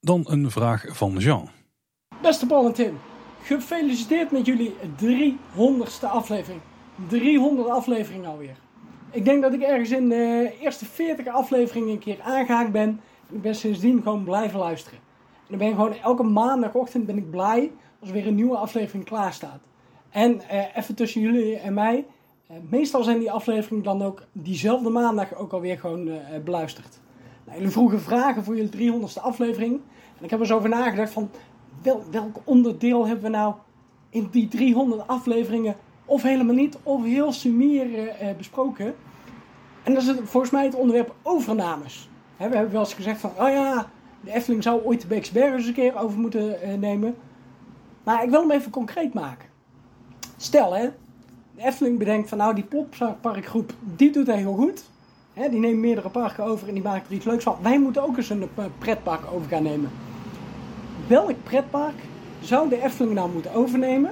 Dan 0.00 0.24
een 0.28 0.50
vraag 0.50 0.84
van 0.88 1.16
Jean. 1.16 1.48
Beste 2.22 2.46
Paul 2.46 2.66
en 2.66 2.72
Tim, 2.72 2.98
gefeliciteerd 3.42 4.32
met 4.32 4.46
jullie 4.46 4.74
300ste 4.96 6.06
aflevering. 6.06 6.60
300 7.08 7.68
afleveringen 7.68 8.30
alweer. 8.30 8.56
Ik 9.10 9.24
denk 9.24 9.42
dat 9.42 9.52
ik 9.52 9.62
ergens 9.62 9.90
in 9.90 10.08
de 10.08 10.52
eerste 10.60 10.84
40 10.84 11.26
afleveringen 11.26 11.88
een 11.88 11.98
keer 11.98 12.20
aangehaakt 12.22 12.72
ben. 12.72 13.00
En 13.28 13.34
ik 13.34 13.42
ben 13.42 13.54
sindsdien 13.54 14.02
gewoon 14.02 14.24
blijven 14.24 14.58
luisteren. 14.58 14.98
En 14.98 15.44
dan 15.48 15.58
ben 15.58 15.68
ik 15.68 15.74
gewoon 15.74 15.94
elke 16.02 16.22
maandagochtend 16.22 17.06
ben 17.06 17.16
ik 17.16 17.30
blij 17.30 17.70
als 18.00 18.08
er 18.08 18.14
weer 18.14 18.26
een 18.26 18.34
nieuwe 18.34 18.56
aflevering 18.56 19.04
klaar 19.04 19.32
staat. 19.32 19.60
En 20.10 20.48
eh, 20.48 20.76
even 20.76 20.94
tussen 20.94 21.20
jullie 21.20 21.56
en 21.56 21.74
mij. 21.74 22.06
eh, 22.46 22.56
meestal 22.68 23.02
zijn 23.02 23.18
die 23.18 23.30
afleveringen 23.30 23.84
dan 23.84 24.02
ook 24.02 24.22
diezelfde 24.32 24.90
maandag 24.90 25.34
ook 25.34 25.52
alweer 25.52 25.78
gewoon 25.78 26.08
eh, 26.08 26.40
beluisterd. 26.44 27.00
Nou, 27.44 27.58
jullie 27.58 27.72
vroegen 27.72 28.00
vragen 28.00 28.44
voor 28.44 28.56
jullie 28.56 28.92
300ste 28.92 29.22
aflevering. 29.22 29.80
En 30.18 30.24
ik 30.24 30.30
heb 30.30 30.40
er 30.40 30.46
eens 30.46 30.54
over 30.54 30.68
nagedacht 30.68 31.12
van 31.12 31.30
wel, 31.82 32.04
welk 32.10 32.36
onderdeel 32.44 33.06
hebben 33.06 33.24
we 33.24 33.30
nou 33.30 33.54
in 34.10 34.28
die 34.30 34.48
300 34.48 35.06
afleveringen 35.06 35.76
of 36.08 36.22
helemaal 36.22 36.54
niet 36.54 36.78
of 36.82 37.04
heel 37.04 37.32
sumier 37.32 37.94
eh, 37.94 38.30
eh, 38.30 38.36
besproken. 38.36 38.94
En 39.82 39.94
dat 39.94 40.02
is 40.02 40.08
het, 40.08 40.20
volgens 40.24 40.52
mij 40.52 40.64
het 40.64 40.74
onderwerp 40.74 41.14
overnames. 41.22 42.08
We 42.36 42.42
hebben 42.42 42.70
wel 42.70 42.80
eens 42.80 42.94
gezegd 42.94 43.20
van, 43.20 43.30
oh 43.30 43.48
ja, 43.48 43.90
de 44.20 44.32
Efteling 44.32 44.62
zou 44.62 44.84
ooit 44.84 45.00
de 45.00 45.06
Beekse 45.06 45.32
Bergen 45.32 45.56
eens 45.56 45.66
een 45.66 45.72
keer 45.72 45.98
over 45.98 46.18
moeten 46.18 46.62
eh, 46.62 46.74
nemen. 46.74 47.16
Maar 48.04 48.24
ik 48.24 48.30
wil 48.30 48.40
hem 48.40 48.50
even 48.50 48.70
concreet 48.70 49.14
maken. 49.14 49.48
Stel 50.36 50.74
hè, 50.74 50.88
de 51.54 51.62
Efteling 51.62 51.98
bedenkt 51.98 52.28
van 52.28 52.38
nou 52.38 52.54
die 52.54 52.64
popparkgroep, 52.64 53.72
die 53.96 54.10
doet 54.10 54.26
dat 54.26 54.36
heel 54.36 54.54
goed. 54.54 54.84
Die 55.50 55.60
neemt 55.60 55.78
meerdere 55.78 56.08
parken 56.08 56.44
over 56.44 56.68
en 56.68 56.74
die 56.74 56.82
maakt 56.82 57.06
er 57.06 57.12
iets 57.12 57.24
leuks 57.24 57.44
van. 57.44 57.56
Wij 57.62 57.80
moeten 57.80 58.02
ook 58.02 58.16
eens 58.16 58.30
een 58.30 58.48
pretpark 58.78 59.32
over 59.32 59.48
gaan 59.48 59.62
nemen. 59.62 59.90
Welk 61.06 61.42
pretpark 61.42 61.94
zou 62.40 62.68
de 62.68 62.82
Efteling 62.82 63.14
nou 63.14 63.32
moeten 63.32 63.54
overnemen? 63.54 64.10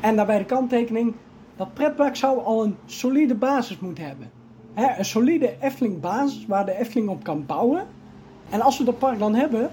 En 0.00 0.16
daarbij 0.16 0.38
de 0.38 0.44
kanttekening, 0.44 1.14
dat 1.56 1.74
pretpark 1.74 2.16
zou 2.16 2.44
al 2.44 2.64
een 2.64 2.76
solide 2.86 3.34
basis 3.34 3.78
moeten 3.78 4.06
hebben. 4.06 4.30
Hè, 4.74 4.98
een 4.98 5.04
solide 5.04 5.56
Efteling 5.60 6.00
basis 6.00 6.46
waar 6.46 6.64
de 6.64 6.78
Efteling 6.78 7.08
op 7.08 7.24
kan 7.24 7.46
bouwen. 7.46 7.86
En 8.50 8.60
als 8.60 8.78
we 8.78 8.84
dat 8.84 8.98
park 8.98 9.18
dan 9.18 9.34
hebben, 9.34 9.70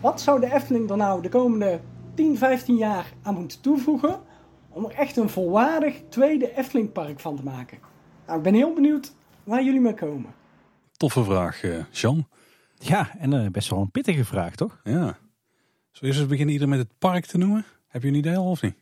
wat 0.00 0.20
zou 0.20 0.40
de 0.40 0.52
Efteling 0.52 0.90
er 0.90 0.96
nou 0.96 1.22
de 1.22 1.28
komende 1.28 1.80
10, 2.14 2.38
15 2.38 2.76
jaar 2.76 3.12
aan 3.22 3.34
moeten 3.34 3.60
toevoegen 3.60 4.20
om 4.68 4.84
er 4.84 4.94
echt 4.94 5.16
een 5.16 5.28
volwaardig 5.28 6.02
tweede 6.08 6.56
Efteling 6.56 6.92
park 6.92 7.20
van 7.20 7.36
te 7.36 7.42
maken? 7.42 7.78
Nou, 8.26 8.38
ik 8.38 8.44
ben 8.44 8.54
heel 8.54 8.74
benieuwd 8.74 9.14
waar 9.44 9.64
jullie 9.64 9.80
mee 9.80 9.94
komen. 9.94 10.34
Toffe 10.96 11.24
vraag, 11.24 11.62
eh 11.62 11.84
Jean. 11.90 12.26
Ja, 12.78 13.10
en 13.18 13.32
eh, 13.32 13.50
best 13.50 13.70
wel 13.70 13.80
een 13.80 13.90
pittige 13.90 14.24
vraag, 14.24 14.54
toch? 14.54 14.80
Ja. 14.84 15.18
Zo 15.90 16.06
is 16.06 16.16
het 16.16 16.28
beginnen 16.28 16.52
ieder 16.52 16.68
met 16.68 16.78
het 16.78 16.98
park 16.98 17.26
te 17.26 17.38
noemen. 17.38 17.64
Heb 17.88 18.02
je 18.02 18.08
een 18.08 18.14
idee 18.14 18.36
al 18.36 18.50
of 18.50 18.62
niet? 18.62 18.74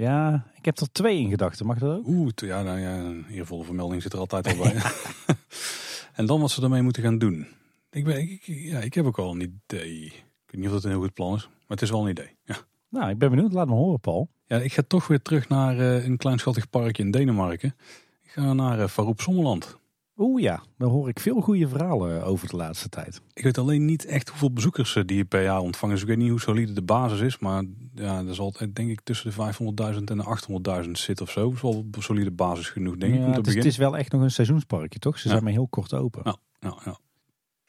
Ja, 0.00 0.46
ik 0.56 0.64
heb 0.64 0.78
er 0.78 0.92
twee 0.92 1.18
in 1.18 1.30
gedachten. 1.30 1.66
Mag 1.66 1.78
dat 1.78 1.96
ook? 1.98 2.06
Oeh, 2.06 2.30
ja, 2.34 2.62
nou 2.62 2.78
ja, 2.78 3.12
eervolle 3.30 3.64
vermelding 3.64 4.02
zit 4.02 4.12
er 4.12 4.18
altijd 4.18 4.46
al 4.46 4.56
bij. 4.56 4.74
en 6.18 6.26
dan 6.26 6.40
wat 6.40 6.50
ze 6.50 6.62
ermee 6.62 6.82
moeten 6.82 7.02
gaan 7.02 7.18
doen. 7.18 7.46
Ik, 7.90 8.04
ben, 8.04 8.18
ik, 8.18 8.42
ja, 8.44 8.78
ik 8.78 8.94
heb 8.94 9.04
ook 9.06 9.18
al 9.18 9.30
een 9.30 9.40
idee. 9.40 10.04
Ik 10.04 10.50
weet 10.50 10.60
niet 10.60 10.66
of 10.66 10.72
dat 10.72 10.84
een 10.84 10.90
heel 10.90 11.00
goed 11.00 11.14
plan 11.14 11.34
is, 11.34 11.46
maar 11.46 11.60
het 11.68 11.82
is 11.82 11.90
wel 11.90 12.02
een 12.02 12.10
idee. 12.10 12.36
Ja. 12.44 12.56
Nou, 12.88 13.10
ik 13.10 13.18
ben 13.18 13.30
benieuwd. 13.30 13.52
Laat 13.52 13.66
me 13.66 13.74
horen, 13.74 14.00
Paul. 14.00 14.28
Ja, 14.46 14.58
ik 14.58 14.72
ga 14.72 14.82
toch 14.86 15.06
weer 15.06 15.22
terug 15.22 15.48
naar 15.48 15.78
eh, 15.78 16.04
een 16.04 16.16
kleinschattig 16.16 16.70
parkje 16.70 17.02
in 17.02 17.10
Denemarken. 17.10 17.74
Ik 18.22 18.30
ga 18.30 18.52
naar 18.52 18.78
uh, 18.78 18.86
Faroep 18.86 19.20
Sommerland. 19.20 19.78
Oeh 20.16 20.42
ja, 20.42 20.62
daar 20.78 20.88
hoor 20.88 21.08
ik 21.08 21.20
veel 21.20 21.40
goede 21.40 21.68
verhalen 21.68 22.24
over 22.24 22.48
de 22.48 22.56
laatste 22.56 22.88
tijd. 22.88 23.20
Ik 23.32 23.42
weet 23.42 23.58
alleen 23.58 23.84
niet 23.84 24.04
echt 24.04 24.28
hoeveel 24.28 24.52
bezoekers 24.52 24.96
eh, 24.96 25.04
die 25.06 25.24
per 25.24 25.42
jaar 25.42 25.60
ontvangen. 25.60 25.94
Dus 25.94 26.04
ik 26.04 26.10
weet 26.10 26.18
niet 26.18 26.30
hoe 26.30 26.40
solide 26.40 26.72
de 26.72 26.82
basis 26.82 27.20
is. 27.20 27.38
Maar 27.38 27.64
ja, 27.94 28.24
er 28.26 28.34
zal 28.34 28.54
denk 28.72 28.90
ik 28.90 29.00
tussen 29.04 29.30
de 29.30 29.52
500.000 29.94 30.04
en 30.04 30.16
de 30.18 30.82
800.000 30.84 30.90
zit 30.90 31.20
of 31.20 31.30
zo. 31.30 31.44
Dat 31.44 31.54
is 31.54 31.60
wel 31.62 31.86
een 31.90 32.02
solide 32.02 32.30
basis 32.30 32.68
genoeg 32.68 32.96
denk 32.96 33.14
ik 33.14 33.20
om 33.20 33.32
te 33.32 33.38
het, 33.38 33.46
is, 33.46 33.54
het 33.54 33.64
is 33.64 33.76
wel 33.76 33.96
echt 33.96 34.12
nog 34.12 34.22
een 34.22 34.30
seizoensparkje, 34.30 34.98
toch? 34.98 35.18
Ze 35.18 35.24
Ja. 35.26 35.30
zijn 35.32 35.44
maar 35.44 35.52
heel 35.52 35.68
kort 35.68 35.94
open. 35.94 36.20
Ja, 36.24 36.36
ja, 36.60 36.76
ja. 36.84 36.98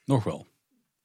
Nog 0.05 0.23
wel. 0.23 0.47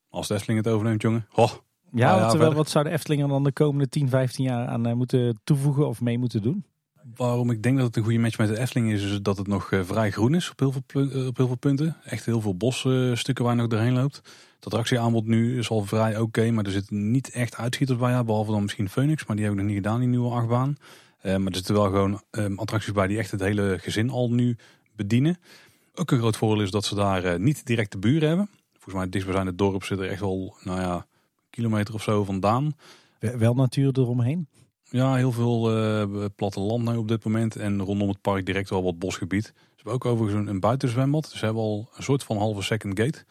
Als 0.09 0.29
de 0.29 0.35
Efteling 0.35 0.65
het 0.65 0.73
overneemt, 0.75 1.03
jongen. 1.03 1.27
Ho, 1.31 1.43
Ja, 1.43 1.49
Nou 1.51 1.61
ja, 1.93 2.11
terwijl, 2.19 2.31
verder. 2.31 2.55
wat 2.55 2.69
zou 2.71 2.85
de 2.85 2.91
Efteling 2.91 3.23
er 3.23 3.29
dan 3.29 3.45
de 3.45 3.53
komende 3.53 3.89
10, 3.89 4.09
15 4.09 4.45
jaar 4.45 4.67
aan 4.67 4.87
eh, 4.87 4.93
moeten 4.95 5.41
toevoegen 5.45 5.89
of 5.89 6.01
mee 6.01 6.19
moeten 6.19 6.43
doen? 6.43 6.65
waarom 7.17 7.51
ik 7.51 7.63
denk 7.63 7.77
dat 7.77 7.87
het 7.87 7.97
een 7.97 8.03
goede 8.03 8.19
match 8.19 8.39
met 8.39 8.49
de 8.49 8.59
Efteling 8.59 8.93
is, 8.93 9.03
is 9.03 9.23
dat 9.23 9.37
het 9.39 9.47
nog 9.47 9.73
eh, 9.73 9.81
vrij 9.85 10.11
groen 10.11 10.35
is 10.35 10.51
op 10.51 10.59
heel 10.59 10.73
veel, 10.73 11.11
eh, 11.11 11.27
op 11.27 11.37
heel 11.37 11.47
veel 11.47 11.57
punten. 11.57 11.97
Echt 12.05 12.25
heel 12.25 12.41
veel 12.41 12.57
bosstukken 12.57 13.45
waar 13.45 13.55
je 13.55 13.61
nog 13.61 13.71
doorheen 13.71 13.93
loopt. 13.93 14.21
Het 14.67 14.75
attractieaanbod 14.75 15.27
nu 15.27 15.59
is 15.59 15.71
al 15.71 15.85
vrij 15.85 16.19
oké, 16.19 16.51
maar 16.51 16.65
er 16.65 16.71
zitten 16.71 17.11
niet 17.11 17.31
echt 17.31 17.57
uitschieters 17.57 17.99
bij. 17.99 18.11
Ja, 18.11 18.25
behalve 18.25 18.51
dan 18.51 18.63
misschien 18.63 18.89
Phoenix, 18.89 19.27
maar 19.27 19.37
die 19.37 19.45
heb 19.45 19.55
ik 19.55 19.61
nog 19.61 19.69
niet 19.69 19.77
gedaan, 19.77 19.99
die 19.99 20.09
nieuwe 20.09 20.31
achtbaan. 20.31 20.77
Eh, 21.21 21.37
maar 21.37 21.47
er 21.47 21.55
zitten 21.55 21.75
wel 21.75 21.85
gewoon 21.85 22.23
eh, 22.31 22.57
attracties 22.57 22.93
bij 22.93 23.07
die 23.07 23.19
echt 23.19 23.31
het 23.31 23.41
hele 23.41 23.79
gezin 23.81 24.11
al 24.11 24.31
nu 24.31 24.57
bedienen. 24.97 25.39
Ook 25.95 26.11
een 26.11 26.19
groot 26.19 26.37
voordeel 26.37 26.63
is 26.63 26.71
dat 26.71 26.85
ze 26.85 26.95
daar 26.95 27.25
eh, 27.25 27.39
niet 27.39 27.67
direct 27.67 27.93
de 27.93 27.99
buren 27.99 28.29
hebben. 28.29 28.49
Volgens 28.73 28.95
mij 28.95 29.03
het 29.03 29.13
dichtstbijzijnde 29.13 29.57
dorp 29.57 29.85
zit 29.85 29.99
er 29.99 30.09
echt 30.11 30.21
wel, 30.21 30.57
nou 30.63 30.81
ja, 30.81 30.95
een 30.95 31.05
kilometer 31.51 31.95
of 31.95 32.03
zo 32.03 32.25
vandaan. 32.25 32.77
Wel- 33.19 33.55
natuur 33.55 33.99
eromheen. 33.99 34.49
Ja, 34.91 35.15
heel 35.15 35.33
veel 35.33 35.77
eh 35.77 36.25
platteland 36.37 36.89
nu 36.89 36.97
op 36.97 37.09
dit 37.09 37.25
moment. 37.25 37.57
En 37.57 37.83
rondom 37.83 38.09
het 38.09 38.21
park 38.21 38.47
direct 38.47 38.71
wel 38.71 38.83
wat 38.83 38.99
bosgebied. 38.99 39.45
Ze 39.45 39.53
hebben 39.75 39.93
ook 39.93 40.05
overigens 40.05 40.41
een, 40.41 40.49
een 40.49 40.61
buitenzwembad. 40.61 41.23
Dus 41.23 41.39
ze 41.39 41.45
hebben 41.45 41.63
al 41.63 41.89
een 41.97 42.03
soort 42.03 42.23
van 42.23 42.37
halve 42.37 42.63
second 42.63 43.01
gate. 43.01 43.25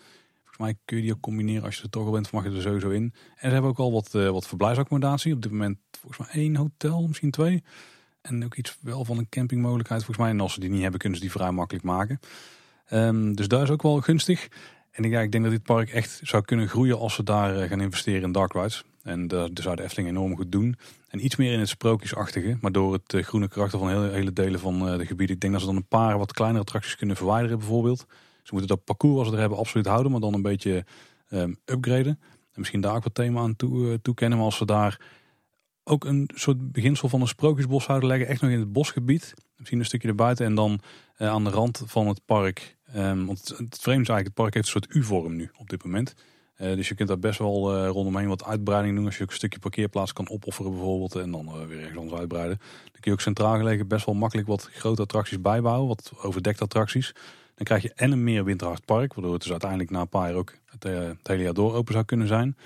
Volgens 0.56 0.76
mij 0.76 0.86
kun 0.86 0.98
je 0.98 1.04
die 1.04 1.14
ook 1.14 1.22
combineren 1.22 1.64
als 1.64 1.78
je 1.78 1.84
er 1.84 1.90
toch 1.90 2.06
al 2.06 2.12
bent, 2.12 2.32
mag 2.32 2.44
je 2.44 2.50
er 2.50 2.62
sowieso 2.62 2.90
in. 2.90 3.14
En 3.36 3.48
ze 3.48 3.48
hebben 3.48 3.70
ook 3.70 3.80
al 3.80 3.92
wat, 3.92 4.16
eh 4.16 4.30
wat 4.30 4.48
verblijfsaccommodatie. 4.48 5.34
Op 5.34 5.42
dit 5.42 5.52
moment 5.52 5.78
volgens 6.00 6.18
mij 6.18 6.44
één 6.44 6.56
hotel, 6.56 7.08
misschien 7.08 7.32
twee. 7.32 7.64
En 8.22 8.46
ook 8.46 8.56
iets 8.56 8.78
wel 8.82 9.06
van 9.06 9.18
een 9.18 9.30
campingmogelijkheid 9.30 10.04
volgens 10.04 10.26
mij. 10.26 10.36
En 10.36 10.42
als 10.42 10.54
ze 10.54 10.60
die 10.60 10.70
niet 10.70 10.82
hebben, 10.82 11.00
kunnen 11.00 11.18
ze 11.18 11.24
die 11.24 11.34
vrij 11.34 11.52
makkelijk 11.52 11.86
maken. 11.86 12.20
Ehm, 12.86 13.34
dus 13.34 13.48
daar 13.48 13.62
is 13.62 13.70
ook 13.70 13.82
wel 13.82 14.02
gunstig. 14.02 14.48
En 14.92 15.04
ik, 15.04 15.12
ja, 15.12 15.22
ik 15.22 15.32
denk 15.32 15.44
dat 15.44 15.54
dit 15.54 15.64
park 15.64 15.90
echt 15.90 16.20
zou 16.24 16.44
kunnen 16.44 16.68
groeien 16.68 17.00
als 17.00 17.14
ze 17.14 17.24
daar 17.24 17.58
eh, 17.58 17.70
gaan 17.70 17.82
investeren 17.82 18.22
in 18.22 18.32
dark 18.32 18.54
rides. 18.54 18.84
En 19.04 19.28
dat 19.28 19.52
zou 19.54 19.76
de 19.76 19.84
Efteling 19.84 20.10
enorm 20.10 20.36
goed 20.36 20.52
doen. 20.52 20.76
En 21.08 21.26
iets 21.26 21.36
meer 21.36 21.54
in 21.54 21.60
het 21.60 21.70
sprookjesachtige. 21.70 22.58
Maar 22.62 22.72
door 22.72 22.94
het 22.94 23.14
eh, 23.14 23.24
groene 23.24 23.48
karakter 23.48 23.80
van 23.80 23.90
hele, 23.90 24.10
hele 24.10 24.34
delen 24.34 24.60
van 24.60 24.98
de 24.98 25.06
gebieden. 25.06 25.36
Ik 25.36 25.42
denk 25.42 25.54
dat 25.54 25.62
ze 25.62 25.68
dan 25.68 25.76
een 25.76 25.88
paar 25.88 26.18
wat 26.18 26.34
kleinere 26.34 26.62
attracties 26.62 26.96
kunnen 26.96 27.16
verwijderen 27.16 27.58
bijvoorbeeld. 27.58 28.06
Ze 28.46 28.54
moeten 28.54 28.76
dat 28.76 28.84
parcours 28.84 29.18
als 29.18 29.28
ze 29.28 29.34
er 29.34 29.40
hebben 29.40 29.58
absoluut 29.58 29.88
houden. 29.88 30.12
Maar 30.12 30.22
dan 30.22 30.34
een 30.34 30.42
beetje 30.42 30.86
um, 31.30 31.58
upgraden. 31.66 32.20
En 32.22 32.62
misschien 32.62 32.82
daar 32.82 32.96
ook 32.96 33.04
wat 33.04 33.16
thema 33.16 33.42
aan 33.42 33.56
toe, 33.56 34.02
toekennen. 34.02 34.38
Maar 34.38 34.48
als 34.48 34.58
ze 34.58 34.66
daar 34.66 35.00
ook 35.84 36.06
een 36.06 36.30
soort 36.34 36.72
beginsel 36.72 37.10
van 37.10 37.22
een 37.22 37.28
sprookjesbos 37.28 37.84
zouden 37.84 38.10
leggen. 38.10 38.28
Echt 38.28 38.42
nog 38.42 38.52
in 38.52 38.60
het 38.60 38.74
bosgebied. 38.74 39.34
Misschien 39.58 39.80
een 39.80 39.86
stukje 39.86 40.08
erbuiten. 40.08 40.46
En 40.46 40.56
dan 40.56 40.80
aan 41.18 41.44
de 41.44 41.50
rand 41.50 41.84
van 41.86 42.08
het 42.08 42.22
park 42.26 42.76
Um, 42.96 43.26
want 43.26 43.40
het, 43.40 43.80
vreemde 43.80 44.02
is 44.02 44.10
eigenlijk, 44.10 44.26
het 44.26 44.34
park 44.34 44.54
heeft 44.54 44.66
een 44.66 44.72
soort 44.72 44.96
U-vorm 44.96 45.36
nu 45.36 45.52
op 45.58 45.70
dit 45.70 45.84
moment. 45.84 46.16
Uh, 46.58 46.76
dus 46.76 46.88
je 46.88 46.96
kunt 46.96 47.08
daar 47.08 47.20
best 47.20 47.40
wel 47.40 47.86
rondomheen 47.86 48.28
wat 48.28 48.44
uitbreiding 48.44 48.96
doen. 48.96 49.06
Als 49.06 49.18
je 49.18 49.24
ook 49.24 49.30
een 49.30 49.36
stukje 49.36 49.60
parkeerplaats 49.60 50.14
kan 50.14 50.30
opofferen 50.30 50.72
bijvoorbeeld. 50.72 51.16
En 51.16 51.32
dan 51.32 51.68
weer 51.68 51.80
ergens 51.80 51.98
anders 51.98 52.20
uitbreiden. 52.20 52.58
Dan 52.58 52.92
kun 52.92 53.02
je 53.02 53.12
ook 53.12 53.22
centraal 53.22 53.58
gelegen 53.58 53.88
best 53.88 54.06
wel 54.06 54.16
makkelijk 54.16 54.48
wat 54.48 54.70
grote 54.74 55.02
attracties 55.02 55.42
bijbouwen. 55.42 55.88
Wat 55.88 56.12
overdekte 56.22 56.64
attracties. 56.64 57.14
Dan 57.56 57.66
krijg 57.66 57.82
je 57.82 57.94
en 57.94 58.12
een 58.12 58.24
meer 58.24 58.44
winterhard 58.44 58.86
park. 58.86 59.14
Waardoor 59.14 59.34
het 59.34 59.42
dus 59.42 59.52
uiteindelijk 59.52 59.90
na 59.90 60.02
een 60.02 60.10
paar 60.10 60.28
jaar 60.28 60.38
ook 60.38 60.54
het, 60.66 60.84
het 60.84 61.28
hele 61.28 61.44
jaar 61.44 61.54
door 61.54 61.74
open 61.74 61.94
zou 61.94 62.06
kunnen 62.06 62.28
zijn. 62.28 62.58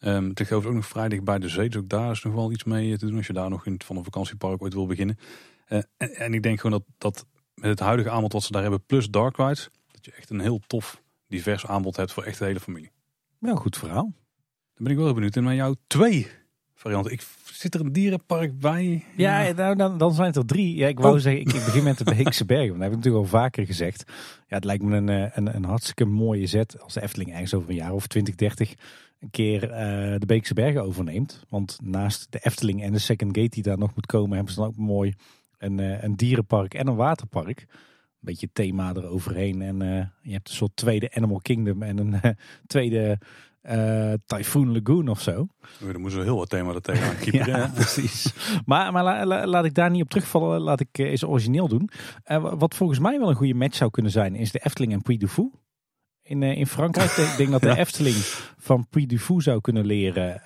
Um, 0.00 0.28
het 0.28 0.38
ligt 0.38 0.52
ook 0.52 0.72
nog 0.72 0.86
vrij 0.86 1.08
dicht 1.08 1.24
bij 1.24 1.38
de 1.38 1.48
zee. 1.48 1.68
Dus 1.68 1.80
ook 1.80 1.88
daar 1.88 2.10
is 2.10 2.22
nog 2.22 2.34
wel 2.34 2.52
iets 2.52 2.64
mee 2.64 2.98
te 2.98 3.06
doen. 3.06 3.16
Als 3.16 3.26
je 3.26 3.32
daar 3.32 3.50
nog 3.50 3.66
in, 3.66 3.80
van 3.84 3.96
een 3.96 4.04
vakantiepark 4.04 4.62
ooit 4.62 4.74
wil 4.74 4.86
beginnen. 4.86 5.18
En, 5.66 5.86
en, 5.96 6.34
ik 6.34 6.42
denk 6.42 6.60
gewoon 6.60 6.82
dat, 6.98 7.14
dat 7.14 7.26
met 7.54 7.70
het 7.70 7.80
huidige 7.80 8.10
aanbod 8.10 8.32
wat 8.32 8.42
ze 8.42 8.52
daar 8.52 8.62
hebben. 8.62 8.84
Plus 8.86 9.10
dark 9.10 9.36
rides 9.36 9.68
dat 9.92 10.04
je 10.04 10.12
echt 10.12 10.30
een 10.30 10.40
heel 10.40 10.60
tof, 10.66 11.02
divers 11.26 11.66
aanbod 11.66 11.96
hebt 11.96 12.12
voor 12.12 12.22
echt 12.22 12.38
de 12.38 12.44
hele 12.44 12.60
familie. 12.60 12.90
Nou, 13.38 13.56
goed 13.56 13.76
verhaal. 13.76 14.12
Dan 14.74 14.84
ben 14.84 14.92
ik 14.92 14.98
wel 14.98 15.14
benieuwd. 15.14 15.36
En 15.36 15.44
met 15.44 15.56
jouw 15.56 15.74
twee 15.86 16.30
varianten. 16.80 17.12
Ik, 17.12 17.22
zit 17.44 17.74
er 17.74 17.80
een 17.80 17.92
dierenpark 17.92 18.58
bij? 18.58 19.04
Ja, 19.16 19.52
nou, 19.52 19.76
dan, 19.76 19.98
dan 19.98 20.14
zijn 20.14 20.26
het 20.26 20.36
er 20.36 20.46
drie. 20.46 20.76
Ja, 20.76 20.88
ik 20.88 20.98
wou 20.98 21.14
oh. 21.14 21.20
zeggen, 21.20 21.40
ik, 21.40 21.52
ik, 21.52 21.64
begin 21.64 21.82
met 21.82 21.98
de 21.98 22.04
Beekse 22.16 22.44
Bergen. 22.44 22.72
Dat 22.72 22.80
heb 22.80 22.90
ik 22.90 22.96
natuurlijk 22.96 23.24
al 23.24 23.30
vaker 23.30 23.66
gezegd. 23.66 24.04
Ja, 24.46 24.56
het 24.56 24.64
lijkt 24.64 24.82
me 24.82 24.96
een, 24.96 25.08
eh, 25.08 25.36
een, 25.36 25.54
een 25.54 25.64
hartstikke 25.64 26.04
mooie 26.04 26.46
zet 26.46 26.80
als 26.80 26.94
de 26.94 27.02
Efteling 27.02 27.32
ergens 27.32 27.54
over 27.54 27.68
een 27.68 27.74
jaar 27.74 27.92
of 27.92 28.06
20, 28.06 28.34
30 28.34 28.74
een 29.20 29.30
keer 29.30 29.62
uh, 29.62 29.70
de 30.18 30.26
Beekse 30.26 30.54
Bergen 30.54 30.82
overneemt. 30.82 31.44
Want 31.48 31.78
naast 31.82 32.26
de 32.30 32.38
Efteling 32.42 32.82
en 32.82 32.92
de 32.92 32.98
Second 32.98 33.36
Gate 33.36 33.48
die 33.48 33.62
daar 33.62 33.78
nog 33.78 33.94
moet 33.94 34.06
komen, 34.06 34.36
hebben 34.36 34.54
ze 34.54 34.60
dan 34.60 34.68
ook 34.68 34.76
mooi 34.76 35.14
een, 35.58 35.78
uh, 35.78 36.02
een 36.02 36.16
dierenpark 36.16 36.74
en 36.74 36.86
een 36.86 36.96
waterpark 36.96 37.66
beetje 38.20 38.48
thema 38.52 38.92
eroverheen. 38.94 39.62
En 39.62 39.82
uh, 39.82 40.04
je 40.22 40.32
hebt 40.32 40.48
een 40.48 40.54
soort 40.54 40.76
tweede 40.76 41.14
Animal 41.14 41.40
Kingdom 41.40 41.82
en 41.82 41.98
een 41.98 42.12
uh, 42.24 42.30
tweede 42.66 43.18
uh, 43.62 44.12
Typhoon 44.26 44.72
Lagoon 44.72 45.08
of 45.08 45.20
zo. 45.20 45.46
Oh, 45.82 45.92
dan 45.92 46.00
moeten 46.00 46.18
we 46.18 46.24
heel 46.24 46.36
wat 46.36 46.50
thema 46.50 46.74
er 46.74 46.80
tegenaan 46.80 47.16
kiepen. 47.24 47.46
ja, 47.46 47.70
precies. 47.74 48.32
Maar, 48.64 48.92
maar 48.92 49.04
la, 49.04 49.26
la, 49.26 49.46
laat 49.46 49.64
ik 49.64 49.74
daar 49.74 49.90
niet 49.90 50.02
op 50.02 50.10
terugvallen. 50.10 50.60
Laat 50.60 50.80
ik 50.80 50.98
eens 50.98 51.24
origineel 51.24 51.68
doen. 51.68 51.90
wat 52.40 52.74
volgens 52.74 52.98
mij 52.98 53.18
wel 53.18 53.28
een 53.28 53.34
goede 53.34 53.54
match 53.54 53.76
zou 53.76 53.90
kunnen 53.90 54.12
zijn, 54.12 54.34
is 54.34 54.52
de 54.52 54.60
Efteling 54.64 54.92
en 54.92 55.02
Puy 55.02 55.16
du 55.16 55.28
Fou 55.28 55.50
in, 56.22 56.42
uh, 56.42 56.56
in 56.56 56.66
Frankrijk. 56.66 57.10
ik 57.10 57.36
denk 57.36 57.50
dat 57.50 57.60
de 57.60 57.76
Efteling 57.84 58.14
van 58.58 58.86
Puy 58.88 59.06
du 59.06 59.18
Fou 59.18 59.40
zou 59.40 59.60
kunnen 59.60 59.86
leren 59.86 60.42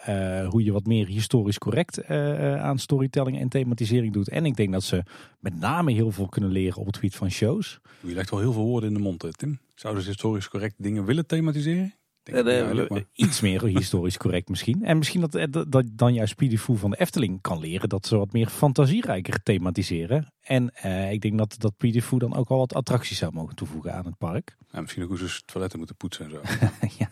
hoe 0.51 0.65
je 0.65 0.73
wat 0.73 0.87
meer 0.87 1.07
historisch 1.07 1.59
correct 1.59 2.07
aan 2.09 2.79
storytelling 2.79 3.41
en 3.41 3.49
thematisering 3.49 4.13
doet. 4.13 4.29
En 4.29 4.47
ik 4.47 4.57
denk 4.57 4.73
dat 4.73 4.85
ze 4.85 5.03
met 5.41 5.61
name 5.61 5.93
heel 5.93 6.11
veel 6.11 6.29
kunnen 6.29 6.51
leren 6.51 6.79
op 6.79 6.87
het 6.87 6.95
gebied 6.95 7.17
van 7.17 7.31
shows. 7.31 7.81
Je 8.01 8.15
legt 8.15 8.31
wel 8.31 8.41
heel 8.41 8.53
veel 8.53 8.65
woorden 8.65 8.89
in 8.89 8.95
de 8.95 9.03
mond, 9.03 9.27
Tim. 9.39 9.59
Zouden 9.75 10.03
ze 10.03 10.09
historisch 10.09 10.49
correct 10.49 10.75
dingen 10.79 11.05
willen 11.05 11.27
thematiseren? 11.27 11.95
Uh, 12.33 13.01
iets 13.13 13.41
meer 13.41 13.65
historisch 13.79 14.17
correct 14.17 14.49
misschien. 14.49 14.85
En 14.85 14.99
misschien 14.99 15.21
dat, 15.21 15.53
dat, 15.53 15.73
dat 15.73 15.85
dan 15.93 16.15
juist 16.15 16.35
Fou 16.59 16.79
van 16.79 16.91
de 16.91 16.97
Efteling 16.97 17.41
kan 17.41 17.59
leren 17.59 17.89
dat 17.89 18.07
ze 18.07 18.17
wat 18.17 18.33
meer 18.33 18.49
fantasierijker 18.49 19.43
thematiseren. 19.43 20.33
En 20.41 20.73
uh, 20.85 21.13
ik 21.13 21.21
denk 21.21 21.39
dat, 21.39 21.57
dat 21.59 21.75
Fou 22.03 22.19
dan 22.19 22.35
ook 22.35 22.49
al 22.49 22.59
wat 22.59 22.75
attracties 22.75 23.19
zou 23.19 23.33
mogen 23.33 23.55
toevoegen 23.55 23.95
aan 23.95 24.05
het 24.05 24.19
park. 24.19 24.57
Ja, 24.71 24.81
misschien 24.81 25.03
ook 25.03 25.09
hoe 25.09 25.19
ze 25.19 25.43
toiletten 25.45 25.79
moeten 25.79 25.97
poetsen 25.97 26.25
en 26.25 26.31
zo. 26.31 26.41
ja, 26.99 27.11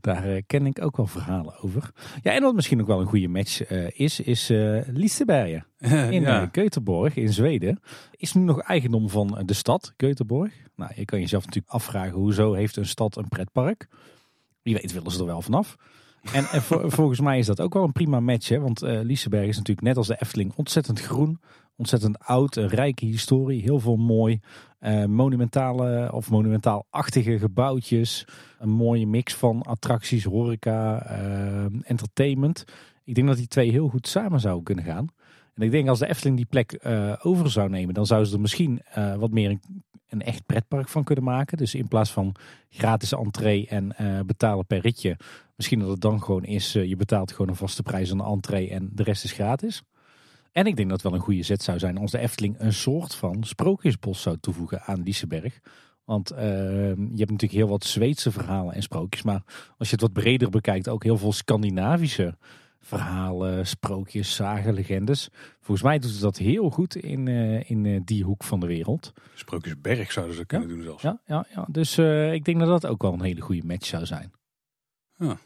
daar 0.00 0.30
uh, 0.30 0.42
ken 0.46 0.66
ik 0.66 0.82
ook 0.82 0.96
wel 0.96 1.06
verhalen 1.06 1.58
over. 1.58 1.90
Ja, 2.22 2.32
en 2.32 2.42
wat 2.42 2.54
misschien 2.54 2.80
ook 2.80 2.86
wel 2.86 3.00
een 3.00 3.06
goede 3.06 3.28
match 3.28 3.70
is, 3.92 4.20
is 4.20 4.50
uh, 4.50 4.88
in 4.88 6.22
ja. 6.22 6.50
Göteborg 6.52 7.14
in 7.14 7.32
Zweden. 7.32 7.80
Is 8.10 8.32
nu 8.32 8.42
nog 8.42 8.60
eigendom 8.60 9.08
van 9.08 9.42
de 9.44 9.54
stad 9.54 9.92
Göteborg. 9.92 10.52
Nou, 10.76 10.92
je 10.94 11.04
kan 11.04 11.20
jezelf 11.20 11.44
natuurlijk 11.44 11.74
afvragen, 11.74 12.12
hoezo 12.12 12.52
heeft 12.52 12.76
een 12.76 12.86
stad 12.86 13.16
een 13.16 13.28
pretpark? 13.28 13.88
Wie 14.62 14.74
weet 14.74 14.92
willen 14.92 15.10
ze 15.10 15.18
er 15.18 15.26
wel 15.26 15.42
vanaf. 15.42 15.76
En, 16.32 16.44
en 16.44 16.62
volgens 16.98 17.20
mij 17.20 17.38
is 17.38 17.46
dat 17.46 17.60
ook 17.60 17.74
wel 17.74 17.84
een 17.84 17.92
prima 17.92 18.20
match. 18.20 18.48
Hè? 18.48 18.60
Want 18.60 18.82
uh, 18.82 19.00
Liseberg 19.02 19.46
is 19.46 19.56
natuurlijk 19.56 19.86
net 19.86 19.96
als 19.96 20.06
de 20.06 20.16
Efteling 20.20 20.52
ontzettend 20.56 21.00
groen. 21.00 21.40
Ontzettend 21.76 22.18
oud, 22.18 22.56
een 22.56 22.68
rijke 22.68 23.04
historie. 23.04 23.62
Heel 23.62 23.80
veel 23.80 23.96
mooi 23.96 24.40
uh, 24.80 25.04
monumentale 25.04 26.12
of 26.12 26.30
monumentaal-achtige 26.30 27.38
gebouwtjes. 27.38 28.26
Een 28.58 28.68
mooie 28.68 29.06
mix 29.06 29.34
van 29.34 29.62
attracties, 29.62 30.24
horeca, 30.24 31.10
uh, 31.10 31.64
entertainment. 31.82 32.64
Ik 33.04 33.14
denk 33.14 33.26
dat 33.26 33.36
die 33.36 33.46
twee 33.46 33.70
heel 33.70 33.88
goed 33.88 34.08
samen 34.08 34.40
zouden 34.40 34.64
kunnen 34.64 34.84
gaan. 34.84 35.08
En 35.60 35.66
ik 35.66 35.72
denk 35.72 35.88
als 35.88 35.98
de 35.98 36.08
Efteling 36.08 36.36
die 36.36 36.46
plek 36.46 36.80
over 37.22 37.50
zou 37.50 37.68
nemen, 37.68 37.94
dan 37.94 38.06
zouden 38.06 38.28
ze 38.28 38.34
er 38.34 38.40
misschien 38.40 38.82
wat 39.18 39.30
meer 39.30 39.50
een 39.50 39.84
een 40.10 40.22
echt 40.22 40.46
pretpark 40.46 40.88
van 40.88 41.04
kunnen 41.04 41.24
maken. 41.24 41.56
Dus 41.56 41.74
in 41.74 41.88
plaats 41.88 42.10
van 42.10 42.34
gratis 42.68 43.12
entree 43.12 43.66
en 43.66 43.94
uh, 44.00 44.20
betalen 44.26 44.66
per 44.66 44.80
ritje, 44.80 45.16
misschien 45.56 45.78
dat 45.78 45.88
het 45.88 46.00
dan 46.00 46.22
gewoon 46.22 46.44
is, 46.44 46.72
je 46.72 46.96
betaalt 46.96 47.32
gewoon 47.32 47.48
een 47.48 47.56
vaste 47.56 47.82
prijs 47.82 48.10
aan 48.10 48.18
de 48.18 48.24
entree 48.24 48.70
en 48.70 48.90
de 48.92 49.02
rest 49.02 49.24
is 49.24 49.32
gratis. 49.32 49.82
En 50.52 50.66
ik 50.66 50.76
denk 50.76 50.88
dat 50.88 51.02
het 51.02 51.10
wel 51.10 51.18
een 51.20 51.24
goede 51.24 51.42
zet 51.42 51.62
zou 51.62 51.78
zijn 51.78 51.98
als 51.98 52.10
de 52.10 52.18
Efteling 52.18 52.54
een 52.58 52.72
soort 52.72 53.14
van 53.14 53.44
sprookjesbos 53.44 54.22
zou 54.22 54.36
toevoegen 54.40 54.82
aan 54.82 55.02
Liseberg. 55.02 55.60
Want 56.04 56.28
je 56.28 56.94
hebt 56.96 57.30
natuurlijk 57.30 57.52
heel 57.52 57.68
wat 57.68 57.84
Zweedse 57.84 58.30
verhalen 58.30 58.74
en 58.74 58.82
sprookjes. 58.82 59.22
Maar 59.22 59.42
als 59.78 59.88
je 59.88 59.94
het 59.94 60.00
wat 60.00 60.12
breder 60.12 60.50
bekijkt, 60.50 60.88
ook 60.88 61.02
heel 61.04 61.18
veel 61.18 61.32
Scandinavische 61.32 62.36
verhalen, 62.80 63.66
sprookjes, 63.66 64.34
zagen, 64.34 64.74
legendes. 64.74 65.28
Volgens 65.60 65.82
mij 65.82 65.98
doet 65.98 66.10
ze 66.10 66.20
dat 66.20 66.36
heel 66.36 66.70
goed 66.70 66.96
in, 66.96 67.26
uh, 67.26 67.70
in 67.70 67.84
uh, 67.84 68.00
die 68.04 68.24
hoek 68.24 68.44
van 68.44 68.60
de 68.60 68.66
wereld. 68.66 69.12
Sprookjesberg 69.34 70.12
zouden 70.12 70.36
ze 70.36 70.44
kunnen 70.44 70.68
doen 70.68 70.82
zelfs. 70.82 71.02
Ja, 71.02 71.20
ja, 71.26 71.46
ja. 71.54 71.66
dus 71.70 71.98
uh, 71.98 72.32
ik 72.32 72.44
denk 72.44 72.58
dat 72.58 72.68
dat 72.68 72.86
ook 72.86 73.02
wel 73.02 73.12
een 73.12 73.22
hele 73.22 73.40
goede 73.40 73.66
match 73.66 73.86
zou 73.86 74.06
zijn. 74.06 74.32
Ja. 75.16 75.38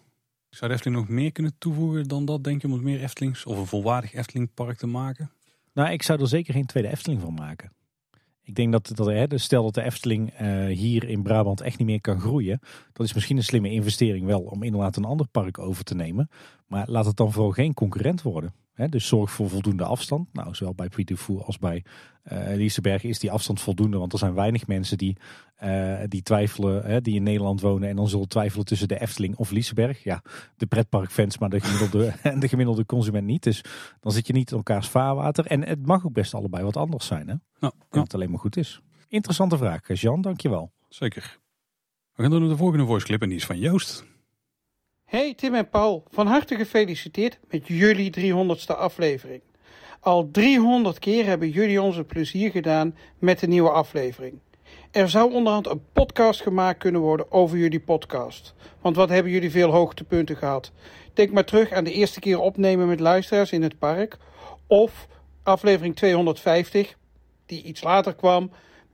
Zou 0.49 0.70
de 0.70 0.76
Efteling 0.76 1.01
nog 1.01 1.09
meer 1.09 1.32
kunnen 1.32 1.55
toevoegen 1.59 2.09
dan 2.09 2.24
dat, 2.24 2.45
denk 2.45 2.61
je, 2.61 2.66
om 2.66 2.72
het 2.72 2.82
meer 2.82 3.01
Eftelings 3.01 3.45
of 3.45 3.59
een 3.59 3.66
volwaardig 3.66 4.14
Eftelingpark 4.14 4.78
te 4.78 4.87
maken? 4.87 5.30
Nou, 5.72 5.91
ik 5.91 6.03
zou 6.03 6.20
er 6.20 6.28
zeker 6.28 6.55
geen 6.55 6.66
tweede 6.66 6.89
Efteling 6.89 7.20
van 7.20 7.35
maken. 7.35 7.72
Ik 8.45 8.55
denk 8.55 8.72
dat, 8.72 8.90
dat 8.95 9.07
hè, 9.07 9.38
stel 9.38 9.62
dat 9.62 9.74
de 9.74 9.82
Efteling 9.82 10.40
uh, 10.40 10.66
hier 10.66 11.09
in 11.09 11.22
Brabant 11.22 11.61
echt 11.61 11.78
niet 11.78 11.86
meer 11.86 12.01
kan 12.01 12.20
groeien. 12.20 12.61
Dat 12.92 13.07
is 13.07 13.14
misschien 13.14 13.36
een 13.36 13.45
slimme 13.45 13.70
investering 13.70 14.26
wel 14.26 14.40
om 14.40 14.62
inderdaad 14.62 14.97
een 14.97 15.05
ander 15.05 15.26
park 15.26 15.59
over 15.59 15.84
te 15.84 15.95
nemen. 15.95 16.28
Maar 16.66 16.84
laat 16.88 17.07
het 17.07 17.16
dan 17.16 17.32
vooral 17.32 17.51
geen 17.51 17.74
concurrent 17.74 18.22
worden. 18.22 18.55
Hè, 18.75 18.89
dus 18.89 19.07
zorg 19.07 19.31
voor 19.31 19.49
voldoende 19.49 19.85
afstand. 19.85 20.33
Nou, 20.33 20.55
zowel 20.55 20.75
bij 20.75 20.89
Puy 20.89 21.16
als 21.45 21.59
bij 21.59 21.85
uh, 22.33 22.39
Liseberg 22.55 23.05
is 23.05 23.18
die 23.18 23.31
afstand 23.31 23.61
voldoende. 23.61 23.99
Want 23.99 24.12
er 24.12 24.18
zijn 24.18 24.35
weinig 24.35 24.66
mensen 24.66 24.99
die, 24.99 25.16
uh, 25.62 26.01
die 26.09 26.22
twijfelen, 26.22 26.85
hè, 26.85 27.01
die 27.01 27.14
in 27.14 27.22
Nederland 27.22 27.61
wonen. 27.61 27.89
En 27.89 27.97
dan 27.97 28.09
zullen 28.09 28.29
twijfelen 28.29 28.64
tussen 28.64 28.89
de 28.89 29.01
Efteling 29.01 29.37
of 29.37 29.51
Liseberg. 29.51 30.03
Ja, 30.03 30.22
de 30.57 30.66
pretparkfans, 30.66 31.39
maar 31.39 31.49
de 31.49 31.61
gemiddelde, 31.61 32.12
de 32.41 32.49
gemiddelde 32.49 32.87
consument 32.87 33.27
niet. 33.27 33.43
Dus 33.43 33.64
dan 34.01 34.12
zit 34.12 34.27
je 34.27 34.33
niet 34.33 34.51
in 34.51 34.57
elkaars 34.57 34.89
vaarwater. 34.89 35.47
En 35.47 35.64
het 35.66 35.87
mag 35.87 36.07
ook 36.07 36.12
best 36.12 36.35
allebei 36.35 36.64
wat 36.64 36.77
anders 36.77 37.07
zijn. 37.07 37.29
Hè? 37.29 37.35
Nou, 37.59 37.72
ja. 37.91 38.01
het 38.01 38.14
alleen 38.14 38.31
maar 38.31 38.41
goed 38.41 38.57
is. 38.57 38.81
Interessante 39.09 39.57
vraag, 39.57 40.01
Jean. 40.01 40.20
Dankjewel. 40.20 40.72
Zeker. 40.89 41.39
We 42.14 42.22
gaan 42.22 42.31
door 42.31 42.41
naar 42.41 42.49
de 42.49 42.57
volgende 42.57 42.87
voice 42.87 43.07
clip 43.07 43.22
en 43.22 43.29
die 43.29 43.39
is 43.39 43.47
van 43.47 43.59
Joost. 43.59 44.05
Hey 45.14 45.34
Tim 45.34 45.54
en 45.54 45.68
Paul, 45.68 46.04
van 46.10 46.26
harte 46.26 46.56
gefeliciteerd 46.56 47.38
met 47.50 47.66
jullie 47.66 48.12
300ste 48.20 48.76
aflevering. 48.76 49.40
Al 50.00 50.28
300 50.30 50.98
keer 50.98 51.26
hebben 51.26 51.50
jullie 51.50 51.82
ons 51.82 52.00
plezier 52.06 52.50
gedaan 52.50 52.96
met 53.18 53.40
de 53.40 53.46
nieuwe 53.46 53.70
aflevering. 53.70 54.38
Er 54.90 55.08
zou 55.08 55.32
onderhand 55.32 55.66
een 55.66 55.82
podcast 55.92 56.42
gemaakt 56.42 56.78
kunnen 56.78 57.00
worden 57.00 57.32
over 57.32 57.58
jullie 57.58 57.80
podcast. 57.80 58.54
Want 58.80 58.96
wat 58.96 59.08
hebben 59.08 59.32
jullie 59.32 59.50
veel 59.50 59.70
hoogtepunten 59.70 60.36
gehad? 60.36 60.72
Denk 61.12 61.30
maar 61.30 61.44
terug 61.44 61.72
aan 61.72 61.84
de 61.84 61.92
eerste 61.92 62.20
keer 62.20 62.38
opnemen 62.40 62.88
met 62.88 63.00
luisteraars 63.00 63.52
in 63.52 63.62
het 63.62 63.78
park. 63.78 64.16
Of 64.66 65.06
aflevering 65.42 65.96
250, 65.96 66.96
die 67.46 67.62
iets 67.62 67.82
later 67.82 68.14
kwam, 68.14 68.50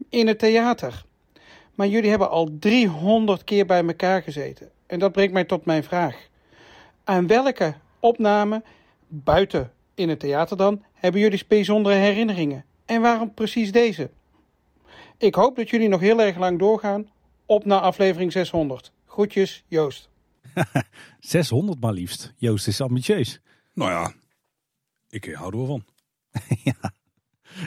in 0.09 0.27
het 0.27 0.39
theater. 0.39 1.05
Maar 1.75 1.89
jullie 1.89 2.11
hebben 2.11 2.31
al 2.31 2.49
300 2.59 3.45
keer 3.45 3.67
bij 3.67 3.87
elkaar 3.87 4.23
gezeten. 4.23 4.71
En 4.91 4.99
dat 4.99 5.13
brengt 5.13 5.33
mij 5.33 5.45
tot 5.45 5.65
mijn 5.65 5.85
vraag. 5.85 6.29
Aan 7.05 7.27
welke 7.27 7.75
opname, 8.01 8.63
buiten 9.09 9.73
in 9.95 10.09
het 10.09 10.21
theater 10.21 10.57
dan, 10.57 10.85
hebben 10.93 11.21
jullie 11.21 11.45
bijzondere 11.49 11.95
herinneringen? 11.95 12.65
En 12.85 13.01
waarom 13.01 13.35
precies 13.35 13.73
deze? 13.73 14.11
Ik 15.19 15.35
hoop 15.35 15.57
dat 15.57 15.71
jullie 15.71 15.89
nog 15.89 16.01
heel 16.01 16.21
erg 16.21 16.37
lang 16.37 16.59
doorgaan. 16.59 17.11
Op 17.47 17.65
naar 17.65 17.81
aflevering 17.81 18.33
600. 18.33 18.93
Groetjes, 19.07 19.65
Joost. 19.67 20.09
600 21.21 21.81
maar 21.81 21.93
liefst. 21.93 22.35
Joost 22.37 22.67
is 22.67 22.81
ambitieus. 22.81 23.41
Nou 23.75 23.91
ja, 23.91 24.13
ik 25.09 25.27
eh, 25.27 25.37
hou 25.37 25.51
er 25.51 25.57
wel 25.57 25.67
van. 25.67 25.85
ja. 26.73 26.93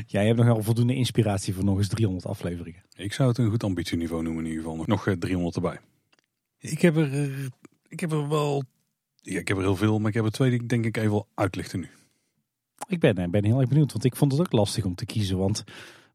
Jij 0.07 0.25
hebt 0.25 0.37
nog 0.37 0.45
wel 0.45 0.63
voldoende 0.63 0.95
inspiratie 0.95 1.53
voor 1.53 1.63
nog 1.63 1.77
eens 1.77 1.87
300 1.87 2.25
afleveringen. 2.25 2.83
Ik 2.95 3.13
zou 3.13 3.29
het 3.29 3.37
een 3.37 3.49
goed 3.49 3.63
ambitieniveau 3.63 4.23
noemen 4.23 4.43
in 4.43 4.49
ieder 4.49 4.63
geval. 4.63 4.83
Nog 4.85 5.07
eh, 5.07 5.13
300 5.13 5.55
erbij. 5.55 5.79
Ik 6.71 6.81
heb 6.81 6.95
er, 6.95 7.13
eh, 7.13 7.45
ik 7.87 7.99
heb 7.99 8.11
er 8.11 8.29
wel... 8.29 8.63
Ja, 9.21 9.39
ik 9.39 9.47
heb 9.47 9.57
er 9.57 9.63
heel 9.63 9.75
veel, 9.75 9.99
maar 9.99 10.09
ik 10.09 10.15
heb 10.15 10.25
er 10.25 10.31
twee 10.31 10.49
die 10.49 10.59
ik 10.59 10.69
denk 10.69 10.85
ik 10.85 10.97
even 10.97 11.09
wil 11.09 11.27
uitlichten 11.33 11.79
nu. 11.79 11.89
Ik 12.87 12.99
ben, 12.99 13.17
eh, 13.17 13.29
ben 13.29 13.43
heel 13.43 13.59
erg 13.59 13.69
benieuwd, 13.69 13.91
want 13.91 14.03
ik 14.03 14.15
vond 14.15 14.31
het 14.31 14.41
ook 14.41 14.51
lastig 14.51 14.85
om 14.85 14.95
te 14.95 15.05
kiezen. 15.05 15.37
Want 15.37 15.63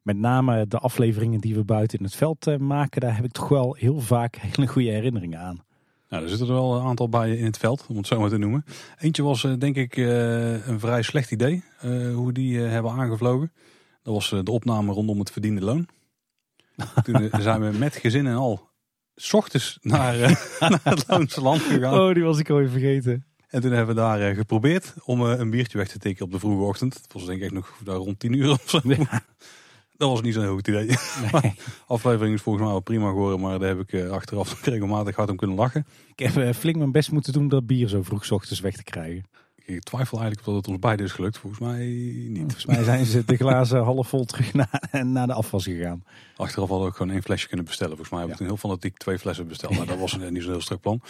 met 0.03 0.17
name 0.17 0.67
de 0.67 0.79
afleveringen 0.79 1.41
die 1.41 1.55
we 1.55 1.65
buiten 1.65 1.99
in 1.99 2.05
het 2.05 2.15
veld 2.15 2.47
eh, 2.47 2.57
maken, 2.57 3.01
daar 3.01 3.17
heb 3.17 3.25
ik 3.25 3.33
toch 3.33 3.49
wel 3.49 3.75
heel 3.75 4.01
vaak 4.01 4.37
hele 4.55 4.67
goede 4.67 4.91
herinneringen 4.91 5.39
aan. 5.39 5.67
Nou, 6.09 6.23
er 6.23 6.29
zitten 6.29 6.49
er 6.49 6.55
wel 6.55 6.77
een 6.77 6.87
aantal 6.87 7.09
bij 7.09 7.37
in 7.37 7.45
het 7.45 7.59
veld, 7.59 7.87
om 7.89 7.97
het 7.97 8.07
zo 8.07 8.21
maar 8.21 8.31
te 8.31 8.39
noemen. 8.39 8.65
Eentje 8.99 9.23
was 9.23 9.45
eh, 9.45 9.53
denk 9.59 9.77
ik 9.77 9.97
eh, 9.97 10.67
een 10.67 10.81
vrij 10.81 11.03
slecht 11.03 11.31
idee, 11.31 11.63
eh, 11.81 12.15
hoe 12.15 12.27
we 12.27 12.33
die 12.33 12.65
eh, 12.65 12.71
hebben 12.71 12.93
aangevlogen. 12.93 13.53
Dat 14.03 14.15
was 14.15 14.33
eh, 14.33 14.41
de 14.43 14.51
opname 14.51 14.93
rondom 14.93 15.19
het 15.19 15.31
verdiende 15.31 15.61
loon. 15.61 15.89
Toen 17.05 17.31
zijn 17.39 17.61
we 17.61 17.79
met 17.79 17.97
gezin 17.97 18.27
en 18.27 18.35
al, 18.35 18.69
s 19.21 19.33
ochtends 19.33 19.79
naar, 19.83 20.21
eh, 20.21 20.31
naar 20.71 20.81
het 20.83 21.05
Loonse 21.09 21.41
land 21.41 21.61
gegaan. 21.61 22.01
Oh, 22.01 22.15
die 22.15 22.23
was 22.23 22.39
ik 22.39 22.51
alweer 22.51 22.71
vergeten. 22.71 23.25
En 23.49 23.61
toen 23.61 23.71
hebben 23.71 23.95
we 23.95 24.01
daar 24.01 24.21
eh, 24.21 24.37
geprobeerd 24.37 24.95
om 25.05 25.31
eh, 25.31 25.39
een 25.39 25.51
biertje 25.51 25.79
weg 25.79 25.89
te 25.89 25.99
tikken 25.99 26.25
op 26.25 26.33
de 26.33 26.39
vroege 26.39 26.63
ochtend. 26.63 26.95
Het 26.95 27.13
was 27.13 27.25
denk 27.25 27.39
ik 27.39 27.45
echt 27.45 27.53
nog 27.53 27.81
daar 27.85 27.97
rond 27.97 28.19
10 28.19 28.33
uur 28.33 28.51
of 28.51 28.63
zo. 28.67 28.81
Dat 29.97 30.11
was 30.11 30.23
niet 30.23 30.35
zo'n 30.35 30.43
heel 30.43 30.55
goed 30.55 30.69
idee. 30.69 30.87
Nee. 31.33 31.55
Aflevering 31.87 32.35
is 32.35 32.43
volgens 32.43 32.65
mij 32.65 32.73
wel 32.73 32.83
prima 32.83 33.09
geworden, 33.09 33.41
maar 33.41 33.59
daar 33.59 33.69
heb 33.69 33.93
ik 33.93 34.11
achteraf 34.11 34.65
regelmatig 34.65 35.17
hard 35.17 35.31
om 35.31 35.37
kunnen 35.37 35.57
lachen. 35.57 35.87
Ik 36.15 36.19
heb 36.19 36.55
flink 36.55 36.77
mijn 36.77 36.93
best 36.93 37.11
moeten 37.11 37.33
doen 37.33 37.43
om 37.43 37.49
dat 37.49 37.67
bier 37.67 37.89
zo 37.89 38.03
vroeg 38.03 38.25
's 38.25 38.31
ochtends 38.31 38.61
weg 38.61 38.77
te 38.77 38.83
krijgen. 38.83 39.25
Ik 39.69 39.83
twijfel 39.83 40.19
eigenlijk 40.19 40.49
of 40.49 40.55
dat 40.55 40.63
het 40.65 40.73
ons 40.73 40.79
beiden 40.79 41.07
is 41.07 41.13
gelukt. 41.13 41.39
Volgens 41.39 41.61
mij 41.61 41.87
niet. 42.29 42.41
Volgens 42.41 42.67
mij 42.67 42.83
zijn 42.83 43.05
ze 43.05 43.25
de 43.25 43.37
glazen 43.37 43.83
half 43.83 44.09
vol 44.09 44.25
terug 44.25 44.55
naar, 44.55 45.05
naar 45.07 45.27
de 45.27 45.33
afwas 45.33 45.65
gegaan. 45.65 46.05
Achteraf 46.37 46.69
hadden 46.69 46.87
we 46.87 46.93
ook 46.93 46.97
gewoon 46.97 47.13
één 47.13 47.23
flesje 47.23 47.47
kunnen 47.49 47.67
bestellen. 47.67 47.97
Volgens 47.97 48.11
mij 48.11 48.19
hebben 48.19 48.39
we 48.39 48.45
toen 48.45 48.55
heel 48.55 48.69
fanatiek 48.69 48.97
twee 48.97 49.19
flessen 49.19 49.49
besteld. 49.49 49.77
Maar 49.77 49.87
dat 49.87 49.99
was 49.99 50.13
een, 50.13 50.33
niet 50.33 50.43
zo'n 50.43 50.51
heel 50.51 50.61
strak 50.61 50.81
plan. 50.81 51.01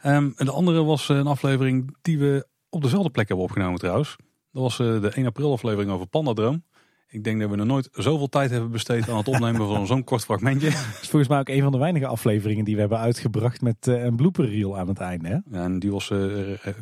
Ehm, 0.00 0.30
en 0.36 0.44
de 0.44 0.50
andere 0.50 0.84
was 0.84 1.08
eh, 1.08 1.16
een 1.16 1.26
aflevering 1.26 1.96
die 2.02 2.18
we 2.18 2.46
op 2.68 2.82
dezelfde 2.82 3.10
plek 3.10 3.28
hebben 3.28 3.46
opgenomen 3.46 3.78
trouwens. 3.78 4.16
Dat 4.52 4.62
was 4.62 4.78
eh, 4.78 5.00
de 5.00 5.08
1 5.08 5.26
april 5.26 5.52
aflevering 5.52 5.90
over 5.90 6.06
Pandadroom. 6.06 6.62
Ik 7.10 7.24
denk 7.24 7.40
dat 7.40 7.50
we 7.50 7.56
nog 7.56 7.66
nooit 7.66 7.88
zoveel 7.92 8.28
tijd 8.28 8.50
hebben 8.50 8.70
besteed 8.70 9.08
aan 9.08 9.16
het 9.16 9.28
opnemen 9.28 9.66
van 9.66 9.86
zo'n 9.86 10.04
kort 10.04 10.24
fragmentje. 10.24 10.70
Dat 10.70 10.98
is 11.02 11.08
volgens 11.08 11.28
mij 11.28 11.38
ook 11.38 11.48
een 11.48 11.62
van 11.62 11.72
de 11.72 11.78
weinige 11.78 12.06
afleveringen 12.06 12.64
die 12.64 12.74
we 12.74 12.80
hebben 12.80 12.98
uitgebracht 12.98 13.60
met 13.60 13.88
eh, 13.88 14.04
een 14.04 14.16
blooper 14.16 14.48
reel 14.48 14.78
aan 14.78 14.88
het 14.88 14.98
einde. 14.98 15.28
Hè? 15.28 15.58
Ja, 15.58 15.64
en 15.64 15.78
die 15.78 15.90
was 15.90 16.10
eh, 16.10 16.18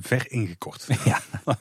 ver 0.00 0.30
ingekort. 0.30 0.86
Ja. 1.04 1.20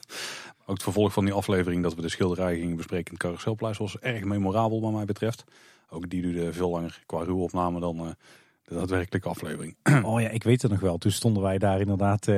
Ook 0.68 0.74
het 0.74 0.82
vervolg 0.82 1.12
van 1.12 1.24
die 1.24 1.34
aflevering 1.34 1.82
dat 1.82 1.94
we 1.94 2.02
de 2.02 2.08
schilderij 2.08 2.58
gingen 2.58 2.76
bespreken 2.76 3.06
in 3.06 3.12
het 3.12 3.22
Carouselpleis 3.22 3.78
was 3.78 3.98
erg 3.98 4.24
memorabel 4.24 4.80
wat 4.80 4.92
mij 4.92 5.04
betreft. 5.04 5.44
Ook 5.90 6.10
die 6.10 6.22
duurde 6.22 6.52
veel 6.52 6.70
langer 6.70 7.02
qua 7.06 7.22
ruwopname 7.22 7.80
dan 7.80 7.98
eh, 7.98 8.06
de 8.64 8.74
daadwerkelijke 8.74 9.28
aflevering. 9.28 9.76
Oh 10.06 10.20
ja, 10.20 10.28
ik 10.28 10.42
weet 10.42 10.62
het 10.62 10.70
nog 10.70 10.80
wel. 10.80 10.98
Toen 10.98 11.10
stonden 11.10 11.42
wij 11.42 11.58
daar 11.58 11.80
inderdaad 11.80 12.28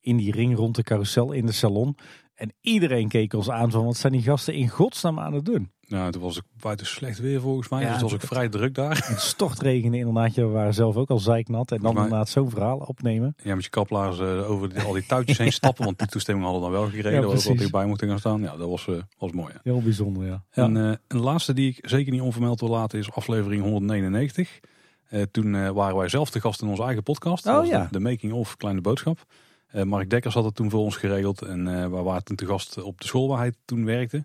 in 0.00 0.16
die 0.16 0.32
ring 0.32 0.56
rond 0.56 0.74
de 0.76 0.82
carousel 0.82 1.32
in 1.32 1.46
de 1.46 1.52
salon. 1.52 1.96
En 2.42 2.52
iedereen 2.60 3.08
keek 3.08 3.32
ons 3.34 3.50
aan 3.50 3.70
van 3.70 3.84
wat 3.84 3.96
zijn 3.96 4.12
die 4.12 4.22
gasten 4.22 4.54
in 4.54 4.68
godsnaam 4.68 5.18
aan 5.20 5.32
het 5.32 5.44
doen. 5.44 5.70
Nou, 5.88 6.12
toen 6.12 6.22
was 6.22 6.36
ik 6.36 6.42
buiten 6.60 6.86
slecht 6.86 7.18
weer 7.18 7.40
volgens 7.40 7.68
mij. 7.68 7.80
Ja, 7.80 7.84
dus 7.86 7.94
het 7.94 8.02
was 8.02 8.12
ook 8.14 8.20
vrij 8.26 8.48
druk 8.48 8.74
daar. 8.74 9.06
Het 9.08 9.20
stortregende 9.20 9.96
inderdaad. 9.98 10.34
We 10.34 10.42
waren 10.44 10.74
zelf 10.74 10.96
ook 10.96 11.10
al 11.10 11.18
zeiknat. 11.18 11.70
En 11.72 11.80
dan 11.82 11.94
mij- 11.94 12.02
inderdaad 12.02 12.28
zo'n 12.28 12.50
verhaal 12.50 12.78
opnemen. 12.78 13.34
Ja, 13.42 13.54
met 13.54 13.64
je 13.64 13.70
kaplaars 13.70 14.18
eh, 14.18 14.50
over 14.50 14.68
die- 14.68 14.80
al 14.82 14.92
die 14.92 15.06
touwtjes 15.06 15.38
heen 15.38 15.52
stappen. 15.52 15.84
Want 15.84 15.98
die 15.98 16.06
toestemming 16.08 16.46
hadden 16.46 16.64
we 16.64 16.70
dan 16.70 16.80
wel 16.80 16.90
gekregen. 16.90 17.12
Ja, 17.20 17.20
dat 17.32 17.42
we 17.44 17.48
wat 17.54 17.60
erbij 17.62 17.86
moeten 17.86 18.08
gaan 18.08 18.18
staan. 18.18 18.40
Ja, 18.40 18.56
dat 18.56 18.68
was, 18.68 18.86
eh, 18.88 18.94
was 19.18 19.32
mooi. 19.32 19.52
Ja. 19.52 19.60
Heel 19.62 19.82
bijzonder, 19.82 20.26
ja. 20.26 20.42
En 20.50 20.76
eh, 20.76 20.92
een 21.08 21.20
laatste 21.20 21.52
die 21.52 21.68
ik 21.68 21.78
zeker 21.88 22.12
niet 22.12 22.20
onvermeld 22.20 22.60
wil 22.60 22.68
laten 22.68 22.98
is 22.98 23.10
aflevering 23.12 23.62
199. 23.62 24.60
Eh, 25.08 25.22
toen 25.30 25.72
waren 25.74 25.96
wij 25.96 26.08
zelf 26.08 26.30
te 26.30 26.40
gast 26.40 26.62
in 26.62 26.68
onze 26.68 26.82
eigen 26.82 27.02
podcast. 27.02 27.46
Oh, 27.46 27.66
ja. 27.66 27.82
de, 27.82 27.88
de 27.90 28.00
Making 28.00 28.32
of 28.32 28.56
Kleine 28.56 28.80
Boodschap. 28.80 29.26
Eh, 29.72 29.82
Mark 29.82 30.10
Dekkers 30.10 30.34
had 30.34 30.44
het 30.44 30.54
toen 30.54 30.70
voor 30.70 30.80
ons 30.80 30.96
geregeld. 30.96 31.42
En 31.42 31.68
eh 31.68 31.90
wij 31.90 32.02
waren 32.02 32.24
toen 32.24 32.36
te 32.36 32.46
gast 32.46 32.82
op 32.82 33.00
de 33.00 33.06
school 33.06 33.28
waar 33.28 33.38
hij 33.38 33.52
toen 33.64 33.84
werkte. 33.84 34.24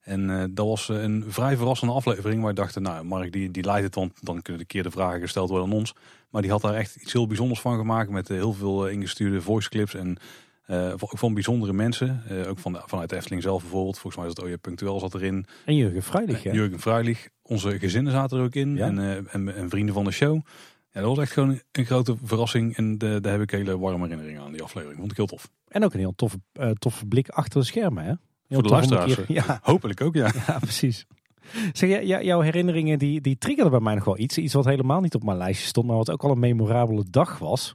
En 0.00 0.30
eh, 0.30 0.44
dat 0.50 0.66
was 0.66 0.88
een 0.88 1.24
vrij 1.28 1.56
verrassende 1.56 1.92
aflevering. 1.94 2.40
Waar 2.42 2.50
we 2.50 2.60
dachten, 2.60 2.82
nou 2.82 3.04
Mark 3.04 3.32
die, 3.32 3.50
die 3.50 3.64
leidt 3.64 3.84
het. 3.84 3.94
Want 3.94 4.12
dan 4.20 4.42
kunnen 4.42 4.62
de 4.62 4.68
keer 4.68 4.82
de 4.82 4.90
vragen 4.90 5.20
gesteld 5.20 5.48
worden 5.50 5.68
aan 5.68 5.74
ons. 5.76 5.94
Maar 6.30 6.42
die 6.42 6.50
had 6.50 6.60
daar 6.60 6.74
echt 6.74 6.96
iets 6.96 7.12
heel 7.12 7.26
bijzonders 7.26 7.60
van 7.60 7.76
gemaakt. 7.76 8.10
Met 8.10 8.28
heel 8.28 8.52
veel 8.52 8.88
ingestuurde 8.88 9.40
voice 9.40 9.68
clips. 9.68 9.94
En 9.94 10.16
van- 10.66 10.92
ook 11.00 11.18
van 11.18 11.34
bijzondere 11.34 11.72
mensen. 11.72 12.22
Ook 12.48 12.58
van, 12.58 12.82
vanuit 12.86 13.08
de 13.10 13.16
Efteling 13.16 13.42
zelf 13.42 13.60
bijvoorbeeld. 13.62 13.98
Volgens 13.98 14.22
mij 14.22 14.30
het 14.32 14.42
OJ 14.42 14.56
Punctueel 14.56 15.00
zat 15.00 15.14
erin. 15.14 15.46
En 15.64 15.76
Jurgen 15.76 16.02
Fruilig, 16.02 16.42
ja. 16.42 16.52
Jurgen 16.52 16.80
Fruilig. 16.80 17.28
Onze 17.42 17.78
gezinnen 17.78 18.12
zaten 18.12 18.38
er 18.38 18.44
ook 18.44 18.54
in. 18.54 18.76
Ja. 18.76 18.86
En, 18.86 18.98
en, 19.30 19.54
en 19.56 19.68
vrienden 19.68 19.94
van 19.94 20.04
de 20.04 20.10
show. 20.10 20.40
Ja, 20.90 21.00
dat 21.00 21.08
was 21.16 21.18
echt 21.18 21.32
gewoon 21.32 21.60
een 21.72 21.84
grote 21.84 22.16
verrassing. 22.22 22.76
En 22.76 22.98
de, 22.98 23.20
daar 23.20 23.32
heb 23.32 23.40
ik 23.42 23.50
hele 23.50 23.78
warme 23.78 24.02
herinneringen 24.02 24.42
aan, 24.42 24.52
die 24.52 24.62
aflevering. 24.62 24.98
Vond 24.98 25.10
ik 25.10 25.16
heel 25.16 25.26
tof. 25.26 25.50
En 25.68 25.84
ook 25.84 25.92
een 25.92 25.98
heel 25.98 26.14
toffe, 26.14 26.40
eh, 26.52 26.70
toffe 26.70 27.06
blik 27.06 27.28
achter 27.28 27.60
de 27.60 27.66
schermen, 27.66 28.02
hè? 28.04 28.08
Heel 28.08 28.18
Voor 28.48 28.62
de 28.62 28.68
luisteraars, 28.68 29.14
keer- 29.14 29.24
Ja, 29.32 29.58
Hopelijk 29.62 30.00
ook, 30.00 30.14
ja. 30.14 30.30
ja, 30.46 30.58
precies. 30.58 31.06
Zeg, 31.72 32.02
jouw 32.02 32.40
herinneringen 32.40 32.98
die, 32.98 33.20
die 33.20 33.38
triggerden 33.38 33.72
bij 33.72 33.80
mij 33.80 33.94
nog 33.94 34.04
wel 34.04 34.18
iets. 34.18 34.38
Iets 34.38 34.54
wat 34.54 34.64
helemaal 34.64 35.00
niet 35.00 35.14
op 35.14 35.24
mijn 35.24 35.36
lijstje 35.38 35.66
stond, 35.66 35.86
maar 35.86 35.96
wat 35.96 36.10
ook 36.10 36.22
al 36.24 36.30
een 36.30 36.38
memorabele 36.38 37.04
dag 37.10 37.38
was. 37.38 37.74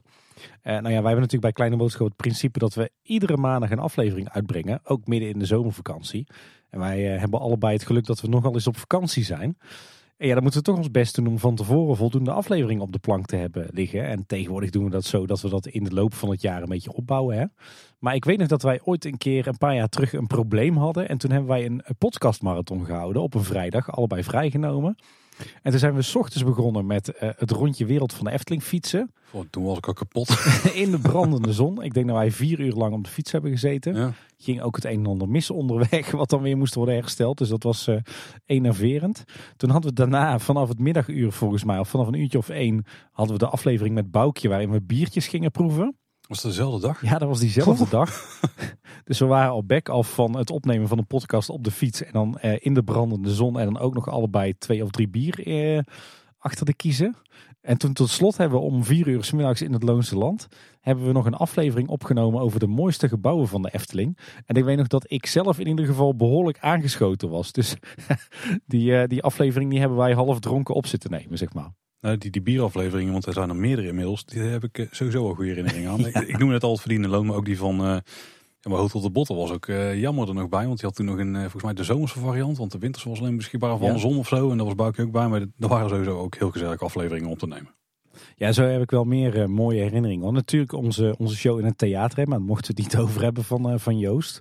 Eh, 0.62 0.72
nou 0.72 0.74
ja, 0.74 0.80
wij 0.82 0.92
hebben 0.92 1.14
natuurlijk 1.14 1.40
bij 1.42 1.52
Kleine 1.52 1.76
Boodschap 1.76 2.06
het 2.06 2.16
principe 2.16 2.58
dat 2.58 2.74
we 2.74 2.90
iedere 3.02 3.36
maandag 3.36 3.70
een 3.70 3.78
aflevering 3.78 4.28
uitbrengen. 4.28 4.80
Ook 4.84 5.06
midden 5.06 5.28
in 5.28 5.38
de 5.38 5.46
zomervakantie. 5.46 6.26
En 6.70 6.78
wij 6.78 7.12
eh, 7.14 7.20
hebben 7.20 7.40
allebei 7.40 7.72
het 7.72 7.86
geluk 7.86 8.06
dat 8.06 8.20
we 8.20 8.28
nogal 8.28 8.54
eens 8.54 8.66
op 8.66 8.76
vakantie 8.76 9.24
zijn. 9.24 9.58
En 10.16 10.26
ja, 10.26 10.34
dan 10.34 10.42
moeten 10.42 10.60
we 10.60 10.66
toch 10.66 10.76
ons 10.76 10.90
best 10.90 11.14
doen 11.14 11.26
om 11.26 11.38
van 11.38 11.54
tevoren 11.54 11.96
voldoende 11.96 12.32
afleveringen 12.32 12.82
op 12.82 12.92
de 12.92 12.98
plank 12.98 13.26
te 13.26 13.36
hebben 13.36 13.68
liggen. 13.72 14.06
En 14.06 14.26
tegenwoordig 14.26 14.70
doen 14.70 14.84
we 14.84 14.90
dat 14.90 15.04
zo 15.04 15.26
dat 15.26 15.40
we 15.40 15.48
dat 15.48 15.66
in 15.66 15.84
de 15.84 15.94
loop 15.94 16.14
van 16.14 16.30
het 16.30 16.42
jaar 16.42 16.62
een 16.62 16.68
beetje 16.68 16.92
opbouwen. 16.92 17.36
Hè? 17.36 17.44
Maar 17.98 18.14
ik 18.14 18.24
weet 18.24 18.38
nog 18.38 18.48
dat 18.48 18.62
wij 18.62 18.80
ooit 18.84 19.04
een 19.04 19.18
keer 19.18 19.46
een 19.46 19.58
paar 19.58 19.74
jaar 19.74 19.88
terug 19.88 20.12
een 20.12 20.26
probleem 20.26 20.76
hadden. 20.76 21.08
En 21.08 21.18
toen 21.18 21.30
hebben 21.30 21.48
wij 21.48 21.64
een 21.64 21.84
podcastmarathon 21.98 22.84
gehouden 22.84 23.22
op 23.22 23.34
een 23.34 23.44
vrijdag, 23.44 23.90
allebei 23.90 24.24
vrijgenomen. 24.24 24.96
En 25.62 25.70
toen 25.70 25.78
zijn 25.78 25.94
we 25.94 26.02
's 26.02 26.14
ochtends 26.14 26.44
begonnen 26.44 26.86
met 26.86 27.08
eh, 27.08 27.28
het 27.36 27.50
rondje 27.50 27.86
wereld 27.86 28.12
van 28.12 28.24
de 28.24 28.30
Efteling 28.30 28.62
fietsen. 28.62 29.12
Toen 29.50 29.64
was 29.64 29.76
ik 29.76 29.86
al 29.86 29.92
kapot. 29.92 30.28
in 30.74 30.90
de 30.90 30.98
brandende 30.98 31.52
zon. 31.52 31.82
Ik 31.82 31.94
denk 31.94 32.06
dat 32.06 32.16
wij 32.16 32.30
vier 32.30 32.60
uur 32.60 32.72
lang 32.72 32.94
op 32.94 33.04
de 33.04 33.10
fiets 33.10 33.32
hebben 33.32 33.50
gezeten. 33.50 33.94
Ja. 33.94 34.12
Ging 34.36 34.62
ook 34.62 34.76
het 34.76 34.84
een 34.84 34.98
en 34.98 35.06
ander 35.06 35.28
mis 35.28 35.50
onderweg, 35.50 36.10
wat 36.20 36.30
dan 36.30 36.42
weer 36.42 36.56
moest 36.56 36.74
worden 36.74 36.94
hersteld. 36.94 37.38
Dus 37.38 37.48
dat 37.48 37.62
was 37.62 37.86
eh 37.86 37.96
enerverend. 38.46 39.24
Toen 39.56 39.70
hadden 39.70 39.90
we 39.90 39.96
daarna 39.96 40.38
vanaf 40.38 40.68
het 40.68 40.78
middaguur 40.78 41.32
volgens 41.32 41.64
mij, 41.64 41.78
of 41.78 41.88
vanaf 41.88 42.06
een 42.06 42.20
uurtje 42.20 42.38
of 42.38 42.48
één, 42.48 42.84
hadden 43.10 43.38
we 43.38 43.44
de 43.44 43.50
aflevering 43.50 43.94
met 43.94 44.10
Boukje 44.10 44.48
waarin 44.48 44.70
we 44.70 44.82
biertjes 44.82 45.26
gingen 45.26 45.50
proeven. 45.50 45.96
Was 46.26 46.42
het 46.42 46.52
dezelfde 46.52 46.86
dag? 46.86 47.02
Ja, 47.02 47.18
dat 47.18 47.28
was 47.28 47.40
diezelfde 47.40 47.88
dag. 47.88 48.10
Dus 49.04 49.18
we 49.18 49.24
waren 49.24 49.50
al 49.50 49.64
back 49.64 49.88
af 49.88 50.14
van 50.14 50.36
het 50.36 50.50
opnemen 50.50 50.88
van 50.88 50.98
een 50.98 51.06
podcast 51.06 51.48
op 51.48 51.64
de 51.64 51.70
fiets. 51.70 52.02
En 52.02 52.12
dan 52.12 52.38
eh, 52.38 52.56
in 52.58 52.74
de 52.74 52.82
brandende 52.82 53.34
zon. 53.34 53.58
En 53.58 53.64
dan 53.64 53.78
ook 53.78 53.94
nog 53.94 54.08
allebei 54.08 54.58
twee 54.58 54.82
of 54.82 54.90
drie 54.90 55.08
bier 55.08 55.46
eh, 55.46 55.82
achter 56.38 56.66
de 56.66 56.74
kiezen. 56.74 57.16
En 57.60 57.78
toen 57.78 57.92
tot 57.92 58.08
slot 58.08 58.36
hebben 58.36 58.58
we 58.58 58.64
om 58.64 58.84
vier 58.84 59.08
uur 59.08 59.24
's 59.24 59.32
middags 59.32 59.62
in 59.62 59.72
het 59.72 59.82
Loonse 59.82 60.16
Land... 60.16 60.48
hebben 60.80 61.06
we 61.06 61.12
nog 61.12 61.26
een 61.26 61.34
aflevering 61.34 61.88
opgenomen 61.88 62.40
over 62.40 62.60
de 62.60 62.66
mooiste 62.66 63.08
gebouwen 63.08 63.48
van 63.48 63.62
de 63.62 63.70
Efteling. 63.72 64.18
En 64.46 64.56
ik 64.56 64.64
weet 64.64 64.76
nog 64.76 64.86
dat 64.86 65.10
ik 65.10 65.26
zelf 65.26 65.58
in 65.58 65.66
ieder 65.66 65.86
geval 65.86 66.16
behoorlijk 66.16 66.58
aangeschoten 66.58 67.30
was. 67.30 67.52
Dus 67.52 67.76
die, 68.66 68.96
eh, 68.96 69.08
die 69.08 69.22
aflevering 69.22 69.70
die 69.70 69.80
hebben 69.80 69.98
wij 69.98 70.12
half 70.12 70.40
dronken 70.40 70.74
op 70.74 70.86
zitten 70.86 71.10
nemen, 71.10 71.38
zeg 71.38 71.52
maar. 71.52 71.72
Nou, 72.04 72.18
die, 72.18 72.30
die 72.30 72.42
bierafleveringen, 72.42 73.12
want 73.12 73.26
er 73.26 73.32
zijn 73.32 73.48
er 73.48 73.56
meerdere 73.56 73.88
inmiddels. 73.88 74.24
Die 74.24 74.40
heb 74.42 74.64
ik 74.64 74.78
eh, 74.78 74.86
sowieso 74.90 75.26
al 75.26 75.34
goede 75.34 75.50
herinneringen 75.50 75.90
aan. 75.90 76.06
ik, 76.06 76.14
ik 76.16 76.38
noem 76.38 76.50
het 76.50 76.62
al 76.62 76.70
het 76.70 76.80
verdiende 76.80 77.08
loon, 77.08 77.26
maar 77.26 77.36
ook 77.36 77.44
die 77.44 77.58
van... 77.58 77.76
ja, 77.76 78.02
maar 78.70 78.78
Hotel 78.78 79.00
de 79.00 79.10
Botten 79.10 79.36
was 79.36 79.50
ook 79.50 79.66
eh, 79.66 80.00
jammer 80.00 80.28
er 80.28 80.34
nog 80.34 80.48
bij. 80.48 80.66
Want 80.66 80.78
die 80.78 80.86
had 80.86 80.96
toen 80.96 81.06
nog 81.06 81.18
een, 81.18 81.34
volgens 81.34 81.62
mij 81.62 81.74
de 81.74 81.84
zomerse 81.84 82.18
variant. 82.18 82.56
Want 82.58 82.72
de 82.72 82.78
winters 82.78 83.04
was 83.04 83.20
alleen 83.20 83.36
beschikbaar 83.36 83.78
van 83.78 83.86
Ja. 83.86 83.92
de 83.92 83.98
zon 83.98 84.18
of 84.18 84.28
zo. 84.28 84.50
En 84.50 84.56
daar 84.56 84.66
was 84.66 84.74
Boukje 84.74 85.02
ook 85.02 85.12
bij. 85.12 85.28
Maar 85.28 85.40
er 85.40 85.68
waren 85.68 85.88
sowieso 85.88 86.18
ook 86.18 86.34
heel 86.36 86.50
gezellige 86.50 86.84
afleveringen 86.84 87.30
op 87.30 87.38
te 87.38 87.46
nemen. 87.46 87.74
Ja, 88.36 88.52
zo 88.52 88.62
heb 88.62 88.82
ik 88.82 88.90
wel 88.90 89.04
meer 89.04 89.50
mooie 89.50 89.82
herinneringen. 89.82 90.24
Want 90.24 90.34
natuurlijk 90.36 90.72
onze, 90.72 91.14
onze 91.18 91.36
show 91.36 91.58
in 91.58 91.64
het 91.64 91.78
theater, 91.78 92.18
hè, 92.18 92.24
maar 92.24 92.38
daar 92.38 92.46
mochten 92.46 92.74
we 92.74 92.82
het 92.82 92.92
niet 92.92 93.02
over 93.04 93.22
hebben 93.22 93.44
van, 93.44 93.80
van 93.80 93.98
Joost. 93.98 94.40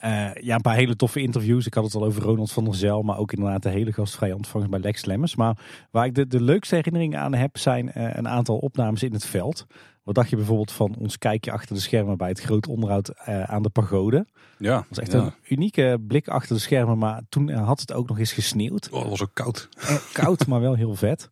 Eh, 0.00 0.34
ja, 0.34 0.54
een 0.54 0.60
paar 0.60 0.74
hele 0.74 0.96
toffe 0.96 1.20
interviews. 1.20 1.66
Ik 1.66 1.74
had 1.74 1.84
het 1.84 1.94
al 1.94 2.04
over 2.04 2.22
Ronald 2.22 2.52
van 2.52 2.64
der 2.64 2.74
Zel, 2.74 3.02
maar 3.02 3.18
ook 3.18 3.32
inderdaad 3.32 3.62
de 3.62 3.68
hele 3.68 3.92
gastvrije 3.92 4.36
ontvangst 4.36 4.70
bij 4.70 4.80
Lex 4.80 5.04
Lemmers. 5.04 5.36
Maar 5.36 5.56
waar 5.90 6.04
ik 6.04 6.14
de, 6.14 6.26
de 6.26 6.42
leukste 6.42 6.74
herinneringen 6.74 7.18
aan 7.18 7.34
heb, 7.34 7.58
zijn 7.58 7.92
eh, 7.92 8.10
een 8.12 8.28
aantal 8.28 8.56
opnames 8.56 9.02
in 9.02 9.12
het 9.12 9.26
veld. 9.26 9.66
Wat 10.02 10.14
dacht 10.14 10.30
je 10.30 10.36
bijvoorbeeld 10.36 10.72
van 10.72 10.96
ons 10.98 11.18
kijkje 11.18 11.52
achter 11.52 11.74
de 11.74 11.80
schermen 11.80 12.16
bij 12.16 12.28
het 12.28 12.40
groot 12.40 12.66
onderhoud 12.66 13.08
eh, 13.08 13.42
aan 13.42 13.62
de 13.62 13.68
pagode? 13.68 14.26
Ja, 14.58 14.76
Dat 14.76 14.86
was 14.88 14.98
echt 14.98 15.12
ja. 15.12 15.18
een 15.18 15.32
unieke 15.48 15.98
blik 16.06 16.28
achter 16.28 16.54
de 16.54 16.60
schermen, 16.60 16.98
maar 16.98 17.22
toen 17.28 17.50
had 17.50 17.80
het 17.80 17.92
ook 17.92 18.08
nog 18.08 18.18
eens 18.18 18.32
gesneeuwd. 18.32 18.88
Oh, 18.90 19.00
het 19.00 19.08
was 19.08 19.22
ook 19.22 19.34
koud. 19.34 19.68
Koud, 20.12 20.46
maar 20.46 20.60
wel 20.60 20.74
heel 20.74 20.94
vet. 20.94 21.30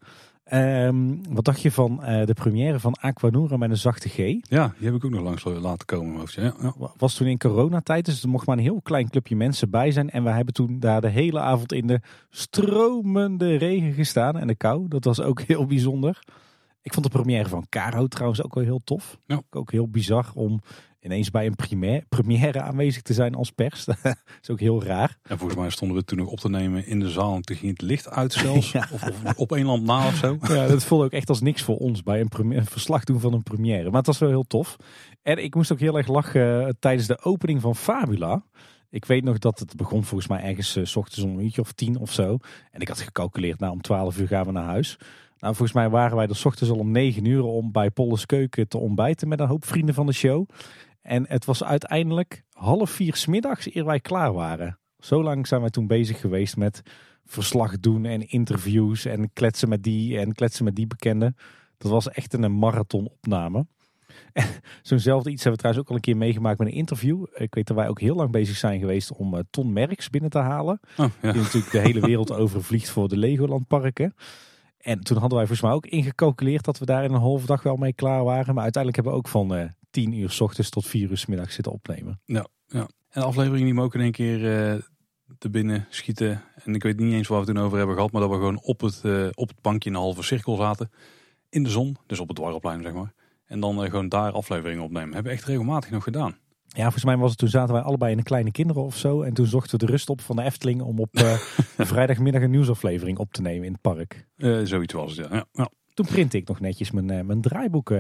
Ehm, 0.48 1.16
wat 1.28 1.44
dacht 1.44 1.62
je 1.62 1.72
van 1.72 2.02
eh, 2.04 2.26
de 2.26 2.34
première 2.34 2.80
van 2.80 2.94
Aquanura 3.00 3.56
met 3.56 3.70
een 3.70 3.76
zachte 3.76 4.08
G? 4.08 4.16
Ja, 4.16 4.74
die 4.78 4.86
heb 4.86 4.94
ik 4.94 5.04
ook 5.04 5.10
nog 5.10 5.20
langs 5.22 5.44
laten 5.44 5.86
komen. 5.86 6.18
hoofdje. 6.18 6.42
Ja, 6.42 6.54
ja. 6.60 6.72
Wa- 6.76 6.92
Was 6.96 7.14
toen 7.14 7.26
in 7.26 7.38
coronatijd, 7.38 8.04
dus 8.04 8.22
er 8.22 8.28
mocht 8.28 8.46
maar 8.46 8.56
een 8.56 8.62
heel 8.62 8.80
klein 8.82 9.10
clubje 9.10 9.36
mensen 9.36 9.70
bij 9.70 9.90
zijn. 9.90 10.10
En 10.10 10.24
we 10.24 10.30
hebben 10.30 10.54
toen 10.54 10.78
daar 10.80 11.00
de 11.00 11.08
hele 11.08 11.40
avond 11.40 11.72
in 11.72 11.86
de 11.86 12.00
stromende 12.30 13.56
regen 13.56 13.92
gestaan 13.92 14.36
en 14.36 14.46
de 14.46 14.54
kou. 14.54 14.88
Dat 14.88 15.04
was 15.04 15.20
ook 15.20 15.40
heel 15.46 15.66
bijzonder. 15.66 16.18
Ik 16.82 16.92
vond 16.94 17.06
de 17.06 17.12
première 17.12 17.48
van 17.48 17.66
Caro 17.68 18.06
trouwens 18.06 18.42
ook 18.42 18.54
wel 18.54 18.64
heel 18.64 18.80
tof. 18.84 19.18
Ja. 19.26 19.40
Ook 19.50 19.70
heel 19.72 19.88
bizar 19.88 20.26
om 20.34 20.60
ineens 21.00 21.30
bij 21.30 21.46
een 21.46 21.54
première, 21.54 22.04
première 22.08 22.60
aanwezig 22.60 23.02
te 23.02 23.12
zijn 23.12 23.34
als 23.34 23.50
pers. 23.50 23.84
dat 23.84 23.96
is 24.42 24.50
ook 24.50 24.60
heel 24.60 24.82
raar. 24.82 25.18
En 25.22 25.38
volgens 25.38 25.60
mij 25.60 25.70
stonden 25.70 25.96
we 25.96 26.04
toen 26.04 26.18
nog 26.18 26.28
op 26.28 26.40
te 26.40 26.48
nemen 26.48 26.86
in 26.86 27.00
de 27.00 27.10
zaal. 27.10 27.34
En 27.34 27.42
toen 27.42 27.56
ging 27.56 27.70
het 27.70 27.82
licht 27.82 28.08
uit 28.08 28.32
zelfs. 28.32 28.72
Ja. 28.78 28.88
Of, 28.92 29.02
of 29.02 29.36
op 29.36 29.52
één 29.52 29.66
lamp 29.66 29.86
na 29.86 30.06
of 30.06 30.14
zo. 30.14 30.38
Ja, 30.48 30.66
dat 30.66 30.84
voelde 30.84 31.04
ook 31.04 31.12
echt 31.12 31.28
als 31.28 31.40
niks 31.40 31.62
voor 31.62 31.76
ons 31.76 32.02
bij 32.02 32.20
een, 32.20 32.28
première, 32.28 32.60
een 32.60 32.66
verslag 32.66 33.04
doen 33.04 33.20
van 33.20 33.32
een 33.32 33.42
première. 33.42 33.84
Maar 33.84 33.98
het 33.98 34.06
was 34.06 34.18
wel 34.18 34.28
heel 34.28 34.46
tof. 34.46 34.76
En 35.22 35.44
ik 35.44 35.54
moest 35.54 35.72
ook 35.72 35.80
heel 35.80 35.96
erg 35.96 36.08
lachen 36.08 36.66
eh, 36.66 36.72
tijdens 36.78 37.06
de 37.06 37.22
opening 37.22 37.60
van 37.60 37.76
Fabula. 37.76 38.42
Ik 38.90 39.04
weet 39.04 39.24
nog 39.24 39.38
dat 39.38 39.58
het 39.58 39.76
begon 39.76 40.04
volgens 40.04 40.28
mij 40.28 40.42
ergens 40.42 40.76
eh, 40.76 40.84
s 40.84 40.96
ochtends 40.96 41.24
om 41.24 41.30
een 41.38 41.44
uurtje 41.44 41.60
of 41.60 41.72
tien 41.72 41.98
of 41.98 42.12
zo. 42.12 42.38
En 42.70 42.80
ik 42.80 42.88
had 42.88 43.00
gecalculeerd, 43.00 43.58
nou 43.60 43.72
om 43.72 43.80
twaalf 43.80 44.18
uur 44.18 44.26
gaan 44.26 44.46
we 44.46 44.52
naar 44.52 44.64
huis. 44.64 44.98
Nou, 45.38 45.54
volgens 45.54 45.72
mij 45.72 45.88
waren 45.88 46.16
wij 46.16 46.26
er 46.26 46.36
s 46.36 46.44
ochtends 46.44 46.72
al 46.72 46.78
om 46.78 46.90
negen 46.90 47.24
uur 47.24 47.44
om 47.44 47.72
bij 47.72 47.90
Polles 47.90 48.26
Keuken 48.26 48.68
te 48.68 48.78
ontbijten 48.78 49.28
met 49.28 49.40
een 49.40 49.46
hoop 49.46 49.64
vrienden 49.64 49.94
van 49.94 50.06
de 50.06 50.12
show. 50.12 50.48
En 51.08 51.24
het 51.28 51.44
was 51.44 51.64
uiteindelijk 51.64 52.44
half 52.52 52.90
vier 52.90 53.14
smiddags 53.14 53.74
eer 53.74 53.84
wij 53.84 54.00
klaar 54.00 54.32
waren. 54.32 54.78
Zo 54.98 55.22
lang 55.22 55.46
zijn 55.46 55.60
wij 55.60 55.70
toen 55.70 55.86
bezig 55.86 56.20
geweest 56.20 56.56
met 56.56 56.82
verslag 57.24 57.80
doen 57.80 58.04
en 58.04 58.28
interviews 58.28 59.04
en 59.04 59.32
kletsen 59.32 59.68
met 59.68 59.82
die 59.82 60.18
en 60.18 60.32
kletsen 60.32 60.64
met 60.64 60.74
die 60.74 60.86
bekenden. 60.86 61.36
Dat 61.78 61.90
was 61.90 62.08
echt 62.08 62.32
een 62.32 62.58
marathon 62.58 63.08
opname. 63.08 63.66
En 64.32 64.46
Zo'nzelfde 64.82 65.30
iets 65.30 65.44
hebben 65.44 65.62
we 65.62 65.68
trouwens 65.68 65.84
ook 65.84 65.90
al 65.90 65.94
een 65.94 66.12
keer 66.12 66.16
meegemaakt 66.16 66.58
met 66.58 66.68
een 66.68 66.74
interview. 66.74 67.24
Ik 67.34 67.54
weet 67.54 67.66
dat 67.66 67.76
wij 67.76 67.88
ook 67.88 68.00
heel 68.00 68.14
lang 68.14 68.30
bezig 68.30 68.56
zijn 68.56 68.80
geweest 68.80 69.12
om 69.12 69.34
eh, 69.34 69.40
Ton 69.50 69.72
Merks 69.72 70.10
binnen 70.10 70.30
te 70.30 70.38
halen. 70.38 70.80
Oh, 70.96 71.06
ja. 71.22 71.32
Die 71.32 71.42
natuurlijk 71.42 71.72
de 71.72 71.78
hele 71.78 72.00
wereld 72.00 72.32
overvliegt 72.42 72.90
voor 72.90 73.08
de 73.08 73.16
Legoland 73.16 73.66
parken. 73.66 74.14
En 74.78 75.00
toen 75.00 75.18
hadden 75.18 75.38
wij 75.38 75.46
volgens 75.46 75.68
mij 75.68 75.76
ook 75.76 75.86
ingecalculeerd 75.86 76.64
dat 76.64 76.78
we 76.78 76.84
daar 76.84 77.04
in 77.04 77.12
een 77.12 77.20
halve 77.20 77.46
dag 77.46 77.62
wel 77.62 77.76
mee 77.76 77.92
klaar 77.92 78.24
waren. 78.24 78.54
Maar 78.54 78.62
uiteindelijk 78.62 78.94
hebben 78.94 79.12
we 79.12 79.18
ook 79.18 79.28
van 79.28 79.54
eh 79.54 79.68
10 79.98 80.12
uur 80.12 80.30
s 80.30 80.40
ochtends 80.40 80.70
tot 80.70 80.86
4 80.86 81.10
uur 81.10 81.18
s 81.18 81.26
middags 81.26 81.54
zitten 81.54 81.72
opnemen. 81.72 82.20
En 83.08 83.20
de 83.20 83.26
aflevering 83.26 83.64
die 83.64 83.74
me 83.74 83.82
ook 83.82 83.94
in 83.94 84.00
één 84.00 84.12
keer 84.12 84.72
eh 84.72 84.82
te 85.38 85.50
binnen 85.50 85.86
schieten. 85.90 86.42
En 86.64 86.74
ik 86.74 86.82
weet 86.82 87.00
niet 87.00 87.12
eens 87.12 87.28
waar 87.28 87.40
we 87.40 87.44
het 87.44 87.54
toen 87.54 87.64
over 87.64 87.78
hebben 87.78 87.96
gehad. 87.96 88.12
Maar 88.12 88.20
dat 88.20 88.30
we 88.30 88.36
gewoon 88.36 88.62
op 88.62 88.80
het, 88.80 89.00
eh, 89.04 89.26
op 89.34 89.48
het 89.48 89.60
bankje 89.60 89.88
in 89.88 89.96
een 89.96 90.02
halve 90.02 90.22
cirkel 90.22 90.56
zaten. 90.56 90.90
In 91.48 91.62
de 91.62 91.70
zon. 91.70 91.96
Dus 92.06 92.20
op 92.20 92.28
het 92.28 92.36
dwarrelplein 92.36 92.82
zeg 92.82 92.92
maar. 92.92 93.14
En 93.44 93.60
dan 93.60 93.84
eh, 93.84 93.90
gewoon 93.90 94.08
daar 94.08 94.32
afleveringen 94.32 94.84
opnemen. 94.84 95.14
Hebben 95.14 95.32
we 95.32 95.38
echt 95.38 95.46
regelmatig 95.46 95.90
nog 95.90 96.02
gedaan. 96.02 96.36
Ja, 96.66 96.82
volgens 96.82 97.04
mij 97.04 97.16
was 97.16 97.30
het 97.30 97.38
toen 97.38 97.48
zaten 97.48 97.74
wij 97.74 97.82
allebei 97.82 98.10
in 98.10 98.16
de 98.16 98.22
kleine 98.22 98.50
kinderen 98.50 98.82
of 98.82 98.96
zo. 98.96 99.22
En 99.22 99.34
toen 99.34 99.46
zochten 99.46 99.78
we 99.78 99.86
de 99.86 99.92
rust 99.92 100.08
op 100.08 100.20
van 100.20 100.36
de 100.36 100.42
Efteling 100.42 100.82
om 100.82 100.98
op 100.98 101.08
vrijdagmiddag 101.92 102.42
een 102.42 102.50
nieuwsaflevering 102.50 103.18
op 103.18 103.32
te 103.32 103.42
nemen 103.42 103.66
in 103.66 103.72
het 103.72 103.80
park. 103.80 104.26
Zoiets 104.66 104.92
was 104.92 105.16
het, 105.16 105.28
ja. 105.28 105.36
ja. 105.36 105.44
ja. 105.52 105.70
Toen 105.94 106.06
print 106.06 106.34
ik 106.34 106.48
nog 106.48 106.60
netjes 106.60 106.90
mijn, 106.90 107.26
mijn 107.26 107.40
draaiboek 107.40 107.90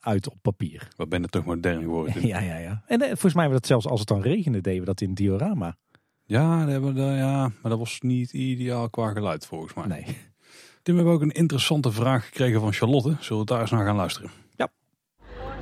uit 0.00 0.28
op 0.30 0.36
papier. 0.42 0.88
Wat 0.96 1.08
ben 1.08 1.22
je 1.22 1.28
toch 1.28 1.44
modern 1.44 1.82
geworden. 1.82 2.26
Ja, 2.26 2.40
ja, 2.40 2.56
ja. 2.56 2.82
En 2.86 3.00
eh, 3.00 3.06
volgens 3.08 3.34
mij 3.34 3.42
hebben 3.42 3.60
we 3.62 3.66
dat 3.66 3.66
zelfs 3.66 3.86
als 3.86 4.00
het 4.00 4.08
dan 4.08 4.22
regende, 4.22 4.60
deden 4.60 4.80
we 4.80 4.86
dat 4.86 5.00
in 5.00 5.08
het 5.08 5.16
diorama. 5.16 5.76
Ja, 6.24 6.58
dat 6.60 6.68
hebben 6.68 6.94
we, 6.94 7.00
daar- 7.00 7.16
ja, 7.16 7.38
maar 7.40 7.70
dat 7.70 7.78
was 7.78 8.00
niet 8.00 8.32
ideaal 8.32 8.90
qua 8.90 9.12
geluid 9.12 9.46
volgens 9.46 9.74
mij. 9.74 9.86
Nee. 9.86 10.04
Tim, 10.82 10.94
we 10.94 11.00
hebben 11.00 11.12
ook 11.12 11.22
een 11.22 11.30
interessante 11.40 11.92
vraag 11.92 12.24
gekregen 12.26 12.60
van 12.60 12.72
Charlotte. 12.72 13.16
Zullen 13.20 13.40
we 13.42 13.48
daar 13.48 13.60
eens 13.60 13.70
naar 13.70 13.86
gaan 13.86 13.96
luisteren? 13.96 14.30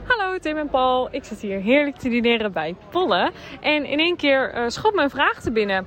Hallo 0.06 0.38
Tim 0.38 0.56
en 0.56 0.68
Paul, 0.68 1.08
ik 1.14 1.24
zit 1.24 1.40
hier 1.40 1.60
heerlijk 1.60 1.96
te 1.96 2.08
dineren 2.08 2.52
bij 2.52 2.74
Polle. 2.90 3.32
En 3.60 3.84
in 3.84 3.98
één 3.98 4.16
keer 4.16 4.50
eh 4.52 4.68
schoot 4.68 4.94
me 4.94 5.02
een 5.02 5.10
vraag 5.10 5.40
te 5.40 5.50
binnen. 5.52 5.86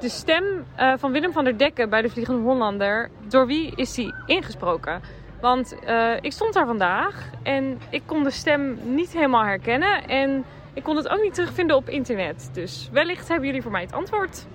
De 0.00 0.08
stem 0.08 0.44
eh, 0.76 0.92
van 0.98 1.12
Willem 1.12 1.32
van 1.32 1.44
der 1.44 1.58
Dekken 1.58 1.90
bij 1.90 2.02
de 2.02 2.08
Vliegende 2.10 2.40
Hollander, 2.42 3.10
door 3.28 3.46
wie 3.46 3.72
is 3.76 3.94
die 3.94 4.14
ingesproken? 4.26 5.00
Want 5.44 5.78
eh, 5.78 6.12
ik 6.20 6.32
stond 6.32 6.54
daar 6.54 6.66
vandaag 6.66 7.30
en 7.42 7.78
ik 7.90 8.02
kon 8.06 8.22
de 8.22 8.30
stem 8.30 8.78
niet 8.94 9.12
helemaal 9.12 9.44
herkennen. 9.44 10.08
En 10.08 10.44
ik 10.74 10.82
kon 10.82 10.96
het 10.96 11.08
ook 11.08 11.22
niet 11.22 11.34
terugvinden 11.34 11.76
op 11.76 11.88
internet. 11.88 12.50
Dus 12.52 12.88
wellicht 12.92 13.28
hebben 13.28 13.46
jullie 13.46 13.62
voor 13.62 13.70
mij 13.70 13.80
het 13.82 13.92
antwoord. 13.92 14.46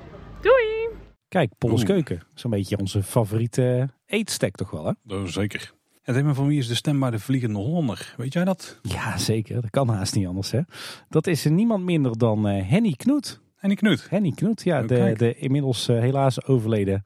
Doei! 0.42 0.90
Kijk, 1.28 1.52
Polles. 1.58 1.84
Keuken. 1.84 2.22
Zo'n 2.34 2.52
beetje 2.52 2.78
onze 2.78 3.04
favoriete 3.04 3.90
eetstek 4.06 4.56
toch 4.56 4.72
wel, 4.72 4.86
hè? 4.86 4.92
Dat 5.04 5.28
is 5.28 5.34
zeker. 5.34 5.74
En 6.04 6.14
Tim, 6.14 6.34
van 6.34 6.48
wie 6.48 6.60
is 6.60 6.68
de 6.68 6.76
stem 6.76 7.00
bij 7.00 7.10
de 7.10 7.20
Vliegende 7.20 7.60
Hollander? 7.60 8.14
Weet 8.18 8.34
jij 8.34 8.44
dat? 8.44 8.80
Ja, 8.82 9.18
zeker. 9.18 9.62
Dat 9.62 9.70
kan 9.70 9.90
haast 9.90 10.16
niet 10.16 10.28
anders, 10.28 10.52
hè? 10.52 10.62
Dat 11.10 11.28
is 11.28 11.46
niemand 11.46 11.84
minder 11.84 12.18
dan 12.18 12.48
eh, 12.48 12.70
Henny 12.70 12.94
Knoet. 12.94 13.40
En 13.60 13.70
die 13.70 13.78
Knut. 13.78 14.10
Henny 14.10 14.32
Knoet, 14.32 14.64
ja, 14.64 14.82
Oh, 14.82 14.88
de, 14.88 15.14
de 15.18 15.36
inmiddels 15.36 15.88
eh, 15.88 16.00
helaas 16.00 16.46
overleden 16.46 17.02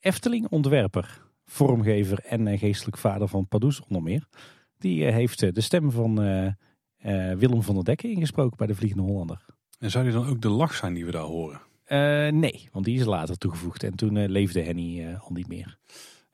Efteling-ontwerper, 0.00 1.24
vormgever 1.46 2.18
en 2.18 2.46
eh, 2.46 2.58
geestelijk 2.58 2.98
vader 2.98 3.28
van 3.28 3.48
Pardoes 3.48 3.80
onder 3.80 4.02
meer. 4.02 4.26
Die 4.78 5.06
eh, 5.06 5.12
heeft 5.12 5.42
eh, 5.42 5.52
de 5.52 5.60
stem 5.60 5.90
van 5.90 6.14
Willem 7.38 7.62
van 7.62 7.74
der 7.74 7.84
Dekken 7.84 8.10
ingesproken 8.10 8.56
bij 8.56 8.66
de 8.66 8.74
Vliegende 8.74 9.04
Hollander. 9.04 9.44
En 9.78 9.90
zou 9.90 10.04
die 10.04 10.12
dan 10.12 10.26
ook 10.26 10.40
de 10.40 10.48
lach 10.48 10.74
zijn 10.74 10.94
die 10.94 11.04
we 11.04 11.10
daar 11.10 11.22
horen? 11.22 11.60
Nee, 12.40 12.68
want 12.72 12.84
die 12.84 12.98
is 12.98 13.04
later 13.04 13.38
toegevoegd 13.38 13.82
en 13.82 13.94
toen 13.94 14.26
leefde 14.26 14.60
Henny 14.60 15.16
al 15.20 15.32
niet 15.32 15.48
meer. 15.48 15.78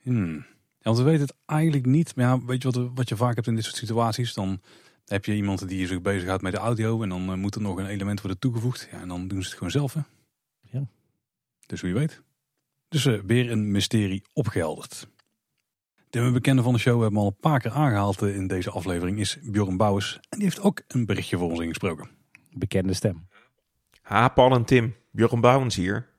Hmm. 0.02 0.34
Ja, 0.78 0.90
want 0.90 0.98
we 0.98 1.02
weten 1.02 1.20
het 1.20 1.36
eigenlijk 1.46 1.86
niet. 1.86 2.16
Maar 2.16 2.24
ja, 2.24 2.44
weet 2.44 2.62
je 2.62 2.70
wat, 2.70 2.90
wat 2.94 3.08
je 3.08 3.16
vaak 3.16 3.34
hebt 3.34 3.46
in 3.46 3.54
dit 3.54 3.64
soort 3.64 3.76
situaties? 3.76 4.34
Dan 4.34 4.60
heb 5.06 5.24
je 5.24 5.34
iemand 5.34 5.68
die 5.68 5.86
zich 5.86 6.02
bezighoudt 6.02 6.42
met 6.42 6.52
de 6.52 6.58
audio. 6.58 7.02
En 7.02 7.08
dan 7.08 7.40
moet 7.40 7.54
er 7.54 7.60
nog 7.60 7.76
een 7.76 7.86
element 7.86 8.20
worden 8.20 8.40
toegevoegd. 8.40 8.88
Ja, 8.92 9.00
en 9.00 9.08
dan 9.08 9.28
doen 9.28 9.42
ze 9.42 9.48
het 9.48 9.56
gewoon 9.56 9.72
zelf. 9.72 9.94
Hè? 9.94 10.00
Ja. 10.60 10.86
Dus 11.66 11.80
wie 11.80 11.94
weet. 11.94 12.22
Dus 12.93 13.07
eh, 13.07 13.18
weer 13.26 13.51
een 13.51 13.70
mysterie 13.70 14.22
opgehelderd. 14.32 15.09
De 16.11 16.30
bekende 16.30 16.62
van 16.62 16.72
de 16.72 16.78
show 16.78 17.01
hebben 17.01 17.18
we 17.18 17.24
al 17.24 17.26
een 17.26 17.40
paar 17.40 17.61
keer 17.61 17.70
aangehaald 17.70 18.22
eh, 18.22 18.36
in 18.36 18.47
deze 18.47 18.70
aflevering. 18.70 19.18
Is 19.18 19.38
Bjorn 19.43 19.76
Bouwers. 19.76 20.14
En 20.28 20.38
die 20.38 20.43
heeft 20.43 20.61
ook 20.61 20.82
een 20.88 21.07
berichtje 21.07 21.38
voor 21.38 21.51
ons 21.51 21.61
ingesproken. 21.61 22.09
Bekende 22.51 22.95
stem. 22.95 23.28
Ha, 24.03 24.28
Paul 24.28 24.55
en 24.55 24.64
Tim. 24.64 24.95
Björn 25.11 25.40
Bouwens 25.40 25.76
hier. 25.76 26.11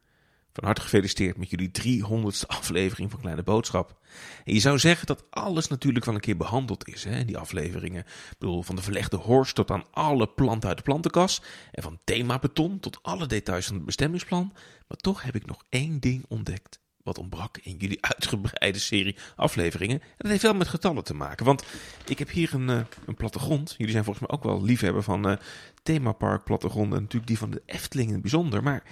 Van 0.54 0.64
harte 0.64 0.82
gefeliciteerd 0.82 1.38
met 1.38 1.50
jullie 1.50 1.72
300ste 1.82 2.48
aflevering 2.60 3.12
van 3.12 3.20
Kleine 3.20 3.44
Boodschap. 3.44 4.00
En 4.44 4.54
je 4.54 4.60
zou 4.60 4.80
zeggen 4.80 5.08
dat 5.08 5.26
alles 5.30 5.68
natuurlijk 5.68 6.06
wel 6.06 6.16
een 6.16 6.22
keer 6.22 6.38
behandeld 6.38 6.88
is 6.88 7.04
hè, 7.04 7.18
in 7.18 7.28
die 7.28 7.38
afleveringen. 7.38 8.02
Ik 8.02 8.36
bedoel, 8.40 8.64
van 8.64 8.76
de 8.76 8.82
verlegde 8.82 9.18
horst 9.18 9.56
tot 9.56 9.72
aan 9.72 9.86
alle 9.92 10.28
planten 10.28 10.70
uit 10.70 10.78
de 10.78 10.84
plantenkas. 10.84 11.42
En 11.72 11.84
van 11.84 12.00
themabeton 12.04 12.80
tot 12.80 13.00
alle 13.02 13.26
details 13.26 13.66
van 13.66 13.76
het 13.76 13.86
bestemmingsplan. 13.86 14.54
Maar 14.94 15.02
toch 15.02 15.24
heb 15.24 15.36
ik 15.36 15.46
nog 15.46 15.64
één 15.70 16.00
ding 16.00 16.26
ontdekt. 16.28 16.82
Wat 17.04 17.18
ontbrak 17.18 17.58
in 17.58 17.78
jullie 17.78 18.06
uitgebreide 18.12 18.80
serie 18.80 19.16
afleveringen. 19.36 20.00
En 20.02 20.16
dat 20.18 20.32
heeft 20.32 20.42
wel 20.44 20.54
met 20.54 20.68
getallen 20.68 21.04
te 21.04 21.14
maken. 21.14 21.46
Want 21.46 21.64
ik 22.06 22.20
heb 22.20 22.30
hier 22.30 22.54
een, 22.54 22.70
eh, 22.70 22.82
een 23.06 23.16
plattegrond. 23.16 23.76
Jullie 23.78 23.92
zijn 23.92 24.04
volgens 24.04 24.28
mij 24.28 24.38
ook 24.38 24.44
wel 24.44 24.64
liefhebber 24.64 25.04
van 25.04 25.28
eh 25.28 25.38
themapark 25.84 26.44
plattegronden. 26.44 26.98
En 26.98 27.02
natuurlijk 27.02 27.28
die 27.28 27.38
van 27.38 27.52
de 27.52 27.62
Efteling 27.66 28.12
in 28.12 28.22
bijzonder. 28.22 28.64
Maar 28.64 28.84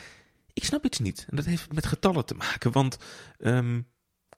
ik 0.53 0.63
snap 0.63 0.85
iets 0.85 0.99
niet. 0.99 1.25
En 1.29 1.35
dat 1.35 1.45
heeft 1.45 1.73
met 1.73 1.85
getallen 1.85 2.25
te 2.25 2.35
maken. 2.35 2.71
Want 2.71 2.97
ehm, 3.37 3.81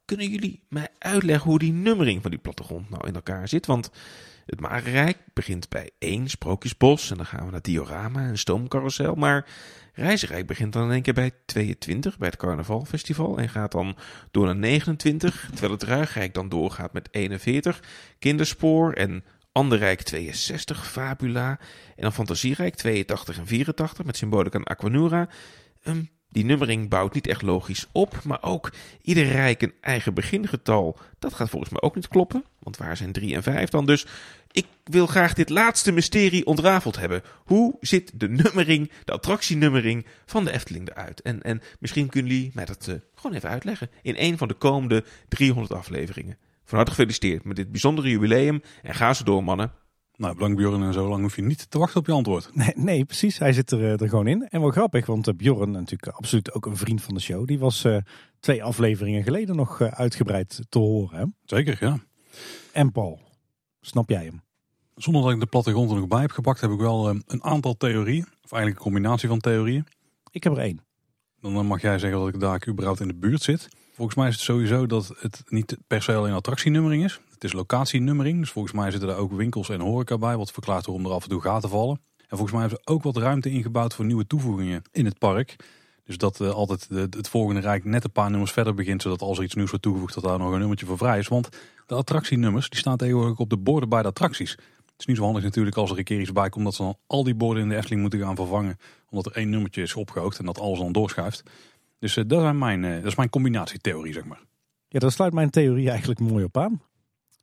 kunnen 0.05 0.29
jullie 0.29 0.63
mij 0.69 0.87
uitleggen 0.97 1.49
hoe 1.49 1.59
die 1.59 1.73
nummering 1.73 2.21
van 2.21 2.31
die 2.31 2.39
plattegrond 2.39 2.89
nou 2.89 3.07
in 3.07 3.15
elkaar 3.15 3.47
zit? 3.47 3.65
Want 3.65 3.91
het 4.45 4.59
Marenrijk 4.59 5.17
begint 5.33 5.69
bij 5.69 5.89
één 5.99 6.29
Sprookjesbos. 6.29 7.11
En 7.11 7.17
dan 7.17 7.25
gaan 7.25 7.45
we 7.45 7.51
naar 7.51 7.61
Diorama 7.61 8.27
en 8.27 8.37
Stoomcarousel. 8.37 9.15
Maar 9.15 9.45
Reizenrijk 9.93 10.47
begint 10.47 10.73
dan 10.73 10.83
in 10.83 10.91
één 10.91 11.01
keer 11.01 11.13
bij 11.13 11.31
22, 11.45 12.17
bij 12.17 12.27
het 12.27 12.37
Carnavalfestival. 12.37 13.37
En 13.37 13.49
gaat 13.49 13.71
dan 13.71 13.97
door 14.31 14.45
naar 14.45 14.55
29. 14.55 15.47
Terwijl 15.51 15.71
het 15.71 15.83
Ruigrijk 15.83 16.33
dan 16.33 16.49
doorgaat 16.49 16.93
met 16.93 17.07
41. 17.11 17.83
Kinderspoor 18.19 18.93
en 18.93 19.23
Anderrijk 19.51 20.01
62, 20.01 20.91
Fabula. 20.91 21.59
En 21.95 22.01
dan 22.01 22.13
Fantasierijk 22.13 22.75
82 22.75 23.37
en 23.37 23.47
84 23.47 24.05
met 24.05 24.17
symbolica 24.17 24.57
en 24.57 24.63
Aquanura. 24.63 25.29
Die 26.33 26.45
nummering 26.45 26.89
bouwt 26.89 27.13
niet 27.13 27.27
echt 27.27 27.41
logisch 27.41 27.87
op, 27.91 28.23
maar 28.23 28.43
ook 28.43 28.71
ieder 29.01 29.25
rijk 29.25 29.61
een 29.61 29.73
eigen 29.81 30.13
begingetal. 30.13 30.97
Dat 31.19 31.33
gaat 31.33 31.49
volgens 31.49 31.71
mij 31.71 31.81
ook 31.81 31.95
niet 31.95 32.07
kloppen, 32.07 32.43
want 32.59 32.77
waar 32.77 32.97
zijn 32.97 33.11
3 33.11 33.35
en 33.35 33.43
5 33.43 33.69
dan? 33.69 33.85
Dus 33.85 34.05
ik 34.51 34.65
wil 34.83 35.07
graag 35.07 35.33
dit 35.33 35.49
laatste 35.49 35.91
mysterie 35.91 36.45
ontrafeld 36.45 36.97
hebben. 36.97 37.21
Hoe 37.43 37.77
zit 37.79 38.11
de 38.13 38.29
nummering, 38.29 38.91
de 39.05 39.11
attractienummering 39.11 40.05
van 40.25 40.45
de 40.45 40.51
Efteling 40.51 40.89
eruit? 40.89 41.21
En, 41.21 41.41
en 41.41 41.61
misschien 41.79 42.09
kunnen 42.09 42.31
jullie 42.31 42.51
mij 42.53 42.65
dat 42.65 42.87
uh, 42.89 42.95
gewoon 43.15 43.35
even 43.35 43.49
uitleggen 43.49 43.89
in 44.01 44.15
een 44.17 44.37
van 44.37 44.47
de 44.47 44.53
komende 44.53 45.03
300 45.27 45.73
afleveringen. 45.73 46.37
Van 46.65 46.77
harte 46.77 46.91
gefeliciteerd 46.91 47.43
met 47.43 47.55
dit 47.55 47.71
bijzondere 47.71 48.09
jubileum 48.09 48.61
en 48.81 48.95
ga 48.95 49.13
zo 49.13 49.23
door 49.23 49.43
mannen. 49.43 49.71
Nou, 50.15 50.33
bedankt 50.33 50.57
Bjorn 50.57 50.83
en 50.83 50.93
zo 50.93 51.07
lang 51.07 51.21
hoef 51.21 51.35
je 51.35 51.41
niet 51.41 51.71
te 51.71 51.77
wachten 51.77 51.99
op 51.99 52.05
je 52.05 52.11
antwoord. 52.11 52.49
Nee, 52.55 52.71
nee 52.75 53.05
precies. 53.05 53.37
Hij 53.37 53.53
zit 53.53 53.71
er, 53.71 53.83
eh, 53.83 54.01
er 54.01 54.09
gewoon 54.09 54.27
in. 54.27 54.47
En 54.49 54.61
wel 54.61 54.69
grappig, 54.69 55.05
want 55.05 55.27
uh, 55.27 55.33
Bjorn, 55.35 55.71
natuurlijk 55.71 56.17
absoluut 56.17 56.53
ook 56.53 56.65
een 56.65 56.77
vriend 56.77 57.01
van 57.01 57.13
de 57.13 57.19
show, 57.19 57.47
die 57.47 57.59
was 57.59 57.83
uh, 57.83 57.97
twee 58.39 58.63
afleveringen 58.63 59.23
geleden 59.23 59.55
nog 59.55 59.81
uitgebreid 59.81 60.61
te 60.69 60.79
horen. 60.79 61.19
Hè? 61.19 61.25
Zeker, 61.43 61.77
ja. 61.79 61.99
En 62.71 62.91
Paul, 62.91 63.19
snap 63.81 64.09
jij 64.09 64.23
hem? 64.23 64.41
Zonder 64.95 65.21
dat 65.21 65.31
ik 65.31 65.39
de 65.39 65.45
plattegrond 65.45 65.89
er 65.91 65.97
nog 65.97 66.07
bij 66.07 66.21
heb 66.21 66.31
gepakt, 66.31 66.61
heb 66.61 66.71
ik 66.71 66.79
wel 66.79 67.09
een 67.09 67.43
aantal 67.43 67.77
theorieën. 67.77 68.25
Of 68.43 68.51
eigenlijk 68.51 68.75
een 68.75 68.91
combinatie 68.91 69.29
van 69.29 69.39
theorieën. 69.39 69.85
Ik 70.31 70.43
heb 70.43 70.53
er 70.53 70.59
één. 70.59 70.81
Dan 71.41 71.65
mag 71.65 71.81
jij 71.81 71.99
zeggen 71.99 72.19
dat 72.19 72.27
ik 72.27 72.39
daar 72.39 72.67
überhaupt 72.67 72.99
in 72.99 73.07
de 73.07 73.13
buurt 73.13 73.41
zit. 73.41 73.69
Volgens 73.93 74.17
mij 74.17 74.27
is 74.27 74.33
het 74.33 74.43
sowieso 74.43 74.85
dat 74.85 75.13
het 75.19 75.43
niet 75.47 75.77
per 75.87 76.01
se 76.01 76.13
alleen 76.13 76.33
attractienummering 76.33 77.03
is. 77.03 77.19
Het 77.43 77.51
is 77.51 77.57
locatienummering. 77.57 78.39
Dus 78.39 78.51
volgens 78.51 78.73
mij 78.73 78.91
zitten 78.91 79.09
er 79.09 79.15
ook 79.15 79.31
winkels 79.31 79.69
en 79.69 79.79
horeca 79.79 80.17
bij. 80.17 80.37
Wat 80.37 80.51
verklaart 80.51 80.85
waarom 80.85 81.05
er 81.05 81.11
af 81.11 81.23
en 81.23 81.29
toe 81.29 81.41
gaten 81.41 81.69
vallen. 81.69 82.01
En 82.17 82.37
volgens 82.37 82.51
mij 82.51 82.59
hebben 82.59 82.79
ze 82.83 82.91
ook 82.91 83.03
wat 83.03 83.17
ruimte 83.17 83.49
ingebouwd 83.49 83.93
voor 83.93 84.05
nieuwe 84.05 84.27
toevoegingen 84.27 84.81
in 84.91 85.05
het 85.05 85.17
park. 85.17 85.55
Dus 86.03 86.17
dat 86.17 86.39
uh, 86.39 86.49
altijd 86.49 86.89
de, 86.89 87.07
het 87.09 87.29
volgende 87.29 87.61
rijk 87.61 87.85
net 87.85 88.03
een 88.03 88.11
paar 88.11 88.29
nummers 88.29 88.51
verder 88.51 88.73
begint. 88.73 89.01
Zodat 89.01 89.21
als 89.21 89.37
er 89.37 89.43
iets 89.43 89.55
nieuws 89.55 89.69
wordt 89.69 89.85
toegevoegd 89.85 90.13
dat 90.13 90.23
daar 90.23 90.37
nog 90.37 90.51
een 90.51 90.59
nummertje 90.59 90.85
voor 90.85 90.97
vrij 90.97 91.19
is. 91.19 91.27
Want 91.27 91.49
de 91.85 91.95
attractienummers 91.95 92.69
die 92.69 92.79
staan 92.79 92.97
tegenwoordig 92.97 93.37
op 93.37 93.49
de 93.49 93.57
borden 93.57 93.89
bij 93.89 94.01
de 94.01 94.07
attracties. 94.07 94.51
Het 94.51 94.93
is 94.97 95.05
niet 95.05 95.17
zo 95.17 95.23
handig 95.23 95.43
natuurlijk 95.43 95.77
als 95.77 95.91
er 95.91 95.97
een 95.97 96.03
keer 96.03 96.19
iets 96.19 96.31
bij 96.31 96.49
komt 96.49 96.63
dat 96.65 96.75
ze 96.75 96.81
dan 96.81 96.97
al 97.07 97.23
die 97.23 97.35
borden 97.35 97.63
in 97.63 97.69
de 97.69 97.75
Efteling 97.75 98.01
moeten 98.01 98.19
gaan 98.19 98.35
vervangen. 98.35 98.77
Omdat 99.09 99.25
er 99.25 99.37
één 99.37 99.49
nummertje 99.49 99.81
is 99.81 99.93
opgehoogd 99.93 100.39
en 100.39 100.45
dat 100.45 100.59
alles 100.59 100.79
dan 100.79 100.91
doorschuift. 100.91 101.43
Dus 101.99 102.17
uh, 102.17 102.23
dat, 102.27 102.41
zijn 102.41 102.57
mijn, 102.57 102.83
uh, 102.83 102.95
dat 102.95 103.05
is 103.05 103.15
mijn 103.15 103.29
combinatietheorie, 103.29 104.13
zeg 104.13 104.25
maar. 104.25 104.41
Ja, 104.87 104.99
daar 104.99 105.11
sluit 105.11 105.33
mijn 105.33 105.49
theorie 105.49 105.89
eigenlijk 105.89 106.19
mooi 106.19 106.43
op 106.43 106.57
aan. 106.57 106.81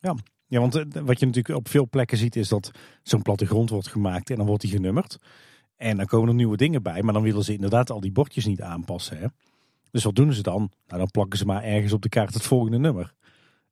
Ja, 0.01 0.15
ja 0.47 0.61
want 0.61 0.77
uh, 0.77 0.85
wat 1.05 1.21
je 1.21 1.27
natuurlijk 1.27 1.59
op 1.59 1.69
veel 1.69 1.89
plekken 1.89 2.19
ziet 2.19 2.37
is 2.37 2.49
dat 2.49 2.71
zo'n 3.03 3.23
plattegrond 3.23 3.71
wordt 3.71 3.89
gemaakt 3.89 4.31
en 4.31 4.37
dan 4.37 4.47
wordt 4.47 4.63
die 4.63 4.71
genummerd. 4.71 5.19
En 5.77 5.97
dan 5.97 6.07
komen 6.07 6.29
er 6.29 6.35
nieuwe 6.35 6.57
dingen 6.57 6.83
bij, 6.83 7.03
maar 7.03 7.13
dan 7.13 7.23
willen 7.23 7.45
ze 7.45 7.53
inderdaad 7.53 7.91
al 7.91 8.01
die 8.01 8.13
bordjes 8.13 8.47
niet 8.47 8.63
aanpassen. 8.63 9.19
Hè? 9.19 9.27
Dus 9.91 10.05
wat 10.05 10.15
doen 10.15 10.33
ze 10.33 10.43
dan? 10.43 10.71
Nou, 10.87 10.99
dan 10.99 11.11
plakken 11.11 11.39
ze 11.39 11.47
maar 11.47 11.63
ergens 11.63 11.93
op 11.93 12.03
de 12.03 12.09
kaart 12.09 12.35
het 12.35 12.43
volgende 12.43 12.79
nummer. 12.79 13.15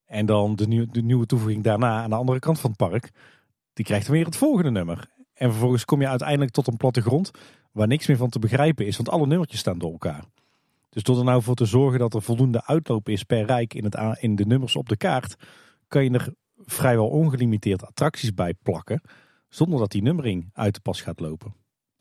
En 0.06 0.26
dan 0.26 0.56
de, 0.56 0.66
nieuw, 0.66 0.86
de 0.90 1.02
nieuwe 1.02 1.26
toevoeging 1.26 1.64
daarna 1.64 2.02
aan 2.02 2.10
de 2.10 2.16
andere 2.16 2.38
kant 2.38 2.60
van 2.60 2.70
het 2.70 2.88
park, 2.88 3.10
die 3.72 3.84
krijgt 3.84 4.06
dan 4.06 4.14
weer 4.14 4.24
het 4.24 4.36
volgende 4.36 4.70
nummer. 4.70 5.08
En 5.34 5.50
vervolgens 5.50 5.84
kom 5.84 6.00
je 6.00 6.08
uiteindelijk 6.08 6.50
tot 6.50 6.66
een 6.66 6.76
plattegrond 6.76 7.30
waar 7.72 7.86
niks 7.86 8.06
meer 8.06 8.16
van 8.16 8.28
te 8.28 8.38
begrijpen 8.38 8.86
is, 8.86 8.96
want 8.96 9.08
alle 9.08 9.26
nummertjes 9.26 9.60
staan 9.60 9.78
door 9.78 9.92
elkaar. 9.92 10.24
Dus 10.90 11.02
door 11.02 11.18
er 11.18 11.24
nou 11.24 11.42
voor 11.42 11.54
te 11.54 11.64
zorgen 11.64 11.98
dat 11.98 12.14
er 12.14 12.22
voldoende 12.22 12.66
uitloop 12.66 13.08
is 13.08 13.22
per 13.22 13.44
rijk 13.44 13.74
in, 13.74 13.84
het, 13.84 14.18
in 14.20 14.36
de 14.36 14.46
nummers 14.46 14.76
op 14.76 14.88
de 14.88 14.96
kaart, 14.96 15.36
kan 15.88 16.04
je 16.04 16.10
er 16.10 16.34
vrijwel 16.56 17.08
ongelimiteerd 17.08 17.86
attracties 17.86 18.34
bij 18.34 18.54
plakken, 18.62 19.00
zonder 19.48 19.78
dat 19.78 19.90
die 19.90 20.02
nummering 20.02 20.50
uit 20.52 20.74
de 20.74 20.80
pas 20.80 21.00
gaat 21.00 21.20
lopen. 21.20 21.54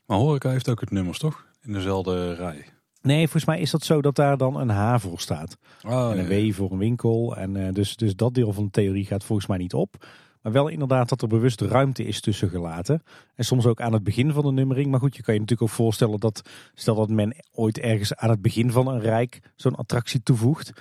Maar 0.06 0.18
horeca 0.18 0.50
heeft 0.50 0.68
ook 0.68 0.80
het 0.80 0.90
nummers 0.90 1.18
toch? 1.18 1.46
In 1.60 1.72
dezelfde 1.72 2.34
rij. 2.34 2.66
Nee, 3.02 3.22
volgens 3.22 3.44
mij 3.44 3.60
is 3.60 3.70
dat 3.70 3.84
zo 3.84 4.02
dat 4.02 4.14
daar 4.14 4.36
dan 4.36 4.56
een 4.56 4.68
H 4.68 4.98
voor 4.98 5.20
staat. 5.20 5.56
Oh, 5.86 6.10
en 6.10 6.18
een 6.18 6.36
ja. 6.36 6.50
W 6.50 6.54
voor 6.54 6.72
een 6.72 6.78
winkel. 6.78 7.36
En 7.36 7.54
uh, 7.54 7.72
dus, 7.72 7.96
dus 7.96 8.14
dat 8.14 8.34
deel 8.34 8.52
van 8.52 8.64
de 8.64 8.70
theorie 8.70 9.04
gaat 9.04 9.24
volgens 9.24 9.48
mij 9.48 9.58
niet 9.58 9.74
op. 9.74 10.06
Maar 10.42 10.52
wel 10.52 10.68
inderdaad 10.68 11.08
dat 11.08 11.22
er 11.22 11.28
bewust 11.28 11.60
ruimte 11.60 12.04
is 12.04 12.20
tussen 12.20 12.48
gelaten. 12.48 13.02
En 13.34 13.44
soms 13.44 13.66
ook 13.66 13.80
aan 13.80 13.92
het 13.92 14.02
begin 14.02 14.32
van 14.32 14.44
de 14.44 14.52
nummering. 14.52 14.90
Maar 14.90 15.00
goed, 15.00 15.16
je 15.16 15.22
kan 15.22 15.34
je 15.34 15.40
natuurlijk 15.40 15.70
ook 15.70 15.76
voorstellen 15.76 16.20
dat 16.20 16.48
stel 16.74 16.94
dat 16.94 17.08
men 17.08 17.36
ooit 17.50 17.78
ergens 17.78 18.14
aan 18.14 18.30
het 18.30 18.42
begin 18.42 18.70
van 18.70 18.86
een 18.88 19.00
rijk 19.00 19.52
zo'n 19.56 19.74
attractie 19.74 20.22
toevoegt. 20.22 20.72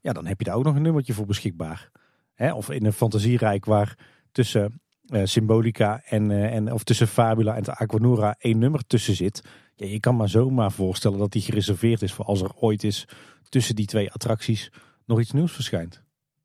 Ja, 0.00 0.12
dan 0.12 0.26
heb 0.26 0.38
je 0.38 0.44
daar 0.44 0.54
ook 0.54 0.64
nog 0.64 0.74
een 0.74 0.82
nummertje 0.82 1.12
voor 1.12 1.26
beschikbaar. 1.26 1.90
Hè? 2.36 2.52
Of 2.52 2.70
in 2.70 2.86
een 2.86 2.92
fantasierijk 2.92 3.64
waar 3.64 3.98
tussen 4.32 4.80
uh, 5.06 5.20
Symbolica 5.24 6.02
en, 6.04 6.30
uh, 6.30 6.54
en 6.54 6.72
of 6.72 6.84
tussen 6.84 7.08
Fabula 7.08 7.56
en 7.56 7.64
Aquanura 7.64 8.34
één 8.38 8.58
nummer 8.58 8.86
tussen 8.86 9.14
zit. 9.14 9.42
Ja, 9.74 9.86
je 9.86 10.00
kan 10.00 10.16
maar 10.16 10.28
zomaar 10.28 10.72
voorstellen 10.72 11.18
dat 11.18 11.32
die 11.32 11.42
gereserveerd 11.42 12.02
is 12.02 12.12
voor 12.12 12.24
als 12.24 12.42
er 12.42 12.54
ooit 12.54 12.84
is 12.84 13.08
tussen 13.48 13.74
die 13.74 13.86
twee 13.86 14.12
attracties 14.12 14.72
nog 15.04 15.20
iets 15.20 15.32
nieuws 15.32 15.52
verschijnt. 15.52 16.02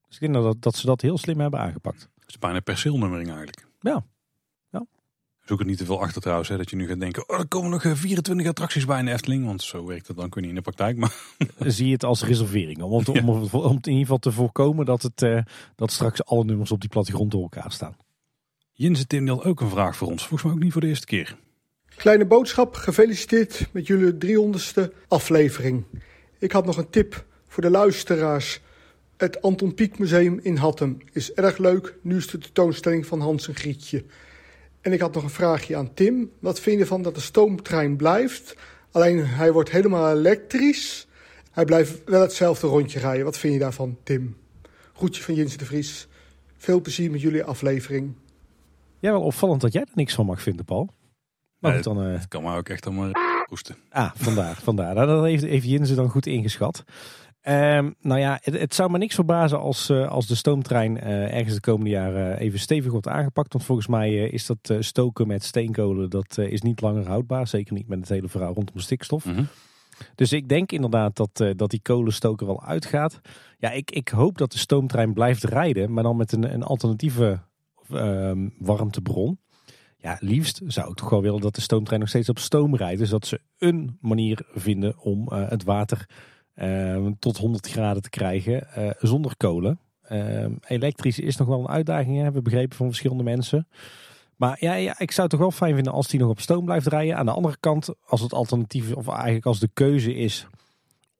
Dus 0.07 0.15
ik 0.15 0.19
denk 0.19 0.33
dat, 0.33 0.61
dat 0.61 0.75
ze 0.75 0.85
dat 0.85 1.01
heel 1.01 1.17
slim 1.17 1.39
hebben 1.39 1.59
aangepakt. 1.59 2.09
Het 2.19 2.29
is 2.29 2.37
bijna 2.37 2.59
perceelnummering 2.59 3.27
eigenlijk. 3.27 3.67
Ja. 3.79 4.05
Zoek 5.51 5.59
het 5.59 5.69
niet 5.69 5.77
te 5.77 5.85
veel 5.85 6.01
achter 6.01 6.21
trouwens, 6.21 6.49
hè, 6.49 6.57
dat 6.57 6.69
je 6.69 6.75
nu 6.75 6.87
gaat 6.87 6.99
denken, 6.99 7.29
oh, 7.29 7.39
er 7.39 7.47
komen 7.47 7.69
nog 7.69 7.81
24 7.93 8.47
attracties 8.47 8.85
bij 8.85 8.99
in 8.99 9.05
de 9.05 9.11
Efteling. 9.11 9.45
Want 9.45 9.61
zo 9.61 9.85
werkt 9.85 10.07
het 10.07 10.17
dan 10.17 10.29
kun 10.29 10.41
je 10.41 10.47
niet 10.47 10.57
in 10.57 10.63
de 10.63 10.71
praktijk. 10.71 10.97
Maar... 10.97 11.15
Zie 11.75 11.85
je 11.85 11.93
het 11.93 12.03
als 12.03 12.23
reservering. 12.23 12.81
Om, 12.81 12.91
om, 13.05 13.29
om, 13.29 13.49
om, 13.51 13.71
in 13.71 13.91
ieder 13.91 13.99
geval 13.99 14.17
te 14.17 14.31
voorkomen 14.31 14.85
dat, 14.85 15.01
het, 15.01 15.21
uh, 15.21 15.41
dat 15.75 15.91
straks 15.91 16.25
alle 16.25 16.43
nummers 16.43 16.71
op 16.71 16.79
die 16.79 16.89
plattegrond 16.89 17.31
door 17.31 17.41
elkaar 17.41 17.71
staan. 17.71 17.95
Jens 18.71 19.05
Tim 19.07 19.27
had 19.27 19.43
ook 19.43 19.61
een 19.61 19.69
vraag 19.69 19.95
voor 19.95 20.07
ons. 20.07 20.21
Volgens 20.27 20.43
mij 20.43 20.53
ook 20.53 20.63
niet 20.63 20.71
voor 20.71 20.81
de 20.81 20.87
eerste 20.87 21.05
keer. 21.05 21.37
Kleine 21.95 22.25
boodschap, 22.25 22.75
gefeliciteerd 22.75 23.67
met 23.71 23.87
jullie 23.87 24.13
300ste 24.25 25.05
aflevering. 25.07 25.83
Ik 26.39 26.51
had 26.51 26.65
nog 26.65 26.77
een 26.77 26.89
tip 26.89 27.25
voor 27.47 27.63
de 27.63 27.69
luisteraars. 27.69 28.61
Het 29.17 29.41
Anton 29.41 29.73
Pieck 29.73 29.99
Museum 29.99 30.39
in 30.41 30.55
Hattem 30.55 30.97
is 31.11 31.33
erg 31.33 31.57
leuk. 31.57 31.95
Nu 32.01 32.17
is 32.17 32.27
de 32.27 32.37
tentoonstelling 32.37 33.05
van 33.05 33.19
Hans 33.21 33.47
en 33.47 33.55
Grietje. 33.55 34.03
En 34.81 34.93
ik 34.93 34.99
had 34.99 35.13
nog 35.13 35.23
een 35.23 35.29
vraagje 35.29 35.75
aan 35.75 35.93
Tim. 35.93 36.31
Wat 36.39 36.59
vind 36.59 36.75
je 36.75 36.81
ervan 36.81 37.01
dat 37.01 37.15
de 37.15 37.21
stoomtrein 37.21 37.95
blijft? 37.95 38.55
Alleen 38.91 39.25
hij 39.25 39.51
wordt 39.51 39.71
helemaal 39.71 40.11
elektrisch. 40.17 41.07
Hij 41.51 41.65
blijft 41.65 42.03
wel 42.05 42.21
hetzelfde 42.21 42.67
rondje 42.67 42.99
rijden. 42.99 43.25
Wat 43.25 43.37
vind 43.37 43.53
je 43.53 43.59
daarvan, 43.59 43.97
Tim? 44.03 44.37
Groetje 44.93 45.23
van 45.23 45.33
Jens 45.33 45.57
de 45.57 45.65
Vries. 45.65 46.07
Veel 46.57 46.81
plezier 46.81 47.11
met 47.11 47.21
jullie 47.21 47.43
aflevering. 47.43 48.13
Ja, 48.99 49.11
wel 49.11 49.21
opvallend 49.21 49.61
dat 49.61 49.73
jij 49.73 49.81
er 49.81 49.87
niks 49.93 50.13
van 50.13 50.25
mag 50.25 50.41
vinden, 50.41 50.65
Paul. 50.65 50.89
Maar 51.57 51.71
nee, 51.71 51.83
goed, 51.83 51.93
dan, 51.93 52.07
uh... 52.07 52.13
Het 52.13 52.27
kan 52.27 52.43
maar 52.43 52.57
ook 52.57 52.69
echt 52.69 52.85
allemaal 52.85 53.11
hoesten. 53.45 53.75
Ah, 53.89 54.11
vandaar. 54.15 54.55
vandaar. 54.55 54.95
Nou, 54.95 55.07
dat 55.07 55.23
heeft, 55.23 55.43
heeft 55.43 55.95
dan 55.95 56.09
goed 56.09 56.25
ingeschat. 56.25 56.83
Um, 57.47 57.95
nou 58.01 58.19
ja, 58.19 58.39
het, 58.41 58.59
het, 58.59 58.73
zou 58.73 58.91
me 58.91 58.97
niks 58.97 59.15
verbazen 59.15 59.59
als, 59.59 59.89
uh, 59.89 60.07
als 60.09 60.27
de 60.27 60.35
stoomtrein 60.35 60.97
uh, 60.97 61.33
ergens 61.33 61.53
de 61.53 61.61
komende 61.61 61.89
jaren 61.89 62.37
even 62.37 62.59
stevig 62.59 62.91
wordt 62.91 63.07
aangepakt. 63.07 63.53
Want 63.53 63.65
volgens 63.65 63.87
mij 63.87 64.15
is 64.15 64.45
dat 64.45 64.75
stoken 64.79 65.27
met 65.27 65.43
steenkolen, 65.43 66.09
dat 66.09 66.37
is 66.37 66.61
niet 66.61 66.81
langer 66.81 67.07
houdbaar. 67.07 67.47
Zeker 67.47 67.73
niet 67.73 67.87
met 67.87 67.99
het 67.99 68.09
hele 68.09 68.29
verhaal 68.29 68.53
rondom 68.53 68.79
stikstof. 68.79 69.25
Mm 69.25 69.33
-hmm. 69.33 69.47
Dus 70.15 70.33
ik 70.33 70.49
denk 70.49 70.71
inderdaad 70.71 71.15
dat, 71.15 71.53
dat 71.55 71.69
die 71.69 71.81
kolenstoker 71.81 72.47
wel 72.47 72.63
uitgaat. 72.63 73.21
Ja, 73.57 73.71
ik, 73.71 73.91
ik 73.91 74.09
hoop 74.09 74.37
dat 74.37 74.51
de 74.51 74.57
stoomtrein 74.57 75.13
blijft 75.13 75.43
rijden, 75.43 75.93
maar 75.93 76.03
dan 76.03 76.17
met 76.17 76.31
een, 76.31 76.53
een 76.53 76.63
alternatieve 76.63 77.39
um, 77.91 78.53
warmtebron. 78.57 79.39
Ja, 79.97 80.17
liefst 80.19 80.61
zou 80.65 80.89
ik 80.89 80.95
toch 80.95 81.09
wel 81.09 81.21
willen 81.21 81.41
dat 81.41 81.55
de 81.55 81.61
stoomtrein 81.61 81.99
nog 81.99 82.09
steeds 82.09 82.29
op 82.29 82.39
stoom 82.39 82.75
rijdt. 82.75 82.99
Dus 82.99 83.09
dat 83.09 83.25
ze 83.25 83.41
een 83.57 83.97
manier 84.01 84.45
vinden 84.53 84.99
om 84.99 85.31
het 85.31 85.63
water 85.63 86.07
tot 87.19 87.37
100 87.37 87.67
graden 87.67 88.01
te 88.01 88.09
krijgen 88.09 88.67
uh, 88.77 88.89
zonder 88.99 89.37
kolen. 89.37 89.79
Uh, 90.11 90.45
elektrisch 90.67 91.19
is 91.19 91.37
nog 91.37 91.47
wel 91.47 91.59
een 91.59 91.67
uitdaging, 91.67 92.15
hebben 92.15 92.33
we 92.33 92.49
begrepen 92.49 92.77
van 92.77 92.87
verschillende 92.87 93.23
mensen. 93.23 93.67
Maar 94.35 94.57
ja, 94.59 94.73
ja, 94.73 94.99
ik 94.99 95.11
zou 95.11 95.21
het 95.21 95.29
toch 95.29 95.39
wel 95.39 95.51
fijn 95.51 95.75
vinden 95.75 95.93
als 95.93 96.07
die 96.07 96.19
nog 96.19 96.29
op 96.29 96.39
stoom 96.39 96.65
blijft 96.65 96.87
rijden. 96.87 97.17
Aan 97.17 97.25
de 97.25 97.31
andere 97.31 97.57
kant, 97.59 97.89
als 98.05 98.21
het 98.21 98.33
alternatief, 98.33 98.93
of 98.93 99.07
eigenlijk 99.07 99.45
als 99.45 99.59
de 99.59 99.69
keuze 99.73 100.13
is 100.13 100.47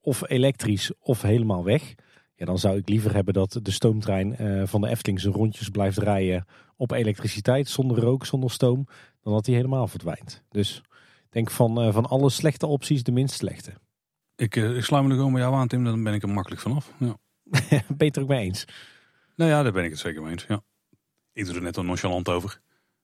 of 0.00 0.28
elektrisch 0.28 0.92
of 0.98 1.22
helemaal 1.22 1.64
weg. 1.64 1.94
Ja, 2.34 2.44
dan 2.44 2.58
zou 2.58 2.76
ik 2.76 2.88
liever 2.88 3.14
hebben 3.14 3.34
dat 3.34 3.58
de 3.62 3.70
stoomtrein 3.70 4.36
van 4.68 4.80
de 4.80 4.88
Efteling 4.88 5.20
zijn 5.20 5.34
rondjes 5.34 5.68
blijft 5.68 5.98
rijden 5.98 6.46
op 6.76 6.90
elektriciteit, 6.90 7.68
zonder 7.68 7.98
rook, 7.98 8.26
zonder 8.26 8.50
stoom, 8.50 8.86
dan 9.22 9.32
dat 9.32 9.44
die 9.44 9.54
helemaal 9.54 9.86
verdwijnt. 9.86 10.42
Dus 10.48 10.76
ik 11.24 11.32
denk 11.32 11.50
van, 11.50 11.92
van 11.92 12.06
alle 12.06 12.30
slechte 12.30 12.66
opties 12.66 13.02
de 13.02 13.12
minst 13.12 13.34
slechte. 13.34 13.72
Ik, 14.36 14.56
uh, 14.56 14.76
ik 14.76 14.84
sluit 14.84 15.04
me 15.04 15.10
er 15.10 15.16
gewoon 15.16 15.32
bij 15.32 15.42
jou 15.42 15.54
aan, 15.54 15.68
Tim. 15.68 15.84
Dan 15.84 16.02
ben 16.02 16.14
ik 16.14 16.22
er 16.22 16.28
makkelijk 16.28 16.62
vanaf. 16.62 16.92
Ja. 16.98 17.16
ben 17.70 17.96
je 17.98 18.04
het 18.04 18.16
er 18.16 18.22
ook 18.22 18.28
mee 18.28 18.44
eens? 18.44 18.64
Nou 19.36 19.50
ja, 19.50 19.62
daar 19.62 19.72
ben 19.72 19.84
ik 19.84 19.90
het 19.90 19.98
zeker 19.98 20.22
mee 20.22 20.30
eens. 20.30 20.44
Ja. 20.48 20.62
Ik 21.32 21.46
doe 21.46 21.54
er 21.54 21.62
net 21.62 21.76
al 21.76 21.84
nonchalant 21.84 22.28
over. 22.28 22.60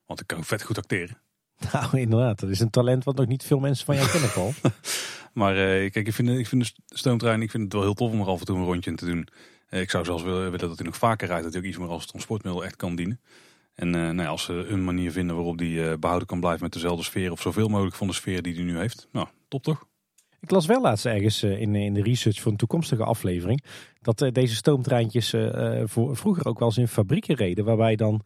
Want 0.07 0.21
ik 0.21 0.27
kan 0.27 0.45
vet 0.45 0.63
goed 0.63 0.79
acteren. 0.79 1.19
Nou, 1.73 1.99
inderdaad. 2.01 2.41
Dat 2.41 2.51
is 2.51 2.61
een 2.61 2.71
talent 2.71 3.05
wat 3.05 3.17
nog 3.17 3.27
niet 3.27 3.43
veel 3.43 3.59
mensen 3.59 3.87
van 3.87 3.97
jou 3.97 4.11
kennen, 4.11 4.33
Paul. 4.33 4.53
maar 5.41 5.53
uh, 5.57 5.91
kijk, 5.91 6.07
ik 6.07 6.13
vind, 6.13 6.29
ik 6.29 6.47
vind 6.47 6.75
de 6.87 6.97
stoomtrein 6.97 7.43
ik 7.43 7.51
vind 7.51 7.63
het 7.63 7.73
wel 7.73 7.83
heel 7.83 7.95
tof 7.95 8.13
om 8.13 8.21
er 8.21 8.27
af 8.27 8.41
en 8.41 8.47
toe 8.47 8.57
een 8.57 8.65
rondje 8.65 8.91
in 8.91 8.97
te 8.97 9.05
doen. 9.05 9.29
Uh, 9.71 9.81
ik 9.81 9.91
zou 9.91 10.05
zelfs 10.05 10.23
willen, 10.23 10.43
willen 10.51 10.69
dat 10.69 10.79
hij 10.79 10.87
nog 10.87 10.97
vaker 10.97 11.29
rijdt. 11.29 11.43
Dat 11.43 11.53
hij 11.53 11.63
ook 11.63 11.69
iets 11.69 11.79
meer 11.79 11.89
als 11.89 12.07
transportmiddel 12.07 12.65
echt 12.65 12.77
kan 12.77 12.97
dienen. 12.97 13.21
En 13.75 13.91
nou 13.91 14.23
ja, 14.23 14.27
als 14.27 14.45
ze 14.45 14.53
een 14.53 14.85
manier 14.85 15.13
vinden 15.13 15.37
waarop 15.37 15.59
die 15.59 15.99
behouden 15.99 16.29
kan 16.29 16.41
blijven 16.41 16.63
met 16.63 16.73
dezelfde 16.73 17.05
sfeer. 17.05 17.33
Of 17.33 17.41
zoveel 17.41 17.69
mogelijk 17.69 17.97
van 17.97 18.07
de 18.07 18.13
sfeer 18.13 18.43
die 18.43 18.55
hij 18.55 18.65
nu 18.65 18.79
heeft. 18.79 19.09
Nou, 19.13 19.29
top 19.49 19.63
toch? 19.63 19.87
Ik 20.41 20.51
las 20.51 20.67
wel 20.67 20.81
laatst 20.81 21.07
ergens 21.07 21.43
eh, 21.43 21.61
in, 21.61 21.95
de 21.95 22.03
research 22.03 22.41
voor 22.41 22.53
een 22.53 22.59
toekomstige 22.59 23.05
aflevering 23.05 23.65
dat 24.01 24.23
eh, 24.23 24.33
deze 24.33 24.55
stoomtreintjes 24.55 25.33
eh, 25.33 25.83
vroeger 25.87 26.47
ook 26.47 26.59
wel 26.59 26.69
eens 26.69 26.79
in 26.79 26.89
fabrieken 26.89 27.35
reden, 27.35 27.65
waarbij 27.65 27.97
dan 27.97 28.23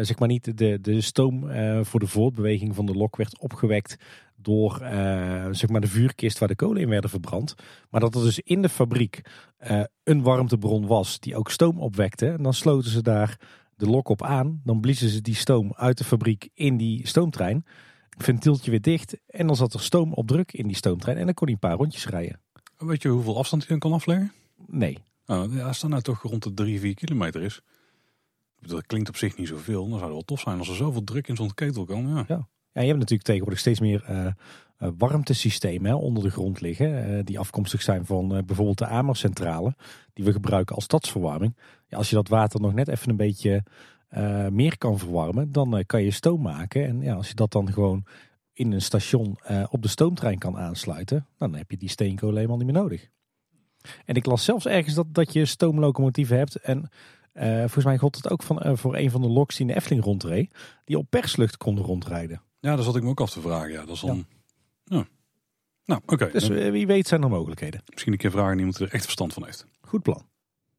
zeg 0.00 0.18
maar 0.18 0.28
niet 0.28 0.58
de, 0.58 0.78
de 0.80 1.00
stoom 1.00 1.40
voor 1.84 2.00
de 2.00 2.06
voortbeweging 2.06 2.74
van 2.74 2.86
de 2.86 2.94
lok 2.94 3.16
werd 3.16 3.38
opgewekt 3.38 3.96
door 4.36 4.76
zeg 5.50 5.68
maar 5.68 5.80
de 5.80 5.86
vuurkist 5.86 6.38
waar 6.38 6.48
de 6.48 6.54
kolen 6.54 6.82
in 6.82 6.88
werden 6.88 7.10
verbrand, 7.10 7.54
maar 7.90 8.00
dat 8.00 8.14
er 8.14 8.22
dus 8.22 8.40
in 8.40 8.62
de 8.62 8.68
fabriek 8.68 9.20
een 10.02 10.22
warmtebron 10.22 10.86
was 10.86 11.20
die 11.20 11.36
ook 11.36 11.50
stoom 11.50 11.80
opwekte. 11.80 12.26
En 12.26 12.42
dan 12.42 12.54
sloten 12.54 12.90
ze 12.90 13.02
daar 13.02 13.38
de 13.76 13.86
lok 13.86 14.08
op 14.08 14.22
aan, 14.22 14.60
dan 14.64 14.80
bliezen 14.80 15.08
ze 15.08 15.20
die 15.20 15.34
stoom 15.34 15.72
uit 15.74 15.98
de 15.98 16.04
fabriek 16.04 16.48
in 16.54 16.76
die 16.76 17.06
stoomtrein, 17.06 17.64
ventieltje 18.16 18.70
weer 18.70 18.80
dicht 18.82 19.16
en 19.26 19.46
dan 19.46 19.56
zat 19.56 19.74
er 19.74 19.80
stoom 19.80 20.12
op 20.12 20.26
druk 20.26 20.52
in 20.52 20.66
die 20.66 20.76
stoomtrein 20.76 21.18
en 21.18 21.24
dan 21.24 21.34
kon 21.34 21.46
hij 21.46 21.54
een 21.54 21.68
paar 21.68 21.76
rondjes 21.76 22.06
rijden. 22.06 22.40
Weet 22.78 23.02
je 23.02 23.08
hoeveel 23.08 23.38
afstand 23.38 23.62
hij 23.62 23.70
dan 23.70 23.90
kan 23.90 23.92
afleggen? 23.98 24.32
Nee. 24.66 24.98
Nou, 25.26 25.56
ja, 25.56 25.66
als 25.66 25.80
dat 25.80 25.90
nou 25.90 26.02
toch 26.02 26.22
rond 26.22 26.42
de 26.42 26.54
3, 26.54 26.80
4 26.80 26.94
kilometer 26.94 27.42
is. 27.42 27.60
Dat 28.60 28.86
klinkt 28.86 29.08
op 29.08 29.16
zich 29.16 29.36
niet 29.36 29.48
zoveel. 29.48 29.80
Dan 29.80 29.90
zou 29.90 30.02
het 30.02 30.10
wel 30.10 30.22
tof 30.22 30.40
zijn 30.40 30.58
als 30.58 30.68
er 30.68 30.74
zoveel 30.74 31.04
druk 31.04 31.28
in 31.28 31.36
zo'n 31.36 31.54
ketel 31.54 31.84
kan. 31.84 32.08
Ja. 32.08 32.24
Ja. 32.28 32.48
Ja, 32.72 32.80
je 32.80 32.86
hebt 32.86 32.98
natuurlijk 32.98 33.22
tegenwoordig 33.28 33.60
steeds 33.60 33.80
meer 33.80 34.04
eh, 34.04 34.26
eh, 34.26 34.88
warmtesystemen 34.98 35.90
hè, 35.90 35.96
onder 35.96 36.22
de 36.22 36.30
grond 36.30 36.60
liggen. 36.60 37.04
eh, 37.04 37.24
die 37.24 37.38
afkomstig 37.38 37.82
zijn 37.82 38.06
van 38.06 38.28
bijvoorbeeld 38.28 38.78
de 38.78 38.86
Amercentrale. 38.86 39.74
Die 40.12 40.24
we 40.24 40.32
gebruiken 40.32 40.74
als 40.74 40.84
stadsverwarming. 40.84 41.56
Ja, 41.88 41.96
als 41.96 42.08
je 42.10 42.14
dat 42.14 42.28
water 42.28 42.60
nog 42.60 42.74
net 42.74 42.88
even 42.88 43.10
een 43.10 43.16
beetje 43.16 43.62
eh, 44.14 44.48
meer 44.48 44.78
kan 44.78 44.98
verwarmen. 44.98 45.52
Dan 45.52 45.76
eh, 45.76 45.84
kan 45.86 46.02
je 46.02 46.10
stoom 46.10 46.42
maken. 46.42 46.86
En 46.86 47.00
ja, 47.00 47.14
als 47.14 47.28
je 47.28 47.34
dat 47.34 47.52
dan 47.52 47.72
gewoon 47.72 48.04
in 48.52 48.72
een 48.72 48.82
station 48.82 49.38
eh, 49.42 49.64
op 49.70 49.82
de 49.82 49.88
stoomtrein 49.88 50.38
kan 50.38 50.56
aansluiten. 50.56 51.26
Dan 51.38 51.54
heb 51.54 51.70
je 51.70 51.76
die 51.76 51.88
steenkolen 51.88 52.36
helemaal 52.36 52.56
niet 52.56 52.66
meer 52.66 52.82
nodig. 52.82 53.08
En 54.04 54.14
ik 54.14 54.26
las 54.26 54.44
zelfs 54.44 54.66
ergens 54.66 54.94
dat, 54.94 55.06
dat 55.14 55.32
je 55.32 55.44
stoomlocomotieven 55.44 56.36
hebt. 56.36 56.56
En 56.56 56.90
volgens 57.34 57.84
mij 57.84 57.98
gold 57.98 58.16
het 58.16 58.30
ook 58.30 58.42
van, 58.42 58.78
voor 58.78 58.96
een 58.96 59.10
van 59.10 59.20
de 59.20 59.28
loks 59.28 59.56
die 59.56 59.66
in 59.66 59.72
de 59.72 59.78
Efteling 59.78 60.04
rondreed. 60.04 60.54
Die 60.84 60.98
op 60.98 61.06
perslucht 61.10 61.56
konden 61.56 61.84
rondrijden. 61.84 62.42
ja, 62.60 62.74
daar 62.74 62.84
zat 62.84 62.96
ik 62.96 63.02
me 63.02 63.08
ook 63.08 63.20
af 63.20 63.30
te 63.30 63.40
vragen. 63.40 63.70
Ja, 63.70 63.84
dat 63.84 63.94
is 63.94 64.00
dan... 64.00 64.26
Ja. 64.84 65.06
Nou, 65.84 66.00
oké. 66.06 66.30
Dus 66.32 66.48
wie 66.48 66.86
weet 66.86 67.06
zijn 67.06 67.22
er 67.22 67.28
mogelijkheden. 67.28 67.82
Misschien 67.86 68.12
een 68.12 68.18
keer 68.18 68.30
vragen 68.30 68.50
aan 68.50 68.58
iemand 68.58 68.76
die 68.76 68.86
er 68.86 68.92
echt 68.92 69.04
verstand 69.04 69.32
van 69.32 69.44
heeft. 69.44 69.66
Goed 69.80 70.02
plan. 70.02 70.26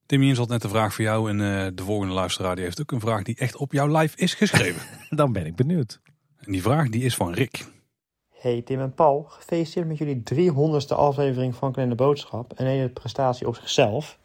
Tim 0.05 0.23
Jens 0.23 0.37
had 0.37 0.49
net 0.49 0.63
een 0.63 0.69
vraag 0.69 0.93
voor 0.93 1.03
jou. 1.03 1.29
En 1.29 1.41
eh, 1.41 1.71
de 1.75 1.83
volgende 1.83 2.13
luisteraar 2.13 2.55
die 2.55 2.63
heeft 2.63 2.81
ook 2.81 2.91
een 2.91 2.99
vraag 2.99 3.23
die 3.23 3.35
echt 3.37 3.57
op 3.57 3.71
jouw 3.71 3.97
live 3.97 4.17
is 4.17 4.33
geschreven. 4.33 4.81
Dan 5.17 5.31
ben 5.31 5.45
ik 5.45 5.55
benieuwd. 5.55 5.99
en 6.39 6.51
die 6.51 6.61
vraag 6.61 6.89
die 6.89 7.03
is 7.03 7.15
van 7.15 7.33
Rick. 7.33 7.65
Hey 8.29 8.61
Tim 8.61 8.79
en 8.79 8.93
Paul, 8.93 9.23
gefeliciteerd 9.23 9.87
met 9.87 9.97
jullie 9.97 10.23
300ste 10.33 10.95
aflevering 10.95 11.55
van 11.55 11.71
Kleine 11.71 11.95
Boodschap. 11.95 12.53
Een 12.55 12.65
hele 12.65 12.89
prestatie 12.89 13.47
op 13.47 13.55
zichzelf. 13.55 14.19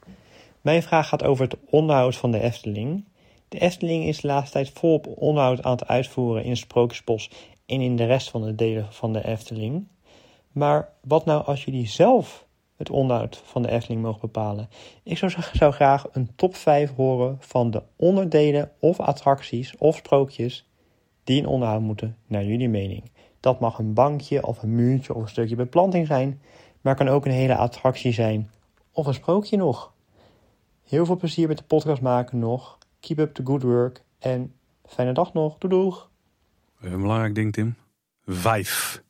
Mijn 0.61 0.83
vraag 0.83 1.09
gaat 1.09 1.25
over 1.25 1.45
het 1.45 1.57
onderhoud 1.71 2.17
van 2.17 2.31
de 2.31 2.41
Efteling. 2.41 3.05
De 3.49 3.59
Efteling 3.59 4.05
is 4.05 4.21
de 4.21 4.27
laatste 4.27 4.53
tijd 4.53 4.71
volop 4.71 5.07
onderhoud 5.07 5.63
aan 5.63 5.73
het 5.73 5.87
uitvoeren 5.87 6.45
in 6.45 6.57
Sprookjesbos 6.57 7.31
en 7.67 7.81
in 7.81 7.97
de 7.97 8.05
rest 8.05 8.31
van 8.31 8.43
de 8.43 8.55
delen 8.55 8.93
van 8.93 9.13
de 9.13 9.25
Efteling. 9.25 9.89
Maar 10.53 10.89
wat 11.03 11.25
nou 11.25 11.45
als 11.45 11.65
jullie 11.65 11.89
zelf 11.89 12.47
het 12.81 12.91
onderhoud 12.91 13.43
van 13.45 13.63
de 13.63 13.71
Efteling 13.71 14.03
mogen 14.03 14.21
bepalen? 14.21 14.69
Ik 15.03 15.19
zou, 15.19 15.33
zou 15.53 15.73
graag 15.73 16.07
een 16.13 16.31
top 16.37 16.57
5 16.57 16.95
horen 16.95 17.37
van 17.41 17.71
de 17.71 17.83
onderdelen 17.97 18.71
of 18.79 19.01
attracties 19.01 19.77
of 19.79 19.97
sprookjes 19.97 20.69
die 21.25 21.39
in 21.39 21.47
onderhoud 21.47 21.81
moeten, 21.81 22.17
naar 22.27 22.45
jullie 22.45 22.69
mening. 22.69 23.03
Dat 23.41 23.61
mag 23.61 23.79
een 23.79 23.95
bankje 23.95 24.47
of 24.47 24.63
een 24.63 24.75
muurtje 24.75 25.15
of 25.15 25.23
een 25.23 25.29
stukje 25.29 25.57
beplanting 25.57 26.07
zijn, 26.07 26.41
maar 26.81 26.95
kan 26.95 27.09
ook 27.09 27.25
een 27.25 27.33
hele 27.33 27.57
attractie 27.57 28.13
zijn 28.13 28.51
of 28.93 29.07
een 29.07 29.15
sprookje 29.15 29.57
nog. 29.57 29.93
Heel 30.85 31.07
veel 31.07 31.17
plezier 31.17 31.49
met 31.49 31.59
de 31.59 31.65
podcast 31.65 32.03
maken 32.03 32.39
nog. 32.39 32.79
Keep 33.01 33.19
up 33.19 33.35
the 33.35 33.43
good 33.45 33.63
work 33.63 34.05
en 34.19 34.53
fijne 34.87 35.13
dag 35.13 35.33
nog. 35.33 35.59
Doei 35.59 35.75
doeg! 35.75 36.11
Een 36.81 37.01
belangrijk 37.01 37.35
ding, 37.35 37.53
Tim. 37.53 37.77
Vijf. 38.27 39.03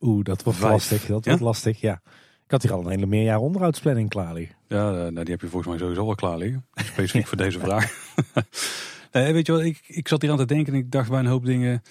Oeh, 0.00 0.24
dat 0.24 0.42
wordt 0.42 0.58
Vijf. 0.58 0.72
lastig. 0.72 1.06
Dat 1.06 1.24
Ja? 1.24 1.30
wordt 1.30 1.44
lastig, 1.46 1.80
ja. 1.80 2.00
Ik 2.48 2.54
had 2.54 2.62
hier 2.62 2.72
al 2.72 2.80
een 2.80 2.90
hele 2.90 3.06
meerjaar 3.06 3.38
onderhoudsplanning 3.38 4.08
klaar 4.08 4.34
liggen. 4.34 4.56
Ja, 4.68 4.90
eh, 4.90 4.96
nou, 4.96 5.12
die 5.12 5.30
heb 5.30 5.40
je 5.40 5.48
volgens 5.48 5.66
mij 5.66 5.78
sowieso 5.78 6.06
wel 6.06 6.14
klaar 6.14 6.38
liggen. 6.38 6.66
Specifiek 6.92 7.26
voor 7.26 7.36
deze 7.36 7.58
vraag. 7.58 8.12
nee, 9.12 9.32
weet 9.32 9.46
je 9.46 9.52
wat, 9.52 9.60
ik, 9.60 9.80
ik 9.86 10.08
zat 10.08 10.22
hier 10.22 10.30
aan 10.30 10.36
te 10.36 10.44
denken 10.44 10.72
en 10.72 10.78
ik 10.78 10.90
dacht 10.90 11.10
bij 11.10 11.18
een 11.18 11.26
hoop 11.26 11.44
dingen... 11.44 11.82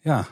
Ja, 0.00 0.26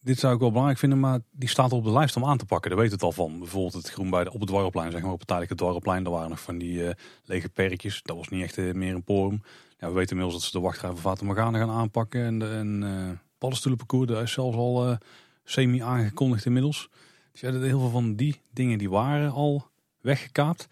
dit 0.00 0.18
zou 0.18 0.34
ik 0.34 0.40
wel 0.40 0.48
belangrijk 0.48 0.78
vinden, 0.78 1.00
maar 1.00 1.20
die 1.30 1.48
staat 1.48 1.72
op 1.72 1.84
de 1.84 1.92
lijst 1.92 2.16
om 2.16 2.24
aan 2.24 2.38
te 2.38 2.44
pakken. 2.44 2.70
Daar 2.70 2.78
weet 2.78 2.90
het 2.90 3.02
al 3.02 3.12
van. 3.12 3.38
Bijvoorbeeld 3.38 3.72
het 3.72 3.90
groen 3.90 4.10
bij 4.10 4.24
de, 4.24 4.32
op 4.32 4.40
het 4.40 4.48
dwarrelplein, 4.48 4.92
zeg 4.92 5.02
maar, 5.02 5.12
op 5.12 5.18
het 5.18 5.26
tijdelijke 5.26 5.56
dwarrelplein. 5.56 6.02
Daar 6.02 6.12
waren 6.12 6.30
nog 6.30 6.40
van 6.40 6.58
die 6.58 6.86
eh, 6.86 6.94
lege 7.24 7.48
perkjes. 7.48 8.02
Dat 8.02 8.16
was 8.16 8.28
niet 8.28 8.42
echt 8.42 8.58
eh, 8.58 8.72
meer 8.72 8.94
een 8.94 9.04
porum. 9.04 9.42
Ja, 9.78 9.88
we 9.88 9.94
weten 9.94 10.10
inmiddels 10.10 10.34
dat 10.34 10.50
ze 10.50 10.58
de 10.58 10.64
wachtrij 10.64 10.90
van 10.90 10.98
Fata 10.98 11.24
Morgana 11.24 11.58
gaan 11.58 11.70
aanpakken. 11.70 12.24
En 12.24 12.38
de 12.38 12.46
en, 12.46 13.20
paddenstoelenparcours, 13.38 14.08
daar 14.08 14.22
is 14.22 14.32
zelfs 14.32 14.56
al 14.56 14.98
semi 15.44 15.82
aangekondigd 15.82 16.46
inmiddels. 16.46 16.88
Dus 17.34 17.40
ja, 17.40 17.52
heel 17.60 17.80
veel 17.80 17.90
van 17.90 18.14
die 18.14 18.40
dingen 18.52 18.78
die 18.78 18.90
waren 18.90 19.30
al 19.32 19.66
weggekaapt. 20.00 20.68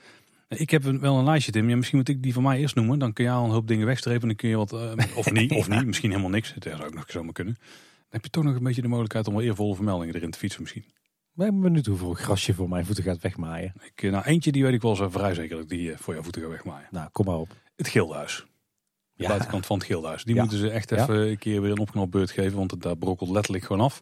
Ik 0.49 0.71
heb 0.71 0.83
wel 0.83 1.19
een 1.19 1.25
lijstje, 1.25 1.53
Tim. 1.53 1.69
Ja, 1.69 1.77
misschien 1.77 1.99
moet 1.99 2.09
ik 2.09 2.23
die 2.23 2.33
van 2.33 2.43
mij 2.43 2.59
eerst 2.59 2.75
noemen. 2.75 2.99
Dan 2.99 3.13
kun 3.13 3.25
je 3.25 3.31
al 3.31 3.45
een 3.45 3.51
hoop 3.51 3.69
dingen 3.69 3.87
wegstrepen. 3.87 4.27
Dan 4.29 4.37
kun 4.37 4.49
je 4.49 4.57
wat, 4.57 4.73
eh, 4.73 4.93
of 5.17 5.33
niet, 5.33 5.51
of 5.53 5.69
niet. 5.69 5.87
Misschien 5.87 6.11
helemaal 6.11 6.31
niks. 6.31 6.55
Het 6.55 6.65
zou 6.65 6.83
ook 6.85 6.95
nog 6.95 7.05
zomaar 7.09 7.33
kunnen. 7.33 7.55
Dan 7.55 7.65
heb 8.09 8.25
je 8.25 8.31
toch 8.31 8.45
nog 8.45 8.55
een 8.55 8.63
beetje 8.63 8.83
de 8.83 8.89
mogelijkheid 8.89 9.27
om 9.29 9.35
wel 9.35 9.43
eervolle 9.43 9.75
vermeldingen 9.75 10.15
erin 10.15 10.31
te 10.31 10.39
fietsen 10.39 10.61
misschien. 10.63 10.83
Ik 10.83 11.39
ben 11.39 11.61
benieuwd 11.61 11.87
hoeveel 11.87 12.15
grasje 12.15 12.55
voor 12.55 12.69
mijn 12.69 12.87
voeten 12.87 13.05
gaat 13.05 13.21
wegmaaien. 13.21 13.73
Ik, 13.95 14.03
eh, 14.03 14.11
nou, 14.11 14.25
eentje 14.25 14.53
die 14.53 14.63
weet 14.63 14.73
ik 14.75 14.83
wel 14.83 14.97
zo 14.97 15.09
vrij 15.09 15.35
zeker 15.35 15.55
dat 15.55 15.63
ik 15.65 15.69
die 15.71 15.93
eh, 15.93 15.99
voor 15.99 16.15
jouw 16.15 16.23
voeten 16.23 16.43
ga 16.43 16.49
wegmaaien. 16.49 16.89
Nou, 16.91 17.09
kom 17.13 17.27
maar 17.27 17.39
op. 17.39 17.57
Het 17.77 17.89
Gildenhuis. 17.89 18.47
De 19.15 19.23
Ja. 19.23 19.29
buitenkant 19.29 19.67
van 19.67 19.77
het 19.79 19.87
Gildenhuis. 19.87 20.25
Die 20.25 20.35
Ja. 20.35 20.41
moeten 20.41 20.59
ze 20.59 20.71
echt 20.71 20.91
even 20.93 21.29
een 21.29 21.39
keer 21.39 21.61
weer 21.63 21.71
een 21.71 21.79
opknapbeurt 21.79 22.31
geven. 22.31 22.59
Want 22.59 22.71
het 22.71 22.83
daar 22.83 22.97
brokkelt 22.97 23.31
letterlijk 23.31 23.65
gewoon 23.65 23.85
af. 23.85 24.01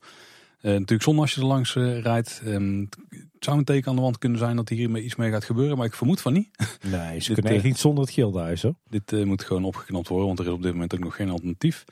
Eh, 0.61 0.73
natuurlijk 0.73 1.03
zonde 1.03 1.21
als 1.21 1.35
je 1.35 1.41
er 1.41 1.47
langs 1.47 1.77
eh, 1.77 2.01
rijdt. 2.01 2.43
Ehm, 2.45 2.81
het 3.11 3.45
zou 3.45 3.59
een 3.59 3.65
teken 3.65 3.91
aan 3.91 3.97
de 3.97 4.03
wand 4.03 4.19
kunnen 4.19 4.39
zijn 4.39 4.57
dat 4.57 4.69
hier 4.69 4.99
iets 4.99 5.17
mee 5.17 5.31
gaat 5.31 5.45
gebeuren. 5.45 5.77
Maar 5.77 5.87
ik 5.87 5.95
vermoed 5.95 6.21
van 6.21 6.33
niet. 6.33 6.49
Nee, 6.91 7.21
ze 7.21 7.27
Dit, 7.27 7.35
kunnen 7.35 7.51
eh, 7.51 7.57
echt 7.57 7.65
niet 7.65 7.79
zonder 7.79 8.05
het 8.05 8.13
gildenhuis 8.13 8.63
hoor. 8.63 8.75
Dit 8.89 9.25
moet 9.25 9.45
gewoon 9.45 9.65
opgeknapt 9.65 10.09
worden, 10.09 10.27
want 10.27 10.39
er 10.39 10.47
is 10.47 10.53
op 10.53 10.63
dit 10.63 10.73
moment 10.73 10.95
ook 10.95 11.01
nog 11.01 11.17
geen 11.17 11.31
alternatief. 11.31 11.85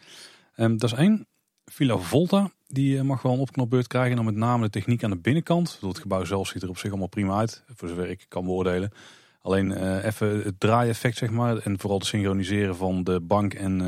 Ehm, 0.54 0.76
dat 0.76 0.92
is 0.92 0.98
één. 0.98 1.26
Villa 1.64 1.96
Volta, 1.96 2.50
die 2.66 3.02
mag 3.02 3.22
wel 3.22 3.32
een 3.32 3.38
opknapbeurt 3.38 3.86
krijgen. 3.86 4.10
En 4.10 4.16
dan 4.16 4.24
met 4.24 4.34
name 4.34 4.64
de 4.64 4.70
techniek 4.70 5.04
aan 5.04 5.10
de 5.10 5.18
binnenkant. 5.18 5.78
Het 5.80 5.98
gebouw 5.98 6.24
zelf 6.24 6.48
ziet 6.48 6.62
er 6.62 6.68
op 6.68 6.78
zich 6.78 6.90
allemaal 6.90 7.08
prima 7.08 7.36
uit, 7.36 7.64
voor 7.74 7.88
zover 7.88 8.10
ik 8.10 8.26
kan 8.28 8.44
beoordelen. 8.44 8.92
Alleen 9.40 10.00
even 10.02 10.42
het 10.42 10.60
draaieffect, 10.60 11.16
zeg 11.16 11.30
maar. 11.30 11.56
En 11.56 11.78
vooral 11.78 11.98
het 11.98 12.06
synchroniseren 12.06 12.76
van 12.76 13.04
de 13.04 13.20
bank 13.20 13.54
en 13.54 13.80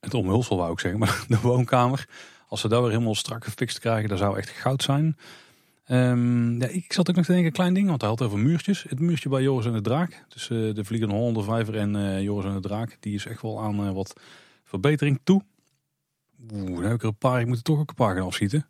het 0.00 0.14
omhulsel, 0.14 0.56
wou 0.56 0.72
ik 0.72 0.80
zeggen. 0.80 1.00
Maar 1.04 1.24
de 1.28 1.40
woonkamer. 1.40 2.08
Als 2.50 2.60
ze 2.60 2.68
dat 2.68 2.80
weer 2.80 2.90
helemaal 2.90 3.14
strak 3.14 3.44
gefixt 3.44 3.78
krijgen, 3.78 4.08
dat 4.08 4.18
zou 4.18 4.38
echt 4.38 4.48
goud 4.48 4.82
zijn. 4.82 5.16
Ehm, 5.84 6.60
ja, 6.60 6.66
ik 6.66 6.92
zat 6.92 7.10
ook 7.10 7.16
nog 7.16 7.24
te 7.24 7.30
denken, 7.30 7.48
een 7.48 7.56
klein 7.56 7.74
ding, 7.74 7.88
want 7.88 8.00
hij 8.00 8.10
had 8.10 8.22
over 8.22 8.38
muurtjes. 8.38 8.82
Het 8.88 9.00
muurtje 9.00 9.28
bij 9.28 9.42
Joris 9.42 9.66
en 9.66 9.72
de 9.72 9.80
Draak. 9.80 10.24
Dus 10.28 10.50
eh, 10.50 10.74
de 10.74 10.84
Vliegende 10.84 11.14
Hollander 11.14 11.44
Vijver 11.44 11.76
en 11.76 11.96
eh, 11.96 12.22
Joris 12.22 12.44
en 12.44 12.54
de 12.54 12.60
Draak. 12.60 12.96
Die 13.00 13.14
is 13.14 13.26
echt 13.26 13.42
wel 13.42 13.62
aan 13.62 13.86
eh, 13.86 13.92
wat 13.92 14.20
verbetering 14.64 15.20
toe. 15.24 15.42
Oeh, 16.52 16.74
dan 16.74 16.82
heb 16.82 16.94
ik 16.94 17.02
er 17.02 17.08
een 17.08 17.16
paar. 17.16 17.40
Ik 17.40 17.46
moet 17.46 17.56
er 17.56 17.62
toch 17.62 17.78
ook 17.78 17.88
een 17.88 17.94
paar 17.94 18.14
gaan 18.14 18.26
afschieten. 18.26 18.66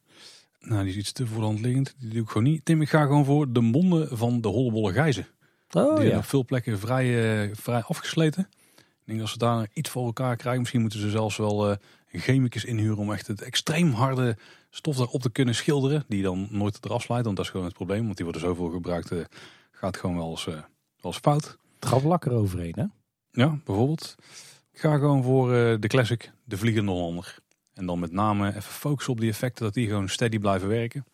Nou, 0.61 0.83
die 0.83 0.93
is 0.93 0.99
iets 0.99 1.13
te 1.13 1.27
voor 1.27 1.41
de 1.41 1.47
hand 1.47 1.61
liggend. 1.61 1.95
Die 1.99 2.11
doe 2.11 2.23
ik 2.23 2.29
gewoon 2.29 2.43
niet. 2.43 2.65
Tim, 2.65 2.83
ik 2.83 2.89
ga 2.89 3.03
gewoon 3.03 3.25
voor 3.25 3.53
de 3.53 3.61
monden 3.61 4.17
van 4.17 4.41
de 4.41 4.49
hollebolle 4.49 4.93
gijzen. 4.93 5.27
Oh 5.71 5.85
die 5.85 5.97
zijn 5.97 6.09
ja. 6.09 6.19
op 6.19 6.25
veel 6.25 6.45
plekken 6.45 6.79
vrij, 6.79 7.51
vrij 7.55 7.83
afgesleten. 7.83 8.49
Ik 8.77 9.05
denk 9.05 9.19
dat 9.19 9.29
ze 9.29 9.39
daar 9.39 9.69
iets 9.73 9.91
voor 9.91 10.07
elkaar 10.07 10.37
krijgen. 10.37 10.61
Misschien 10.61 10.81
moeten 10.81 11.01
ze 11.01 11.11
zelfs 11.11 11.37
wel 11.37 11.77
eh 12.11 12.21
chemicus 12.21 12.65
inhuren 12.65 12.99
om 12.99 13.13
echt 13.13 13.27
het 13.27 13.43
extreem 13.43 13.93
harde 13.93 14.37
stof 14.71 14.97
daarop 14.97 15.23
te 15.23 15.31
kunnen 15.31 15.55
schilderen. 15.55 16.05
Die 16.09 16.23
dan 16.23 16.49
nooit 16.51 16.85
eraf 16.85 17.03
slijt, 17.03 17.25
want 17.25 17.37
dat 17.37 17.45
is 17.45 17.51
gewoon 17.51 17.67
het 17.67 17.75
probleem. 17.75 18.05
Want 18.05 18.17
die 18.17 18.25
worden 18.25 18.43
zoveel 18.43 18.71
gebruikt, 18.71 19.11
eh, 19.11 19.25
gaat 19.71 19.97
gewoon 19.97 20.17
wel 20.17 20.31
eens, 20.31 20.47
eh, 20.47 20.55
wel 20.55 20.63
eens 21.13 21.19
fout. 21.19 21.59
Traplak 21.79 22.25
eroverheen 22.25 22.75
hè. 22.77 22.85
Ja, 23.31 23.59
bijvoorbeeld. 23.65 24.15
Ik 24.73 24.81
ga 24.81 24.99
gewoon 24.99 25.23
voor 25.23 25.55
eh, 25.55 25.77
de 25.81 25.89
classic, 25.89 26.33
de 26.45 26.57
Vliegende 26.57 26.91
Hollander. 26.91 27.39
En 27.75 27.87
dan 27.87 27.99
met 27.99 28.13
name 28.13 28.49
even 28.49 28.63
focussen 28.63 29.13
op 29.13 29.21
die 29.21 29.31
effecten, 29.31 29.65
dat 29.65 29.75
die 29.75 29.87
gewoon 29.89 30.09
steady 30.09 30.39
blijven 30.39 30.69
werken. 30.69 31.05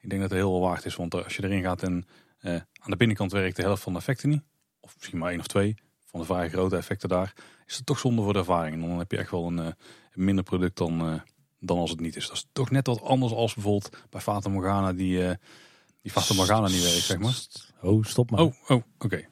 Ik 0.00 0.10
denk 0.10 0.20
dat 0.20 0.30
het 0.30 0.38
heel 0.38 0.50
wel 0.50 0.60
waard 0.60 0.84
is, 0.84 0.96
want 0.96 1.14
als 1.24 1.36
je 1.36 1.44
erin 1.44 1.62
gaat 1.62 1.82
en 1.82 2.06
aan 2.42 2.90
de 2.90 2.96
binnenkant 2.96 3.32
werkt 3.32 3.56
de 3.56 3.62
helft 3.62 3.82
van 3.82 3.92
de 3.92 3.98
effecten 3.98 4.28
niet, 4.28 4.42
of 4.80 4.94
misschien 4.96 5.18
maar 5.18 5.30
één 5.30 5.38
of 5.38 5.46
twee 5.46 5.74
van 6.04 6.20
de 6.20 6.26
vrij 6.26 6.48
grote 6.48 6.76
effecten 6.76 7.08
daar, 7.08 7.34
is 7.66 7.76
het 7.76 7.86
toch 7.86 7.98
zonde 7.98 8.22
voor 8.22 8.32
de 8.32 8.38
ervaring. 8.38 8.74
En 8.74 8.88
dan 8.88 8.98
heb 8.98 9.10
je 9.10 9.16
echt 9.16 9.30
wel 9.30 9.46
een, 9.46 9.58
een 9.58 9.74
minder 10.20 10.44
product 10.44 10.76
dan, 10.76 11.00
eh, 11.00 11.20
dan 11.60 11.78
als 11.78 11.90
het 11.90 12.00
niet 12.00 12.16
is. 12.16 12.26
Dat 12.26 12.36
is 12.36 12.46
toch 12.52 12.70
net 12.70 12.86
wat 12.86 13.02
anders 13.02 13.32
als 13.32 13.54
bijvoorbeeld 13.54 13.96
bij 14.10 14.20
Fata 14.20 14.48
Morgana, 14.48 14.92
die, 14.92 15.26
eh, 15.26 15.34
die 16.02 16.12
Fata 16.12 16.34
Morgana 16.34 16.68
niet 16.68 16.82
werkt, 16.82 16.96
zeg 16.98 17.18
maar. 17.18 17.34
Oh, 17.82 18.04
stop 18.04 18.30
maar. 18.30 18.40
Oh, 18.40 18.54
oh 18.68 18.82
oké. 18.98 19.28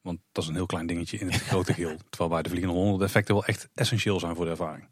Want 0.00 0.18
dat 0.32 0.42
is 0.42 0.48
een 0.48 0.54
heel 0.56 0.66
klein 0.66 0.86
dingetje 0.86 1.18
in 1.18 1.30
het 1.30 1.42
grote 1.50 1.72
geheel. 1.74 1.96
Terwijl 2.10 2.30
bij 2.30 2.42
de 2.42 2.48
Vliegende 2.48 2.98
de 2.98 3.04
effecten 3.04 3.34
wel 3.34 3.44
echt 3.44 3.68
essentieel 3.74 4.20
zijn 4.20 4.36
voor 4.36 4.44
de 4.44 4.50
ervaring. 4.50 4.84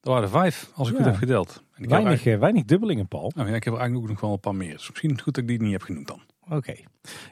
Er 0.00 0.10
waren 0.10 0.22
er 0.24 0.30
vijf, 0.30 0.70
als 0.74 0.88
ik 0.88 0.92
Ja. 0.96 1.02
goed 1.02 1.10
heb 1.10 1.20
geteld. 1.20 1.48
En 1.48 1.54
ik 1.56 1.62
heb, 1.78 1.88
Weinig, 1.88 2.08
eigenlijk, 2.08 2.36
eh, 2.36 2.42
weinig 2.42 2.64
dubbelingen, 2.64 3.08
Paul. 3.08 3.32
nou 3.34 3.48
ja, 3.48 3.54
ik 3.54 3.64
heb 3.64 3.72
er 3.74 3.78
eigenlijk 3.80 4.08
ook 4.10 4.14
nog 4.14 4.20
wel 4.20 4.32
een 4.32 4.40
paar 4.40 4.54
meer. 4.54 4.72
Dus 4.76 4.88
misschien 4.88 5.20
goed 5.20 5.34
dat 5.34 5.42
ik 5.42 5.48
die 5.48 5.62
niet 5.62 5.72
heb 5.72 5.82
genoemd 5.82 6.06
dan. 6.06 6.20
Oké. 6.50 6.74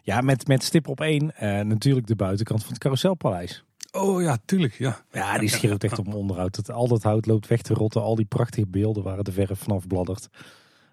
Ja, 0.03 0.21
met, 0.21 0.47
met 0.47 0.63
stip 0.65 0.89
op 0.89 1.01
één 1.01 1.33
natuurlijk 1.69 2.07
de 2.07 2.17
buitenkant 2.17 2.61
van 2.63 2.71
het 2.71 2.79
carouselpaleis. 2.79 3.65
Oh 3.97 4.23
ja, 4.23 4.39
tuurlijk. 4.45 4.75
Ja. 4.75 5.05
Ja, 5.13 5.39
die 5.39 5.49
schreeuwt 5.49 5.85
echt 5.85 5.99
om 5.99 6.13
onderhoud. 6.13 6.57
Het, 6.57 6.71
al 6.71 6.89
dat 6.89 7.03
hout 7.03 7.27
loopt 7.27 7.47
weg 7.47 7.63
te 7.63 7.75
rotten. 7.75 8.03
Al 8.03 8.15
die 8.15 8.25
prachtige 8.25 8.67
beelden 8.67 9.03
waar 9.03 9.23
de 9.23 9.33
verf 9.33 9.59
vanaf 9.59 9.87
bladdert. 9.87 10.29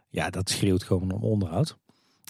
Ja, 0.10 0.30
dat 0.30 0.50
schreeuwt 0.50 0.84
gewoon 0.84 1.12
om 1.12 1.24
onderhoud. 1.24 1.78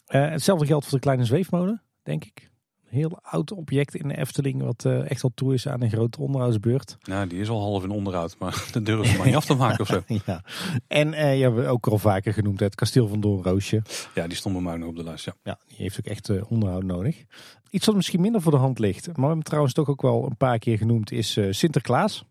Eh, 0.06 0.30
hetzelfde 0.30 0.66
geldt 0.66 0.86
voor 0.86 0.94
de 0.94 1.04
kleine 1.04 1.26
zweefmolen, 1.26 1.82
denk 2.04 2.26
ik. 2.26 2.52
Heel 2.94 3.20
oud 3.22 3.52
object 3.52 3.96
in 3.96 4.08
de 4.08 4.18
Efteling. 4.18 4.62
Wat 4.62 4.86
eh, 4.86 5.10
echt 5.12 5.24
al 5.24 5.32
toe 5.36 5.54
is 5.54 5.68
aan 5.68 5.82
een 5.82 5.90
grote 5.90 6.22
onderhoudsbeurt. 6.22 6.98
ja, 7.00 7.26
die 7.26 7.40
is 7.40 7.50
al 7.50 7.60
half 7.62 7.84
in 7.84 7.90
onderhoud. 7.90 8.36
Maar 8.40 8.66
dat 8.72 8.86
durven 8.86 9.08
ze 9.08 9.18
maar 9.18 9.26
niet 9.26 9.36
af 9.36 9.46
te 9.46 9.54
maken 9.54 9.80
of 9.80 9.88
zo. 9.88 10.04
ja. 10.26 10.44
En 10.88 11.14
eh, 11.14 11.38
je 11.38 11.44
hebt 11.44 11.68
ook 11.68 11.88
al 11.88 11.98
vaker 11.98 12.34
genoemd 12.34 12.60
het 12.60 12.76
kasteel 12.76 13.08
van 13.08 13.22
Doornroosje. 13.22 13.82
Ja, 14.16 14.28
die 14.28 14.38
stond 14.38 14.56
bij 14.56 14.64
mij 14.64 14.78
nog 14.78 14.90
op 14.90 14.96
de 14.96 15.04
lijst. 15.04 15.26
Ja. 15.26 15.34
Ja, 15.44 15.60
die 15.68 15.78
heeft 15.78 16.00
ook 16.00 16.06
echt 16.06 16.30
eh, 16.30 16.52
onderhoud 16.52 16.84
nodig. 16.84 17.24
Iets 17.70 17.86
wat 17.86 17.96
misschien 17.96 18.22
minder 18.22 18.42
voor 18.42 18.52
de 18.52 18.58
hand 18.58 18.80
ligt, 18.80 19.06
maar 19.06 19.16
we 19.16 19.26
hebben 19.26 19.44
trouwens 19.44 19.74
toch 19.74 19.88
ook 19.88 20.02
wel 20.02 20.26
een 20.26 20.38
paar 20.38 20.60
keer 20.60 20.78
genoemd, 20.78 21.12
is 21.12 21.40
Sinterklaas. 21.50 22.26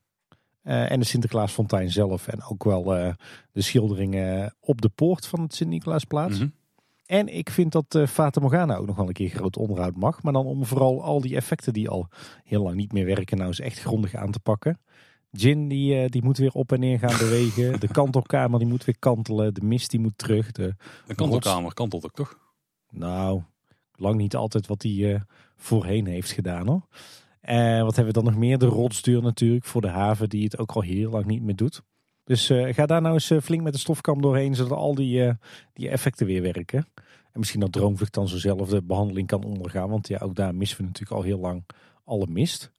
En 0.63 1.01
de 1.01 1.07
Sinterklaasfontein 1.07 1.91
zelf. 1.91 2.29
En 2.29 2.45
ook 2.45 2.65
wel 2.65 2.85
de 3.53 3.63
schilderingen 3.63 4.55
op 4.61 4.81
de 4.81 4.89
poort 4.89 5.27
van 5.27 5.41
het 5.41 5.55
Sint-Nicolaasplaats. 5.55 6.39
Mhm. 6.39 6.49
En 7.13 7.29
ik 7.29 7.51
vind 7.51 7.73
dat 7.73 7.99
Fata 8.09 8.41
Morgana 8.41 8.77
ook 8.77 8.87
nog 8.87 8.97
wel 8.97 9.07
een 9.07 9.13
keer 9.13 9.31
groot 9.31 9.57
onderhoud 9.57 9.97
mag. 9.97 10.23
Maar 10.23 10.33
dan 10.33 10.47
om 10.47 10.65
vooral 10.65 11.03
al 11.03 11.21
die 11.21 11.37
effecten 11.37 11.73
die 11.73 11.89
al 11.89 12.09
heel 12.45 12.63
lang 12.63 12.77
niet 12.77 12.93
meer 12.93 13.07
werken, 13.07 13.37
nou 13.37 13.49
eens 13.49 13.61
echt 13.61 13.81
grondig 13.81 14.15
aan 14.15 14.31
te 14.31 14.41
pakken. 14.41 14.81
Jin 15.31 15.69
die, 15.69 15.99
eh, 15.99 16.09
die 16.09 16.23
moet 16.23 16.39
weer 16.39 16.53
op 16.53 16.73
en 16.73 16.81
neer 16.81 16.99
gaan 16.99 17.19
bewegen. 17.19 17.81
De 17.81 17.89
kantelkamer 17.89 18.59
die 18.59 18.69
moet 18.69 18.85
weer 18.85 18.99
kantelen. 18.99 19.55
De 19.55 19.65
mist 19.65 19.91
die 19.91 20.01
moet 20.01 20.19
terug. 20.19 20.53
De, 20.53 20.75
De 21.07 21.15
kantelkamer 21.15 21.75
kantelt 21.75 22.05
ook 22.05 22.15
toch? 22.15 22.39
nou, 22.91 23.43
lang 23.95 24.17
niet 24.17 24.37
altijd 24.37 24.67
wat 24.67 24.83
hij 24.83 25.15
eh, 25.15 25.21
voorheen 25.57 26.07
heeft 26.07 26.33
gedaan 26.33 26.67
hoor. 26.67 26.87
En 27.41 27.85
wat 27.85 27.97
hebben 27.97 28.15
we 28.15 28.21
dan 28.21 28.33
nog 28.33 28.41
meer? 28.41 28.59
De 28.59 28.67
rotsduur 28.67 29.23
natuurlijk 29.23 29.65
voor 29.65 29.81
de 29.81 29.89
haven 29.89 30.29
die 30.29 30.45
het 30.45 30.59
ook 30.59 30.73
al 30.73 30.83
heel 30.83 31.11
lang 31.11 31.27
niet 31.27 31.43
meer 31.43 31.57
doet. 31.57 31.83
Dus 32.25 32.51
eh, 32.51 32.75
ga 32.75 32.87
daar 32.87 33.01
nou 33.01 33.15
eens 33.15 33.31
eh, 33.31 33.41
flink 33.41 33.63
met 33.63 33.73
de 33.73 33.79
stofkam 33.79 34.23
doorheen, 34.23 34.55
zodat 34.55 34.79
al 34.79 34.95
die, 34.95 35.25
eh, 35.25 35.35
die 35.73 35.89
effecten 35.89 36.27
weer 36.27 36.43
werken. 36.43 36.87
En 37.33 37.39
misschien 37.39 37.61
dat 37.61 37.73
Droomvlucht 37.73 38.15
dan 38.15 38.29
zo'nzelfde 38.29 38.83
behandeling 38.83 39.27
kan 39.27 39.45
ondergaan. 39.45 39.91
Want 39.91 40.09
ja, 40.09 40.19
ook 40.19 40.35
daar 40.35 40.55
missen 40.55 40.79
we 40.79 40.85
natuurlijk 40.85 41.17
al 41.17 41.23
heel 41.23 41.39
lang 41.39 41.65
alle 42.05 42.27
mist. 42.27 42.73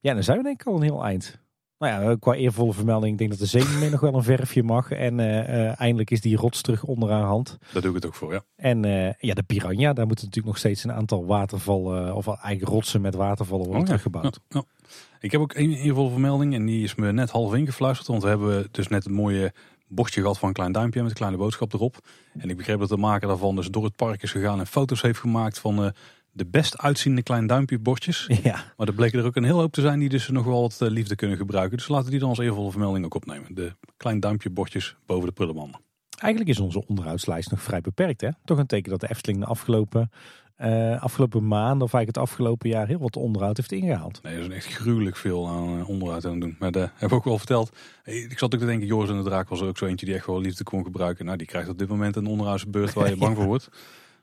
Ja, 0.00 0.14
dan 0.14 0.22
zijn 0.22 0.36
we 0.36 0.42
denk 0.42 0.60
ik 0.60 0.66
al 0.66 0.76
een 0.76 0.82
heel 0.82 1.04
eind. 1.04 1.40
Nou 1.78 2.02
ja, 2.02 2.16
qua 2.16 2.34
eervolle 2.34 2.72
vermelding, 2.72 3.12
ik 3.12 3.18
denk 3.18 3.30
dat 3.30 3.38
de 3.38 3.46
zeemermin 3.46 3.90
nog 3.90 4.00
wel 4.00 4.14
een 4.14 4.22
verfje 4.22 4.62
mag. 4.62 4.90
En 4.90 5.20
eh, 5.20 5.80
eindelijk 5.80 6.10
is 6.10 6.20
die 6.20 6.36
rots 6.36 6.62
terug 6.62 6.84
onder 6.84 7.10
haar 7.10 7.22
hand. 7.24 7.58
Daar 7.72 7.82
doe 7.82 7.90
ik 7.90 7.96
het 7.96 8.06
ook 8.06 8.14
voor, 8.14 8.32
ja. 8.32 8.44
En 8.56 8.84
eh, 8.84 9.12
ja, 9.18 9.34
de 9.34 9.42
piranha, 9.42 9.92
daar 9.92 10.06
moeten 10.06 10.24
natuurlijk 10.24 10.46
nog 10.46 10.58
steeds 10.58 10.84
een 10.84 10.92
aantal 10.92 11.26
watervallen, 11.26 12.14
of 12.14 12.26
eigenlijk 12.26 12.72
rotsen 12.72 13.00
met 13.00 13.14
watervallen 13.14 13.66
worden 13.66 13.82
Oh 13.82 13.88
ja. 13.88 13.96
teruggebouwd. 13.96 14.40
Ja, 14.48 14.58
ja. 14.58 14.88
Ik 15.20 15.32
heb 15.32 15.40
ook 15.40 15.52
één 15.52 15.72
eervolle 15.72 16.10
vermelding 16.10 16.54
en 16.54 16.66
die 16.66 16.84
is 16.84 16.94
me 16.94 17.12
net 17.12 17.30
half 17.30 17.54
ingefluisterd. 17.54 18.08
Want 18.08 18.22
we 18.22 18.28
hebben 18.28 18.68
dus 18.70 18.88
net 18.88 19.06
een 19.06 19.12
mooie 19.12 19.52
bochtje 19.88 20.20
gehad 20.20 20.38
van 20.38 20.48
een 20.48 20.54
klein 20.54 20.72
duimpje 20.72 21.00
met 21.00 21.10
een 21.10 21.16
kleine 21.16 21.36
boodschap 21.36 21.72
erop. 21.72 21.96
En 22.38 22.50
ik 22.50 22.56
begreep 22.56 22.78
dat 22.78 22.88
de 22.88 22.96
maker 22.96 23.28
daarvan 23.28 23.56
dus 23.56 23.68
door 23.68 23.84
het 23.84 23.96
park 23.96 24.22
is 24.22 24.30
gegaan 24.30 24.58
en 24.58 24.66
foto's 24.66 25.02
heeft 25.02 25.18
gemaakt 25.18 25.58
van 25.58 25.92
de 26.32 26.46
best 26.46 26.78
uitziende 26.78 27.22
klein 27.22 27.46
duimpje 27.46 27.78
bordjes. 27.78 28.26
Ja, 28.42 28.72
Maar 28.76 28.86
er 28.86 28.94
bleken 28.94 29.18
er 29.18 29.24
ook 29.24 29.36
een 29.36 29.44
heel 29.44 29.58
hoop 29.58 29.72
te 29.72 29.80
zijn 29.80 29.98
die 29.98 30.08
dus 30.08 30.28
nog 30.28 30.44
wel 30.44 30.60
wat 30.60 30.80
eh, 30.80 30.88
liefde 30.88 31.16
kunnen 31.16 31.36
gebruiken. 31.36 31.76
Dus 31.76 31.88
laten 31.88 32.04
we 32.04 32.10
die 32.10 32.20
dan 32.20 32.28
als 32.28 32.38
eervolle 32.38 32.70
vermelding 32.70 33.04
ook 33.04 33.14
opnemen. 33.14 33.54
De 33.54 33.76
klein 33.96 34.20
duimpje 34.20 34.50
bordjes 34.50 34.96
boven 35.06 35.26
de 35.26 35.32
prullenmanden. 35.32 35.80
eigenlijk 36.18 36.50
is 36.50 36.60
onze 36.60 36.86
onderhoudslijst 36.86 37.50
nog 37.50 37.62
vrij 37.62 37.80
beperkt. 37.80 38.20
Hè? 38.20 38.30
Toch 38.44 38.58
een 38.58 38.66
teken 38.66 38.90
dat 38.90 39.00
de 39.00 39.10
Efteling 39.10 39.40
de 39.40 39.46
afgelopen, 39.46 40.10
eh, 40.56 41.02
afgelopen 41.02 41.48
maanden, 41.48 41.82
of 41.82 41.94
eigenlijk 41.94 42.06
het 42.06 42.18
afgelopen 42.18 42.68
jaar, 42.68 42.86
heel 42.86 42.98
wat 42.98 43.16
onderhoud 43.16 43.56
heeft 43.56 43.72
ingehaald. 43.72 44.22
Nee, 44.22 44.34
er 44.34 44.40
is 44.40 44.48
echt 44.48 44.66
gruwelijk 44.66 45.16
veel 45.16 45.48
aan 45.48 45.78
eh, 45.78 45.88
onderhoud 45.88 46.24
aan 46.24 46.30
het 46.30 46.40
doen. 46.40 46.56
Maar 46.58 46.72
dat 46.72 46.90
heb 46.94 47.10
ik 47.10 47.16
ook 47.16 47.24
wel 47.24 47.38
verteld. 47.38 47.76
Ik 48.04 48.38
zat 48.38 48.54
ook 48.54 48.60
te 48.60 48.66
denken, 48.66 48.86
Joris 48.86 49.10
en 49.10 49.16
de 49.16 49.22
Draak 49.22 49.48
was 49.48 49.60
er 49.60 49.66
ook 49.66 49.78
zo 49.78 49.86
eentje 49.86 50.06
die 50.06 50.14
echt 50.14 50.26
wel 50.26 50.40
liefde 50.40 50.64
kon 50.64 50.84
gebruiken. 50.84 51.24
Nou, 51.24 51.36
die 51.36 51.46
krijgt 51.46 51.68
op 51.68 51.78
dit 51.78 51.88
moment 51.88 52.16
een 52.16 52.26
onderhoudsbeurt 52.26 52.92
waar 52.92 53.08
je 53.08 53.16
bang 53.26 53.36
voor 53.36 53.44
wordt. 53.44 53.68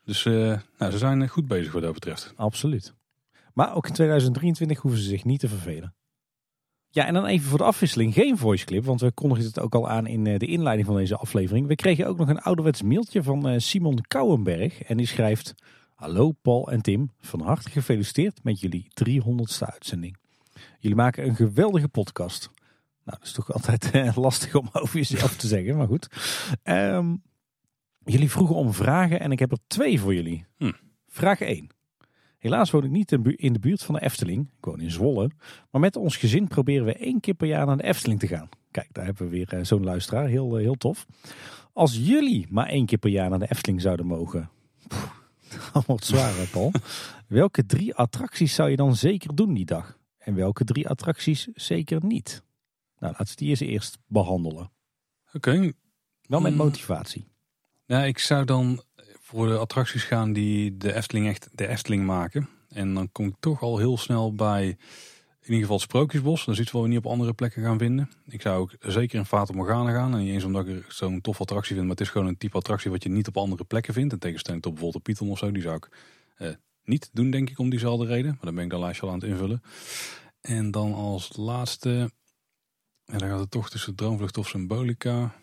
Dus 0.06 0.26
eh, 0.26 0.34
nou, 0.78 0.92
ze 0.92 0.98
zijn 0.98 1.28
goed 1.28 1.48
bezig 1.48 1.74
wat 1.74 1.82
dat 1.82 1.94
betreft. 1.94 2.34
Absoluut. 2.36 2.94
Maar 3.54 3.76
ook 3.76 3.88
in 3.88 3.94
2023 3.94 4.80
hoeven 4.80 5.02
ze 5.02 5.08
zich 5.08 5.24
niet 5.24 5.40
te 5.40 5.48
vervelen. 5.48 5.96
Ja, 6.90 7.06
en 7.06 7.14
dan 7.14 7.26
even 7.26 7.50
voor 7.50 7.58
de 7.58 7.64
afwisseling 7.64 8.14
geen 8.14 8.38
voice 8.38 8.66
clip, 8.66 8.86
want 8.86 9.02
we 9.02 9.12
kondigden 9.12 9.48
het 9.48 9.60
ook 9.60 9.76
al 9.76 9.90
aan 9.90 10.08
in 10.08 10.28
eh, 10.28 10.40
de 10.40 10.46
inleiding 10.46 10.88
van 10.88 10.98
deze 10.98 11.18
aflevering. 11.18 11.68
We 11.68 11.76
kregen 11.76 12.08
ook 12.08 12.18
nog 12.18 12.28
een 12.28 12.42
ouderwets 12.42 12.82
mailtje 12.82 13.24
van 13.24 13.48
eh, 13.48 13.60
Simon 13.60 14.02
Kouwenberg 14.02 14.84
en 14.84 14.98
die 14.98 15.08
schrijft... 15.08 15.54
Hallo 15.96 16.32
Paul 16.32 16.72
en 16.72 16.82
Tim, 16.82 17.12
van 17.20 17.42
harte 17.42 17.70
gefeliciteerd 17.70 18.44
met 18.44 18.60
jullie 18.60 18.88
300ste 19.04 19.66
uitzending. 19.72 20.18
Jullie 20.80 20.98
maken 20.98 21.28
een 21.28 21.36
geweldige 21.36 21.88
podcast. 21.88 22.50
Nou, 23.04 23.18
dat 23.18 23.28
is 23.28 23.32
toch 23.32 23.54
altijd 23.54 23.92
eh, 23.92 24.18
lastig 24.26 24.56
om 24.56 24.70
over 24.72 24.98
jezelf 24.98 25.36
te 25.36 25.48
zeggen, 25.48 25.78
maar 25.78 25.88
goed. 25.88 26.08
Ehm, 26.64 27.16
jullie 28.06 28.32
vroegen 28.32 28.56
om 28.56 28.74
vragen 28.74 29.20
en 29.20 29.32
ik 29.32 29.40
heb 29.40 29.52
er 29.52 29.58
twee 29.68 30.00
voor 30.00 30.14
jullie. 30.14 30.46
Hm. 30.58 30.72
Vraag 31.08 31.42
1. 31.42 31.68
Helaas 32.38 32.72
woon 32.72 32.84
ik 32.84 32.92
niet 32.92 33.12
in 33.36 33.54
de 33.54 33.60
buurt 33.60 33.84
van 33.84 33.96
de 33.96 34.02
Efteling. 34.02 34.50
Ik 34.58 34.66
woon 34.66 34.80
in 34.82 34.92
Zwolle. 34.92 35.32
Maar 35.72 35.82
met 35.82 35.96
ons 35.96 36.18
gezin 36.18 36.48
proberen 36.48 36.86
we 36.86 36.94
één 36.96 37.20
keer 37.20 37.34
per 37.34 37.48
jaar 37.48 37.66
naar 37.66 37.78
de 37.78 37.84
Efteling 37.84 38.20
te 38.20 38.28
gaan. 38.28 38.50
Kijk, 38.72 38.88
daar 38.92 39.06
hebben 39.06 39.24
we 39.24 39.30
weer 39.32 39.54
eh, 39.54 39.64
zo'n 39.64 39.84
luisteraar. 39.84 40.28
Heel, 40.28 40.56
eh, 40.58 40.64
heel 40.64 40.76
tof. 40.76 41.06
Als 41.74 41.98
jullie 41.98 42.48
maar 42.50 42.68
één 42.68 42.86
keer 42.86 42.98
per 42.98 43.10
jaar 43.10 43.30
naar 43.30 43.40
de 43.40 43.50
Efteling 43.50 43.82
zouden 43.82 44.06
mogen. 44.06 44.50
Poeh, 44.88 45.12
dat 45.74 45.86
wordt 45.86 46.06
zwaar, 46.06 46.36
hè, 46.36 46.46
Paul? 46.52 46.72
Welke 47.28 47.66
drie 47.66 47.96
attracties 47.96 48.56
zou 48.56 48.70
je 48.70 48.76
dan 48.76 48.96
zeker 48.96 49.36
doen 49.36 49.54
die 49.54 49.66
dag? 49.66 49.98
En 50.18 50.36
welke 50.36 50.64
drie 50.64 50.90
attracties 50.90 51.48
zeker 51.54 52.06
niet? 52.06 52.44
Nou, 53.00 53.12
laten 53.18 53.28
we 53.28 53.36
die 53.36 53.50
eens 53.50 53.60
eerst 53.60 53.98
behandelen. 54.08 54.72
Oké, 55.34 55.72
Wel 56.22 56.42
met 56.42 56.54
Hmm. 56.54 56.62
motivatie. 56.62 57.26
Nou, 57.88 58.06
ik 58.06 58.20
zou 58.20 58.46
dan 58.46 58.84
voor 59.20 59.48
de 59.48 59.58
attracties 59.58 60.04
gaan 60.04 60.34
die 60.34 60.78
de 60.78 60.94
Efteling 60.94 61.28
echt 61.28 61.50
de 61.54 61.68
Efteling 61.68 62.06
maken. 62.06 62.50
En 62.70 62.94
dan 62.94 63.12
kom 63.12 63.28
ik 63.28 63.36
toch 63.40 63.62
al 63.62 63.78
heel 63.78 63.98
snel 63.98 64.36
bij 64.36 64.78
in 65.42 65.52
ieder 65.52 65.60
geval 65.60 65.76
het 65.76 65.86
Sprookjesbos. 65.86 66.46
Dat 66.46 66.58
iets 66.58 66.72
wat 66.72 66.82
we 66.82 66.88
niet 66.88 66.98
op 66.98 67.06
andere 67.06 67.34
plekken 67.34 67.64
gaan 67.64 67.78
vinden. 67.78 68.10
Ik 68.28 68.42
zou 68.42 68.60
ook 68.60 68.76
zeker 68.80 69.20
in 69.20 69.26
Fata 69.26 69.54
Morgana 69.54 69.92
gaan. 69.92 70.14
En 70.14 70.24
niet 70.24 70.44
omdat 70.44 70.68
ik 70.68 70.86
zo'n 70.92 71.22
tof 71.22 71.42
attractie 71.42 71.76
vind, 71.76 71.88
maar 71.88 71.96
het 71.96 72.06
is 72.06 72.10
gewoon 72.10 72.28
een 72.28 72.38
type 72.38 72.58
attractie 72.58 72.92
wat 72.92 73.04
je 73.04 73.10
niet 73.10 73.28
op 73.28 73.38
andere 73.38 73.64
plekken 73.64 73.94
vindt. 73.94 74.14
In 74.14 74.20
tegenstelling 74.20 74.62
tot 74.62 74.74
bijvoorbeeld 74.74 75.06
de 75.06 75.12
Python 75.12 75.30
of 75.30 75.38
zo. 75.38 75.52
Die 75.52 75.62
zou 75.62 75.76
ik 75.76 75.90
eh, 76.36 76.50
niet 76.84 77.10
doen, 77.14 77.32
denk 77.32 77.50
ik, 77.50 77.60
om 77.60 77.70
diezelfde 77.70 78.06
reden. 78.06 78.32
Maar 78.32 78.46
dan 78.46 78.56
ben 78.56 78.64
ik 78.64 78.70
de 78.70 78.80
lijstje 78.80 79.06
al 79.06 79.12
aan 79.12 79.20
het 79.20 79.30
invullen. 79.30 79.62
En 80.42 80.72
dan 80.72 80.94
als 80.94 81.36
laatste, 81.36 82.12
en 83.06 83.18
dan 83.18 83.30
gaat 83.30 83.40
het 83.40 83.52
toch 83.52 83.70
tussen 83.70 83.96
Droomvlucht 83.96 84.38
of 84.38 84.48
Symbolica. 84.48 85.36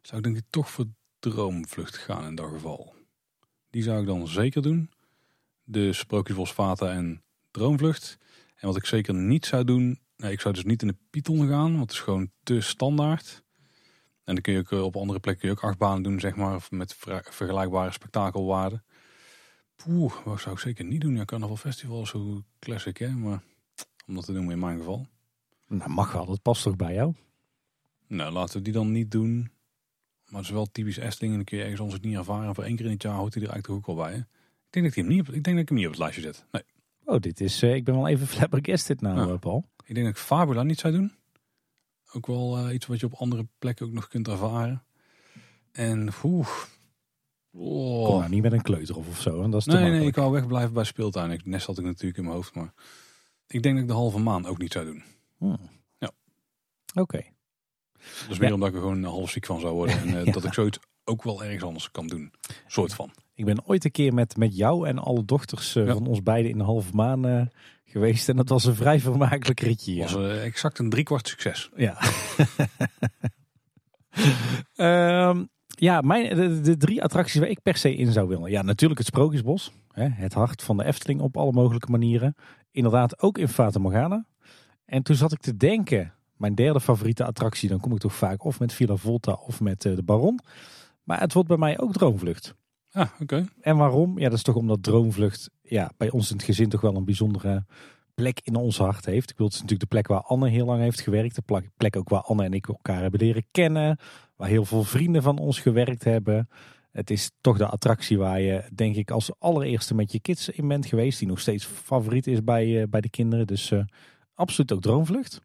Zou 0.00 0.16
ik 0.16 0.24
denk 0.24 0.36
ik 0.36 0.44
toch 0.50 0.70
voor 0.70 0.86
Droomvlucht 1.22 1.96
gaan 1.96 2.24
in 2.24 2.34
dat 2.34 2.50
geval. 2.50 2.94
Die 3.70 3.82
zou 3.82 4.00
ik 4.00 4.06
dan 4.06 4.28
zeker 4.28 4.62
doen. 4.62 4.90
De 5.64 5.92
Sprookjesbos 5.92 6.52
Vata 6.52 6.92
en 6.92 7.22
Droomvlucht. 7.50 8.18
En 8.54 8.66
wat 8.66 8.76
ik 8.76 8.84
zeker 8.84 9.14
niet 9.14 9.46
zou 9.46 9.64
doen, 9.64 10.00
nee, 10.16 10.32
ik 10.32 10.40
zou 10.40 10.54
dus 10.54 10.64
niet 10.64 10.82
in 10.82 10.88
de 10.88 10.96
Python 11.10 11.48
gaan, 11.48 11.70
want 11.70 11.80
het 11.80 11.90
is 11.90 12.00
gewoon 12.00 12.30
te 12.42 12.60
standaard. 12.60 13.42
En 14.24 14.34
dan 14.34 14.40
kun 14.40 14.52
je 14.52 14.58
ook 14.58 14.72
eh, 14.72 14.82
op 14.82 14.96
andere 14.96 15.20
plekken 15.20 15.50
ook 15.50 15.62
achtbanen 15.62 16.02
doen, 16.02 16.20
zeg 16.20 16.36
maar, 16.36 16.66
met 16.70 16.96
vergelijkbare 17.30 17.92
spektakelwaarden. 17.92 18.84
Poeh, 19.76 20.24
wat 20.24 20.40
zou 20.40 20.54
ik 20.54 20.60
zeker 20.60 20.84
niet 20.84 21.00
doen? 21.00 21.16
Ja, 21.16 21.24
Carnaval 21.24 21.56
Festival 21.56 22.02
is 22.02 22.08
zo 22.08 22.42
classic, 22.58 22.98
hè, 22.98 23.08
maar 23.08 23.42
om 24.06 24.14
dat 24.14 24.24
te 24.24 24.32
doen 24.32 24.50
in 24.50 24.58
mijn 24.58 24.78
geval. 24.78 25.06
Nou, 25.66 25.90
mag 25.90 26.12
wel. 26.12 26.26
Dat 26.26 26.42
past 26.42 26.62
toch 26.62 26.76
bij 26.76 26.94
jou? 26.94 27.14
Nou, 28.06 28.32
laten 28.32 28.56
we 28.56 28.62
die 28.62 28.72
dan 28.72 28.92
niet 28.92 29.10
doen. 29.10 29.50
Maar 30.32 30.40
het 30.40 30.50
is 30.50 30.56
wel 30.56 30.66
typisch 30.72 30.96
Efteling 30.96 31.30
en 31.32 31.36
dan 31.38 31.44
kun 31.44 31.56
je 31.56 31.62
ergens 31.62 31.80
anders 31.80 31.98
het 32.00 32.08
niet 32.08 32.18
ervaren. 32.18 32.48
En 32.48 32.54
voor 32.54 32.64
één 32.64 32.76
keer 32.76 32.84
in 32.84 32.92
het 32.92 33.02
jaar 33.02 33.14
houdt 33.14 33.34
hij 33.34 33.42
er 33.42 33.48
eigenlijk 33.50 33.82
toch 33.82 33.90
ook 33.90 33.96
wel 33.96 34.04
bij. 34.06 34.14
Hè? 34.14 34.18
Ik 34.18 34.70
denk 34.70 34.84
dat 34.86 34.96
ik 34.96 35.02
hem 35.02 35.12
niet 35.12 35.20
op, 35.20 35.34
ik 35.34 35.44
denk 35.44 35.56
dat 35.56 35.58
ik 35.58 35.68
hem 35.68 35.76
niet 35.76 35.86
op 35.86 35.92
het 35.92 36.00
lijstje 36.00 36.22
zet. 36.22 36.44
Nee. 36.50 36.62
Oh, 37.04 37.20
dit 37.20 37.40
is... 37.40 37.62
eh, 37.62 37.74
ik 37.74 37.84
ben 37.84 37.94
wel 37.94 38.08
even 38.08 38.26
flabbergasted 38.34 39.00
nou, 39.00 39.26
Ja. 39.26 39.32
eh, 39.32 39.38
Paul. 39.38 39.68
Ik 39.84 39.94
denk 39.94 40.06
dat 40.06 40.16
ik 40.16 40.22
Fabula 40.22 40.62
niet 40.62 40.78
zou 40.80 40.92
doen. 40.92 41.12
Ook 42.12 42.26
wel 42.26 42.58
eh, 42.58 42.74
iets 42.74 42.86
wat 42.86 43.00
je 43.00 43.06
op 43.06 43.14
andere 43.14 43.46
plekken 43.58 43.86
ook 43.86 43.92
nog 43.92 44.08
kunt 44.08 44.28
ervaren. 44.28 44.84
En 45.72 46.08
oeh. 46.24 46.48
Oh. 47.54 48.06
Kom 48.06 48.18
nou 48.18 48.28
niet 48.30 48.42
met 48.42 48.52
een 48.52 48.62
kleuter 48.62 48.96
of, 48.96 49.08
of 49.08 49.20
zo. 49.20 49.36
want 49.38 49.52
Dat 49.52 49.60
is 49.60 49.66
nee, 49.66 49.90
nee, 49.90 50.06
ik 50.06 50.14
wou 50.14 50.32
wegblijven 50.32 50.72
bij 50.72 50.84
speeltuin. 50.84 51.30
Ik, 51.30 51.44
nest 51.44 51.66
had 51.66 51.78
ik 51.78 51.84
natuurlijk 51.84 52.16
in 52.18 52.24
mijn 52.24 52.34
hoofd, 52.36 52.54
maar 52.54 52.72
ik 53.46 53.62
denk 53.62 53.74
dat 53.74 53.82
ik 53.84 53.88
de 53.90 53.96
halve 53.96 54.18
maan 54.18 54.46
ook 54.46 54.58
niet 54.58 54.72
zou 54.72 54.84
doen. 54.84 55.02
Hmm. 55.38 55.58
Ja. 55.98 56.10
Oké. 56.94 57.22
Dus 58.28 58.38
meer 58.38 58.48
Ja. 58.48 58.54
omdat 58.54 58.68
ik 58.68 58.74
er 58.74 58.80
gewoon 58.80 59.04
half 59.04 59.30
ziek 59.30 59.46
van 59.46 59.60
zou 59.60 59.72
worden. 59.74 59.98
En 60.00 60.08
eh, 60.18 60.24
Ja. 60.26 60.32
dat 60.32 60.44
ik 60.44 60.52
zoiets 60.52 60.78
ook 61.04 61.22
wel 61.22 61.44
ergens 61.44 61.62
anders 61.64 61.90
kan 61.90 62.06
doen. 62.06 62.32
Soort 62.66 62.94
van. 62.94 63.10
Ik 63.34 63.44
ben 63.44 63.66
ooit 63.66 63.84
een 63.84 63.90
keer 63.90 64.14
met, 64.14 64.36
met 64.36 64.56
jou 64.56 64.88
en 64.88 64.98
alle 64.98 65.24
dochters 65.24 65.76
eh, 65.76 65.86
Ja. 65.86 65.92
van 65.92 66.06
ons 66.06 66.22
beiden 66.22 66.50
in 66.50 66.58
de 66.58 66.64
halve 66.64 66.90
maan 66.94 67.26
eh, 67.26 67.42
geweest. 67.84 68.28
En 68.28 68.36
dat 68.36 68.48
was 68.48 68.64
een 68.64 68.74
vrij 68.74 69.00
vermakelijk 69.00 69.60
ritje. 69.60 69.94
Ja. 69.94 70.02
was 70.12 70.38
exact 70.38 70.78
een 70.78 70.90
driekwart 70.90 71.28
succes. 71.28 71.70
Ja. 71.76 71.96
Ehm, 74.74 75.44
ja, 75.66 76.00
mijn, 76.00 76.36
de, 76.36 76.60
de 76.60 76.76
drie 76.76 77.02
attracties 77.02 77.40
waar 77.40 77.48
ik 77.48 77.62
per 77.62 77.76
se 77.76 77.94
in 77.96 78.12
zou 78.12 78.28
willen. 78.28 78.50
Ja, 78.50 78.62
natuurlijk 78.62 78.98
het 78.98 79.08
Sprookjesbos. 79.08 79.72
Hè, 79.92 80.08
het 80.08 80.32
hart 80.34 80.62
van 80.62 80.76
de 80.76 80.84
Efteling 80.84 81.20
op 81.20 81.36
alle 81.36 81.52
mogelijke 81.52 81.90
manieren. 81.90 82.34
Inderdaad 82.70 83.22
ook 83.22 83.38
in 83.38 83.48
Fata 83.48 83.78
Morgana. 83.78 84.26
En 84.84 85.02
toen 85.02 85.16
zat 85.16 85.32
ik 85.32 85.40
te 85.40 85.56
denken, 85.56 86.12
mijn 86.42 86.54
derde 86.54 86.80
favoriete 86.80 87.24
attractie, 87.24 87.68
dan 87.68 87.80
kom 87.80 87.92
ik 87.92 87.98
toch 87.98 88.14
vaak 88.14 88.44
of 88.44 88.58
met 88.58 88.72
Villa 88.72 88.96
Volta 88.96 89.32
of 89.32 89.60
met 89.60 89.84
eh, 89.84 89.96
de 89.96 90.02
Baron. 90.02 90.40
Maar 91.02 91.20
het 91.20 91.32
wordt 91.32 91.48
bij 91.48 91.58
mij 91.58 91.80
ook 91.80 91.92
Droomvlucht. 91.92 92.54
Ah, 92.90 93.08
oké. 93.20 93.48
En 93.60 93.76
waarom? 93.76 94.18
Ja, 94.18 94.28
dat 94.28 94.38
is 94.38 94.42
toch 94.42 94.54
omdat 94.54 94.82
Droomvlucht 94.82 95.50
ja, 95.62 95.90
bij 95.96 96.10
ons 96.10 96.30
in 96.30 96.36
het 96.36 96.44
gezin 96.44 96.68
toch 96.68 96.80
wel 96.80 96.96
een 96.96 97.04
bijzondere 97.04 97.64
plek 98.14 98.40
in 98.44 98.54
ons 98.54 98.78
hart 98.78 99.04
heeft. 99.04 99.30
Ik 99.30 99.36
bedoel, 99.36 99.46
het 99.46 99.54
is 99.54 99.62
natuurlijk 99.62 99.90
de 99.90 99.96
plek 99.96 100.06
waar 100.06 100.22
Anne 100.22 100.48
heel 100.48 100.66
lang 100.66 100.80
heeft 100.80 101.00
gewerkt. 101.00 101.34
De 101.34 101.70
plek- 101.76 101.96
ook 101.96 102.08
waar 102.08 102.22
Anne 102.22 102.44
en 102.44 102.52
ik 102.52 102.68
elkaar 102.68 103.00
hebben 103.00 103.20
leren 103.20 103.46
kennen. 103.50 103.98
Waar 104.36 104.48
heel 104.48 104.64
veel 104.64 104.84
vrienden 104.84 105.22
van 105.22 105.38
ons 105.38 105.60
gewerkt 105.60 106.04
hebben. 106.04 106.48
Het 106.90 107.10
is 107.10 107.30
toch 107.40 107.58
de 107.58 107.66
attractie 107.66 108.18
waar 108.18 108.40
je, 108.40 108.64
denk 108.74 108.96
ik, 108.96 109.10
als 109.10 109.30
allereerste 109.38 109.94
met 109.94 110.12
je 110.12 110.20
kids 110.20 110.48
in 110.48 110.68
bent 110.68 110.86
geweest. 110.86 111.18
Die 111.18 111.28
nog 111.28 111.40
steeds 111.40 111.64
favoriet 111.64 112.26
is 112.26 112.44
bij, 112.44 112.80
eh, 112.82 112.88
bij 112.88 113.00
de 113.00 113.10
kinderen. 113.10 113.46
Dus 113.46 113.70
eh, 113.70 113.84
absoluut 114.34 114.72
ook 114.72 114.82
Droomvlucht. 114.82 115.40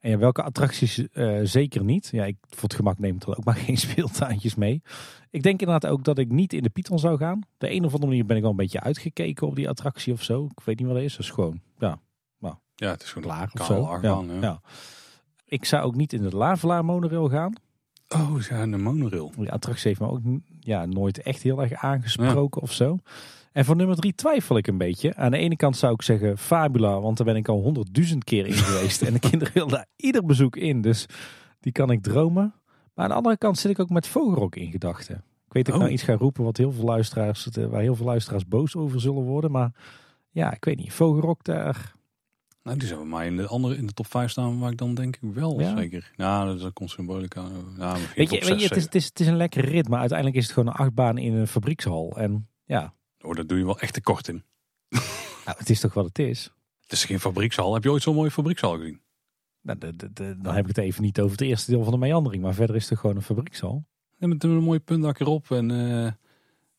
En 0.00 0.10
ja, 0.10 0.18
welke 0.18 0.42
attracties 0.42 1.08
eh, 1.08 1.38
zeker 1.42 1.84
niet. 1.84 2.08
Ja, 2.12 2.24
ik 2.24 2.36
voor 2.48 2.62
het 2.62 2.74
gemak 2.74 2.98
neem 2.98 3.14
ik 3.16 3.22
er 3.22 3.36
ook 3.36 3.44
maar 3.44 3.54
geen 3.66 3.76
speeltuintjes 3.76 4.54
mee. 4.54 4.82
Ik 5.30 5.42
denk 5.42 5.60
inderdaad 5.60 5.90
ook 5.90 6.04
dat 6.04 6.18
ik 6.18 6.30
niet 6.30 6.52
in 6.52 6.62
de 6.62 6.68
Python 6.68 6.98
zou 6.98 7.16
gaan. 7.18 7.40
De 7.58 7.70
een 7.70 7.84
of 7.84 7.92
andere 7.92 8.06
manier 8.06 8.26
ben 8.26 8.36
ik 8.36 8.42
wel 8.42 8.50
een 8.50 8.56
beetje 8.56 8.80
uitgekeken 8.80 9.46
op 9.46 9.56
die 9.56 9.68
attractie 9.68 10.12
of 10.12 10.22
zo. 10.22 10.44
Ik 10.44 10.64
weet 10.64 10.78
niet 10.78 10.86
wat 10.86 10.96
dat 10.96 11.04
is. 11.04 11.12
Dat 11.16 11.20
is 11.20 11.30
gewoon, 11.30 11.60
ja, 11.78 12.00
Ja, 12.74 12.90
het 12.90 13.02
is 13.02 13.12
gewoon 13.12 13.28
klaar 13.28 13.50
of 13.54 13.66
zo. 13.66 13.98
ja, 14.02 14.22
ja. 14.26 14.40
ja. 14.40 14.60
Ik 15.44 15.64
zou 15.64 15.84
ook 15.84 15.94
niet 15.94 16.12
in 16.12 16.22
de 16.22 16.36
Lavelaar 16.36 16.84
monorail 16.84 17.28
gaan. 17.28 17.52
Oh, 18.08 18.40
ja, 18.48 18.62
een 18.62 18.82
monorail. 18.82 19.32
Die 19.36 19.52
attractie 19.52 19.88
heeft 19.88 20.00
me 20.00 20.08
ook 20.08 20.20
ja, 20.60 20.86
nooit 20.86 21.22
echt 21.22 21.42
heel 21.42 21.62
erg 21.62 21.72
aangesproken 21.72 22.62
of 22.62 22.72
zo. 22.72 22.98
En 23.58 23.64
voor 23.64 23.76
nummer 23.76 23.96
drie 23.96 24.14
twijfel 24.14 24.56
ik 24.56 24.66
een 24.66 24.78
beetje. 24.78 25.14
Aan 25.14 25.30
de 25.30 25.36
ene 25.36 25.56
kant 25.56 25.76
zou 25.76 25.92
ik 25.92 26.02
zeggen 26.02 26.38
Fabula, 26.38 27.00
want 27.00 27.16
daar 27.16 27.26
ben 27.26 27.36
ik 27.36 27.48
al 27.48 27.60
honderdduizend 27.60 28.24
keer 28.24 28.46
in 28.46 28.52
geweest. 28.52 29.02
en 29.06 29.12
de 29.12 29.18
kinderen 29.18 29.54
willen 29.54 29.68
daar 29.68 29.86
ieder 29.96 30.24
bezoek 30.24 30.56
in, 30.56 30.80
dus 30.80 31.06
die 31.60 31.72
kan 31.72 31.90
ik 31.90 32.02
dromen. 32.02 32.54
Maar 32.94 33.04
aan 33.04 33.10
de 33.10 33.16
andere 33.16 33.36
kant 33.36 33.58
zit 33.58 33.70
ik 33.70 33.78
ook 33.78 33.90
met 33.90 34.06
Vogelrok 34.06 34.56
in 34.56 34.70
gedachten. 34.70 35.14
Ik 35.46 35.52
weet 35.52 35.64
dat 35.64 35.74
ik 35.74 35.80
Oh. 35.80 35.80
nou 35.80 35.92
iets 35.92 36.02
ga 36.02 36.12
roepen 36.14 36.44
wat 36.44 36.56
heel 36.56 36.72
veel 36.72 36.84
luisteraars, 36.84 37.48
eh, 37.50 37.66
waar 37.66 37.80
heel 37.80 37.94
veel 37.94 38.06
luisteraars 38.06 38.46
boos 38.46 38.76
over 38.76 39.00
zullen 39.00 39.22
worden. 39.22 39.50
Maar 39.50 39.72
ja, 40.30 40.52
ik 40.54 40.64
weet 40.64 40.76
niet. 40.76 40.92
Vogelrok 40.92 41.44
daar. 41.44 41.94
Nou, 42.62 42.78
die 42.78 42.94
bij 42.94 43.04
mij 43.04 43.26
in 43.26 43.36
de 43.36 43.46
andere 43.46 43.76
in 43.76 43.86
de 43.86 43.92
top 43.92 44.06
5 44.06 44.30
staan, 44.30 44.58
waar 44.58 44.70
ik 44.70 44.78
dan 44.78 44.94
denk 44.94 45.16
ik 45.16 45.32
wel 45.34 45.60
Ja. 45.60 45.76
zeker. 45.76 46.10
Ja, 46.16 46.44
dat 46.44 46.56
is 46.56 46.62
een 46.62 46.72
komt 46.72 46.90
symbolica. 46.90 47.40
Ja, 47.78 47.92
misschien 47.92 48.12
Weet 48.16 48.30
je, 48.30 48.38
weet 48.46 48.60
je 48.60 48.66
6, 48.66 48.68
het, 48.68 48.76
is, 48.76 48.84
het, 48.84 48.94
is, 48.94 49.04
het 49.04 49.20
is 49.20 49.26
een 49.26 49.36
lekker 49.36 49.64
rit, 49.64 49.88
maar 49.88 49.98
uiteindelijk 49.98 50.38
is 50.38 50.44
het 50.44 50.52
gewoon 50.52 50.68
een 50.68 50.78
achtbaan 50.78 51.18
in 51.18 51.32
een 51.34 51.46
fabriekshal. 51.46 52.16
En 52.16 52.48
ja, 52.64 52.96
Oh, 53.28 53.34
dat 53.34 53.48
doe 53.48 53.58
je 53.58 53.64
wel 53.64 53.78
echt 53.78 53.92
te 53.94 54.00
kort 54.00 54.28
in. 54.28 54.44
nou, 55.44 55.58
het 55.58 55.70
is 55.70 55.80
toch 55.80 55.94
wat 55.94 56.04
het 56.04 56.18
is. 56.18 56.52
Het 56.82 56.92
is 56.92 57.04
geen 57.04 57.20
fabriekshal. 57.20 57.74
Heb 57.74 57.82
je 57.84 57.90
ooit 57.90 58.02
zo'n 58.02 58.14
mooie 58.14 58.30
fabriekshal 58.30 58.76
gezien? 58.76 59.00
Nou, 59.60 59.78
de, 59.78 59.96
de, 59.96 60.12
de- 60.12 60.36
dan 60.38 60.54
heb 60.54 60.62
ik 60.68 60.76
het 60.76 60.84
even 60.84 61.02
niet 61.02 61.20
over 61.20 61.32
het 61.32 61.40
eerste 61.40 61.70
deel 61.70 61.82
van 61.82 61.92
de 61.92 61.98
meandering. 61.98 62.42
Maar 62.42 62.54
verder 62.54 62.76
is 62.76 62.88
het 62.88 62.98
gewoon 62.98 63.16
een 63.16 63.22
fabriekshal. 63.22 63.84
Ja, 64.16 64.26
met 64.26 64.44
een 64.44 64.50
mooie 64.62 64.80
puntdak 64.80 65.20
erop. 65.20 65.50
En 65.50 65.68
ja, 65.68 66.16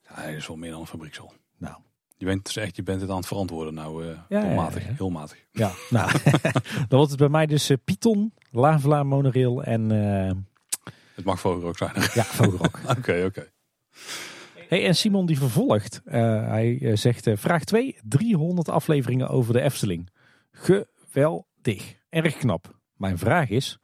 hij 0.04 0.36
is 0.36 0.48
wel 0.48 0.58
meer 0.58 0.72
dan 0.72 0.80
een 0.80 0.88
fabriekshal. 0.88 1.34
Nou. 1.58 1.76
Je 2.18 2.26
bent 2.26 2.46
dus 2.46 2.56
echt, 2.56 2.76
je 2.76 2.84
bent 2.84 3.02
het 3.02 3.10
aan 3.10 3.16
het 3.18 3.28
verantwoorden 3.28 3.74
nou. 3.74 4.06
eh 4.08 4.18
Ja, 4.30 4.40
heel 4.42 4.50
ja, 4.50 4.56
matig, 4.56 4.86
ja. 4.86 4.94
heel 4.94 5.10
matig. 5.10 5.46
Ja, 5.52 5.72
nou, 5.90 6.12
dan 6.90 6.98
wordt 6.98 7.10
het 7.10 7.20
bij 7.20 7.30
mij 7.30 7.46
dus 7.46 7.70
eh, 7.70 7.78
Python, 7.84 8.34
Lavela 8.52 9.04
monorail 9.04 9.64
en 9.64 9.90
Het 11.16 11.24
mag 11.26 11.40
vroeger 11.40 11.68
ook 11.68 11.78
zijn. 11.78 11.92
ja, 11.96 12.24
Vogelrok. 12.24 12.80
Oké, 12.98 13.24
oké. 13.26 13.52
Hey, 14.70 14.86
en 14.86 14.96
Simon 14.96 15.26
die 15.26 15.38
vervolgt. 15.38 16.02
Eh, 16.06 16.22
hij 16.48 16.80
eh, 16.82 16.96
zegt, 16.96 17.28
eh, 17.28 17.38
vraag 17.38 17.64
2, 17.64 17.98
300 18.04 18.70
afleveringen 18.70 19.28
over 19.28 19.54
de 19.54 19.62
Efteling. 19.62 20.10
Geweldig, 20.52 21.96
erg 22.10 22.38
knap. 22.38 22.80
Mijn 22.96 23.18
vraag 23.18 23.50
is, 23.50 23.80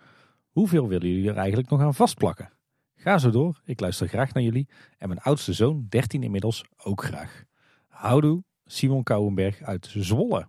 hoeveel 0.50 0.88
willen 0.88 1.08
jullie 1.10 1.30
er 1.30 1.38
eigenlijk 1.38 1.70
nog 1.70 1.82
aan 1.82 1.94
vastplakken? 1.94 2.54
Ga 2.96 3.18
zo 3.18 3.30
door, 3.30 3.62
ik 3.64 3.80
luister 3.80 4.08
graag 4.08 4.34
naar 4.34 4.44
jullie. 4.44 4.70
En 4.98 5.08
mijn 5.08 5.20
oudste 5.20 5.54
zoon, 5.54 5.86
13 5.90 6.24
inmiddels, 6.24 6.66
ook 6.84 7.04
graag. 7.04 7.44
Houdoe, 7.88 8.44
Simon 8.66 9.04
Kouwenberg 9.04 9.62
uit 9.62 9.94
Zwolle. 9.98 10.48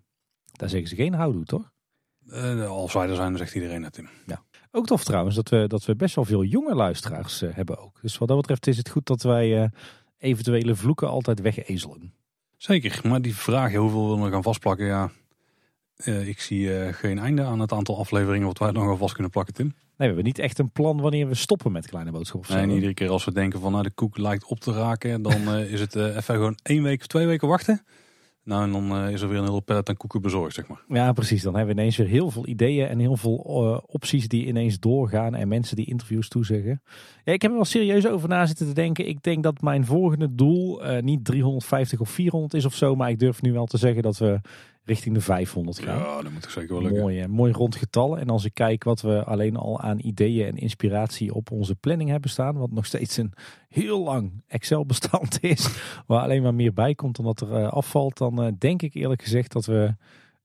Daar 0.53 0.69
zeggen 0.69 0.89
ze 0.89 0.95
geen 0.95 1.15
houdoe, 1.15 1.45
toch? 1.45 1.71
Eh, 2.29 2.69
als 2.69 2.93
wij 2.93 3.09
er 3.09 3.15
zijn, 3.15 3.37
zegt 3.37 3.55
iedereen 3.55 3.83
dat, 3.83 3.93
Tim. 3.93 4.09
Ook 4.71 4.87
tof 4.87 5.05
trouwens 5.05 5.35
dat 5.35 5.49
we, 5.49 5.67
dat 5.67 5.85
we 5.85 5.97
best 5.97 6.15
wel 6.15 6.25
veel 6.25 6.45
jonge 6.45 6.75
luisteraars 6.75 7.41
hebben 7.41 7.79
ook. 7.79 8.01
Dus 8.01 8.19
wat 8.19 8.29
dat 8.29 8.37
betreft 8.37 8.67
is 8.67 8.77
het 8.77 8.89
goed 8.89 9.07
dat 9.07 9.23
wij 9.23 9.71
eventuele 10.19 10.75
vloeken 10.75 11.09
altijd 11.09 11.41
wegezelen. 11.41 12.15
Zeker, 12.57 13.01
maar 13.09 13.23
die 13.23 13.37
vraag, 13.37 13.75
hoeveel 13.75 14.23
we 14.23 14.31
gaan 14.31 14.43
vastplakken? 14.43 14.87
Ja, 14.87 15.11
eh, 15.97 16.29
ik 16.29 16.41
zie 16.41 16.79
eh, 16.79 16.95
geen 16.95 17.19
einde 17.19 17.43
aan 17.43 17.61
het 17.61 17.73
aantal 17.73 17.99
afleveringen 17.99 18.47
wat 18.47 18.59
wij 18.59 18.71
nog 18.71 18.85
wel 18.85 18.97
vast 18.97 19.13
kunnen 19.13 19.33
plakken, 19.33 19.55
Tim. 19.55 19.67
Nee, 19.67 19.75
we 19.97 20.05
hebben 20.05 20.25
niet 20.25 20.39
echt 20.39 20.59
een 20.59 20.71
plan 20.71 21.01
wanneer 21.01 21.29
we 21.29 21.35
stoppen 21.35 21.73
met 21.73 21.87
Kleine 21.87 22.11
Boodschap. 22.11 22.41
of 22.41 22.47
zo, 22.47 22.55
Nee, 22.55 22.63
en 22.63 22.71
iedere 22.71 22.95
keer 22.95 23.09
als 23.09 23.25
we 23.25 23.33
denken 23.33 23.61
van 23.61 23.73
nou, 23.73 23.83
de 23.83 23.91
koek 23.91 24.19
lijkt 24.19 24.45
op 24.45 24.61
te 24.61 24.73
raken, 24.73 25.23
dan 25.23 25.49
eh, 25.55 25.73
is 25.73 25.81
het 25.81 25.95
even 25.95 26.23
gewoon 26.23 26.59
één 26.63 26.83
week 26.83 27.01
of 27.01 27.07
twee 27.07 27.27
weken 27.27 27.49
wachten. 27.49 27.85
Nou, 28.47 28.63
en 28.63 28.73
dan 28.73 28.91
eh, 28.91 29.13
is 29.13 29.21
er 29.21 29.29
weer 29.29 29.39
een 29.39 29.49
hele 29.49 29.61
pallet 29.61 29.89
aan 29.89 29.97
koeken 29.97 30.23
bezorgd, 30.23 30.55
zeg 30.55 30.67
maar. 30.69 30.83
Ja, 30.89 31.13
precies. 31.13 31.43
Dan 31.43 31.57
hebben 31.57 31.75
we 31.75 31.81
ineens 31.81 31.97
weer 31.97 32.07
heel 32.07 32.31
veel 32.31 32.47
ideeën 32.47 32.89
en 32.89 32.99
heel 32.99 33.17
veel 33.17 33.45
eh, 33.45 33.79
opties 33.87 34.29
die 34.29 34.47
ineens 34.47 34.81
doorgaan 34.81 35.35
en 35.35 35.49
mensen 35.49 35.77
die 35.77 35.87
interviews 35.87 36.29
toezeggen. 36.29 36.83
Ja, 37.25 37.33
ik 37.33 37.43
heb 37.43 37.51
er 37.51 37.57
wel 37.57 37.67
serieus 37.67 38.07
over 38.07 38.29
na 38.29 38.47
zitten 38.47 38.67
te 38.67 38.73
denken. 38.73 39.09
Ik 39.09 39.23
denk 39.23 39.43
dat 39.43 39.61
mijn 39.61 39.85
volgende 39.85 40.35
doel 40.35 40.85
eh, 40.85 41.03
niet 41.03 41.25
350 41.25 42.01
of 42.01 42.11
400 42.11 42.55
is 42.55 42.65
of 42.65 42.75
zo, 42.75 42.95
maar 42.95 43.11
ik 43.11 43.19
durf 43.19 43.43
nu 43.43 43.53
wel 43.53 43.67
te 43.67 43.79
zeggen 43.79 44.03
dat 44.03 44.19
we 44.19 44.41
richting 44.87 45.15
de 45.15 45.21
500 45.21 45.79
gaan. 45.79 45.99
Ja, 45.99 46.23
dat 46.23 46.33
moet 46.33 46.43
toch 46.43 46.51
zeker 46.51 46.73
wel 46.75 46.83
lukken. 46.83 47.01
Mooi, 47.01 47.27
mooi 47.27 47.53
rond 47.53 47.77
getal. 47.77 48.19
En 48.19 48.29
als 48.29 48.45
ik 48.45 48.55
kijk 48.55 48.85
wat 48.85 49.01
we 49.01 49.25
alleen 49.25 49.57
al 49.57 49.81
aan 49.81 49.99
ideeën 49.99 50.47
en 50.47 50.57
inspiratie 50.57 51.35
op 51.35 51.51
onze 51.51 51.75
planning 51.75 52.11
hebben 52.11 52.31
staan, 52.31 52.57
wat 52.57 52.71
nog 52.71 52.87
steeds 52.87 53.17
een 53.17 53.33
heel 53.69 54.03
lang 54.03 54.43
Excel-bestand 54.47 55.39
is, 55.55 55.69
waar 56.07 56.23
alleen 56.23 56.43
maar 56.43 56.55
meer 56.55 56.73
bij 56.73 56.95
komt 56.95 57.17
dan 57.17 57.25
dat 57.25 57.41
er 57.41 57.55
eh, 57.55 57.69
afvalt, 57.69 58.19
dan 58.19 58.43
eh, 58.43 58.53
denk 58.59 58.83
ik 58.83 58.95
eerlijk 58.95 59.23
gezegd 59.23 59.53
dat 59.53 59.67
we, 59.67 59.95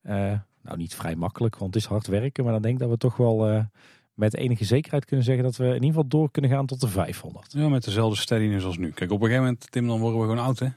eh, 0.01 0.33
nou 0.61 0.77
niet 0.77 0.95
vrij 0.95 1.15
makkelijk, 1.15 1.57
want 1.57 1.73
het 1.73 1.83
is 1.83 1.89
hard 1.89 2.07
werken, 2.07 2.43
maar 2.43 2.53
dan 2.53 2.61
denk 2.61 2.73
ik 2.73 2.79
dat 2.79 2.89
we 2.89 2.97
toch 2.97 3.17
wel 3.17 3.65
met 4.13 4.35
enige 4.35 4.65
zekerheid 4.65 5.05
kunnen 5.05 5.25
zeggen 5.25 5.43
dat 5.43 5.55
we 5.55 5.65
in 5.65 5.73
ieder 5.73 5.87
geval 5.87 6.07
door 6.07 6.31
kunnen 6.31 6.51
gaan 6.51 6.65
tot 6.65 6.81
de 6.81 6.87
500. 6.87 7.51
Ja, 7.51 7.69
met 7.69 7.83
dezelfde 7.83 8.19
steadiness 8.19 8.65
als 8.65 8.77
nu. 8.77 8.91
Kijk, 8.91 9.11
op 9.11 9.21
een 9.21 9.25
gegeven 9.25 9.43
moment, 9.43 9.71
Tim, 9.71 9.87
dan 9.87 9.99
worden 9.99 10.19
we 10.19 10.25
gewoon 10.25 10.43
oud, 10.43 10.59
hè? 10.59 10.67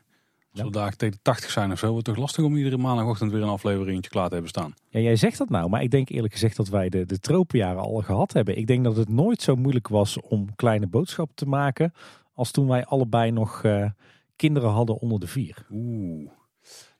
Als 0.55 0.63
Ja. 0.63 0.69
we 0.69 0.71
daar 0.79 0.97
tegen 0.97 1.19
80 1.23 1.51
zijn 1.51 1.73
of 1.73 1.79
zo, 1.79 1.91
wordt 1.91 2.07
het 2.07 2.15
toch 2.15 2.25
lastig 2.25 2.45
om 2.45 2.57
iedere 2.57 2.77
maandagochtend 2.77 3.33
weer 3.33 3.43
een 3.43 3.49
afleveringetje 3.49 4.11
klaar 4.11 4.27
te 4.27 4.33
hebben 4.33 4.51
staan. 4.51 4.75
Ja, 4.89 5.01
jij 5.01 5.17
zegt 5.17 5.39
dat 5.39 5.49
nou, 5.49 5.69
maar 5.69 5.83
ik 5.83 5.91
denk 5.91 6.09
eerlijk 6.09 6.33
gezegd 6.33 6.57
dat 6.57 6.69
wij 6.69 6.89
de, 6.89 7.07
de 7.07 7.19
tropenjaren 7.19 7.83
al 7.83 8.01
gehad 8.01 8.33
hebben. 8.33 8.57
Ik 8.59 8.67
denk 8.67 8.85
dat 8.85 8.97
het 8.97 9.09
nooit 9.09 9.43
zo 9.43 9.57
moeilijk 9.57 9.89
was 9.89 10.21
om 10.21 10.55
kleine 10.55 10.87
boodschappen 10.87 11.35
te 11.37 11.47
maken 11.47 11.93
als 12.33 12.51
toen 12.51 12.67
wij 12.69 12.85
allebei 12.85 13.31
nog 13.31 13.65
eh, 13.65 13.91
kinderen 14.37 14.71
hadden 14.71 14.99
onder 14.99 15.21
de 15.21 15.27
vier. 15.27 15.67
Oeh. 15.71 16.31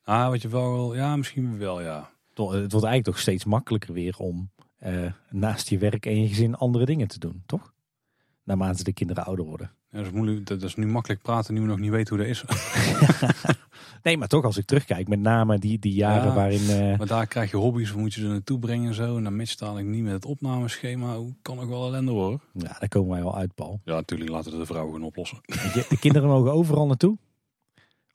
Ah, 0.03 0.29
wat 0.29 0.43
je 0.43 0.49
wel, 0.49 0.95
ja, 0.95 1.17
misschien 1.17 1.59
wel, 1.59 1.83
ja. 1.83 2.11
Het 2.29 2.37
wordt 2.39 2.73
eigenlijk 2.73 3.05
toch 3.05 3.19
steeds 3.19 3.45
makkelijker 3.45 3.93
weer 3.93 4.17
om 4.19 4.51
eh, 4.79 5.13
naast 5.31 5.69
je 5.69 5.79
werk 5.79 6.07
en 6.07 6.21
je 6.23 6.29
gezin 6.29 6.55
andere 6.55 6.85
dingen 6.85 7.09
te 7.09 7.19
doen, 7.19 7.43
toch? 7.47 7.73
Naarmate 8.45 8.85
de 8.85 8.93
kinderen 8.93 9.25
ouder 9.25 9.45
worden. 9.45 9.71
Ja, 9.95 10.01
dat, 10.01 10.07
is 10.09 10.13
moeilijk, 10.13 10.47
dat 10.47 10.63
is 10.63 10.75
nu 10.75 10.87
makkelijk 10.87 11.23
praten, 11.23 11.55
nu 11.55 11.61
we 11.61 11.67
nog 11.67 11.79
niet 11.79 11.91
weten 11.91 12.17
hoe 12.17 12.27
dat 12.27 12.35
is. 12.37 12.45
Nee, 14.03 14.17
maar 14.19 14.29
toch 14.29 14.45
als 14.45 14.57
ik 14.57 14.65
terugkijk, 14.67 15.09
met 15.09 15.21
name 15.21 15.59
die, 15.59 15.79
die 15.79 15.93
jaren 15.95 16.29
Ja. 16.29 16.35
waarin... 16.35 16.69
eh, 16.69 16.99
Maar 16.99 17.07
daar 17.07 17.27
krijg 17.27 17.51
je 17.51 17.57
hobby's, 17.57 17.91
hoe 17.91 18.01
moet 18.01 18.15
je 18.15 18.21
ze 18.21 18.27
naartoe 18.27 18.59
brengen 18.59 18.89
en 18.89 18.95
zo. 18.95 19.17
En 19.17 19.25
dan 19.25 19.37
matcht 19.37 19.59
dadelijk 19.59 19.87
niet 19.87 20.03
met 20.03 20.13
het 20.13 20.25
opnameschema. 20.25 21.17
Hoe 21.17 21.35
kan 21.43 21.59
ook 21.61 21.69
wel 21.69 21.87
ellende 21.87 22.13
worden? 22.13 22.41
ja, 22.53 22.77
daar 22.79 22.89
komen 22.89 23.11
wij 23.11 23.23
wel 23.23 23.37
uit, 23.37 23.55
Paul. 23.55 23.81
Ja, 23.85 23.95
natuurlijk 23.95 24.31
laten 24.31 24.53
we 24.53 24.59
de 24.59 24.67
vrouwen 24.67 24.93
gewoon 24.93 25.07
oplossen. 25.09 25.39
De 25.89 25.97
kinderen 26.01 26.29
mogen 26.29 26.53
overal 26.53 26.87
naartoe. 26.87 27.19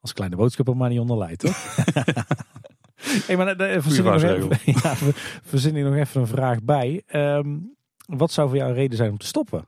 Als 0.01 0.13
kleine 0.13 0.35
boodschap 0.35 0.67
er 0.67 0.77
maar 0.77 0.89
niet 0.89 0.99
onder 0.99 1.17
leidt, 1.17 1.39
toch? 1.39 1.75
hey, 3.27 3.37
maar 3.37 3.45
daar- 3.45 3.57
daar 3.57 3.81
verzin 3.81 4.05
ik 4.05 4.11
nog 4.11 4.21
vuistregel. 4.21 4.51
even, 4.51 4.73
ja, 4.83 4.95
ver- 4.95 5.39
verzin 5.43 5.75
ik 5.75 5.83
nog 5.83 5.95
even 5.95 6.21
een 6.21 6.27
vraag 6.27 6.63
bij. 6.63 7.01
Ehm, 7.05 7.57
wat 8.05 8.31
zou 8.31 8.47
voor 8.47 8.57
jou 8.57 8.69
een 8.69 8.75
reden 8.75 8.97
zijn 8.97 9.11
om 9.11 9.17
te 9.17 9.25
stoppen? 9.25 9.65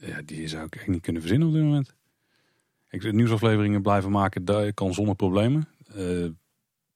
Ja, 0.00 0.22
die 0.24 0.48
zou 0.48 0.64
ik 0.64 0.76
echt 0.76 0.86
niet 0.86 1.00
kunnen 1.00 1.22
verzinnen 1.22 1.48
op 1.48 1.54
dit 1.54 1.62
moment. 1.62 1.94
Ik 2.88 3.02
zou 3.02 3.14
nieuwsafleveringen 3.14 3.82
blijven 3.82 4.10
maken, 4.10 4.44
dat 4.44 4.74
kan 4.74 4.94
zonder 4.94 5.14
problemen. 5.14 5.68
Eh, 5.94 6.24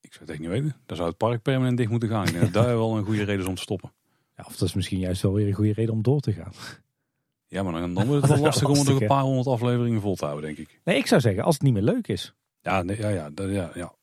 ik 0.01 0.13
zou 0.13 0.21
het 0.21 0.31
echt 0.31 0.39
niet 0.39 0.49
weten. 0.49 0.77
Daar 0.87 0.97
zou 0.97 1.09
het 1.09 1.19
park 1.19 1.43
permanent 1.43 1.77
dicht 1.77 1.91
moeten 1.91 2.09
gaan. 2.09 2.27
Daar 2.53 2.67
wel 2.67 2.97
een 2.97 3.05
goede 3.05 3.23
reden 3.23 3.41
is 3.41 3.47
om 3.49 3.55
te 3.55 3.63
stoppen. 3.63 3.93
Ja, 4.37 4.45
of 4.47 4.57
dat 4.57 4.69
is 4.69 4.75
misschien 4.75 4.99
juist 4.99 5.23
wel 5.23 5.33
weer 5.33 5.47
een 5.47 5.53
goede 5.53 5.73
reden 5.73 5.95
om 5.95 6.03
door 6.03 6.21
te 6.21 6.33
gaan. 6.33 6.53
Ja, 7.47 7.63
maar 7.63 7.73
dan, 7.73 7.95
dan 7.95 8.07
wordt 8.07 8.23
het 8.23 8.33
wel 8.35 8.43
lastig 8.43 8.69
om 8.69 8.85
nog 8.85 9.01
een 9.01 9.07
paar 9.07 9.23
honderd 9.23 9.47
afleveringen 9.47 10.01
vol 10.01 10.15
te 10.15 10.25
houden, 10.25 10.55
denk 10.55 10.69
ik. 10.69 10.81
Nee, 10.85 10.97
ik 10.97 11.07
zou 11.07 11.21
zeggen, 11.21 11.43
als 11.45 11.55
het 11.55 11.63
niet 11.63 11.73
meer 11.73 11.83
leuk 11.83 12.09
is. 12.09 12.35
Ja, 12.61 12.83
nee, 12.83 12.97
ja, 12.99 13.09
ja, 13.09 13.31
ja, 13.35 13.45
ja, 13.45 13.71
ja. 13.75 13.95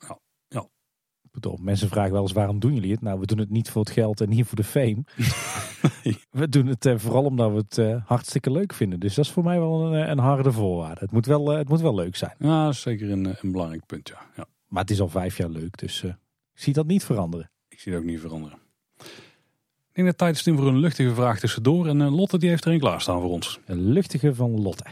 Bedoel, 1.31 1.57
mensen 1.61 1.89
vragen 1.89 2.11
wel 2.11 2.21
eens 2.21 2.31
waarom 2.31 2.59
doen 2.59 2.73
jullie 2.73 2.91
het? 2.91 3.01
Nou, 3.01 3.19
we 3.19 3.25
doen 3.25 3.37
het 3.37 3.49
niet 3.49 3.69
voor 3.69 3.81
het 3.81 3.91
geld 3.91 4.21
en 4.21 4.29
niet 4.29 4.45
voor 4.45 4.55
de 4.55 4.63
fame. 4.63 5.03
We 6.31 6.49
doen 6.49 6.65
het 6.65 6.85
eh, 6.85 6.97
vooral 6.97 7.23
omdat 7.23 7.51
we 7.51 7.57
het 7.57 7.77
eh, 7.77 8.05
hartstikke 8.05 8.51
leuk 8.51 8.73
vinden. 8.73 8.99
Dus 8.99 9.15
dat 9.15 9.25
is 9.25 9.31
voor 9.31 9.43
mij 9.43 9.59
wel 9.59 9.85
een, 9.85 10.03
eh, 10.03 10.09
een 10.09 10.17
harde 10.17 10.51
voorwaarde. 10.51 10.99
Het 10.99 11.11
moet 11.11 11.25
wel, 11.25 11.47
het 11.49 11.69
moet 11.69 11.81
wel 11.81 11.95
leuk 11.95 12.15
zijn. 12.15 12.35
Ja, 12.39 12.63
dat 12.63 12.73
is 12.73 12.81
zeker 12.81 13.11
een, 13.11 13.35
een 13.41 13.51
belangrijk 13.51 13.85
punt, 13.85 14.07
ja. 14.07 14.19
ja. 14.35 14.45
Maar 14.67 14.81
het 14.81 14.91
is 14.91 15.01
al 15.01 15.09
vijf 15.09 15.37
jaar 15.37 15.49
leuk, 15.49 15.77
dus 15.77 16.03
ik 16.03 16.15
zie 16.53 16.73
dat 16.73 16.87
niet 16.87 17.03
veranderen. 17.03 17.51
Ik 17.67 17.79
zie 17.79 17.91
het 17.91 18.01
ook 18.01 18.07
niet 18.07 18.19
veranderen. 18.19 18.57
Ik 18.97 19.97
denk 19.97 20.07
dat 20.07 20.17
tijd 20.17 20.35
is 20.35 20.55
voor 20.55 20.67
een 20.67 20.79
luchtige 20.79 21.13
vraag 21.13 21.39
tussendoor. 21.39 21.87
En 21.87 21.97
Lotte 21.97 22.37
die 22.37 22.49
heeft 22.49 22.65
er 22.65 22.71
een 22.71 22.79
klaarstaan 22.79 23.21
voor 23.21 23.29
ons. 23.29 23.59
Een 23.65 23.91
luchtige 23.91 24.35
van 24.35 24.61
Lotte. 24.61 24.85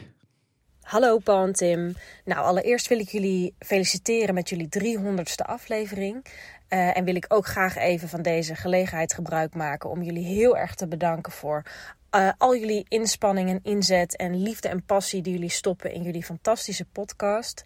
Hallo 0.90 1.18
Paul 1.18 1.46
en 1.46 1.54
Tim. 1.54 1.96
Nou, 2.26 2.46
allereerst 2.46 2.88
wil 2.88 3.00
ik 3.00 3.10
jullie 3.10 3.56
feliciteren 3.60 4.34
met 4.34 4.50
jullie 4.50 4.70
300ste 4.70 5.46
aflevering. 5.46 6.26
Eh, 6.68 6.98
en 6.98 7.04
wil 7.04 7.16
ik 7.16 7.26
ook 7.28 7.46
graag 7.46 7.76
even 7.76 8.10
van 8.10 8.22
deze 8.22 8.56
gelegenheid 8.56 9.14
gebruik 9.14 9.56
maken 9.56 9.90
om 9.90 10.02
jullie 10.02 10.26
heel 10.26 10.58
erg 10.58 10.76
te 10.76 10.88
bedanken 10.88 11.32
voor 11.32 11.64
eh, 12.10 12.30
al 12.38 12.56
jullie 12.56 12.86
inspanning 12.88 13.50
en 13.50 13.60
inzet 13.64 14.16
en 14.16 14.42
liefde 14.42 14.68
en 14.68 14.86
passie 14.86 15.22
die 15.22 15.34
jullie 15.34 15.50
stoppen 15.50 15.94
in 15.94 16.02
jullie 16.02 16.24
fantastische 16.24 16.86
podcast. 16.86 17.64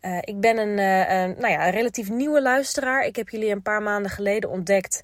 Eh, 0.00 0.18
ik 0.20 0.40
ben 0.40 0.58
een, 0.58 0.74
nou 1.38 1.48
ja, 1.52 1.66
een 1.66 1.72
relatief 1.72 2.10
nieuwe 2.10 2.42
luisteraar. 2.42 3.04
Ik 3.04 3.16
heb 3.16 3.28
jullie 3.28 3.50
een 3.50 3.62
paar 3.62 3.82
maanden 3.82 4.10
geleden 4.10 4.50
ontdekt 4.50 5.00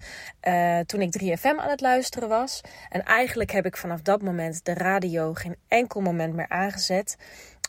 toen 0.86 1.00
ik 1.00 1.12
3FM 1.12 1.58
aan 1.58 1.70
het 1.70 1.80
luisteren 1.80 2.28
was. 2.28 2.60
En 2.88 3.02
eigenlijk 3.02 3.50
heb 3.50 3.66
ik 3.66 3.76
vanaf 3.76 4.02
dat 4.02 4.22
moment 4.22 4.64
de 4.64 4.74
radio 4.74 5.34
geen 5.34 5.56
enkel 5.68 6.00
moment 6.00 6.34
meer 6.34 6.48
aangezet. 6.48 7.16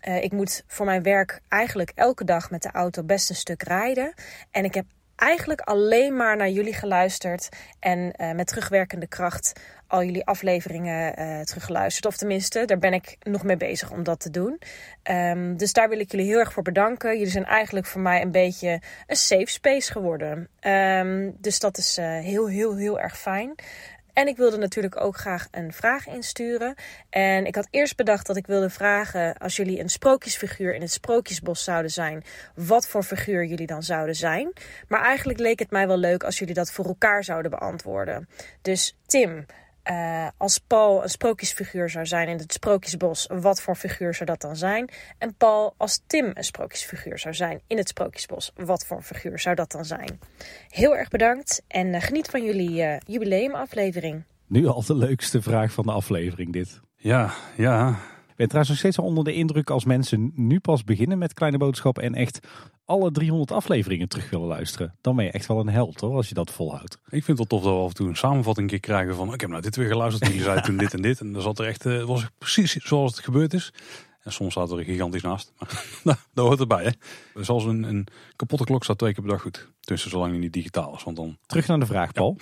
Eh, 0.03 0.23
ik 0.23 0.31
moet 0.31 0.63
voor 0.67 0.85
mijn 0.85 1.03
werk 1.03 1.41
eigenlijk 1.49 1.91
elke 1.95 2.23
dag 2.23 2.49
met 2.49 2.61
de 2.61 2.71
auto 2.71 3.03
best 3.03 3.29
een 3.29 3.35
stuk 3.35 3.63
rijden. 3.63 4.13
En 4.51 4.63
ik 4.63 4.73
heb 4.73 4.85
eigenlijk 5.15 5.61
alleen 5.61 6.15
maar 6.15 6.37
naar 6.37 6.49
jullie 6.49 6.73
geluisterd. 6.73 7.49
En 7.79 8.11
eh, 8.11 8.31
met 8.31 8.47
terugwerkende 8.47 9.07
kracht 9.07 9.53
al 9.87 10.03
jullie 10.03 10.25
afleveringen 10.25 11.15
eh 11.15 11.41
teruggeluisterd. 11.41 12.05
Of 12.05 12.17
tenminste, 12.17 12.65
daar 12.65 12.77
ben 12.77 12.93
ik 12.93 13.17
nog 13.19 13.43
mee 13.43 13.57
bezig 13.57 13.91
om 13.91 14.03
dat 14.03 14.19
te 14.19 14.29
doen. 14.29 14.59
Ehm, 15.03 15.55
dus 15.55 15.73
daar 15.73 15.89
wil 15.89 15.99
ik 15.99 16.11
jullie 16.11 16.27
heel 16.27 16.39
erg 16.39 16.53
voor 16.53 16.63
bedanken. 16.63 17.13
Jullie 17.17 17.31
zijn 17.31 17.45
eigenlijk 17.45 17.85
voor 17.85 18.01
mij 18.01 18.21
een 18.21 18.31
beetje 18.31 18.81
een 19.07 19.15
safe 19.15 19.49
space 19.49 19.91
geworden. 19.91 20.49
Ehm, 20.59 21.31
dus 21.37 21.59
dat 21.59 21.77
is 21.77 21.95
heel, 21.97 22.47
heel, 22.47 22.75
heel 22.75 22.99
erg 22.99 23.17
fijn. 23.17 23.55
En 24.13 24.27
ik 24.27 24.37
wilde 24.37 24.57
natuurlijk 24.57 25.01
ook 25.01 25.17
graag 25.17 25.47
een 25.51 25.73
vraag 25.73 26.07
insturen. 26.07 26.75
En 27.09 27.45
ik 27.45 27.55
had 27.55 27.67
eerst 27.71 27.95
bedacht 27.95 28.27
dat 28.27 28.35
ik 28.35 28.47
wilde 28.47 28.69
vragen, 28.69 29.37
als 29.37 29.55
jullie 29.55 29.79
een 29.79 29.89
sprookjesfiguur 29.89 30.75
in 30.75 30.81
het 30.81 30.91
sprookjesbos 30.91 31.63
zouden 31.63 31.91
zijn, 31.91 32.23
wat 32.55 32.87
voor 32.87 33.03
figuur 33.03 33.45
jullie 33.45 33.67
dan 33.67 33.83
zouden 33.83 34.15
zijn. 34.15 34.53
Maar 34.87 35.01
eigenlijk 35.01 35.39
leek 35.39 35.59
het 35.59 35.71
mij 35.71 35.87
wel 35.87 35.97
leuk 35.97 36.23
als 36.23 36.39
jullie 36.39 36.53
dat 36.53 36.71
voor 36.71 36.85
elkaar 36.85 37.23
zouden 37.23 37.51
beantwoorden. 37.51 38.29
Dus 38.61 38.95
Tim, 39.05 39.45
eh, 39.83 40.27
als 40.37 40.57
Paul 40.57 41.03
een 41.03 41.09
sprookjesfiguur 41.09 41.89
zou 41.89 42.05
zijn 42.05 42.27
in 42.27 42.37
het 42.37 42.53
sprookjesbos, 42.53 43.27
wat 43.29 43.61
voor 43.61 43.75
figuur 43.75 44.13
zou 44.13 44.25
dat 44.25 44.41
dan 44.41 44.55
zijn? 44.55 44.89
En 45.17 45.35
Paul, 45.35 45.73
als 45.77 46.01
Tim 46.07 46.31
een 46.33 46.43
sprookjesfiguur 46.43 47.19
zou 47.19 47.33
zijn 47.33 47.61
in 47.67 47.77
het 47.77 47.87
sprookjesbos, 47.87 48.51
wat 48.55 48.85
voor 48.85 49.01
figuur 49.01 49.39
zou 49.39 49.55
dat 49.55 49.71
dan 49.71 49.85
zijn? 49.85 50.19
Heel 50.69 50.95
erg 50.95 51.09
bedankt 51.09 51.63
en 51.67 51.93
eh, 51.93 52.01
geniet 52.01 52.27
van 52.27 52.43
jullie 52.43 52.83
eh, 52.83 52.99
jubileumaflevering. 53.05 54.23
Nu 54.47 54.67
al 54.67 54.83
de 54.83 54.95
leukste 54.95 55.41
vraag 55.41 55.71
van 55.71 55.85
de 55.85 55.91
aflevering 55.91 56.53
dit. 56.53 56.81
Ja, 56.95 57.33
ja. 57.57 57.99
Ben 58.43 58.51
trouwens 58.51 58.83
nog 58.83 58.93
steeds 58.93 59.07
onder 59.07 59.23
de 59.23 59.39
indruk 59.39 59.69
als 59.69 59.85
mensen 59.85 60.31
nu 60.35 60.59
pas 60.59 60.83
beginnen 60.83 61.17
met 61.17 61.33
Kleine 61.33 61.57
Boodschap 61.57 61.99
en 61.99 62.15
echt 62.15 62.47
alle 62.85 63.11
300 63.11 63.51
afleveringen 63.51 64.07
terug 64.07 64.29
willen 64.29 64.47
luisteren. 64.47 64.95
Dan 65.01 65.15
ben 65.15 65.25
je 65.25 65.31
echt 65.31 65.47
wel 65.47 65.59
een 65.59 65.69
held 65.69 65.99
hoor, 66.01 66.15
als 66.15 66.27
je 66.27 66.33
dat 66.33 66.51
volhoudt. 66.51 66.97
Ik 67.09 67.23
vind 67.23 67.27
het 67.27 67.37
wel 67.37 67.59
tof 67.59 67.63
dat 67.63 67.73
we 67.73 67.79
af 67.79 67.87
en 67.87 67.93
toe 67.95 68.07
een 68.07 68.15
samenvatting 68.15 68.71
een 68.71 68.79
keer 68.79 68.89
krijgen 68.89 69.15
van... 69.15 69.33
ik 69.33 69.41
heb 69.41 69.49
nou 69.49 69.61
dit 69.61 69.75
weer 69.75 69.87
geluisterd, 69.87 70.27
jullie 70.27 70.43
zeiden 70.43 70.63
toen 70.63 70.77
dit 70.77 70.93
en 70.93 71.01
dit. 71.01 71.19
En 71.19 71.33
dan 71.33 71.41
zat 71.41 71.59
er 71.59 71.65
echt, 71.65 71.85
eh, 71.85 72.03
was 72.03 72.21
het 72.21 72.31
precies 72.37 72.71
zoals 72.71 73.15
het 73.15 73.25
gebeurd 73.25 73.53
is. 73.53 73.73
En 74.21 74.31
soms 74.31 74.51
staat 74.51 74.71
er 74.71 74.83
gigantisch 74.83 75.21
naast. 75.21 75.53
Maar 75.59 75.83
nou, 76.03 76.17
dat 76.33 76.45
hoort 76.45 76.59
erbij 76.59 76.83
hè. 76.83 76.91
Zoals 77.41 77.65
een, 77.65 77.83
een 77.83 78.07
kapotte 78.35 78.65
klok 78.65 78.83
staat 78.83 78.97
twee 78.97 79.13
keer 79.13 79.23
per 79.23 79.31
dag 79.31 79.41
goed. 79.41 79.69
Tussen 79.79 80.09
zolang 80.09 80.31
die 80.31 80.39
niet 80.39 80.53
digitaal 80.53 80.95
is. 80.95 81.03
Want 81.03 81.17
dan... 81.17 81.37
Terug 81.45 81.67
naar 81.67 81.79
de 81.79 81.85
vraag 81.85 82.11
Paul. 82.11 82.37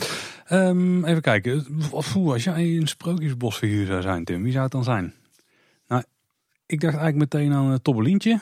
Ehm, 0.45 1.05
even 1.05 1.21
kijken. 1.21 1.65
Als 1.91 2.43
jij 2.43 2.77
een 2.77 2.87
sprookjesbosfiguur 2.87 3.85
zou 3.85 4.01
zijn 4.01 4.23
Tim, 4.23 4.43
wie 4.43 4.51
zou 4.51 4.63
het 4.63 4.71
dan 4.71 4.83
zijn? 4.83 5.13
Ik 6.71 6.81
dacht 6.81 6.95
eigenlijk 6.95 7.33
meteen 7.33 7.53
aan 7.53 7.65
een 7.65 7.81
Tobbelientje 7.81 8.41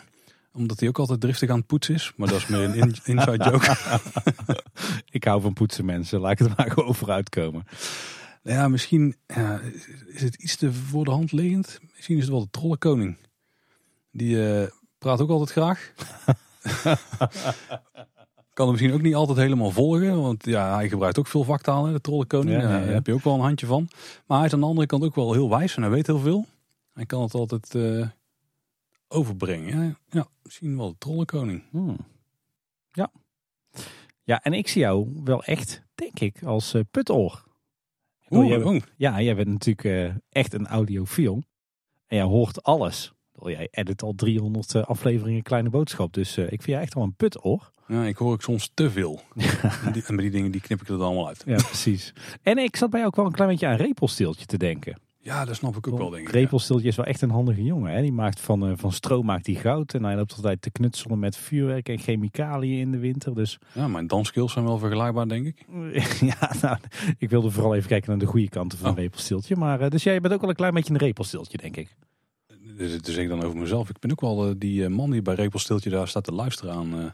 omdat 0.54 0.80
hij 0.80 0.90
ook 0.90 1.00
altijd 1.00 1.22
driftig 1.22 1.50
aan 1.50 1.58
het 1.58 1.68
poetsen 1.68 1.94
is. 1.96 2.14
Maar 2.16 2.28
dat 2.28 2.38
is 2.38 2.48
meer 2.48 2.64
een 2.64 2.74
in- 2.74 2.96
inside 3.16 3.44
joke. 3.44 3.76
ik 5.18 5.24
hou 5.24 5.42
van 5.42 5.54
poetsen 5.54 5.86
mensen, 5.86 6.20
laat 6.20 6.32
ik 6.32 6.40
het 6.40 6.58
maar 6.58 6.72
gewoon 6.76 6.96
vooruitkomen. 6.96 7.64
Ja, 8.44 8.68
misschien 8.68 9.16
is 10.08 10.22
het 10.22 10.36
iets 10.36 10.56
te 10.56 10.74
voor 10.74 11.06
de 11.06 11.12
hand 11.12 11.32
liggend. 11.32 11.80
Misschien 11.96 12.16
is 12.18 12.22
het 12.24 12.32
wel 12.32 12.42
de 12.42 12.50
trollenkoning. 12.52 13.18
Die 14.12 14.54
eh, 14.62 14.68
praat 14.98 15.22
ook 15.22 15.30
altijd 15.30 15.52
graag. 15.52 15.94
kan 18.54 18.66
hem 18.68 18.72
misschien 18.72 18.94
ook 18.94 19.02
niet 19.02 19.16
altijd 19.16 19.38
helemaal 19.38 19.72
volgen. 19.72 20.22
Want 20.22 20.46
ja, 20.46 20.76
hij 20.76 20.90
gebruikt 20.90 21.20
ook 21.20 21.28
veel 21.28 21.44
vaktaal, 21.44 21.86
hè, 21.86 21.92
de 21.92 22.02
trollenkoning. 22.02 22.62
Ja, 22.62 22.70
ja, 22.70 22.80
Daar 22.86 22.94
heb 22.94 23.06
je 23.06 23.14
ook 23.14 23.24
wel 23.24 23.34
een 23.34 23.40
handje 23.40 23.66
van. 23.66 23.90
Maar 24.26 24.38
hij 24.38 24.48
is 24.48 24.54
aan 24.54 24.60
de 24.60 24.66
andere 24.66 24.88
kant 24.88 25.04
ook 25.04 25.16
wel 25.16 25.34
heel 25.34 25.50
wijs 25.50 25.76
en 25.76 25.82
hij 25.82 25.92
weet 25.92 26.08
heel 26.08 26.20
veel. 26.20 26.46
Hij 26.94 27.06
kan 27.06 27.22
het 27.22 27.34
altijd 27.34 27.76
eh, 27.76 28.08
overbrengen. 29.10 29.86
Ja, 29.86 29.96
ja, 30.10 30.28
misschien 30.44 30.78
wel 30.78 30.90
de 30.90 30.98
trollenkoning. 30.98 31.64
Hmm. 31.72 31.98
Ja. 32.92 33.12
Ja, 34.24 34.44
en 34.44 34.54
ik 34.54 34.68
zie 34.68 34.82
jou 34.82 35.22
wel 35.24 35.44
echt, 35.44 35.84
denk 35.96 36.20
ik, 36.20 36.44
als 36.44 36.74
eh 36.74 36.82
putoor. 36.92 37.44
Ik 38.22 38.38
Oeh, 38.38 38.48
jij 38.48 38.64
oeh. 38.64 38.82
Ja, 38.96 39.22
jij 39.22 39.36
bent 39.36 39.48
natuurlijk 39.48 39.86
eh, 39.86 40.16
echt 40.30 40.54
een 40.54 40.68
audiofiel. 40.68 41.44
En 42.08 42.18
jij 42.18 42.26
hoort 42.26 42.64
alles. 42.64 43.14
Ik 43.34 43.48
Jij 43.48 43.68
edit 43.72 44.02
al 44.02 44.14
300 44.16 44.76
eh, 44.76 44.84
afleveringen 44.84 45.42
Kleine 45.42 45.70
Boodschap. 45.70 46.14
Dus 46.14 46.38
ik 46.38 46.48
vind 46.48 46.66
jij 46.66 46.82
echt 46.82 46.94
wel 46.94 47.04
een 47.04 47.16
putoor. 47.16 47.72
Ja, 47.88 48.04
ik 48.04 48.18
hoor 48.18 48.32
ook 48.32 48.42
soms 48.42 48.72
te 48.74 48.92
veel. 48.92 49.22
en, 49.86 49.92
die, 49.92 50.04
en 50.06 50.16
bij 50.16 50.24
die 50.24 50.34
dingen 50.34 50.52
die 50.52 50.62
knip 50.62 50.82
ik 50.82 50.88
er 50.88 50.98
dan 50.98 51.06
allemaal 51.06 51.28
uit. 51.28 51.44
Ja, 51.46 51.56
precies. 51.56 52.14
En 52.42 52.58
ik 52.58 52.76
zat 52.76 52.90
bij 52.90 53.00
jou 53.00 53.12
ook 53.12 53.18
wel 53.18 53.26
een 53.26 53.32
klein 53.32 53.50
beetje 53.50 53.68
aan 53.68 53.76
Repelsteeltje 53.76 54.46
te 54.46 54.58
denken. 54.58 55.00
Ja, 55.22 55.46
dat 55.46 55.56
snap 55.56 55.76
ik 55.76 55.88
ook 55.88 55.98
wel, 55.98 56.10
denk 56.10 56.28
ik. 56.28 56.34
ja. 56.34 56.40
Repelsteeltje 56.40 56.88
is 56.88 56.96
wel 56.96 57.06
echt 57.06 57.22
een 57.22 57.30
handige 57.30 57.64
jongen. 57.64 57.92
Hè? 57.94 58.02
Die 58.02 58.12
maakt 58.12 58.40
van, 58.40 58.68
eh, 58.68 58.74
van 58.76 58.92
stro 58.92 59.22
maakt 59.24 59.46
hij 59.46 59.56
goud. 59.56 59.94
En 59.94 60.04
hij 60.04 60.16
loopt 60.16 60.34
altijd 60.36 60.62
te 60.62 60.72
knutselen 60.72 61.20
met 61.20 61.38
vuurwerk 61.38 61.90
en 61.90 61.98
chemicaliën 62.00 62.80
in 62.80 62.92
de 62.92 62.98
winter. 62.98 63.36
Dus 63.36 63.58
Ja, 63.74 63.88
mijn 63.88 64.08
danskills 64.08 64.52
zijn 64.54 64.66
wel 64.66 64.78
vergelijkbaar, 64.78 65.28
denk 65.28 65.46
ik. 65.46 65.66
ja, 66.40 66.52
nou, 66.62 66.78
ik 67.18 67.30
wilde 67.30 67.52
vooral 67.52 67.76
even 67.76 67.90
kijken 67.90 68.10
naar 68.10 68.20
de 68.20 68.26
goede 68.26 68.50
kanten 68.50 68.78
van 68.78 68.90
Oh. 68.90 68.96
een 68.98 69.02
repelsteeltje. 69.04 69.56
Maar 69.56 69.82
eh, 69.82 69.90
dus 69.90 70.04
jij 70.04 70.22
bent 70.22 70.34
ook 70.34 70.42
wel 70.42 70.50
een 70.50 70.56
klein 70.56 70.74
beetje 70.74 70.94
een 70.94 71.00
repelsteeltje, 71.00 71.58
denk 71.58 71.78
ik. 71.78 71.96
Dus 72.78 72.98
zeg 73.02 73.18
ik 73.18 73.30
dan 73.30 73.44
over 73.44 73.58
mezelf. 73.60 73.90
Ik 73.90 74.00
ben 74.00 74.12
ook 74.12 74.22
wel 74.22 74.48
eh, 74.48 74.54
die 74.58 74.90
man 74.90 75.12
die 75.12 75.22
bij 75.22 75.36
Repelstiltje 75.36 75.90
daar 75.90 76.08
staat 76.08 76.24
te 76.24 76.32
luisteren 76.34 76.74
aan, 76.74 77.14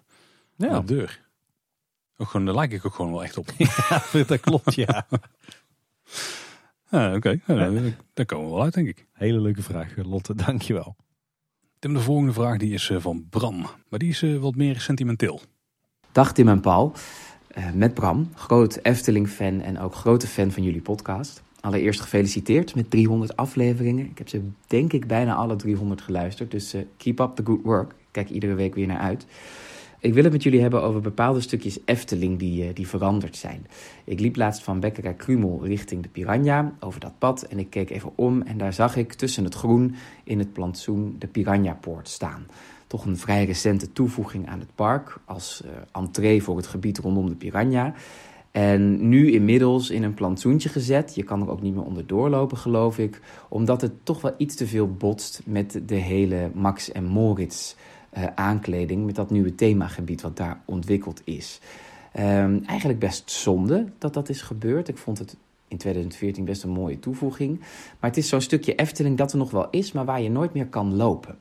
Ja. 0.58 0.80
de 0.80 0.86
deur. 0.86 1.24
Ook 2.18 2.28
gewoon, 2.28 2.46
daar 2.46 2.56
lijk 2.56 2.72
ik 2.72 2.86
ook 2.86 2.94
gewoon 2.96 3.12
wel 3.12 3.24
echt 3.24 3.38
op. 3.38 3.48
Ja, 3.58 4.04
dat 4.28 4.40
klopt, 4.40 4.74
ja. 4.76 5.08
Ja, 7.02 7.16
Oké, 7.16 7.30
Ja, 7.30 7.56
daar- 7.56 7.98
daar 8.14 8.26
komen 8.26 8.46
we 8.48 8.52
wel 8.54 8.64
uit, 8.64 8.74
denk 8.74 8.88
ik. 8.88 9.06
Hele 9.14 9.40
leuke 9.42 9.62
vraag, 9.62 9.98
eh, 9.98 10.06
Lotte. 10.06 10.36
Dankjewel. 10.46 10.96
Tim, 11.80 11.94
de 11.94 12.00
volgende 12.00 12.34
vraag 12.34 12.58
die 12.58 12.74
is 12.74 12.90
eh, 12.90 12.98
van 13.00 13.26
Bram. 13.30 13.66
Maar 13.90 14.00
die 14.00 14.10
is 14.10 14.22
eh, 14.22 14.38
wat 14.38 14.56
meer 14.56 14.80
sentimenteel. 14.80 15.42
Dag 16.12 16.34
Tim 16.34 16.48
en 16.48 16.60
Paul, 16.62 16.94
Eh, 17.48 17.72
met 17.74 17.94
Bram, 17.94 18.30
groot 18.36 18.80
Efteling-fan 18.82 19.62
en 19.62 19.80
ook 19.80 19.96
grote 19.96 20.28
fan 20.28 20.52
van 20.52 20.64
jullie 20.64 20.82
podcast. 20.82 21.44
Allereerst 21.62 22.02
gefeliciteerd 22.02 22.76
met 22.76 22.90
300 22.90 23.36
afleveringen. 23.36 24.06
Ik 24.10 24.18
heb 24.18 24.30
ze 24.30 24.42
denk 24.68 24.94
ik 24.94 25.08
bijna 25.08 25.36
alle 25.36 25.56
300 25.56 26.02
geluisterd, 26.02 26.52
dus 26.52 26.76
keep 26.98 27.20
up 27.20 27.36
the 27.36 27.46
good 27.46 27.60
work. 27.64 27.92
Ik 27.92 27.98
kijk 28.12 28.30
iedere 28.30 28.54
week 28.54 28.76
weer 28.76 28.88
naar 28.88 29.00
uit. 29.00 29.26
Ik 30.06 30.14
wil 30.14 30.24
het 30.24 30.32
met 30.32 30.44
jullie 30.44 30.62
hebben 30.62 30.84
over 30.84 31.02
bepaalde 31.02 31.42
stukjes 31.42 31.80
Efteling 31.86 32.40
die, 32.40 32.64
eh, 32.64 32.70
die 32.74 32.88
veranderd 32.88 33.36
zijn. 33.36 33.68
Ik 34.04 34.20
liep 34.20 34.36
laatst 34.36 34.64
van 34.64 34.80
Bekkerij 34.80 35.14
Krumel 35.14 35.66
richting 35.66 36.04
de 36.04 36.10
Piranha 36.10 36.74
over 36.80 37.00
dat 37.00 37.14
pad 37.18 37.42
en 37.44 37.60
ik 37.60 37.70
keek 37.70 37.90
even 37.90 38.12
om 38.16 38.42
en 38.42 38.58
daar 38.58 38.74
zag 38.74 38.96
ik 38.96 39.14
tussen 39.14 39.44
het 39.44 39.56
groen 39.56 39.96
in 40.24 40.40
het 40.40 40.54
plantsoen 40.54 41.16
de 41.20 41.28
Piranha-poort 41.28 42.10
staan. 42.10 42.48
Toch 42.88 43.06
een 43.06 43.18
vrij 43.18 43.46
recente 43.46 43.92
toevoeging 43.92 44.48
aan 44.48 44.60
het 44.60 44.76
park 44.76 45.18
als 45.26 45.62
eh, 45.64 45.72
entree 45.92 46.44
voor 46.44 46.58
het 46.58 46.68
gebied 46.68 46.98
rondom 46.98 47.30
de 47.30 47.36
Piranha. 47.36 47.94
En 48.52 49.10
nu 49.10 49.32
inmiddels 49.32 49.90
in 49.90 50.04
een 50.04 50.14
plantsoentje 50.14 50.70
gezet. 50.70 51.16
Je 51.16 51.24
kan 51.24 51.42
er 51.42 51.50
ook 51.50 51.62
niet 51.62 51.76
meer 51.76 51.84
onderdoor 51.84 52.30
lopen, 52.30 52.58
geloof 52.58 52.98
ik. 52.98 53.22
Omdat 53.50 53.82
het 53.82 53.92
toch 54.04 54.22
wel 54.22 54.34
iets 54.38 54.56
te 54.56 54.68
veel 54.68 54.92
botst 54.94 55.42
met 55.46 55.82
de 55.86 55.96
hele 55.96 56.52
Max 56.54 56.92
en 56.92 57.06
Moritz 57.06 57.76
eh, 58.16 58.24
aankleding. 58.36 59.06
Met 59.06 59.16
dat 59.16 59.30
nieuwe 59.30 59.56
themagebied 59.56 60.22
wat 60.22 60.38
daar 60.38 60.62
ontwikkeld 60.66 61.22
is. 61.24 61.60
Ehm, 62.12 62.60
eigenlijk 62.66 63.00
best 63.00 63.32
zonde 63.32 63.86
dat 63.98 64.14
dat 64.14 64.30
is 64.30 64.42
gebeurd. 64.42 64.88
Ik 64.88 64.98
vond 64.98 65.20
het 65.20 65.38
in 65.68 65.78
2014 65.78 66.46
best 66.46 66.64
een 66.64 66.70
mooie 66.70 67.00
toevoeging. 67.00 67.60
Maar 68.00 68.10
het 68.10 68.18
is 68.18 68.30
zo'n 68.30 68.42
stukje 68.42 68.76
Efteling 68.76 69.18
dat 69.18 69.32
er 69.32 69.38
nog 69.38 69.52
wel 69.52 69.68
is, 69.70 69.92
maar 69.92 70.06
waar 70.06 70.22
je 70.22 70.30
nooit 70.30 70.54
meer 70.54 70.68
kan 70.68 70.96
lopen. 70.96 71.38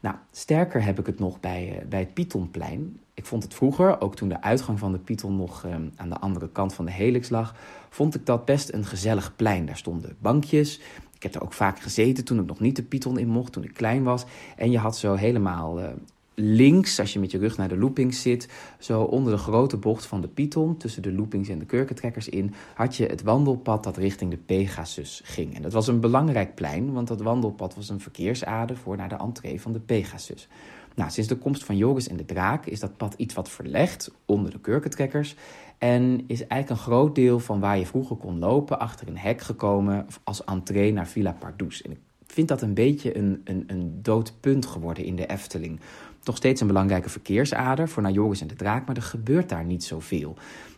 Nou, 0.00 0.16
sterker 0.30 0.84
heb 0.84 0.98
ik 0.98 1.06
het 1.06 1.18
nog 1.18 1.40
bij, 1.40 1.68
uh, 1.68 1.88
bij 1.88 2.00
het 2.00 2.14
Pythonplein. 2.14 3.00
Ik 3.14 3.26
vond 3.26 3.42
het 3.42 3.54
vroeger, 3.54 4.00
ook 4.00 4.16
toen 4.16 4.28
de 4.28 4.42
uitgang 4.42 4.78
van 4.78 4.92
de 4.92 4.98
Python 4.98 5.36
nog 5.36 5.64
uh, 5.64 5.74
aan 5.96 6.08
de 6.08 6.18
andere 6.18 6.48
kant 6.48 6.74
van 6.74 6.84
de 6.84 6.90
helix 6.90 7.28
lag, 7.28 7.54
vond 7.90 8.14
ik 8.14 8.26
dat 8.26 8.44
best 8.44 8.72
een 8.72 8.84
gezellig 8.84 9.36
plein. 9.36 9.66
Daar 9.66 9.76
stonden 9.76 10.16
bankjes. 10.18 10.80
Ik 11.16 11.22
heb 11.22 11.34
er 11.34 11.42
ook 11.42 11.52
vaak 11.52 11.80
gezeten 11.80 12.24
toen 12.24 12.38
ik 12.38 12.46
nog 12.46 12.60
niet 12.60 12.76
de 12.76 12.82
Python 12.82 13.18
in 13.18 13.28
mocht, 13.28 13.52
toen 13.52 13.64
ik 13.64 13.74
klein 13.74 14.02
was. 14.02 14.24
En 14.56 14.70
je 14.70 14.78
had 14.78 14.96
zo 14.96 15.14
helemaal 15.14 15.80
uh, 15.80 15.88
links, 16.34 17.00
als 17.00 17.12
je 17.12 17.18
met 17.18 17.30
je 17.30 17.38
rug 17.38 17.56
naar 17.56 17.68
de 17.68 17.76
loopings 17.76 18.22
zit, 18.22 18.48
zo 18.78 19.02
onder 19.02 19.32
de 19.32 19.38
grote 19.38 19.76
bocht 19.76 20.06
van 20.06 20.20
de 20.20 20.28
Python, 20.28 20.76
tussen 20.76 21.02
de 21.02 21.12
loopings 21.12 21.48
en 21.48 21.58
de 21.58 21.64
kurkentrekkers 21.64 22.28
in, 22.28 22.54
had 22.74 22.96
je 22.96 23.06
het 23.06 23.22
wandelpad 23.22 23.84
dat 23.84 23.96
richting 23.96 24.30
de 24.30 24.36
Pegasus 24.36 25.20
ging. 25.24 25.54
En 25.54 25.62
dat 25.62 25.72
was 25.72 25.86
een 25.86 26.00
belangrijk 26.00 26.54
plein, 26.54 26.92
want 26.92 27.08
dat 27.08 27.20
wandelpad 27.20 27.74
was 27.74 27.88
een 27.88 28.00
verkeersader 28.00 28.76
voor 28.76 28.96
naar 28.96 29.08
de 29.08 29.16
entree 29.16 29.60
van 29.60 29.72
de 29.72 29.80
Pegasus. 29.80 30.48
Nou, 30.94 31.10
sinds 31.10 31.28
de 31.28 31.36
komst 31.36 31.64
van 31.64 31.76
Joris 31.76 32.08
en 32.08 32.16
de 32.16 32.24
Draak 32.24 32.66
is 32.66 32.80
dat 32.80 32.96
pad 32.96 33.14
iets 33.16 33.34
wat 33.34 33.50
verlegd 33.50 34.10
onder 34.24 34.50
de 34.50 34.60
kurkentrekkers. 34.60 35.36
En 35.78 36.24
is 36.26 36.46
eigenlijk 36.46 36.70
een 36.70 36.86
groot 36.86 37.14
deel 37.14 37.38
van 37.38 37.60
waar 37.60 37.78
je 37.78 37.86
vroeger 37.86 38.16
kon 38.16 38.38
lopen 38.38 38.78
achter 38.78 39.08
een 39.08 39.18
hek 39.18 39.40
gekomen 39.40 40.06
als 40.24 40.44
entree 40.44 40.92
naar 40.92 41.06
Villa 41.06 41.32
Pardoes. 41.32 41.82
En 41.82 41.90
ik 41.90 41.98
vind 42.26 42.48
dat 42.48 42.62
een 42.62 42.74
beetje 42.74 43.16
een, 43.16 43.40
een, 43.44 43.64
een 43.66 43.98
dood 44.02 44.40
punt 44.40 44.66
geworden 44.66 45.04
in 45.04 45.16
de 45.16 45.26
Efteling 45.26 45.80
nog 46.26 46.36
steeds 46.36 46.60
een 46.60 46.66
belangrijke 46.66 47.08
verkeersader 47.08 47.88
voor 47.88 48.02
naar 48.02 48.12
Joris 48.12 48.40
en 48.40 48.46
de 48.46 48.54
Draak, 48.54 48.86
maar 48.86 48.96
er 48.96 49.02
gebeurt 49.02 49.48
daar 49.48 49.64
niet 49.64 49.84
zoveel. 49.84 50.36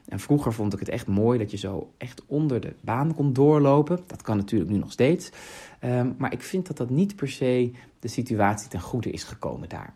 En 0.09 0.21
vroeger 0.21 0.53
vond 0.53 0.73
ik 0.73 0.79
het 0.79 0.89
echt 0.89 1.07
mooi 1.07 1.39
dat 1.39 1.51
je 1.51 1.57
zo 1.57 1.93
echt 1.97 2.23
onder 2.27 2.61
de 2.61 2.75
baan 2.81 3.15
kon 3.15 3.33
doorlopen. 3.33 4.01
Dat 4.07 4.23
kan 4.23 4.37
natuurlijk 4.37 4.71
nu 4.71 4.79
nog 4.79 4.93
steeds. 4.93 5.31
Um, 5.85 6.15
maar 6.19 6.33
ik 6.33 6.43
vind 6.43 6.67
dat 6.67 6.77
dat 6.77 6.91
niet 6.91 7.17
per 7.17 7.29
se 7.29 7.73
de 7.99 8.09
situatie 8.09 8.69
ten 8.69 8.81
goede 8.81 9.11
is 9.11 9.25
gekomen 9.25 9.69
daar. 9.69 9.95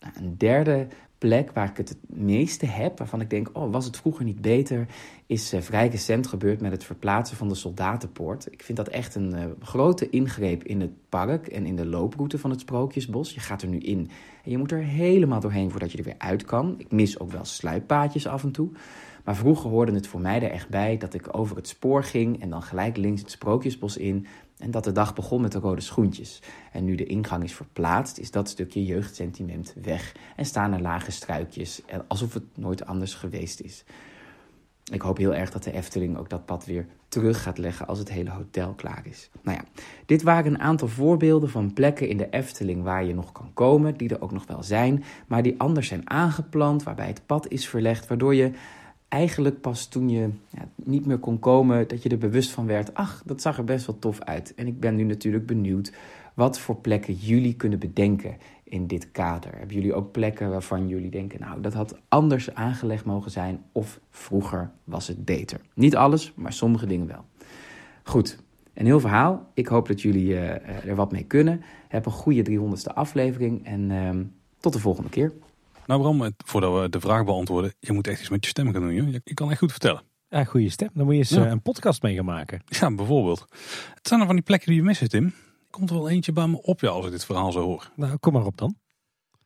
Nou, 0.00 0.12
een 0.16 0.38
derde 0.38 0.86
plek 1.20 1.52
waar 1.52 1.68
ik 1.68 1.76
het 1.76 1.88
het 1.88 1.98
meeste 2.06 2.66
heb, 2.66 2.98
waarvan 2.98 3.20
ik 3.20 3.30
denk, 3.30 3.50
oh, 3.52 3.72
was 3.72 3.84
het 3.84 3.96
vroeger 3.96 4.24
niet 4.24 4.40
beter, 4.40 4.86
is 5.26 5.54
uh, 5.54 5.60
vrij 5.60 5.88
recent 5.88 6.26
gebeurd 6.26 6.60
met 6.60 6.72
het 6.72 6.84
verplaatsen 6.84 7.36
van 7.36 7.48
de 7.48 7.54
soldatenpoort. 7.54 8.52
Ik 8.52 8.62
vind 8.62 8.78
dat 8.78 8.88
echt 8.88 9.14
een 9.14 9.34
uh, 9.34 9.44
grote 9.60 10.10
ingreep 10.10 10.64
in 10.64 10.80
het 10.80 10.90
park 11.08 11.46
en 11.46 11.66
in 11.66 11.76
de 11.76 11.86
looproute 11.86 12.38
van 12.38 12.50
het 12.50 12.60
Sprookjesbos. 12.60 13.34
Je 13.34 13.40
gaat 13.40 13.62
er 13.62 13.68
nu 13.68 13.78
in 13.78 14.10
en 14.44 14.50
je 14.50 14.58
moet 14.58 14.72
er 14.72 14.82
helemaal 14.82 15.40
doorheen 15.40 15.70
voordat 15.70 15.92
je 15.92 15.98
er 15.98 16.04
weer 16.04 16.18
uit 16.18 16.44
kan. 16.44 16.74
Ik 16.78 16.90
mis 16.90 17.18
ook 17.18 17.30
wel 17.30 17.44
sluippaadjes 17.44 18.26
af 18.26 18.42
en 18.42 18.52
toe. 18.52 18.70
Maar 19.24 19.36
vroeger 19.36 19.70
hoorde 19.70 19.92
het 19.92 20.06
voor 20.06 20.20
mij 20.20 20.42
er 20.42 20.50
echt 20.50 20.68
bij 20.68 20.96
dat 20.96 21.14
ik 21.14 21.36
over 21.36 21.56
het 21.56 21.68
spoor 21.68 22.04
ging 22.04 22.42
en 22.42 22.50
dan 22.50 22.62
gelijk 22.62 22.96
links 22.96 23.20
het 23.20 23.30
Sprookjesbos 23.30 23.96
in. 23.96 24.26
En 24.60 24.70
dat 24.70 24.84
de 24.84 24.92
dag 24.92 25.14
begon 25.14 25.40
met 25.40 25.52
de 25.52 25.58
rode 25.58 25.80
schoentjes. 25.80 26.42
En 26.72 26.84
nu 26.84 26.94
de 26.94 27.06
ingang 27.06 27.44
is 27.44 27.54
verplaatst, 27.54 28.18
is 28.18 28.30
dat 28.30 28.48
stukje 28.48 28.84
jeugdsentiment 28.84 29.74
weg. 29.82 30.14
En 30.36 30.46
staan 30.46 30.72
er 30.72 30.80
lage 30.80 31.10
struikjes, 31.10 31.82
alsof 32.08 32.34
het 32.34 32.44
nooit 32.54 32.86
anders 32.86 33.14
geweest 33.14 33.60
is. 33.60 33.84
Ik 34.92 35.00
hoop 35.00 35.16
heel 35.16 35.34
erg 35.34 35.50
dat 35.50 35.62
de 35.62 35.72
Efteling 35.72 36.16
ook 36.16 36.28
dat 36.28 36.44
pad 36.44 36.64
weer 36.64 36.86
terug 37.08 37.42
gaat 37.42 37.58
leggen 37.58 37.86
als 37.86 37.98
het 37.98 38.10
hele 38.10 38.30
hotel 38.30 38.72
klaar 38.72 39.02
is. 39.04 39.30
Nou 39.42 39.56
ja, 39.56 39.82
dit 40.06 40.22
waren 40.22 40.54
een 40.54 40.60
aantal 40.60 40.88
voorbeelden 40.88 41.50
van 41.50 41.72
plekken 41.72 42.08
in 42.08 42.16
de 42.16 42.28
Efteling 42.30 42.82
waar 42.82 43.04
je 43.04 43.14
nog 43.14 43.32
kan 43.32 43.50
komen, 43.54 43.96
die 43.96 44.08
er 44.08 44.22
ook 44.22 44.32
nog 44.32 44.46
wel 44.46 44.62
zijn, 44.62 45.04
maar 45.26 45.42
die 45.42 45.60
anders 45.60 45.88
zijn 45.88 46.10
aangeplant, 46.10 46.82
waarbij 46.82 47.06
het 47.06 47.26
pad 47.26 47.48
is 47.48 47.68
verlegd, 47.68 48.06
waardoor 48.06 48.34
je 48.34 48.52
eigenlijk 49.10 49.60
pas 49.60 49.86
toen 49.86 50.08
je 50.08 50.28
ja, 50.48 50.68
niet 50.74 51.06
meer 51.06 51.18
kon 51.18 51.38
komen, 51.38 51.88
dat 51.88 52.02
je 52.02 52.08
er 52.08 52.18
bewust 52.18 52.50
van 52.50 52.66
werd. 52.66 52.94
Ach, 52.94 53.22
dat 53.26 53.40
zag 53.40 53.58
er 53.58 53.64
best 53.64 53.86
wel 53.86 53.98
tof 53.98 54.20
uit. 54.20 54.54
En 54.54 54.66
ik 54.66 54.80
ben 54.80 54.96
nu 54.96 55.02
natuurlijk 55.02 55.46
benieuwd 55.46 55.92
wat 56.34 56.58
voor 56.58 56.76
plekken 56.76 57.14
jullie 57.14 57.54
kunnen 57.54 57.78
bedenken 57.78 58.36
in 58.64 58.86
dit 58.86 59.10
kader. 59.10 59.50
Hebben 59.56 59.76
jullie 59.76 59.94
ook 59.94 60.12
plekken 60.12 60.50
waarvan 60.50 60.88
jullie 60.88 61.10
denken, 61.10 61.40
nou, 61.40 61.60
dat 61.60 61.72
had 61.72 61.98
anders 62.08 62.54
aangelegd 62.54 63.04
mogen 63.04 63.30
zijn 63.30 63.62
of 63.72 64.00
vroeger 64.10 64.70
was 64.84 65.08
het 65.08 65.24
beter? 65.24 65.60
Niet 65.74 65.96
alles, 65.96 66.32
maar 66.34 66.52
sommige 66.52 66.86
dingen 66.86 67.06
wel. 67.06 67.24
Goed, 68.02 68.38
een 68.74 68.86
heel 68.86 69.00
verhaal. 69.00 69.50
Ik 69.54 69.66
hoop 69.66 69.88
dat 69.88 70.02
jullie 70.02 70.28
uh, 70.28 70.86
er 70.86 70.94
wat 70.94 71.12
mee 71.12 71.24
kunnen. 71.24 71.62
Heb 71.88 72.06
een 72.06 72.12
goede 72.12 72.50
300ste 72.50 72.94
aflevering 72.94 73.66
en 73.66 73.90
uh, 73.90 74.10
tot 74.58 74.72
de 74.72 74.78
volgende 74.78 75.10
keer. 75.10 75.32
Nou 75.90 76.02
Bram, 76.02 76.34
voordat 76.44 76.82
we 76.82 76.88
de 76.88 77.00
vraag 77.00 77.24
beantwoorden, 77.24 77.74
je 77.80 77.92
moet 77.92 78.06
echt 78.06 78.20
iets 78.20 78.28
met 78.28 78.44
je 78.44 78.50
stem 78.50 78.72
gaan 78.72 78.82
doen. 78.82 78.94
Joh. 78.94 79.12
Je, 79.24 79.34
kan 79.34 79.50
echt 79.50 79.58
goed 79.58 79.70
vertellen. 79.70 80.02
Ja, 80.28 80.44
goede 80.44 80.70
stem. 80.70 80.88
Dan 80.94 81.04
moet 81.04 81.14
je 81.14 81.20
eens 81.20 81.30
ja. 81.30 81.50
een 81.50 81.62
podcast 81.62 82.02
mee 82.02 82.14
gaan 82.14 82.24
maken. 82.24 82.62
Ja, 82.66 82.94
bijvoorbeeld. 82.94 83.46
Het 83.94 84.08
zijn 84.08 84.20
er 84.20 84.26
van 84.26 84.34
die 84.34 84.44
plekken 84.44 84.68
die 84.68 84.76
je 84.76 84.82
mist, 84.82 85.10
Tim. 85.10 85.34
Komt 85.70 85.90
er 85.90 85.96
wel 85.96 86.08
eentje 86.08 86.32
bij 86.32 86.46
me 86.46 86.62
op 86.62 86.80
ja, 86.80 86.88
als 86.88 87.06
ik 87.06 87.10
dit 87.10 87.24
verhaal 87.24 87.52
zo 87.52 87.62
hoor. 87.62 87.90
Nou, 87.96 88.16
kom 88.16 88.32
maar 88.32 88.44
op 88.44 88.56
dan. 88.56 88.76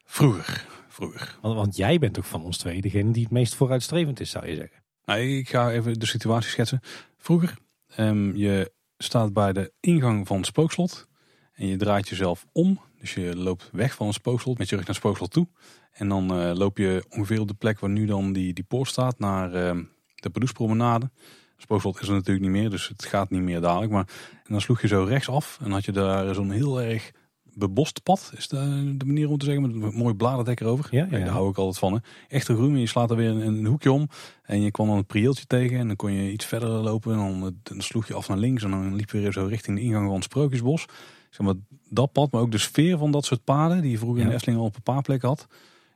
Vroeger, 0.04 0.66
vroeger. 0.88 1.38
Want, 1.40 1.54
want 1.54 1.76
jij 1.76 1.98
bent 1.98 2.14
toch 2.14 2.26
van 2.26 2.44
ons 2.44 2.58
twee 2.58 2.80
degene 2.80 3.12
die 3.12 3.22
het 3.22 3.32
meest 3.32 3.54
vooruitstrevend 3.54 4.20
is, 4.20 4.30
zou 4.30 4.46
je 4.46 4.54
zeggen. 4.54 4.82
Nou, 5.04 5.20
ik 5.20 5.48
ga 5.48 5.70
even 5.70 5.98
de 5.98 6.06
situatie 6.06 6.50
schetsen. 6.50 6.80
Vroeger, 7.18 7.56
um, 7.96 8.36
je 8.36 8.72
staat 8.98 9.32
bij 9.32 9.52
de 9.52 9.72
ingang 9.80 10.26
van 10.26 10.36
het 10.36 10.46
spookslot. 10.46 11.08
En 11.52 11.66
je 11.66 11.76
draait 11.76 12.08
jezelf 12.08 12.46
om. 12.52 12.80
Dus 13.04 13.14
je 13.14 13.36
loopt 13.36 13.68
weg 13.72 13.94
van 13.94 14.06
het 14.06 14.14
spookslot 14.14 14.58
met 14.58 14.68
je 14.68 14.76
rug 14.76 14.86
naar 14.86 14.94
het 14.94 15.04
spookslot 15.04 15.30
toe. 15.30 15.46
En 15.92 16.08
dan 16.08 16.40
uh, 16.40 16.54
loop 16.54 16.78
je 16.78 17.04
ongeveer 17.10 17.40
op 17.40 17.48
de 17.48 17.54
plek 17.54 17.80
waar 17.80 17.90
nu 17.90 18.06
dan 18.06 18.32
die, 18.32 18.52
die 18.52 18.64
poort 18.64 18.88
staat 18.88 19.18
naar 19.18 19.48
uh, 19.48 19.82
de 20.14 20.30
Padoespromenade. 20.30 21.10
Spookslot 21.56 22.00
is 22.00 22.08
er 22.08 22.14
natuurlijk 22.14 22.44
niet 22.44 22.54
meer, 22.54 22.70
dus 22.70 22.88
het 22.88 23.04
gaat 23.04 23.30
niet 23.30 23.42
meer 23.42 23.60
dadelijk. 23.60 23.92
Maar 23.92 24.06
en 24.32 24.52
dan 24.52 24.60
sloeg 24.60 24.80
je 24.80 24.86
zo 24.86 25.04
rechts 25.04 25.28
af 25.28 25.58
en 25.62 25.70
had 25.70 25.84
je 25.84 25.92
daar 25.92 26.34
zo'n 26.34 26.50
heel 26.50 26.82
erg 26.82 27.10
bebost 27.42 28.02
pad, 28.02 28.32
is 28.36 28.48
de, 28.48 28.94
de, 28.96 29.04
manier 29.04 29.28
om 29.28 29.38
te 29.38 29.44
zeggen, 29.44 29.62
met 29.62 29.92
een 29.92 29.98
mooi 29.98 30.14
bladerdek 30.14 30.60
erover. 30.60 30.86
Ja, 30.90 31.06
ja, 31.10 31.18
ja. 31.18 31.24
Daar 31.24 31.34
hou 31.34 31.50
ik 31.50 31.56
altijd 31.56 31.78
van. 31.78 31.92
Hè. 31.92 31.98
Echt 32.28 32.48
een 32.48 32.56
groen, 32.56 32.78
je 32.78 32.86
slaat 32.86 33.10
er 33.10 33.16
weer 33.16 33.30
een, 33.30 33.46
een, 33.46 33.66
hoekje 33.66 33.92
om 33.92 34.08
en 34.42 34.60
je 34.60 34.70
kwam 34.70 34.86
dan 34.86 34.96
een 34.96 35.06
prieeltje 35.06 35.46
tegen 35.46 35.78
en 35.78 35.86
dan 35.86 35.96
kon 35.96 36.12
je 36.12 36.32
iets 36.32 36.44
verder 36.44 36.68
lopen 36.68 37.12
en 37.12 37.18
dan, 37.18 37.56
dan 37.62 37.80
sloeg 37.80 38.06
je 38.06 38.14
af 38.14 38.28
naar 38.28 38.38
links 38.38 38.62
en 38.62 38.70
dan 38.70 38.94
liep 38.94 39.10
je 39.10 39.20
weer 39.20 39.32
zo 39.32 39.46
richting 39.46 39.76
de 39.76 39.82
ingang 39.82 40.06
van 40.06 40.14
het 40.14 40.24
Sprookjesbos. 40.24 40.86
Zeg 41.34 41.46
maar, 41.46 41.54
dat 41.88 42.12
pad, 42.12 42.32
maar 42.32 42.40
ook 42.40 42.50
de 42.50 42.58
sfeer 42.58 42.98
van 42.98 43.10
dat 43.10 43.24
soort 43.24 43.44
paden, 43.44 43.82
die 43.82 43.90
je 43.90 43.98
vroeger 43.98 44.22
in 44.22 44.28
de 44.28 44.34
Efteling 44.34 44.58
al 44.58 44.66
op 44.66 44.76
een 44.76 44.82
paar 44.82 45.02
plekken 45.02 45.28
had, 45.28 45.46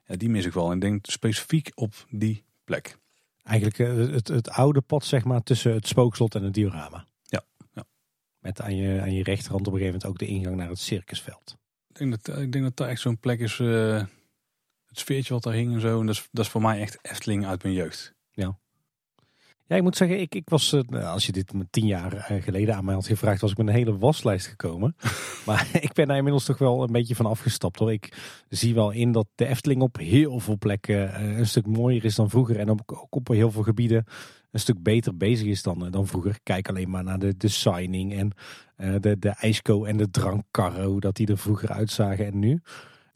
ja, 0.07 0.17
die 0.17 0.29
mis 0.29 0.45
ik 0.45 0.53
wel. 0.53 0.71
En 0.71 0.75
ik 0.75 0.81
denk 0.81 1.07
specifiek 1.07 1.71
op 1.75 2.07
die 2.11 2.45
plek. 2.65 2.99
Eigenlijk 3.43 3.77
het, 4.13 4.29
het 4.29 4.51
oude 4.51 4.81
pad 4.81 5.05
zeg 5.05 5.25
maar 5.25 5.43
tussen 5.43 5.73
het 5.73 5.87
spookslot 5.87 6.35
en 6.35 6.43
het 6.43 6.55
diorama. 6.55 7.07
Ja. 7.23 7.45
ja. 7.73 7.85
Met 8.39 8.61
aan 8.61 8.77
je, 8.77 9.01
aan 9.01 9.13
je 9.13 9.23
rechterhand 9.23 9.67
op 9.67 9.73
een 9.73 9.79
gegeven 9.79 10.01
moment 10.01 10.07
ook 10.07 10.29
de 10.29 10.35
ingang 10.35 10.57
naar 10.57 10.69
het 10.69 10.79
circusveld. 10.79 11.57
Ik 11.89 11.97
denk 11.99 12.25
dat, 12.25 12.39
ik 12.39 12.53
denk 12.53 12.65
dat 12.65 12.77
daar 12.77 12.89
echt 12.89 13.01
zo'n 13.01 13.19
plek 13.19 13.41
is, 13.41 13.59
uh, 13.59 14.05
het 14.87 14.99
sfeertje 14.99 15.35
wat 15.35 15.43
daar 15.43 15.55
hing 15.55 15.75
en 15.75 15.81
zo. 15.81 16.01
En 16.01 16.07
dat 16.07 16.15
is, 16.15 16.29
dat 16.31 16.45
is 16.45 16.51
voor 16.51 16.63
mij 16.63 16.81
echt 16.81 16.99
Efteling 17.03 17.47
uit 17.47 17.63
mijn 17.63 17.75
jeugd. 17.75 18.15
Ja. 19.69 19.77
Ik 19.77 19.83
moet 19.83 19.97
zeggen, 19.97 20.21
ik, 20.21 20.35
ik 20.35 20.49
was, 20.49 20.77
als 20.93 21.27
je 21.27 21.33
dit 21.33 21.53
tien 21.71 21.87
jaar 21.87 22.41
geleden 22.43 22.75
aan 22.75 22.85
mij 22.85 22.95
had 22.95 23.07
gevraagd, 23.07 23.41
was 23.41 23.51
ik 23.51 23.57
met 23.57 23.67
een 23.67 23.73
hele 23.73 23.99
waslijst 23.99 24.47
gekomen. 24.47 24.97
maar 25.47 25.69
ik 25.81 25.93
ben 25.93 26.07
daar 26.07 26.17
inmiddels 26.17 26.45
toch 26.45 26.59
wel 26.59 26.83
een 26.83 26.93
beetje 26.93 27.15
van 27.15 27.27
afgestapt 27.27 27.79
hoor. 27.79 27.93
Ik 27.93 28.17
zie 28.49 28.75
wel 28.75 28.91
in 28.91 29.13
dat 29.13 29.27
de 29.35 29.47
Efteling 29.47 29.83
op 29.83 29.97
heel 29.97 30.41
veel 30.41 30.59
plekken 30.59 31.23
een 31.39 31.47
stuk 31.47 31.67
mooier 31.67 32.05
is 32.05 32.15
dan 32.15 32.31
vroeger. 32.31 32.59
En 32.59 32.71
ook 32.71 33.07
op 33.11 33.29
heel 33.29 33.51
veel 33.51 33.63
gebieden 33.63 34.05
een 34.51 34.61
stuk 34.61 34.83
beter 34.83 35.17
bezig 35.17 35.47
is 35.47 35.63
dan, 35.63 35.91
dan 35.91 36.07
vroeger. 36.07 36.39
Kijk 36.43 36.69
alleen 36.69 36.91
maar 36.91 37.05
naar 37.05 37.19
de, 37.19 37.37
de 37.37 37.49
signing 37.49 38.13
en 38.15 38.33
uh, 38.77 38.95
de, 39.01 39.19
de 39.19 39.29
ijsko 39.29 39.85
en 39.85 39.97
de 39.97 40.11
drankkarren, 40.11 40.85
hoe 40.85 41.01
dat 41.01 41.17
die 41.17 41.27
er 41.27 41.39
vroeger 41.39 41.73
uitzagen 41.73 42.27
en 42.27 42.39
nu. 42.39 42.61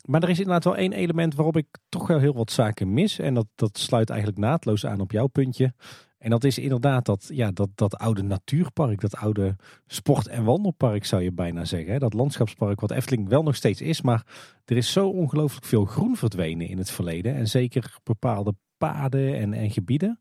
Maar 0.03 0.23
er 0.23 0.29
is 0.29 0.39
inderdaad 0.39 0.65
wel 0.65 0.77
één 0.77 0.93
element 0.93 1.35
waarop 1.35 1.57
ik 1.57 1.67
toch 1.89 2.07
wel 2.07 2.19
heel 2.19 2.35
wat 2.35 2.51
zaken 2.51 2.93
mis. 2.93 3.19
En 3.19 3.35
dat, 3.35 3.47
dat 3.55 3.79
sluit 3.79 4.11
eigenlijk 4.11 4.41
naadloos 4.41 4.87
aan 4.87 5.01
op 5.01 5.13
jouw 5.13 5.27
puntje. 5.27 5.75
En 6.23 6.31
dat 6.31 6.45
is 6.45 6.59
inderdaad 6.59 7.05
dat, 7.05 7.31
ja, 7.33 7.51
dat, 7.51 7.69
dat 7.75 7.97
oude 7.97 8.23
natuurpark, 8.23 9.01
dat 9.01 9.17
oude 9.17 9.57
sport- 9.87 10.29
en 10.29 10.45
wandelpark 10.45 11.05
zou 11.05 11.23
je 11.23 11.33
bijna 11.33 11.65
zeggen. 11.65 11.93
Hè? 11.93 11.99
Dat 11.99 12.13
landschapspark 12.13 12.81
wat 12.81 12.91
Efteling 12.91 13.29
wel 13.29 13.43
nog 13.43 13.57
steeds 13.57 13.81
is, 13.81 14.03
maar 14.03 14.27
er 14.65 14.77
is 14.77 14.93
zo 14.93 15.09
ongelooflijk 15.09 15.65
veel 15.65 15.85
groen 15.85 16.17
verdwenen 16.17 16.69
in 16.69 16.79
het 16.79 16.91
verleden. 16.91 17.35
En 17.35 17.49
zeker 17.49 17.97
bepaalde 18.03 18.55
paden 18.79 19.39
en, 19.39 19.53
en 19.53 19.71
gebieden. 19.71 20.21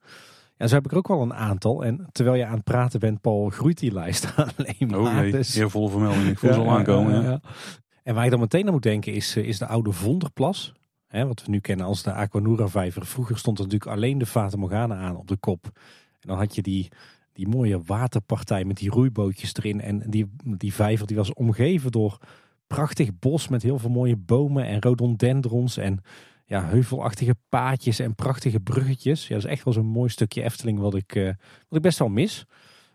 Ja, 0.58 0.68
zo 0.68 0.76
heb 0.76 0.86
ik 0.86 0.92
er 0.92 0.98
ook 0.98 1.08
wel 1.08 1.22
een 1.22 1.34
aantal. 1.34 1.86
En 1.86 2.08
terwijl 2.12 2.38
je 2.38 2.46
aan 2.46 2.56
het 2.56 2.64
praten 2.64 3.00
bent, 3.00 3.22
Paul, 3.22 3.50
groeit 3.50 3.80
die 3.80 3.94
lijst 3.94 4.34
alleen 4.36 4.88
maar. 4.88 5.00
Oh 5.00 5.16
nee, 5.16 5.32
dus... 5.32 5.56
heel 5.56 5.70
volle 5.70 5.90
vermelding. 5.90 6.28
Ik 6.28 6.40
voel 6.40 6.50
ja, 6.50 6.56
ze 6.56 6.62
al 6.62 6.70
aankomen. 6.70 7.24
Ja, 7.24 7.30
ja. 7.30 7.42
En 8.04 8.16
waar 8.16 8.24
je 8.24 8.30
dan 8.30 8.40
meteen 8.40 8.66
aan 8.66 8.74
moet 8.74 8.84
denken 8.84 9.14
is, 9.14 9.36
is 9.36 9.58
de 9.58 9.68
oude 9.68 9.92
Vonderplas. 9.92 10.74
Wat 11.12 11.44
we 11.44 11.50
nu 11.50 11.60
kennen 11.60 11.86
als 11.86 12.04
de 12.04 12.14
Aquanura 12.14 12.68
vijver. 12.68 13.06
Vroeger 13.06 13.38
stond 13.38 13.58
er 13.58 13.64
natuurlijk 13.64 13.92
alleen 13.92 14.18
de 14.18 14.26
Fata 14.26 14.58
Morgana 14.58 14.96
aan 14.96 15.18
op 15.18 15.28
de 15.28 15.38
kop. 15.38 15.66
En 16.20 16.28
dan 16.28 16.38
had 16.38 16.56
je 16.56 16.62
die, 16.62 16.88
die 17.34 17.48
mooie 17.48 17.82
waterpartij 17.82 18.66
met 18.66 18.78
die 18.78 18.90
roeibootjes 18.90 19.56
erin. 19.56 19.82
En 19.82 20.04
die, 20.10 20.32
die 20.44 20.74
vijver 20.74 21.08
die 21.08 21.16
was 21.16 21.34
omgeven 21.34 21.92
door 21.92 22.18
prachtig 22.68 23.20
bos 23.20 23.48
met 23.48 23.64
heel 23.64 23.80
veel 23.80 23.90
mooie 23.90 24.16
bomen 24.16 24.66
en 24.66 24.82
rhododendrons. 24.82 25.78
En 25.78 26.00
ja, 26.46 26.66
heuvelachtige 26.66 27.36
paadjes 27.50 28.00
en 28.00 28.16
prachtige 28.16 28.60
bruggetjes. 28.60 29.28
Ja, 29.28 29.36
dat 29.36 29.44
is 29.44 29.50
echt 29.50 29.64
wel 29.64 29.74
zo'n 29.74 29.86
mooi 29.86 30.10
stukje 30.10 30.44
Efteling 30.44 30.80
wat 30.80 30.96
ik, 30.96 31.16
uh, 31.16 31.26
wat 31.68 31.78
ik 31.78 31.82
best 31.82 32.00
wel 32.00 32.10
mis. 32.10 32.46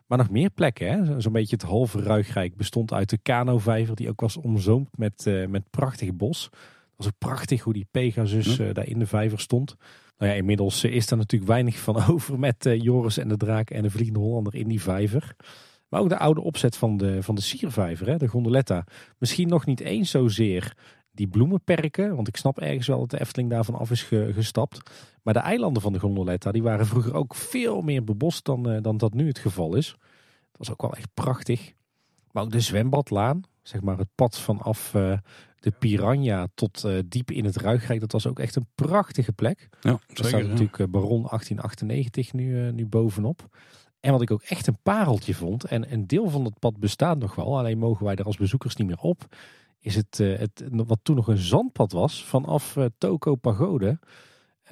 Maar 0.06 0.18
nog 0.18 0.30
meer 0.30 0.50
plekken. 0.50 1.22
Zo'n 1.22 1.32
beetje 1.32 1.56
het 1.56 1.64
halve 1.64 2.02
Ruigrijk 2.02 2.56
bestond 2.56 2.92
uit 2.92 3.10
de 3.10 3.18
Kano-vijver. 3.18 3.96
Die 3.96 4.08
ook 4.08 4.20
was 4.20 4.36
omzoomd 4.36 4.98
met, 4.98 5.24
uh, 5.26 5.46
met 5.46 5.70
prachtig 5.70 6.14
bos. 6.14 6.50
Was 6.96 7.06
ook 7.06 7.18
prachtig 7.18 7.62
hoe 7.62 7.72
die 7.72 7.88
Pegasus 7.90 8.58
uh, 8.58 8.74
daar 8.74 8.86
in 8.86 8.98
de 8.98 9.06
vijver 9.06 9.40
stond. 9.40 9.76
Nou 10.18 10.30
ja, 10.30 10.36
inmiddels 10.36 10.84
is 10.84 11.10
er 11.10 11.16
natuurlijk 11.16 11.50
weinig 11.50 11.78
van 11.78 12.04
over 12.10 12.38
met 12.38 12.68
Joris 12.78 13.18
en 13.18 13.28
de 13.28 13.36
Draak 13.36 13.70
en 13.70 13.82
de 13.82 13.90
Vliegende 13.90 14.20
Hollander 14.20 14.54
in 14.54 14.68
die 14.68 14.82
vijver. 14.82 15.36
Maar 15.88 16.00
ook 16.00 16.08
de 16.08 16.18
oude 16.18 16.40
opzet 16.40 16.76
van 16.76 16.96
de, 16.96 17.22
van 17.22 17.34
de 17.34 17.40
siervijver, 17.40 18.06
hè, 18.06 18.16
de 18.16 18.28
gondoletta. 18.28 18.84
Misschien 19.18 19.48
nog 19.48 19.66
niet 19.66 19.80
eens 19.80 20.10
zozeer 20.10 20.76
die 21.16 21.28
bloemenperken. 21.28 22.16
Want 22.16 22.28
ik 22.28 22.36
snap 22.36 22.58
ergens 22.58 22.86
wel 22.86 22.98
dat 22.98 23.10
de 23.10 23.20
Efteling 23.20 23.50
daarvan 23.50 23.74
af 23.74 23.90
is 23.90 24.02
gestapt. 24.30 24.90
Maar 25.22 25.34
de 25.34 25.40
eilanden 25.40 25.82
van 25.82 25.92
de 25.92 25.98
gondoletta 25.98 26.52
die 26.52 26.62
waren 26.62 26.86
vroeger 26.86 27.14
ook 27.14 27.34
veel 27.34 27.82
meer 27.82 28.04
bebost 28.04 28.44
dan, 28.44 28.70
uh, 28.70 28.82
dan 28.82 28.96
dat 28.96 29.14
nu 29.14 29.26
het 29.26 29.38
geval 29.38 29.74
is. 29.74 29.96
Dat 30.50 30.58
was 30.58 30.70
ook 30.70 30.82
wel 30.82 30.96
echt 30.96 31.14
prachtig. 31.14 31.72
Maar 32.32 32.42
ook 32.42 32.52
de 32.52 32.60
zwembadlaan, 32.60 33.42
zeg 33.62 33.80
maar 33.80 33.98
het 33.98 34.14
pad 34.14 34.38
vanaf 34.38 34.94
uh, 34.94 35.18
de 35.66 35.72
Piranha 35.78 36.46
tot 36.54 36.82
uh, 36.86 36.98
diep 37.06 37.30
in 37.30 37.44
het 37.44 37.56
Ruigrijk. 37.56 38.00
Dat 38.00 38.12
was 38.12 38.26
ook 38.26 38.38
echt 38.38 38.56
een 38.56 38.66
prachtige 38.74 39.32
plek. 39.32 39.68
Ja, 39.70 39.90
Daar 39.90 40.00
zeker, 40.06 40.28
staat 40.28 40.40
ja. 40.40 40.46
natuurlijk 40.46 40.90
Baron 40.90 41.22
1898 41.22 42.32
nu, 42.32 42.72
nu 42.72 42.86
bovenop. 42.86 43.56
En 44.00 44.12
wat 44.12 44.22
ik 44.22 44.30
ook 44.30 44.42
echt 44.42 44.66
een 44.66 44.78
pareltje 44.82 45.34
vond, 45.34 45.64
en 45.64 45.92
een 45.92 46.06
deel 46.06 46.30
van 46.30 46.44
het 46.44 46.58
pad 46.58 46.78
bestaat 46.78 47.18
nog 47.18 47.34
wel, 47.34 47.58
alleen 47.58 47.78
mogen 47.78 48.04
wij 48.04 48.14
er 48.14 48.24
als 48.24 48.36
bezoekers 48.36 48.76
niet 48.76 48.86
meer 48.86 48.98
op, 48.98 49.36
is 49.80 49.94
het, 49.94 50.18
het 50.18 50.62
wat 50.70 50.98
toen 51.02 51.16
nog 51.16 51.28
een 51.28 51.36
zandpad 51.36 51.92
was, 51.92 52.24
vanaf 52.24 52.76
Toko 52.98 53.34
Pagode 53.34 53.98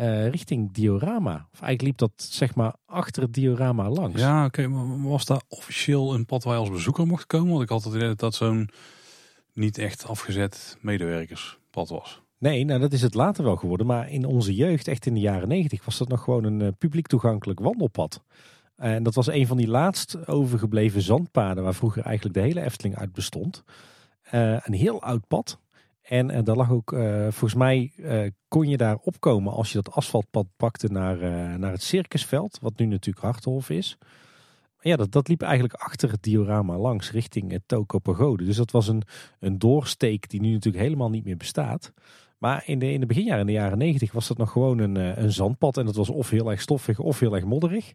uh, 0.01 0.29
richting 0.29 0.73
Diorama. 0.73 1.49
Of 1.53 1.61
eigenlijk 1.61 1.83
liep 1.83 1.97
dat 1.99 2.12
zeg 2.16 2.55
maar 2.55 2.75
achter 2.87 3.23
het 3.23 3.33
diorama 3.33 3.89
langs. 3.91 4.21
Ja, 4.21 4.45
oké, 4.45 4.62
okay, 4.62 4.73
maar 4.73 5.09
was 5.09 5.25
daar 5.25 5.43
officieel 5.49 6.15
een 6.15 6.27
pad 6.27 6.45
waar 6.45 6.55
je 6.55 6.61
als 6.61 6.71
bezoeker 6.71 7.07
mocht 7.07 7.27
komen? 7.27 7.51
Want 7.51 7.62
ik 7.62 7.69
had 7.69 7.85
het 7.85 7.95
idee 7.95 8.09
dat 8.09 8.19
dat 8.19 8.35
zo'n 8.35 8.71
niet 9.55 9.79
echt 9.79 10.07
afgezet 10.07 10.79
medewerkerspad 10.81 11.89
was. 11.89 12.23
Nee, 12.39 12.65
nou 12.65 12.81
dat 12.81 12.93
is 12.93 13.03
het 13.03 13.15
later 13.15 13.45
wel 13.45 13.57
geworden. 13.57 13.87
Maar 13.87 14.11
in 14.11 14.25
onze 14.25 14.55
jeugd, 14.55 14.89
echt 14.89 15.07
in 15.07 15.15
de 15.15 15.21
jaren 15.21 15.49
negentig, 15.49 15.85
was 15.85 15.99
dat 15.99 16.09
nog 16.09 16.23
gewoon 16.23 16.45
een 16.45 16.61
uh, 16.61 16.69
publiek 16.79 17.07
toegankelijk 17.07 17.61
wandelpad. 17.61 18.23
En 18.77 19.03
dat 19.03 19.15
was 19.15 19.27
een 19.27 19.47
van 19.47 19.57
die 19.57 19.69
laatst 19.69 20.27
overgebleven 20.27 21.03
zandpaden 21.03 21.65
waar 21.65 21.75
vroeger 21.75 22.03
eigenlijk 22.03 22.35
de 22.37 22.43
hele 22.43 22.63
Efteling 22.63 22.97
uit 22.97 23.13
bestond. 23.13 23.65
Uh, 24.33 24.57
een 24.61 24.75
heel 24.75 25.03
oud 25.03 25.27
pad. 25.29 25.59
En 26.03 26.31
uh, 26.31 26.39
daar 26.43 26.57
lag 26.57 26.71
ook, 26.71 26.91
volgens 27.29 27.55
mij 27.55 27.93
kon 28.49 28.69
je 28.69 28.77
daar 28.77 28.97
opkomen 28.97 29.53
als 29.53 29.73
je 29.73 29.83
dat 29.83 29.95
asfaltpad 29.95 30.47
pakte 30.57 30.89
naar, 30.89 31.19
naar 31.59 31.73
het 31.73 31.83
circusveld. 31.83 32.59
Wat 32.61 32.79
nu 32.79 32.87
natuurlijk 32.87 33.25
Hartenhof 33.25 33.71
is. 33.71 33.99
Ja, 34.85 34.97
dat, 34.97 35.12
dat 35.12 35.28
liep 35.28 35.43
eigenlijk 35.43 35.74
achter 35.74 36.11
het 36.11 36.23
diorama 36.23 36.78
langs 36.78 37.11
richting 37.11 37.51
het 37.51 37.62
Toko 37.66 37.98
Pagode. 37.98 38.44
Dus 38.44 38.56
dat 38.56 38.70
was 38.70 38.89
een, 38.89 39.02
een 39.40 39.59
doorsteek 39.59 40.28
die 40.28 40.40
nu 40.40 40.52
natuurlijk 40.52 40.85
helemaal 40.85 41.11
niet 41.11 41.24
meer 41.24 41.36
bestaat. 41.36 41.93
Maar 42.39 42.62
in 42.66 42.78
de, 42.78 42.93
in 42.93 43.01
de 43.01 43.06
beginjaren, 43.06 43.40
in 43.40 43.47
de 43.47 43.52
jaren 43.52 43.78
negentig, 43.78 44.12
was 44.12 44.28
dat 44.28 44.39
nog 44.39 44.51
gewoon 44.51 44.78
een, 44.78 45.23
een 45.23 45.32
zandpad. 45.32 45.77
En 45.77 45.85
dat 45.86 45.97
was 45.97 46.09
of 46.09 46.31
heel 46.31 46.51
erg 46.51 46.61
stoffig 46.61 46.98
of 46.98 47.19
heel 47.20 47.35
erg 47.35 47.44
modderig. 47.44 47.93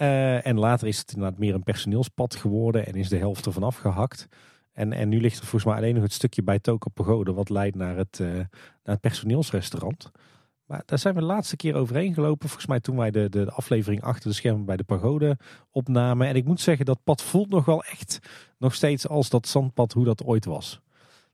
Uh, 0.00 0.46
en 0.46 0.58
later 0.58 0.88
is 0.88 0.98
het 0.98 1.12
inderdaad 1.12 1.38
meer 1.38 1.54
een 1.54 1.62
personeelspad 1.62 2.34
geworden 2.34 2.86
en 2.86 2.94
is 2.94 3.08
de 3.08 3.16
helft 3.16 3.46
ervan 3.46 3.62
afgehakt. 3.62 4.28
En, 4.72 4.92
en 4.92 5.08
nu 5.08 5.20
ligt 5.20 5.38
er 5.38 5.46
volgens 5.46 5.64
mij 5.64 5.74
alleen 5.74 5.94
nog 5.94 6.02
het 6.02 6.12
stukje 6.12 6.42
bij 6.42 6.58
Toko 6.58 6.90
Pagode 6.94 7.32
wat 7.32 7.48
leidt 7.48 7.76
naar 7.76 7.96
het, 7.96 8.18
uh, 8.18 8.28
naar 8.28 8.46
het 8.82 9.00
personeelsrestaurant. 9.00 10.10
Daar 10.86 10.98
zijn 10.98 11.14
we 11.14 11.20
de 11.20 11.26
laatste 11.26 11.56
keer 11.56 11.74
overheen 11.74 12.14
gelopen. 12.14 12.48
Volgens 12.48 12.68
mij 12.68 12.80
toen 12.80 12.96
wij 12.96 13.10
de, 13.10 13.28
de, 13.28 13.50
aflevering 13.50 14.02
achter 14.02 14.30
de 14.30 14.36
schermen 14.36 14.64
bij 14.64 14.76
de 14.76 14.84
pagode 14.84 15.38
opnamen. 15.70 16.26
En 16.26 16.36
ik 16.36 16.44
moet 16.44 16.60
zeggen, 16.60 16.84
dat 16.86 17.04
pad 17.04 17.22
voelt 17.22 17.48
nog 17.48 17.64
wel 17.64 17.84
echt 17.84 18.18
nog 18.58 18.74
steeds 18.74 19.08
als 19.08 19.28
dat 19.28 19.48
zandpad 19.48 19.92
hoe 19.92 20.04
dat 20.04 20.24
ooit 20.24 20.44
was. 20.44 20.80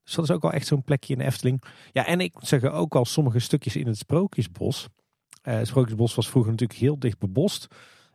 Dus 0.05 0.15
dat 0.15 0.25
is 0.25 0.31
ook 0.31 0.43
wel 0.43 0.53
echt 0.53 0.67
zo'n 0.67 0.85
plekje 0.85 1.15
in 1.15 1.21
Efteling. 1.21 1.63
Ja, 1.93 2.07
en 2.07 2.21
ik 2.21 2.35
moet 2.35 2.47
zeggen 2.47 2.73
ook 2.73 2.95
al 2.95 3.05
sommige 3.05 3.39
stukjes 3.39 3.77
in 3.77 3.87
het 3.87 3.99
Sprookjesbos. 3.99 4.89
Uh, 5.43 5.55
het 5.55 5.67
Sprookjesbos 5.67 6.15
was 6.15 6.29
vroeger 6.29 6.51
natuurlijk 6.51 6.81
heel 6.81 6.99
dicht 6.99 7.19
bebost. 7.19 7.69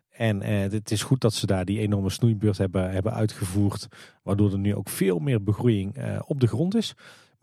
En 0.09 0.41
eh, 0.41 0.71
het 0.71 0.91
is 0.91 1.03
goed 1.03 1.21
dat 1.21 1.33
ze 1.33 1.45
daar 1.45 1.65
die 1.65 1.79
enorme 1.79 2.09
snoeibeurt 2.09 2.57
hebben, 2.57 2.91
hebben 2.91 3.13
uitgevoerd. 3.13 3.87
Waardoor 4.23 4.51
er 4.51 4.59
nu 4.59 4.75
ook 4.75 4.89
veel 4.89 5.19
meer 5.19 5.43
begroeiing 5.43 5.95
eh, 5.95 6.19
op 6.25 6.39
de 6.39 6.47
grond 6.47 6.75
is. 6.75 6.93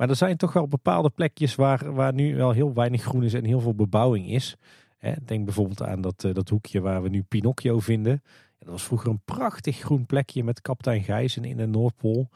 Maar 0.03 0.11
er 0.11 0.17
zijn 0.17 0.37
toch 0.37 0.53
wel 0.53 0.69
bepaalde 0.69 1.11
plekjes 1.11 1.55
waar, 1.55 1.95
waar 1.95 2.15
nu 2.15 2.37
wel 2.37 2.51
heel 2.51 2.75
weinig 2.75 3.03
groen 3.03 3.23
is 3.23 3.35
en 3.35 3.45
heel 3.45 3.61
veel 3.61 3.75
bebouwing 3.75 4.29
is. 4.29 4.57
Denk 5.25 5.45
bijvoorbeeld 5.45 5.83
aan 5.83 6.01
dat, 6.01 6.25
uh, 6.25 6.35
dat 6.35 6.49
hoekje 6.49 6.81
waar 6.81 7.03
we 7.03 7.09
nu 7.09 7.23
Pinocchio 7.23 7.79
vinden. 7.79 8.23
Dat 8.59 8.69
was 8.69 8.83
vroeger 8.83 9.11
een 9.11 9.21
prachtig 9.25 9.79
groen 9.79 10.07
plekje 10.07 10.45
met 10.45 10.61
kapitein 10.61 11.03
Gijs 11.03 11.37
in 11.37 11.57
de 11.57 11.67
Noordpool. 11.67 12.29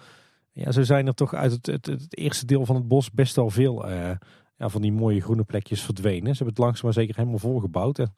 Ja, 0.52 0.72
zo 0.72 0.82
zijn 0.82 1.06
er 1.06 1.14
toch 1.14 1.34
uit 1.34 1.52
het, 1.52 1.86
het, 1.86 2.16
eerste 2.18 2.46
deel 2.46 2.66
van 2.66 2.76
het 2.76 2.88
bos 2.88 3.10
best 3.10 3.36
wel 3.36 3.50
veel 3.50 3.90
ja, 3.90 4.18
van 4.58 4.82
die 4.82 4.92
mooie 4.92 5.20
groene 5.20 5.44
plekjes 5.44 5.82
verdwenen. 5.82 6.36
Ze 6.36 6.44
hebben 6.44 6.54
het 6.54 6.58
langzaam 6.58 6.84
maar 6.84 6.92
zeker 6.92 7.16
helemaal 7.16 7.38
volgebouwd. 7.38 7.98
En, 7.98 8.14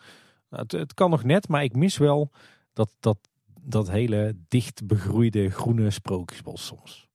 het, 0.51 0.73
het, 0.73 0.95
kan 0.95 1.11
nog 1.11 1.25
net, 1.25 1.49
maar 1.49 1.65
ik 1.65 1.77
mis 1.77 1.97
wel 1.97 2.31
dat, 2.73 2.91
dat, 3.01 3.19
dat 3.61 3.91
hele 3.91 4.37
dicht 4.49 4.87
begroeide 4.87 5.51
groene 5.51 5.91
sprookjesbos 5.91 6.67
soms. 6.67 7.08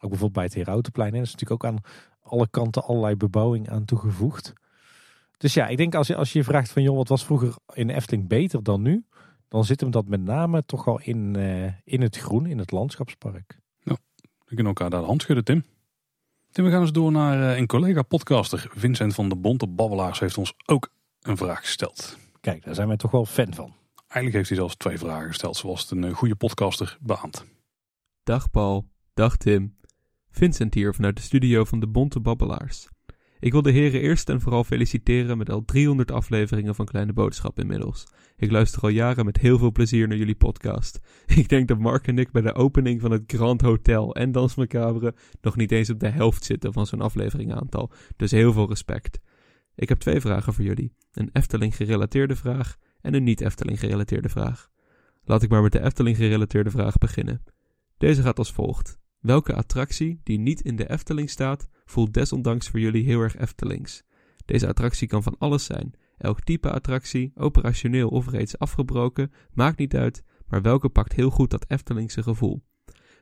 Ook 0.00 0.10
bijvoorbeeld 0.10 0.32
bij 0.32 0.44
het 0.44 0.54
Herautenplein. 0.54 1.14
Er 1.14 1.20
is 1.20 1.32
natuurlijk 1.32 1.64
ook 1.64 1.70
aan 1.70 1.82
alle 2.22 2.48
kanten 2.50 2.84
allerlei 2.84 3.16
bebouwing 3.16 3.70
aan 3.70 3.84
toegevoegd. 3.84 4.52
Dus 5.36 5.54
ja, 5.54 5.66
ik 5.66 5.76
denk 5.76 5.94
als 5.94 6.06
je, 6.06 6.16
als 6.16 6.32
je 6.32 6.44
vraagt 6.44 6.70
van 6.70 6.82
joh, 6.82 6.96
wat 6.96 7.08
was 7.08 7.24
vroeger 7.24 7.54
in 7.74 7.90
Efteling 7.90 8.28
beter 8.28 8.62
dan 8.62 8.82
nu? 8.82 9.04
Dan 9.48 9.64
zit 9.64 9.80
hem 9.80 9.90
dat 9.90 10.08
met 10.08 10.20
name 10.20 10.64
toch 10.66 10.86
al 10.86 11.00
in, 11.00 11.34
uh, 11.36 11.72
in 11.84 12.02
het 12.02 12.16
groen, 12.16 12.46
in 12.46 12.58
het 12.58 12.70
landschapspark. 12.70 13.58
Ja, 13.78 13.96
we 14.14 14.54
kunnen 14.54 14.66
elkaar 14.66 14.90
daar 14.90 15.00
de 15.00 15.06
hand 15.06 15.22
schudden, 15.22 15.44
Tim. 15.44 15.64
Tim, 16.50 16.64
we 16.64 16.70
gaan 16.70 16.80
eens 16.80 16.92
door 16.92 17.12
naar 17.12 17.38
uh, 17.38 17.56
een 17.56 17.66
collega-podcaster. 17.66 18.70
Vincent 18.74 19.14
van 19.14 19.28
de 19.28 19.36
Bonte 19.36 19.66
Babbelaars 19.66 20.18
heeft 20.18 20.38
ons 20.38 20.54
ook 20.66 20.88
een 21.20 21.36
vraag 21.36 21.60
gesteld. 21.60 22.18
Kijk, 22.40 22.64
daar 22.64 22.74
zijn 22.74 22.88
wij 22.88 22.96
toch 22.96 23.10
wel 23.10 23.26
fan 23.26 23.54
van. 23.54 23.74
Eigenlijk 23.96 24.34
heeft 24.34 24.48
hij 24.48 24.58
zelfs 24.58 24.76
twee 24.76 24.98
vragen 24.98 25.28
gesteld, 25.28 25.56
zoals 25.56 25.80
het 25.80 25.90
een 25.90 26.04
uh, 26.04 26.14
goede 26.14 26.34
podcaster 26.34 26.98
beaamt. 27.00 27.44
Dag 28.22 28.50
Paul, 28.50 28.88
dag 29.14 29.36
Tim. 29.36 29.77
Vincent 30.38 30.74
hier 30.74 30.94
vanuit 30.94 31.16
de 31.16 31.22
studio 31.22 31.64
van 31.64 31.80
de 31.80 31.86
Bonte 31.86 32.20
Babbelaars. 32.20 32.88
Ik 33.40 33.52
wil 33.52 33.62
de 33.62 33.70
heren 33.70 34.00
eerst 34.00 34.28
en 34.28 34.40
vooral 34.40 34.64
feliciteren 34.64 35.38
met 35.38 35.50
al 35.50 35.64
300 35.64 36.10
afleveringen 36.10 36.74
van 36.74 36.86
Kleine 36.86 37.12
Boodschap 37.12 37.58
inmiddels. 37.58 38.06
Ik 38.36 38.50
luister 38.50 38.82
al 38.82 38.88
jaren 38.88 39.24
met 39.24 39.38
heel 39.38 39.58
veel 39.58 39.72
plezier 39.72 40.08
naar 40.08 40.16
jullie 40.16 40.34
podcast. 40.34 41.00
Ik 41.42 41.48
denk 41.48 41.68
dat 41.68 41.78
Mark 41.78 42.06
en 42.06 42.18
ik 42.18 42.30
bij 42.30 42.42
de 42.42 42.54
opening 42.54 43.00
van 43.00 43.10
het 43.10 43.22
Grand 43.26 43.60
Hotel 43.60 44.14
en 44.14 44.32
Dans 44.32 44.54
Macabre 44.54 45.14
nog 45.40 45.56
niet 45.56 45.72
eens 45.72 45.90
op 45.90 46.00
de 46.00 46.08
helft 46.08 46.44
zitten 46.44 46.72
van 46.72 46.86
zo'n 46.86 47.00
afleveringaantal. 47.00 47.90
Dus 48.16 48.30
heel 48.30 48.52
veel 48.52 48.68
respect. 48.68 49.20
Ik 49.74 49.88
heb 49.88 49.98
twee 49.98 50.20
vragen 50.20 50.54
voor 50.54 50.64
jullie. 50.64 50.92
Een 51.12 51.30
Efteling 51.32 51.76
gerelateerde 51.76 52.36
vraag 52.36 52.76
en 53.00 53.14
een 53.14 53.24
niet 53.24 53.40
Efteling 53.40 53.78
gerelateerde 53.78 54.28
vraag. 54.28 54.68
Laat 55.24 55.42
ik 55.42 55.50
maar 55.50 55.62
met 55.62 55.72
de 55.72 55.82
Efteling 55.82 56.16
gerelateerde 56.16 56.70
vraag 56.70 56.98
beginnen. 56.98 57.42
Deze 57.96 58.22
gaat 58.22 58.38
als 58.38 58.52
volgt. 58.52 58.98
Welke 59.18 59.54
attractie 59.54 60.20
die 60.22 60.38
niet 60.38 60.60
in 60.60 60.76
de 60.76 60.90
Efteling 60.90 61.30
staat, 61.30 61.68
voelt 61.84 62.14
desondanks 62.14 62.68
voor 62.68 62.80
jullie 62.80 63.04
heel 63.04 63.20
erg 63.20 63.36
Eftelings? 63.36 64.02
Deze 64.44 64.66
attractie 64.66 65.08
kan 65.08 65.22
van 65.22 65.38
alles 65.38 65.64
zijn. 65.64 65.94
Elk 66.16 66.40
type 66.40 66.70
attractie, 66.70 67.32
operationeel 67.34 68.08
of 68.08 68.28
reeds 68.30 68.58
afgebroken, 68.58 69.32
maakt 69.52 69.78
niet 69.78 69.96
uit, 69.96 70.24
maar 70.46 70.62
welke 70.62 70.88
pakt 70.88 71.12
heel 71.12 71.30
goed 71.30 71.50
dat 71.50 71.64
Eftelingse 71.68 72.22
gevoel? 72.22 72.62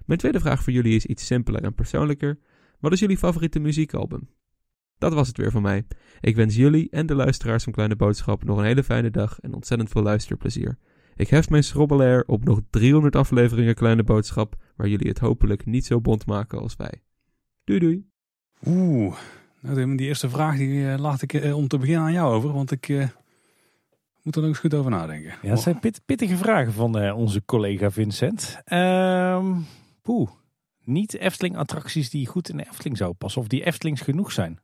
Mijn 0.04 0.18
tweede 0.18 0.40
vraag 0.40 0.62
voor 0.62 0.72
jullie 0.72 0.94
is 0.94 1.06
iets 1.06 1.26
simpeler 1.26 1.62
en 1.62 1.74
persoonlijker. 1.74 2.38
Wat 2.80 2.92
is 2.92 3.00
jullie 3.00 3.18
favoriete 3.18 3.58
muziekalbum? 3.58 4.28
Dat 4.98 5.14
was 5.14 5.28
het 5.28 5.36
weer 5.36 5.50
van 5.50 5.62
mij. 5.62 5.86
Ik 6.20 6.36
wens 6.36 6.56
jullie 6.56 6.90
en 6.90 7.06
de 7.06 7.14
luisteraars 7.14 7.64
van 7.64 7.72
Kleine 7.72 7.96
Boodschap 7.96 8.44
nog 8.44 8.58
een 8.58 8.64
hele 8.64 8.84
fijne 8.84 9.10
dag 9.10 9.40
en 9.40 9.54
ontzettend 9.54 9.90
veel 9.90 10.02
luisterplezier. 10.02 10.78
Ik 11.16 11.28
hef 11.28 11.50
mijn 11.50 11.64
schrobbelair 11.64 12.24
op 12.26 12.44
nog 12.44 12.60
300 12.70 13.16
afleveringen 13.16 13.74
Kleine 13.74 14.02
Boodschap, 14.02 14.56
waar 14.76 14.88
jullie 14.88 15.08
het 15.08 15.18
hopelijk 15.18 15.66
niet 15.66 15.86
zo 15.86 16.00
bond 16.00 16.26
maken 16.26 16.60
als 16.60 16.76
wij. 16.76 17.02
Doei 17.64 17.78
doei. 17.78 18.08
Oeh, 18.66 19.16
nou, 19.60 19.96
die 19.96 20.06
eerste 20.06 20.28
vraag 20.28 20.56
die 20.56 20.68
uh, 20.68 20.98
laat 20.98 21.22
ik 21.22 21.32
uh, 21.32 21.56
om 21.56 21.68
te 21.68 21.78
beginnen 21.78 22.04
aan 22.04 22.12
jou 22.12 22.34
over, 22.34 22.52
want 22.52 22.70
ik 22.70 22.88
uh, 22.88 23.08
moet 24.22 24.34
er 24.34 24.40
nog 24.40 24.50
eens 24.50 24.58
goed 24.58 24.74
over 24.74 24.90
nadenken. 24.90 25.34
Ja, 25.42 25.48
dat 25.48 25.60
zijn 25.60 25.80
pit, 25.80 26.00
pittige 26.04 26.36
vragen 26.36 26.72
van 26.72 27.12
onze 27.12 27.44
collega 27.44 27.90
Vincent. 27.90 28.62
Um, 28.72 29.66
poeh, 30.02 30.30
niet 30.84 31.14
Efteling 31.14 31.56
attracties 31.56 32.10
die 32.10 32.26
goed 32.26 32.48
in 32.48 32.56
de 32.56 32.66
Efteling 32.66 32.96
zouden 32.96 33.18
passen 33.18 33.40
of 33.40 33.48
die 33.48 33.64
Eftelings 33.64 34.00
genoeg 34.00 34.32
zijn. 34.32 34.58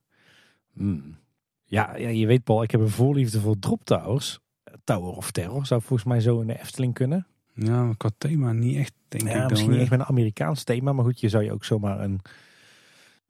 Hmm. 0.72 1.16
Ja, 1.64 1.96
ja, 1.96 2.08
je 2.08 2.26
weet 2.26 2.44
Paul, 2.44 2.62
ik 2.62 2.70
heb 2.70 2.80
een 2.80 2.88
voorliefde 2.88 3.40
voor 3.40 3.58
drop 3.58 3.84
towers. 3.84 4.40
Tower 4.84 5.12
of 5.12 5.30
Terror 5.30 5.66
zou 5.66 5.80
volgens 5.80 6.08
mij 6.08 6.20
zo 6.20 6.40
in 6.40 6.46
de 6.46 6.60
Efteling 6.60 6.94
kunnen. 6.94 7.26
Ja, 7.54 7.94
qua 7.96 8.10
thema 8.18 8.52
niet 8.52 8.76
echt, 8.76 8.92
denk 9.08 9.28
ja, 9.28 9.42
ik. 9.42 9.50
Misschien 9.50 9.70
dan 9.70 9.78
niet 9.78 9.80
echt 9.80 9.90
met 9.90 10.00
een 10.00 10.14
Amerikaans 10.14 10.64
thema, 10.64 10.92
maar 10.92 11.04
goed, 11.04 11.20
je 11.20 11.28
zou 11.28 11.44
je 11.44 11.52
ook 11.52 11.64
zomaar 11.64 12.00
een, 12.00 12.20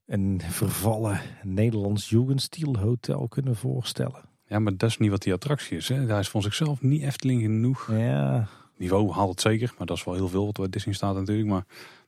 een 0.07 0.41
vervallen 0.49 1.21
Nederlands 1.43 2.09
Jugendstil 2.09 2.79
hotel 2.79 3.29
kunnen 3.29 3.57
voorstellen. 3.57 4.31
Ja, 4.47 4.59
maar 4.59 4.77
dat 4.77 4.91
is 4.91 4.99
niet 4.99 5.11
wat 5.11 5.23
die 5.23 5.33
attractie 5.33 5.77
is. 5.77 5.89
Hè. 5.89 6.07
Hij 6.07 6.19
is 6.19 6.29
van 6.29 6.43
zichzelf 6.43 6.83
niet 6.83 7.03
Efteling 7.03 7.43
genoeg. 7.43 7.91
Ja. 7.91 8.49
Niveau 8.77 9.13
haalt 9.13 9.31
het 9.31 9.41
zeker, 9.41 9.75
maar 9.79 9.87
dat 9.87 9.97
is 9.97 10.05
wel 10.05 10.15
heel 10.15 10.29
veel 10.29 10.45
wat 10.45 10.57
bij 10.57 10.69
Disney 10.69 10.95
staat 10.95 11.15
natuurlijk. 11.15 11.49
Maar 11.49 11.65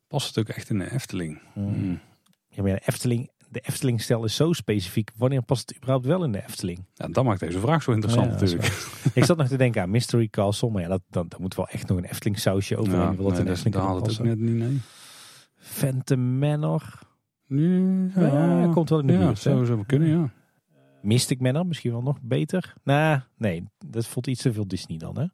past 0.08 0.26
het 0.26 0.38
ook 0.38 0.56
echt 0.56 0.70
in 0.70 0.78
de 0.78 0.92
Efteling? 0.92 1.40
Hmm. 1.52 2.00
Ja, 2.48 2.62
maar 2.62 2.72
de 2.72 2.82
Efteling, 2.84 3.30
de 3.54 3.60
Efteling-stijl 3.60 4.24
is 4.24 4.34
zo 4.36 4.52
specifiek. 4.52 5.10
Wanneer 5.16 5.42
past 5.42 5.68
het 5.68 5.76
überhaupt 5.76 6.06
wel 6.06 6.24
in 6.24 6.32
de 6.32 6.42
Efteling? 6.42 6.84
Ja, 6.94 7.08
dat 7.08 7.24
maakt 7.24 7.40
deze 7.40 7.58
vraag 7.60 7.82
zo 7.82 7.92
interessant 7.92 8.26
Ja, 8.26 8.32
dat 8.32 8.42
is 8.42 8.52
natuurlijk. 8.54 9.12
Ik 9.14 9.24
zat 9.24 9.36
nog 9.36 9.48
te 9.48 9.56
denken 9.56 9.82
aan 9.82 9.90
Mystery 9.90 10.28
Castle. 10.28 10.70
Maar 10.70 10.82
ja, 10.82 10.88
dat, 10.88 11.02
dan, 11.10 11.26
dan 11.28 11.40
moet 11.40 11.54
wel 11.54 11.68
echt 11.68 11.88
nog 11.88 11.98
een 11.98 12.04
Efteling 12.04 12.38
sausje 12.38 12.76
over. 12.76 12.92
Ja, 12.92 13.14
wil 13.14 13.16
dat 13.16 13.16
nee, 13.16 13.30
in 13.30 13.36
de 13.36 13.44
dat- 13.44 13.56
Efteling 13.56 13.74
had 13.88 14.06
het 14.06 14.20
ook 14.20 14.26
net 14.26 14.38
niet, 14.38 14.54
nee. 14.54 14.80
Phantom 15.56 16.38
Manor. 16.38 16.98
Ja, 17.46 17.66
Ja, 18.14 18.70
komt 18.72 18.88
wel 18.88 18.98
in 19.00 19.06
de 19.06 19.12
ja, 19.12 19.18
buurt. 19.18 19.44
hè? 19.44 19.50
zou 19.50 19.64
zo 19.66 19.82
kunnen, 19.86 20.08
ja. 20.08 20.30
Mystic 21.02 21.40
Manor 21.40 21.66
misschien 21.66 21.92
wel 21.92 22.02
nog 22.02 22.18
beter. 22.22 22.74
Nou, 22.84 23.20
nee, 23.36 23.64
dat 23.86 24.06
voelt 24.06 24.26
iets 24.26 24.42
te 24.42 24.52
veel 24.52 24.66
Disney 24.68 24.98
dan, 24.98 25.18
hè? 25.18 25.26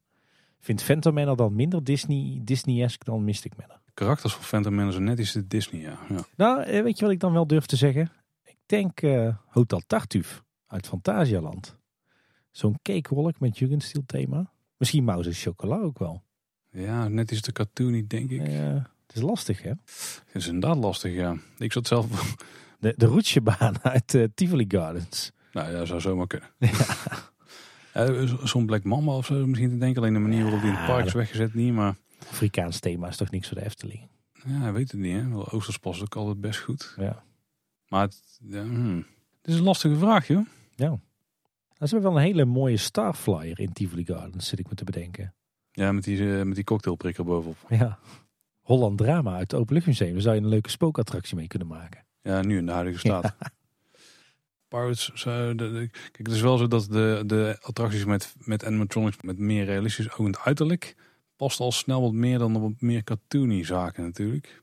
Vindt 0.59 0.83
Phantom 0.83 1.15
Manor 1.15 1.37
dan 1.37 1.55
minder 1.55 1.85
Disney, 1.85 2.41
Disney-esque 2.43 3.05
dan 3.05 3.25
Mystic 3.25 3.53
Manor? 3.57 3.80
Karakters 3.95 4.35
van 4.35 4.43
Phantom 4.43 4.91
zijn 4.91 5.05
net 5.05 5.19
iets 5.19 5.33
te 5.33 5.47
Disney, 5.47 5.81
ja. 5.81 5.99
ja. 6.09 6.25
Nou, 6.37 6.63
eh, 6.63 6.83
weet 6.83 6.99
je 6.99 7.05
wat 7.05 7.15
ik 7.15 7.21
dan 7.21 7.33
wel 7.33 7.47
durf 7.47 7.67
te 7.67 7.77
zeggen? 7.77 8.13
Ik 8.45 8.57
denk 8.67 9.01
eh, 9.01 9.37
Hotel 9.47 9.83
Tartuffe 9.87 10.43
uit 10.67 10.87
Fantasialand. 10.87 11.79
Zo'n 12.51 12.79
cakewolk 12.83 13.41
met 13.41 13.59
Jugendstil 13.59 14.03
thema. 14.07 14.51
Misschien 14.77 15.05
Mouse 15.05 15.29
en 15.29 15.35
Chocola 15.35 15.79
ook 15.79 15.99
wel. 15.99 16.23
Ja, 16.71 17.09
net 17.09 17.31
iets 17.31 17.41
te 17.41 17.53
cartoony, 17.53 18.05
denk 18.07 18.31
ik. 18.31 18.47
Ja, 18.47 18.91
het 19.07 19.17
is 19.17 19.23
lastig, 19.23 19.63
hè? 19.63 19.71
Het 19.71 20.35
is 20.35 20.47
inderdaad 20.47 20.77
lastig, 20.77 21.15
ja. 21.15 21.37
Ik 21.59 21.73
zat 21.73 21.87
zelf... 21.87 22.37
De, 22.79 22.95
de 22.97 23.07
roetsjebaan 23.07 23.83
uit 23.93 24.15
eh, 24.15 24.25
Tivoli 24.35 24.65
Gardens. 24.69 25.33
nou 25.53 25.73
ja, 25.73 25.85
zou 25.85 26.01
zomaar 26.01 26.27
kunnen. 26.27 26.49
Ja, 27.95 28.27
Zo'n 28.47 28.67
Black 28.67 28.85
Mamba 28.85 29.17
of 29.17 29.27
zo 29.27 29.47
misschien 29.47 29.71
te 29.71 29.79
denken. 29.79 30.03
Alleen 30.03 30.13
de 30.15 30.19
manier 30.19 30.43
waarop 30.43 30.61
die 30.61 30.71
in 30.71 30.77
het 30.77 30.87
park 30.87 31.07
is 31.07 31.13
weggezet 31.13 31.55
niet, 31.55 31.73
maar... 31.73 31.95
Afrikaans 32.29 32.81
thema 32.81 33.09
is 33.09 33.17
toch 33.17 33.31
niks 33.31 33.49
voor 33.49 33.57
de 33.57 33.65
Efteling? 33.65 34.09
Ja, 34.47 34.73
weet 34.73 34.91
het 34.91 35.01
niet, 35.01 35.17
hè. 35.17 35.29
Wel, 35.29 35.51
Oosters 35.51 35.79
past 35.79 36.03
ook 36.03 36.17
altijd 36.17 36.41
best 36.41 36.61
goed. 36.61 36.95
Ja. 36.97 37.25
Maar 37.89 38.03
het, 38.03 38.39
ja, 38.43 38.63
hmm. 38.63 39.07
het 39.43 39.53
is 39.53 39.55
een 39.55 39.65
lastige 39.65 39.97
vraag, 39.97 40.27
joh. 40.27 40.47
Ja. 40.75 40.89
Nou, 40.89 40.99
ze 41.79 41.95
hebben 41.95 42.03
wel 42.03 42.17
een 42.17 42.27
hele 42.27 42.45
mooie 42.45 42.77
Starflyer 42.77 43.61
in 43.61 43.73
Tivoli 43.73 44.05
Gardens, 44.05 44.49
zit 44.49 44.59
ik 44.59 44.69
me 44.69 44.75
te 44.75 44.85
bedenken. 44.85 45.35
Ja, 45.73 45.93
met 45.93 46.05
die, 46.05 46.39
eh, 46.39 46.43
met 46.43 46.55
die 46.55 46.65
cocktailprikker 46.65 47.25
bovenop. 47.25 47.57
Ja. 47.69 47.99
Holland 48.61 48.99
Drama 48.99 49.33
uit 49.33 49.51
het 49.51 49.61
Openluchtmuseum. 49.61 50.13
Daar 50.13 50.21
zou 50.21 50.35
je 50.35 50.41
een 50.41 50.49
leuke 50.49 50.71
spookattractie 50.71 51.37
mee 51.37 51.47
kunnen 51.47 51.69
maken. 51.69 52.05
Ja, 52.23 52.43
nu 52.43 52.59
in 52.59 52.67
de 52.67 52.73
huidige 52.73 52.99
staat. 52.99 53.37
Pirates, 54.69 55.11
zou 55.15 55.55
de, 55.55 55.73
de- 55.73 55.89
kijk, 55.89 56.27
het 56.27 56.31
is 56.31 56.41
wel 56.41 56.59
zo 56.59 56.69
dat 56.69 56.87
de, 56.91 57.23
de 57.27 57.59
attracties 57.61 58.05
met, 58.05 58.35
met 58.39 58.65
animatronics 58.65 59.17
met 59.21 59.39
meer 59.39 59.65
realistisch 59.65 60.13
ogend 60.13 60.39
uiterlijk 60.39 60.97
past 61.41 61.61
al 61.61 61.73
snel 61.73 62.01
wat 62.01 62.13
meer 62.13 62.39
dan 62.39 62.61
wat 62.61 62.81
meer 62.81 63.05
cartoony 63.05 63.65
zaken 63.65 64.03
natuurlijk. 64.03 64.63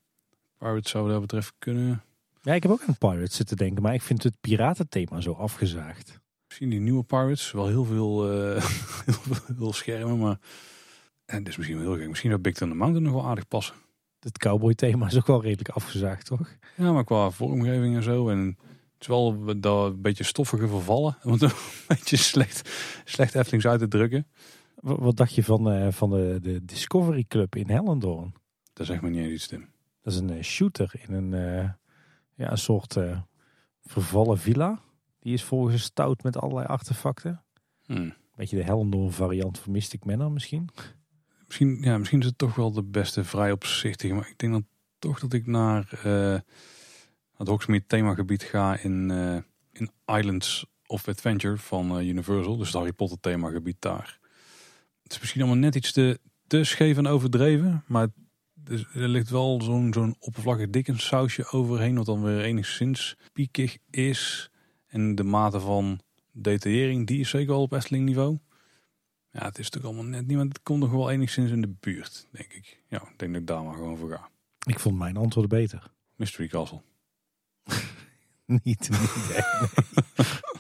Pirates 0.58 0.92
zou 0.92 1.10
dat 1.10 1.22
betreft 1.22 1.54
kunnen. 1.60 2.04
Ja, 2.42 2.54
ik 2.54 2.64
heb 2.64 2.72
ook 2.72 2.84
aan 2.88 2.98
Pirates 2.98 3.36
zitten 3.36 3.58
denken, 3.58 3.82
maar 3.84 3.94
ik 3.94 4.02
vind 4.02 4.24
het 4.24 4.42
piratenthema 4.42 5.22
zo 5.22 5.32
afgezaagd. 5.32 6.20
Misschien 6.48 6.70
die 6.70 6.80
nieuwe 6.80 7.04
Pirates, 7.04 7.52
wel 7.52 7.68
heel 7.68 7.86
veel, 7.86 8.32
eh, 8.32 8.64
heel, 9.06 9.36
veel- 9.58 9.74
schermen, 9.74 10.20
maar 10.20 10.40
en 11.26 11.38
dit 11.38 11.48
is 11.48 11.58
misschien 11.58 11.78
wel 11.78 11.88
heel 11.88 11.98
gek. 11.98 12.08
Misschien 12.08 12.30
zou 12.30 12.42
Big 12.42 12.54
Thunder 12.54 12.78
Mountain 12.78 13.06
nog 13.06 13.14
wel 13.14 13.30
aardig 13.30 13.48
passen. 13.48 13.76
Het 14.20 14.38
cowboy 14.38 14.74
thema 14.74 15.08
is 15.08 15.18
ook 15.18 15.28
wel 15.28 15.42
redelijk 15.42 15.70
afgezaagd, 15.70 16.26
toch? 16.26 16.58
Ja, 16.76 16.92
maar 16.92 17.04
qua 17.04 17.30
vormgeving 17.30 17.96
en 17.96 18.04
zo. 18.04 18.30
En 18.30 18.58
het 18.94 19.02
is 19.02 19.08
wel 19.08 19.46
dat 19.60 19.92
een 19.92 20.02
beetje 20.02 20.24
stoffige 20.24 20.68
vervallen. 20.68 21.18
Om 21.24 21.32
het 21.32 21.42
een 21.42 21.52
beetje 21.88 22.18
slecht, 22.18 22.70
slecht 23.06 23.36
Eftelings 23.36 23.68
uit 23.68 23.80
te 23.80 23.88
drukken. 23.88 24.28
Wat, 24.96 25.18
dacht 25.18 25.36
je 25.36 25.44
van, 25.44 25.72
eh, 25.72 25.92
van 25.92 26.10
de, 26.10 26.40
de 26.42 26.66
Discovery 26.66 27.26
Club 27.28 27.56
in 27.56 27.70
Hellendoorn? 27.70 28.34
Dat 28.74 28.86
zegt 28.86 29.02
me 29.02 29.10
niet 29.10 29.20
eens 29.20 29.34
iets, 29.34 29.48
Tim. 29.48 29.70
Dat 30.02 30.14
is 30.14 30.20
een 30.20 30.30
eh, 30.30 30.44
shooter 30.44 30.94
in 31.08 31.14
een, 31.14 31.34
eh, 31.34 31.70
ja, 32.36 32.52
een 32.52 32.58
soort 32.58 32.98
vervallen 33.82 34.38
villa. 34.38 34.82
Die 35.20 35.34
is 35.34 35.44
volgestouwd 35.44 36.24
met 36.24 36.38
allerlei 36.38 36.68
artefacten. 36.68 37.44
Hmm. 37.86 38.14
Beetje 38.36 38.58
de 38.58 38.64
Hellendoorn 38.64 39.12
variant 39.12 39.60
van 39.60 39.72
Mystic 39.72 40.06
Manor 40.06 40.32
misschien. 40.32 40.70
Misschien, 41.46 41.78
ja, 41.82 41.98
misschien 41.98 42.20
is 42.20 42.26
het 42.26 42.38
toch 42.38 42.56
wel 42.56 42.72
de 42.72 42.84
beste 42.84 43.24
vrij 43.24 43.52
opzichtige. 43.52 44.14
Maar 44.14 44.30
ik 44.30 44.38
denk 44.38 44.52
dan 44.52 44.68
toch 45.00 45.20
dat 45.20 45.34
ik 45.34 45.46
naar 45.46 46.00
het 47.38 47.48
Hogsmeade 47.48 47.86
themagebied 47.88 48.44
ga 48.44 48.78
in, 48.78 49.10
in 49.72 49.92
Islands 50.06 50.66
of 50.86 51.08
Adventure 51.08 51.58
van 51.58 52.00
Universal. 52.02 52.58
Dus 52.58 52.68
het 52.68 52.76
Harry 52.76 52.94
Potter 52.94 53.20
themagebied 53.20 53.82
daar. 53.82 54.20
Het 55.08 55.16
is 55.16 55.22
misschien 55.22 55.42
allemaal 55.42 55.60
net 55.60 55.76
iets 55.76 55.92
te, 55.92 56.20
te 56.48 56.64
scheef 56.64 56.98
en 56.98 57.08
overdreven. 57.08 57.84
Maar 57.88 58.08
er 58.94 59.08
ligt 59.08 59.30
wel 59.30 59.62
zo'n 59.62 59.94
zo'n 59.94 60.16
oppervlakkig 60.20 60.70
dikke 60.70 61.00
sausje 61.00 61.52
overheen. 61.52 61.96
Wat 61.96 62.06
dan 62.06 62.24
weer 62.24 62.42
enigszins 62.42 63.16
piekig 63.34 63.78
is. 63.90 64.50
En 64.88 65.16
de 65.16 65.24
mate 65.24 65.60
van 65.60 66.00
detaillering, 66.32 67.08
die 67.08 67.20
is 67.20 67.30
zeker 67.30 67.48
wel 67.48 67.62
op 67.62 67.72
Efteling 67.72 68.06
niveau. 68.06 68.38
Ja, 69.32 69.46
het 69.46 69.60
is 69.60 69.70
toch 69.70 69.84
allemaal 69.84 70.04
net 70.04 70.28
niet, 70.28 70.38
maar 70.38 70.46
het 70.46 70.62
komt 70.62 70.80
nog 70.80 70.92
wel 70.92 71.12
enigszins 71.12 71.52
in 71.52 71.62
de 71.62 71.76
buurt, 71.80 72.28
denk 72.32 72.54
ik. 72.54 72.84
Ja, 72.88 72.98
ik 72.98 73.20
denk 73.20 73.32
dat 73.32 73.42
ik 73.42 73.48
daar 73.48 73.64
maar 73.64 73.76
gewoon 73.76 73.98
voor 73.98 74.10
ga. 74.10 74.30
Ik 74.66 74.80
vond 74.80 74.98
mijn 74.98 75.18
antwoord 75.18 75.48
beter. 75.48 75.92
Mystery 76.16 76.48
Castle. 76.48 76.82
niet, 78.46 78.90
niet 78.90 79.32
echt, 79.36 80.57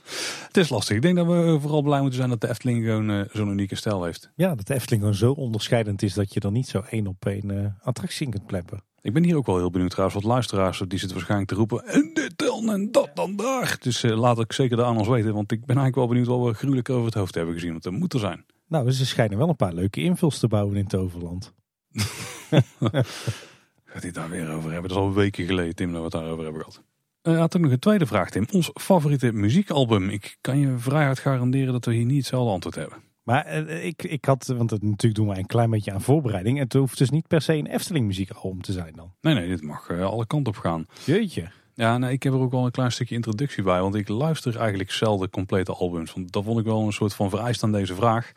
Het 0.58 0.66
is 0.66 0.72
lastig. 0.72 0.96
Ik 0.96 1.02
denk 1.02 1.16
dat 1.16 1.28
we 1.28 1.58
vooral 1.62 1.82
blij 1.82 2.00
moeten 2.00 2.18
zijn 2.18 2.30
dat 2.30 2.42
de 2.42 2.50
Efteling 2.50 2.86
gewoon 2.86 3.10
eh, 3.10 3.22
zo'n 3.32 3.50
unieke 3.50 3.76
stijl 3.76 4.04
heeft. 4.04 4.32
Ja, 4.36 4.56
dat 4.56 4.68
de 4.68 4.74
Efteling 4.74 5.02
gewoon 5.02 5.18
zo 5.18 5.32
onderscheidend 5.32 6.02
is 6.02 6.14
dat 6.14 6.34
je 6.34 6.40
er 6.40 6.52
niet 6.52 6.68
zo 6.68 6.84
één 6.90 7.08
op 7.08 7.26
één 7.26 7.64
eh, 7.64 7.72
attractie 7.82 8.26
in 8.26 8.32
kunt 8.32 8.46
pleppen. 8.46 8.82
Ik 9.02 9.14
ben 9.14 9.24
hier 9.24 9.36
ook 9.36 9.46
wel 9.46 9.58
heel 9.58 9.70
benieuwd 9.70 9.90
trouwens, 9.90 10.22
wat 10.22 10.32
luisteraars, 10.32 10.78
die 10.88 11.00
zitten 11.00 11.18
waarschijnlijk 11.18 11.50
te 11.50 11.56
roepen. 11.56 11.86
En 11.86 12.12
dit 12.14 12.38
dan 12.38 12.72
en 12.72 12.92
dat 12.92 13.10
dan 13.14 13.36
daar. 13.36 13.78
Dus 13.80 14.04
eh, 14.04 14.18
laat 14.18 14.40
ik 14.40 14.54
zeker 14.54 14.78
de 14.78 14.84
aan 14.84 14.98
ons 14.98 15.08
weten, 15.08 15.34
want 15.34 15.52
ik 15.52 15.66
ben 15.66 15.76
eigenlijk 15.76 15.96
wel 15.96 16.08
benieuwd 16.08 16.28
wat 16.28 16.48
we 16.48 16.54
gruwelijk 16.54 16.90
over 16.90 17.06
het 17.06 17.14
hoofd 17.14 17.36
hebben 17.36 17.54
gezien. 17.54 17.72
Want 17.72 17.84
dat 17.84 17.94
moet 17.94 18.14
er 18.14 18.20
zijn. 18.20 18.46
Nou, 18.68 18.92
ze 18.92 19.06
schijnen 19.06 19.38
wel 19.38 19.50
een 19.50 19.56
paar 19.56 19.74
leuke 19.74 20.02
invuls 20.02 20.40
te 20.40 20.48
bouwen 20.48 20.76
in 20.76 20.88
Toverland. 20.88 21.54
Gaat 23.86 24.02
hij 24.02 24.12
daar 24.12 24.30
weer 24.30 24.50
over 24.50 24.72
hebben? 24.72 24.90
Dat 24.90 24.98
is 24.98 25.04
al 25.04 25.14
weken 25.14 25.46
geleden, 25.46 25.76
Tim, 25.76 25.88
dat 25.88 25.98
we 25.98 26.04
het 26.04 26.12
daarover 26.12 26.44
hebben 26.44 26.62
gehad. 26.62 26.84
Eh 27.28 27.38
had 27.38 27.56
ook 27.56 27.62
nog 27.62 27.72
een 27.72 27.80
tweede 27.80 28.06
vraag, 28.06 28.30
Tim. 28.30 28.46
Ons 28.52 28.70
favoriete 28.74 29.32
muziekalbum. 29.32 30.10
Ik 30.10 30.38
kan 30.42 30.60
je 30.60 30.78
vrij 30.78 31.06
hard 31.06 31.20
garanderen 31.20 31.74
dat 31.74 31.86
we 31.86 31.94
hier 31.94 32.06
niet 32.06 32.18
hetzelfde 32.18 32.52
antwoord 32.52 32.76
hebben. 32.76 32.98
Maar 33.24 33.46
eh, 33.46 33.86
ik, 33.86 34.04
ik 34.04 34.26
had, 34.26 34.46
want 34.46 34.70
het, 34.70 34.82
natuurlijk 34.82 35.16
doen 35.16 35.28
wij 35.28 35.38
een 35.38 35.46
klein 35.46 35.70
beetje 35.70 35.92
aan 35.92 36.02
voorbereiding. 36.02 36.58
Het 36.58 36.74
hoeft 36.74 36.98
dus 36.98 37.10
niet 37.10 37.28
per 37.28 37.42
se 37.42 37.54
een 37.54 37.68
Efteling 37.68 38.06
muziekalbum 38.06 38.62
te 38.62 38.72
zijn 38.72 38.94
dan. 38.96 39.14
Nee, 39.22 39.34
nee, 39.34 39.48
dit 39.48 39.62
mag 39.62 39.90
eh, 39.90 40.06
alle 40.06 40.26
kanten 40.26 40.54
op 40.54 40.60
gaan. 40.60 40.86
Jeetje. 41.06 41.50
Ja, 41.74 41.98
nee, 41.98 42.12
ik 42.12 42.24
heb 42.24 42.34
er 42.34 42.40
ook 42.40 42.52
wel 42.52 42.66
een 42.66 42.72
klein 42.72 42.92
stukje 42.92 43.16
introductie 43.16 43.64
bij. 43.64 43.82
Want 43.82 43.96
ik 43.96 44.08
luister 44.08 44.58
eigenlijk 44.58 44.92
zelden 44.92 45.30
complete 45.30 45.74
albums. 45.74 46.14
Want 46.14 46.32
dat 46.32 46.44
vond 46.44 46.60
ik 46.60 46.66
wel 46.66 46.86
een 46.86 46.94
soort 46.94 47.14
van 47.14 47.30
vereist 47.30 47.64
aan 47.64 47.72
deze 47.72 47.96
vraag. 47.96 48.32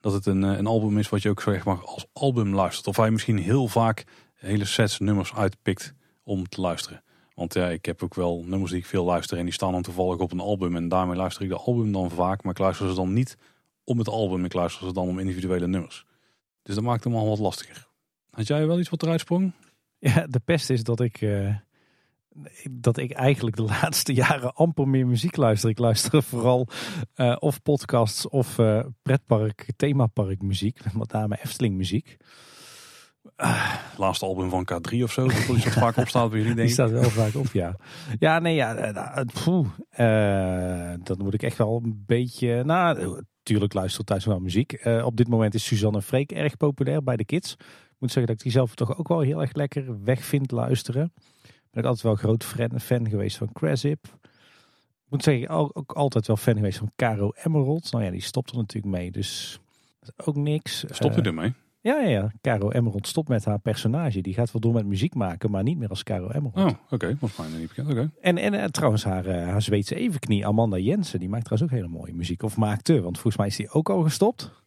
Dat 0.00 0.12
het 0.12 0.26
een, 0.26 0.42
een 0.42 0.66
album 0.66 0.98
is 0.98 1.08
wat 1.08 1.22
je 1.22 1.30
ook 1.30 1.42
zeg 1.42 1.64
maar 1.64 1.84
als 1.84 2.06
album 2.12 2.54
luistert. 2.54 2.86
Of 2.86 2.96
hij 2.96 3.10
misschien 3.10 3.38
heel 3.38 3.68
vaak 3.68 4.04
hele 4.34 4.64
sets 4.64 4.98
nummers 4.98 5.34
uitpikt 5.34 5.94
om 6.22 6.48
te 6.48 6.60
luisteren. 6.60 7.02
Want 7.36 7.54
ja, 7.54 7.68
ik 7.68 7.84
heb 7.84 8.02
ook 8.02 8.14
wel 8.14 8.44
nummers 8.46 8.70
die 8.70 8.80
ik 8.80 8.86
veel 8.86 9.04
luister. 9.04 9.38
En 9.38 9.44
die 9.44 9.52
staan 9.52 9.72
dan 9.72 9.82
toevallig 9.82 10.18
op 10.18 10.32
een 10.32 10.40
album. 10.40 10.76
En 10.76 10.88
daarmee 10.88 11.16
luister 11.16 11.42
ik 11.42 11.48
de 11.48 11.56
album 11.56 11.92
dan 11.92 12.10
vaak. 12.10 12.42
Maar 12.42 12.52
ik 12.52 12.58
luister 12.58 12.88
ze 12.88 12.94
dan 12.94 13.12
niet 13.12 13.36
om 13.84 13.98
het 13.98 14.08
album. 14.08 14.44
Ik 14.44 14.52
luister 14.52 14.86
ze 14.86 14.92
dan 14.92 15.08
om 15.08 15.18
individuele 15.18 15.66
nummers. 15.66 16.06
Dus 16.62 16.74
dat 16.74 16.84
maakt 16.84 17.04
hem 17.04 17.14
al 17.14 17.28
wat 17.28 17.38
lastiger. 17.38 17.88
Had 18.30 18.46
jij 18.46 18.66
wel 18.66 18.78
iets 18.78 18.88
wat 18.88 19.02
eruit 19.02 19.20
sprong? 19.20 19.52
Ja, 19.98 20.26
de 20.26 20.40
pest 20.44 20.70
is 20.70 20.82
dat 20.82 21.00
ik, 21.00 21.20
eh, 21.20 21.56
dat 22.70 22.96
ik 22.96 23.12
eigenlijk 23.12 23.56
de 23.56 23.62
laatste 23.80 24.12
jaren 24.12 24.54
amper 24.54 24.88
meer 24.88 25.06
muziek 25.06 25.36
luister. 25.36 25.70
Ik 25.70 25.78
luister 25.78 26.22
vooral 26.32 26.66
eh, 27.14 27.36
of 27.38 27.62
podcasts 27.62 28.28
of 28.28 28.58
eh, 28.58 28.84
pretpark, 29.02 29.66
themapark 29.76 30.42
muziek. 30.42 30.78
Met 30.98 31.12
name 31.12 31.38
Efteling 31.42 31.76
muziek. 31.76 32.16
Laatste 33.96 34.24
album 34.26 34.50
van 34.50 34.68
K3 34.72 35.02
of 35.02 35.12
zo. 35.12 35.26
Dat 35.26 35.48
is 35.56 35.64
vaak 35.64 35.96
op 36.02 36.08
staat 36.08 36.30
bij 36.30 36.38
jullie, 36.38 36.54
denk 36.54 36.68
Die 36.68 36.76
ik. 36.84 36.88
staat 36.88 36.90
wel 36.90 37.10
vaak 37.10 37.34
op, 37.34 37.46
ja. 37.52 37.76
Ja, 38.18 38.38
nee, 38.38 38.54
ja. 38.54 38.74
eh, 38.74 38.94
nou, 38.94 39.26
poeh, 39.44 39.66
eh, 39.90 40.98
dan 41.02 41.16
moet 41.18 41.34
ik 41.34 41.42
echt 41.42 41.56
wel 41.58 41.80
een 41.84 42.02
beetje... 42.06 42.64
Nou, 42.64 43.22
tuurlijk 43.42 43.72
luister 43.72 44.04
thuis 44.04 44.24
wel 44.24 44.38
muziek. 44.40 44.72
Eh, 44.72 45.04
op 45.04 45.16
dit 45.16 45.28
moment 45.28 45.54
is 45.54 45.64
Suzanne 45.64 46.02
Freek 46.02 46.32
erg 46.32 46.56
populair 46.56 47.02
bij 47.02 47.16
de 47.16 47.24
kids. 47.24 47.52
Ik 47.52 47.96
moet 47.98 48.12
zeggen 48.12 48.26
dat 48.26 48.36
ik 48.36 48.42
die 48.42 48.52
zelf 48.52 48.74
toch 48.74 48.98
ook 48.98 49.08
wel 49.08 49.20
heel 49.20 49.40
erg 49.40 49.52
lekker 49.54 50.04
weg 50.04 50.24
vind 50.24 50.50
luisteren. 50.50 51.12
Ben 51.70 51.82
ik 51.82 51.84
altijd 51.84 52.02
wel 52.02 52.14
groot 52.14 52.44
fan, 52.44 52.80
fan 52.80 53.08
geweest 53.08 53.36
van 53.36 53.52
Crasip. 53.52 54.06
Ik 55.04 55.12
moet 55.12 55.22
zeggen, 55.22 55.48
ook, 55.48 55.70
ook 55.78 55.92
altijd 55.92 56.26
wel 56.26 56.36
fan 56.36 56.54
geweest 56.54 56.78
van 56.78 56.92
Caro 56.96 57.30
Emerald. 57.44 57.92
Nou 57.92 58.04
ja, 58.04 58.10
die 58.10 58.22
stopt 58.22 58.50
er 58.50 58.56
natuurlijk 58.56 58.94
mee, 58.96 59.10
dus 59.10 59.60
dat 60.00 60.26
ook 60.26 60.36
niks. 60.36 60.84
Stop 60.90 61.12
je 61.14 61.20
Eh, 61.20 61.26
ermee? 61.26 61.54
Ja, 61.86 62.00
ja, 62.00 62.08
ja. 62.08 62.32
Caro 62.40 62.70
Emerald 62.70 63.06
stopt 63.06 63.28
met 63.28 63.44
haar 63.44 63.58
personage. 63.58 64.20
Die 64.20 64.34
gaat 64.34 64.52
wel 64.52 64.60
door 64.60 64.72
met 64.72 64.86
muziek 64.86 65.14
maken, 65.14 65.50
maar 65.50 65.62
niet 65.62 65.78
meer 65.78 65.88
als 65.88 66.02
Caro 66.02 66.30
Emerald. 66.30 66.72
Oh, 66.72 66.78
oké. 66.90 67.16
Was 67.20 67.36
mij 67.36 67.48
niet 67.58 67.68
bekend. 67.68 67.90
Oké. 67.90 68.10
En, 68.20 68.38
en 68.38 68.54
eh, 68.54 68.64
trouwens, 68.64 69.04
haar, 69.04 69.26
eh, 69.26 69.46
haar 69.46 69.62
Zweedse 69.62 69.94
evenknie, 69.94 70.46
Amanda 70.46 70.78
Jensen, 70.78 71.18
die 71.18 71.28
maakt 71.28 71.44
trouwens 71.44 71.72
ook 71.72 71.78
hele 71.78 71.98
mooie 71.98 72.14
muziek. 72.14 72.42
Of 72.42 72.56
maakte, 72.56 73.00
want 73.00 73.14
volgens 73.14 73.36
mij 73.36 73.46
is 73.46 73.56
die 73.56 73.70
ook 73.70 73.90
al 73.90 74.02
gestopt. 74.02 74.64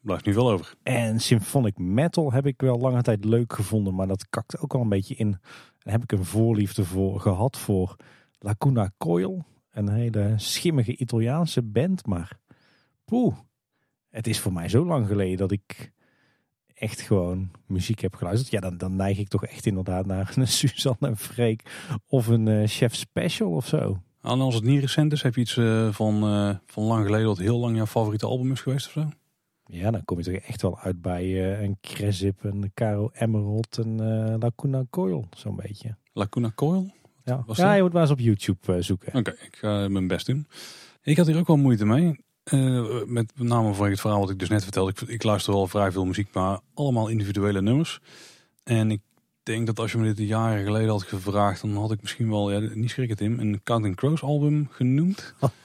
Blijft 0.00 0.26
niet 0.26 0.34
veel 0.34 0.50
over. 0.50 0.74
En 0.82 1.20
symphonic 1.20 1.78
metal 1.78 2.32
heb 2.32 2.46
ik 2.46 2.60
wel 2.60 2.78
lange 2.78 3.02
tijd 3.02 3.24
leuk 3.24 3.52
gevonden, 3.52 3.94
maar 3.94 4.06
dat 4.06 4.28
kakt 4.28 4.58
ook 4.58 4.74
al 4.74 4.80
een 4.80 4.88
beetje 4.88 5.14
in. 5.14 5.38
En 5.82 5.92
heb 5.92 6.02
ik 6.02 6.12
een 6.12 6.24
voorliefde 6.24 6.84
voor 6.84 7.20
gehad 7.20 7.58
voor 7.58 7.96
Lacuna 8.38 8.90
Coil. 8.98 9.44
Een 9.70 9.88
hele 9.88 10.32
schimmige 10.36 10.96
Italiaanse 10.96 11.62
band. 11.62 12.06
Maar 12.06 12.38
poeh, 13.04 13.36
het 14.08 14.26
is 14.26 14.40
voor 14.40 14.52
mij 14.52 14.68
zo 14.68 14.84
lang 14.84 15.06
geleden 15.06 15.36
dat 15.36 15.52
ik 15.52 15.92
echt 16.78 17.00
gewoon 17.00 17.50
muziek 17.66 18.00
heb 18.00 18.14
geluisterd. 18.14 18.50
Ja, 18.50 18.60
dan, 18.60 18.76
dan 18.76 18.96
neig 18.96 19.18
ik 19.18 19.28
toch 19.28 19.44
echt 19.44 19.66
inderdaad 19.66 20.06
naar 20.06 20.32
een 20.36 20.48
Suzanne 20.58 21.08
en 21.08 21.16
Freek 21.16 21.62
of 22.06 22.26
een 22.26 22.48
eh, 22.48 22.66
Chef 22.66 22.94
Special 22.94 23.50
of 23.50 23.66
zo. 23.66 24.02
En 24.22 24.40
als 24.40 24.54
het 24.54 24.64
niet 24.64 24.80
recent 24.80 25.12
is, 25.12 25.22
heb 25.22 25.34
je 25.34 25.40
iets 25.40 25.56
eh, 25.56 25.92
van, 25.92 26.22
eh, 26.22 26.56
van 26.66 26.84
lang 26.84 27.04
geleden 27.04 27.26
dat 27.26 27.38
heel 27.38 27.58
lang 27.58 27.76
jouw 27.76 27.86
favoriete 27.86 28.26
album 28.26 28.52
is 28.52 28.60
geweest 28.60 28.86
of 28.86 28.92
zo? 28.92 29.08
Ja, 29.64 29.90
dan 29.90 30.04
kom 30.04 30.18
je 30.18 30.24
toch 30.24 30.34
echt 30.34 30.62
wel 30.62 30.78
uit 30.78 31.02
bij 31.02 31.58
een 31.62 31.78
Cresip, 31.80 32.44
een 32.44 32.70
Caro 32.74 33.10
Emerald 33.12 33.78
en 33.78 33.96
Lacuna 34.38 34.84
Coil, 34.90 35.28
zo'n 35.36 35.56
beetje. 35.56 35.96
Lacuna 36.12 36.52
Coil? 36.54 36.90
Ja, 37.24 37.44
ja 37.46 37.74
je 37.74 37.82
moet 37.82 37.92
maar 37.92 38.02
eens 38.02 38.10
op 38.10 38.18
YouTube 38.18 38.82
zoeken. 38.82 39.14
Oké, 39.14 39.30
ik 39.30 39.56
ga 39.56 39.88
mijn 39.88 40.06
best 40.06 40.26
doen. 40.26 40.46
Ik 41.02 41.16
had 41.16 41.26
hier 41.26 41.38
ook 41.38 41.46
wel 41.46 41.56
moeite 41.56 41.84
mee. 41.84 42.20
Eh, 42.50 43.04
met 43.06 43.32
name 43.36 43.68
vanwege 43.68 43.90
het 43.90 44.00
verhaal 44.00 44.20
wat 44.20 44.30
ik 44.30 44.38
dus 44.38 44.48
net 44.48 44.62
vertelde. 44.62 44.90
Ik, 44.90 45.00
ik 45.00 45.22
luister 45.22 45.52
wel 45.52 45.66
vrij 45.66 45.92
veel 45.92 46.04
muziek, 46.04 46.28
maar 46.32 46.60
allemaal 46.74 47.08
individuele 47.08 47.62
nummers. 47.62 48.00
En 48.64 48.90
ik 48.90 49.00
denk 49.42 49.66
dat 49.66 49.78
als 49.78 49.92
je 49.92 49.98
me 49.98 50.12
dit 50.12 50.28
jaren 50.28 50.64
geleden 50.64 50.88
had 50.88 51.02
gevraagd, 51.02 51.60
dan 51.60 51.76
had 51.76 51.92
ik 51.92 52.00
misschien 52.00 52.30
wel, 52.30 52.52
ja, 52.52 52.58
niet 52.74 52.90
schrikken 52.90 53.16
Tim, 53.16 53.38
een 53.38 53.60
Counting 53.62 53.96
Crows 53.96 54.22
album 54.22 54.68
genoemd. 54.70 55.34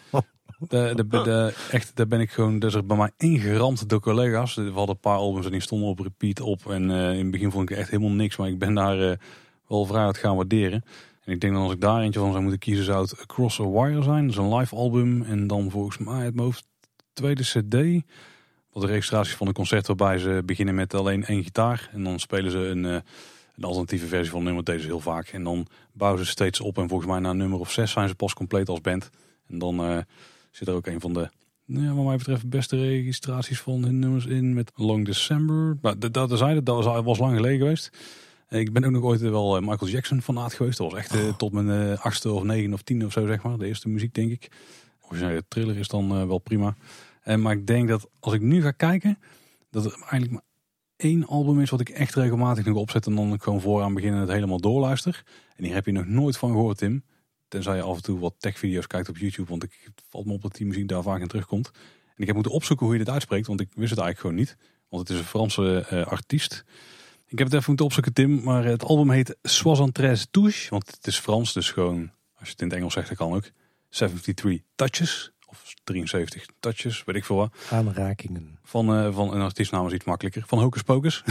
De, 0.70 0.94
de, 0.96 1.08
de, 1.08 1.54
echt, 1.72 1.96
daar 1.96 2.08
ben 2.08 2.20
ik 2.20 2.32
gewoon, 2.32 2.60
is 2.60 2.74
er 2.74 2.86
bij 2.86 2.98
mij 2.98 3.12
ingeramd 3.18 3.90
door 3.90 4.00
collega's. 4.00 4.56
We 4.56 4.62
hadden 4.62 4.90
een 4.96 5.00
paar 5.00 5.18
albums 5.18 5.46
en 5.46 5.52
die 5.52 5.62
stonden 5.62 5.90
op 5.90 6.00
repeat 6.00 6.42
op. 6.42 6.70
En 6.70 6.92
eh, 6.92 7.12
in 7.12 7.20
het 7.20 7.32
begin 7.32 7.52
vond 7.52 7.70
ik 7.70 7.78
echt 7.78 7.90
helemaal 7.90 8.12
niks, 8.12 8.38
maar 8.38 8.48
ik 8.48 8.60
ben 8.60 8.74
daar 8.74 9.12
eh, 9.12 9.18
wel 9.68 9.86
vrij 9.86 10.06
uit 10.06 10.18
gaan 10.18 10.36
waarderen. 10.36 10.84
En 11.24 11.34
ik 11.34 11.42
denk 11.42 11.54
dat 11.54 11.64
als 11.64 11.72
ik 11.72 11.82
daar 11.82 12.02
eentje 12.02 12.20
van 12.20 12.30
zou 12.30 12.42
moeten 12.42 12.60
kiezen, 12.60 12.86
zou 12.86 13.02
het 13.02 13.22
Across 13.22 13.60
a 13.60 13.70
Wire 13.70 14.04
zijn. 14.04 14.22
Dat 14.22 14.32
is 14.32 14.38
een 14.38 14.56
live 14.56 14.76
album. 14.76 15.22
En 15.22 15.48
dan 15.48 15.72
volgens 15.72 15.98
mij 15.98 16.16
mijn 16.16 16.40
hoofd 16.40 16.66
tweede 17.14 17.44
cd. 17.44 18.06
Wat 18.72 18.84
de 18.84 18.90
registratie 18.90 19.36
van 19.36 19.48
een 19.48 19.54
concert 19.54 19.88
waarbij 19.88 20.18
ze 20.18 20.42
beginnen 20.46 20.76
met 20.76 20.94
alleen 20.94 21.26
één 21.26 21.44
gitaar. 21.44 21.90
En 21.92 22.04
dan 22.04 22.20
spelen 22.20 22.52
ze 22.52 22.58
een, 22.58 22.86
eh, 22.86 22.98
een 23.56 23.64
alternatieve 23.64 24.08
versie 24.08 24.30
van 24.30 24.40
een 24.40 24.46
nummer. 24.46 24.64
Dat 24.64 24.74
deden 24.74 24.90
ze 24.90 24.96
heel 24.96 25.14
vaak. 25.14 25.28
En 25.28 25.44
dan 25.44 25.68
bouwen 25.94 26.26
ze 26.26 26.32
steeds 26.32 26.60
op. 26.60 26.78
En 26.78 26.88
volgens 26.88 27.10
mij 27.10 27.20
na 27.20 27.30
een 27.30 27.38
nummer 27.38 27.60
of 27.60 27.72
zes 27.72 27.92
zijn 27.92 28.08
ze 28.08 28.16
pas 28.16 28.34
compleet 28.34 28.70
als 28.70 28.82
band. 28.82 29.10
En 29.48 29.58
dan 29.58 29.84
eh, 29.84 29.98
zit 30.52 30.68
er 30.68 30.74
ook 30.74 30.88
een 30.88 31.02
van 31.02 31.14
de, 31.14 31.30
nou 31.66 31.86
ja, 31.86 31.94
wat 31.94 32.06
mij 32.06 32.18
betreft, 32.18 32.50
beste 32.50 32.78
registraties 32.78 33.60
van 33.60 33.84
hun 33.84 34.00
nummers 34.00 34.26
in. 34.26 34.54
Met 34.54 34.72
Long 34.76 35.06
December. 35.06 35.78
Maar 35.82 36.00
dat, 36.00 36.14
dat, 36.14 36.38
zeiden, 36.38 36.64
dat 36.64 37.04
was, 37.04 37.20
lang 37.20 37.36
geleden 37.36 37.58
geweest. 37.58 37.90
Ik 38.50 38.74
ben 38.74 38.84
ook 38.84 38.92
nog 38.92 39.04
ooit 39.04 39.22
wel 39.22 39.56
eh, 39.58 39.68
Michael 39.68 39.92
Jackson 39.92 40.22
fanaat 40.22 40.54
geweest. 40.54 40.78
Dat 40.78 40.92
was 40.92 41.00
echt 41.00 41.16
eh, 41.16 41.36
tot 41.38 41.52
mijn 41.52 41.98
achtste 41.98 42.32
of 42.32 42.44
negen 42.44 42.74
of 42.74 42.82
tien 42.82 43.06
of 43.06 43.12
zo, 43.12 43.26
zeg 43.26 43.44
maar. 43.44 43.58
De 43.58 43.68
eerste 43.68 43.90
muziek, 43.90 44.14
denk 44.14 44.32
ik. 44.32 44.52
Originele 45.08 45.44
thriller 45.48 45.78
is 45.78 45.88
dan 45.88 46.12
eh, 46.12 46.28
wel 46.28 46.38
prima. 46.38 46.76
En 47.22 47.42
maar 47.42 47.54
ik 47.54 47.68
denk 47.68 47.88
dat 47.88 48.10
als 48.20 48.34
ik 48.34 48.42
nu 48.42 48.62
ga 48.62 48.72
kijken, 48.72 49.20
dat 49.70 49.86
er 49.86 49.92
eigenlijk 49.92 50.32
maar 50.32 50.44
één 50.96 51.26
album 51.28 51.62
is 51.62 51.70
wat 51.70 51.80
ik 51.80 51.90
echt 51.90 52.16
regelmatig 52.16 52.66
nog 52.66 52.78
opzet. 52.78 53.06
En 53.06 53.16
dan 53.16 53.42
gewoon 53.42 53.62
vooraan 53.62 53.94
beginnen 53.94 54.20
het 54.20 54.30
helemaal 54.30 54.60
doorluister. 54.60 55.24
En 55.56 55.64
hier 55.64 55.74
heb 55.74 55.86
je 55.86 55.92
nog 55.92 56.06
nooit 56.06 56.38
van 56.38 56.52
gehoord, 56.52 56.78
Tim. 56.78 57.04
Tenzij 57.48 57.76
je 57.76 57.82
af 57.82 57.96
en 57.96 58.02
toe 58.02 58.20
wat 58.20 58.36
techvideo's 58.38 58.88
kijkt 58.88 59.10
op 59.10 59.18
YouTube. 59.18 59.50
Want 59.50 59.64
ik 59.64 59.90
valt 60.10 60.26
me 60.26 60.34
op 60.34 60.42
dat 60.42 60.56
die 60.56 60.66
muziek 60.66 60.88
daar 60.88 61.04
vaak 61.04 61.22
in 61.22 61.28
terugkomt. 61.28 61.72
En 62.06 62.22
ik 62.22 62.26
heb 62.26 62.36
moeten 62.36 62.54
opzoeken 62.54 62.86
hoe 62.86 62.96
je 62.96 63.04
dit 63.04 63.14
uitspreekt. 63.14 63.48
Want 63.48 63.60
ik 63.60 63.70
wist 63.76 63.90
het 63.90 64.00
eigenlijk 64.00 64.20
gewoon 64.20 64.36
niet. 64.36 64.58
Want 64.90 65.08
het 65.08 65.18
is 65.18 65.24
een 65.24 65.30
Franse 65.30 65.86
eh, 65.90 66.06
artiest. 66.06 66.64
Ik 67.28 67.38
heb 67.38 67.48
het 67.48 67.58
even 67.58 67.68
moeten 67.68 67.86
opzoeken, 67.86 68.14
Tim. 68.14 68.44
Maar 68.44 68.64
het 68.64 68.84
album 68.84 69.10
heet 69.10 69.38
Soixante-treize 69.42 70.28
Touches. 70.32 70.70
Want 70.70 70.88
het 70.96 71.08
is 71.08 71.20
Frans, 71.20 71.54
dus 71.54 71.72
gewoon, 71.72 72.12
als 72.34 72.48
je 72.48 72.52
het 72.52 72.62
in 72.62 72.68
het 72.68 72.76
Engels 72.76 72.94
zegt, 72.94 73.08
dan 73.08 73.18
kan 73.18 73.34
ook. 73.34 73.52
73 73.98 74.60
Touches. 74.76 75.32
Of 75.46 75.74
73 75.84 76.46
Touches, 76.60 77.04
weet 77.04 77.16
ik 77.16 77.26
veel 77.26 77.36
wat. 77.36 77.54
Aanrakingen. 77.72 78.60
Van, 78.64 78.96
eh, 78.96 79.14
van 79.14 79.34
een 79.34 79.42
artiestnaam 79.42 79.86
is 79.88 79.94
iets 79.94 80.06
makkelijker. 80.06 80.44
Van 80.48 80.60
Hocus 80.60 80.82
Pocus. 80.82 81.24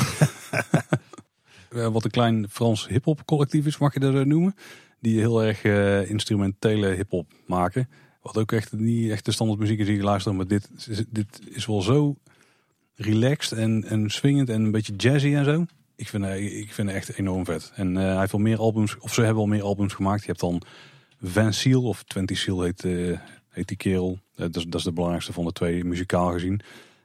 Eh, 1.70 1.86
wat 1.88 2.04
een 2.04 2.10
klein 2.10 2.46
Frans 2.50 2.88
hip-hop 2.88 3.24
collectief 3.24 3.66
is, 3.66 3.78
mag 3.78 3.94
je 3.94 4.00
dat 4.00 4.12
zo 4.12 4.24
noemen. 4.24 4.54
Die 5.00 5.18
heel 5.18 5.42
erg 5.42 5.62
eh, 5.62 6.10
instrumentele 6.10 6.86
hip-hop 6.88 7.32
maken. 7.46 7.88
Wat 8.22 8.36
ook 8.38 8.52
echt 8.52 8.72
niet 8.72 9.10
echt 9.10 9.24
de 9.24 9.32
standaard 9.32 9.60
muziek 9.60 9.78
is 9.78 9.86
die 9.86 9.96
je 9.96 10.02
luistert. 10.02 10.36
Maar 10.36 10.46
dit, 10.46 10.68
is- 10.88 11.04
dit 11.08 11.40
is 11.50 11.66
wel 11.66 11.82
zo 11.82 12.16
relaxed 12.94 13.58
en, 13.58 13.84
en 13.84 14.10
swingend 14.10 14.48
en 14.48 14.62
een 14.64 14.70
beetje 14.70 14.92
jazzy 14.96 15.34
en 15.34 15.44
zo. 15.44 15.64
Ik 15.96 16.08
vind, 16.08 16.24
eh, 16.24 16.58
ik 16.60 16.72
vind 16.72 16.88
het 16.88 16.96
echt 16.96 17.18
enorm 17.18 17.44
vet. 17.44 17.72
En 17.74 17.96
eh, 17.96 18.02
hij 18.04 18.18
heeft 18.18 18.32
wel 18.32 18.40
meer 18.40 18.58
albums, 18.58 18.98
of 18.98 19.14
ze 19.14 19.20
hebben 19.20 19.38
wel 19.38 19.46
meer 19.52 19.62
albums 19.62 19.92
gemaakt. 19.94 20.20
Je 20.20 20.26
hebt 20.26 20.40
dan 20.40 20.62
Van 21.24 21.52
Seal, 21.52 21.82
of 21.82 22.02
20 22.02 22.38
Seal 22.38 22.62
heet, 22.62 22.84
eh, 22.84 23.18
die 23.64 23.76
kerel. 23.76 24.18
Eh, 24.34 24.38
dat, 24.38 24.56
is, 24.56 24.64
dat 24.64 24.74
is 24.74 24.82
de 24.82 24.92
belangrijkste 24.92 25.32
van 25.32 25.44
de 25.44 25.52
twee, 25.52 25.84
muzikaal 25.84 26.32
gezien. 26.32 26.60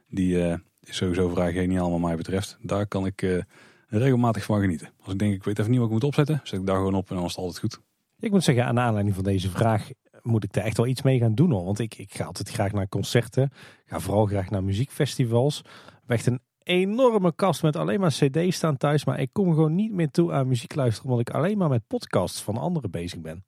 Die 0.08 0.42
eh, 0.42 0.58
is 0.80 0.96
sowieso 0.96 1.28
vrij 1.28 1.52
geniaal 1.52 1.90
wat 1.90 2.00
mij 2.00 2.16
betreft. 2.16 2.58
Daar 2.60 2.86
kan 2.86 3.06
ik 3.06 3.44
regelmatig 3.88 4.44
van 4.44 4.60
genieten. 4.60 4.88
Als 5.00 5.12
ik 5.12 5.18
denk, 5.18 5.34
ik 5.34 5.44
weet 5.44 5.58
even 5.58 5.70
niet 5.70 5.80
wat 5.80 5.88
ik 5.88 5.94
moet 5.94 6.04
opzetten, 6.04 6.40
zet 6.44 6.60
ik 6.60 6.66
daar 6.66 6.76
gewoon 6.76 6.94
op 6.94 7.10
en 7.10 7.16
dan 7.16 7.24
is 7.24 7.30
het 7.30 7.40
altijd 7.40 7.58
goed. 7.58 7.80
Ik 8.18 8.30
moet 8.30 8.44
zeggen, 8.44 8.64
aan 8.64 8.78
aanleiding 8.78 9.14
van 9.14 9.24
deze 9.24 9.50
vraag 9.50 9.90
moet 10.22 10.44
ik 10.44 10.56
er 10.56 10.62
echt 10.62 10.76
wel 10.76 10.86
iets 10.86 11.02
mee 11.02 11.18
gaan 11.18 11.34
doen 11.34 11.50
hoor. 11.50 11.64
Want 11.64 11.78
ik, 11.78 11.94
ik 11.94 12.14
ga 12.14 12.24
altijd 12.24 12.50
graag 12.50 12.72
naar 12.72 12.88
concerten. 12.88 13.50
Ga 13.86 14.00
vooral 14.00 14.26
graag 14.26 14.50
naar 14.50 14.64
muziekfestivals. 14.64 15.60
We 15.62 15.68
hebben 15.98 16.16
echt 16.16 16.26
een 16.26 16.40
enorme 16.62 17.34
kast 17.34 17.62
met 17.62 17.76
alleen 17.76 18.00
maar 18.00 18.10
cd's 18.10 18.56
staan 18.56 18.76
thuis. 18.76 19.04
Maar 19.04 19.20
ik 19.20 19.32
kom 19.32 19.48
gewoon 19.48 19.74
niet 19.74 19.92
meer 19.92 20.10
toe 20.10 20.32
aan 20.32 20.48
muziek 20.48 20.74
luisteren. 20.74 21.10
Omdat 21.10 21.28
ik 21.28 21.34
alleen 21.34 21.58
maar 21.58 21.68
met 21.68 21.86
podcasts 21.86 22.42
van 22.42 22.56
anderen 22.56 22.90
bezig 22.90 23.20
ben. 23.20 23.44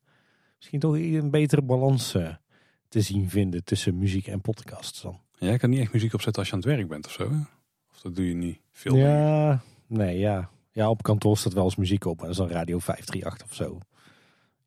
Misschien 0.61 0.81
toch 0.81 0.95
een 0.95 1.31
betere 1.31 1.62
balans 1.62 2.15
eh, 2.15 2.35
te 2.89 3.01
zien 3.01 3.31
vinden 3.31 3.65
tussen 3.65 3.99
muziek 3.99 4.27
en 4.27 4.41
podcasts 4.41 5.03
dan. 5.03 5.20
Jij 5.39 5.59
kan 5.59 5.70
niet 5.70 5.81
echt 5.81 5.93
muziek 5.93 6.15
opzetten 6.15 6.43
als 6.43 6.51
je 6.51 6.57
aan 6.57 6.61
het 6.61 6.77
werk 6.77 6.89
bent 6.89 7.07
of 7.07 7.12
zo. 7.12 7.31
Hè? 7.31 7.39
Of 7.91 8.01
dat 8.03 8.16
doe 8.16 8.28
je 8.28 8.35
niet 8.35 8.61
veel. 8.73 8.95
ik. 8.95 9.01
Ja, 9.01 9.62
nee, 9.87 10.19
ja. 10.19 10.51
Ja, 10.73 10.91
op 10.91 11.03
kantoor 11.03 11.39
staat 11.39 11.53
wel 11.53 11.65
eens 11.65 11.77
muziek 11.77 12.05
op. 12.05 12.16
Maar 12.16 12.27
dat 12.27 12.35
is 12.35 12.41
dan 12.41 12.57
Radio 12.57 12.78
538 12.78 13.47
of 13.47 13.55
zo. 13.55 13.78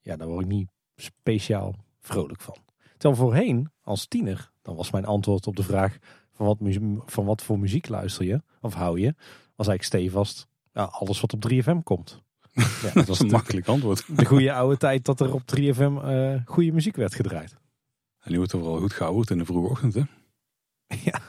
Ja, 0.02 0.15
daar 0.15 0.28
word 0.28 0.41
ik 0.41 0.52
niet 0.52 0.70
speciaal 0.95 1.76
vrolijk 1.99 2.41
van. 2.41 2.57
Terwijl 2.98 3.22
voorheen, 3.22 3.70
als 3.82 4.07
tiener, 4.07 4.52
dan 4.61 4.76
was 4.76 4.91
mijn 4.91 5.06
antwoord 5.06 5.48
op 5.48 5.56
de 5.56 5.64
vraag 5.64 5.98
van 6.32 6.45
wat, 6.45 6.57
van 7.06 7.26
wat 7.26 7.41
voor 7.41 7.60
muziek 7.60 7.88
luister 7.88 8.26
je 8.26 8.41
of 8.61 8.74
hou 8.74 8.99
je, 8.99 9.15
was 9.56 9.68
eigenlijk 9.68 9.84
stevast 9.84 10.48
ja, 10.74 10.84
alles 10.84 11.22
wat 11.22 11.34
op 11.34 11.52
3FM 11.52 11.84
komt. 11.84 12.23
Ja, 12.54 12.92
Dat 12.94 13.10
is 13.10 13.20
een 13.20 13.28
makkelijk 13.28 13.68
antwoord. 13.68 14.04
De 14.18 14.26
goede 14.26 14.54
oude 14.54 14.78
tijd 14.78 15.06
dat 15.06 15.20
er 15.20 15.34
op 15.34 15.42
3FM 15.56 16.04
eh 16.06 16.36
goede 16.46 16.72
muziek 16.72 16.96
werd 16.96 17.16
gedraaid. 17.16 17.56
En 18.20 18.32
nu 18.32 18.38
wordt 18.38 18.52
er 18.52 18.60
vooral 18.60 18.80
goed 18.80 18.94
gehouden 18.94 19.32
in 19.32 19.38
de 19.38 19.46
vroege 19.46 19.70
ochtend, 19.70 19.94
hè? 19.94 20.02
Ja. 21.04 21.22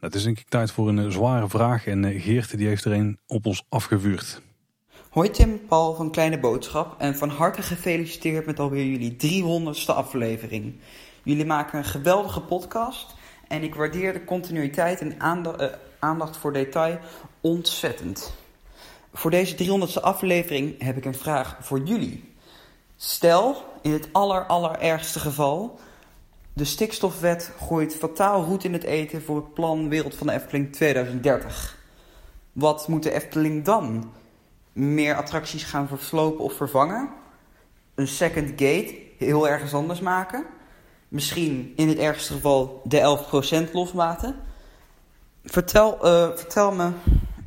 Het 0.00 0.14
is 0.14 0.22
denk 0.22 0.38
ik 0.38 0.48
tijd 0.48 0.70
voor 0.70 0.88
een 0.88 0.98
eh, 0.98 1.08
zware 1.10 1.48
vraag. 1.48 1.86
En 1.86 2.04
eh, 2.04 2.22
Geert 2.22 2.56
die 2.56 2.66
heeft 2.66 2.84
er 2.84 2.92
een 2.92 3.18
op 3.26 3.46
ons 3.46 3.64
afgevuurd. 3.68 4.42
Hoi 5.10 5.30
Tim, 5.30 5.60
Paul 5.68 5.94
van 5.94 6.10
Kleine 6.10 6.38
Boodschap 6.40 7.00
en 7.00 7.16
van 7.16 7.28
harte 7.28 7.62
gefeliciteerd 7.62 8.46
met 8.46 8.58
alweer 8.60 8.86
jullie 8.86 9.16
300ste 9.72 9.86
aflevering. 9.94 10.74
Jullie 11.22 11.44
maken 11.44 11.78
een 11.78 11.84
geweldige 11.84 12.40
podcast 12.40 13.14
en 13.48 13.62
ik 13.62 13.74
waardeer 13.74 14.12
de 14.12 14.24
continuïteit 14.24 15.00
en 15.00 15.20
aanda- 15.20 15.78
aandacht 15.98 16.36
voor 16.36 16.52
detail 16.52 16.98
ontzettend. 17.40 18.34
Voor 19.14 19.30
deze 19.30 19.56
300ste 19.56 20.00
aflevering 20.00 20.82
heb 20.82 20.96
ik 20.96 21.04
een 21.04 21.14
vraag 21.14 21.56
voor 21.60 21.80
jullie. 21.80 22.32
Stel, 22.96 23.64
in 23.82 23.92
het 23.92 24.08
aller 24.12 24.46
allerergste 24.46 25.18
geval, 25.18 25.78
de 26.52 26.64
stikstofwet 26.64 27.52
gooit 27.60 27.96
fataal 27.96 28.44
roet 28.44 28.64
in 28.64 28.72
het 28.72 28.84
eten 28.84 29.22
voor 29.22 29.36
het 29.36 29.54
plan 29.54 29.88
Wereld 29.88 30.14
van 30.14 30.26
de 30.26 30.32
Efteling 30.32 30.72
2030. 30.72 31.78
Wat 32.52 32.88
moet 32.88 33.02
de 33.02 33.12
Efteling 33.12 33.64
dan? 33.64 34.12
meer 34.74 35.16
attracties 35.16 35.62
gaan 35.62 35.88
verslopen 35.88 36.44
of 36.44 36.52
vervangen. 36.52 37.10
Een 37.94 38.08
second 38.08 38.48
gate 38.48 38.96
heel 39.18 39.48
ergens 39.48 39.74
anders 39.74 40.00
maken. 40.00 40.44
Misschien 41.08 41.72
in 41.76 41.88
het 41.88 41.98
ergste 41.98 42.32
geval 42.32 42.80
de 42.84 43.18
11% 43.68 43.72
loslaten. 43.72 44.36
Vertel, 45.44 46.04
eh, 46.04 46.28
vertel 46.36 46.72
me 46.72 46.90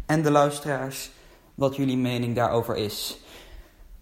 en 0.05 0.23
de 0.23 0.31
luisteraars 0.31 1.11
wat 1.57 1.75
jullie 1.75 1.97
mening 1.97 2.35
daarover 2.35 2.75
is. 2.75 3.17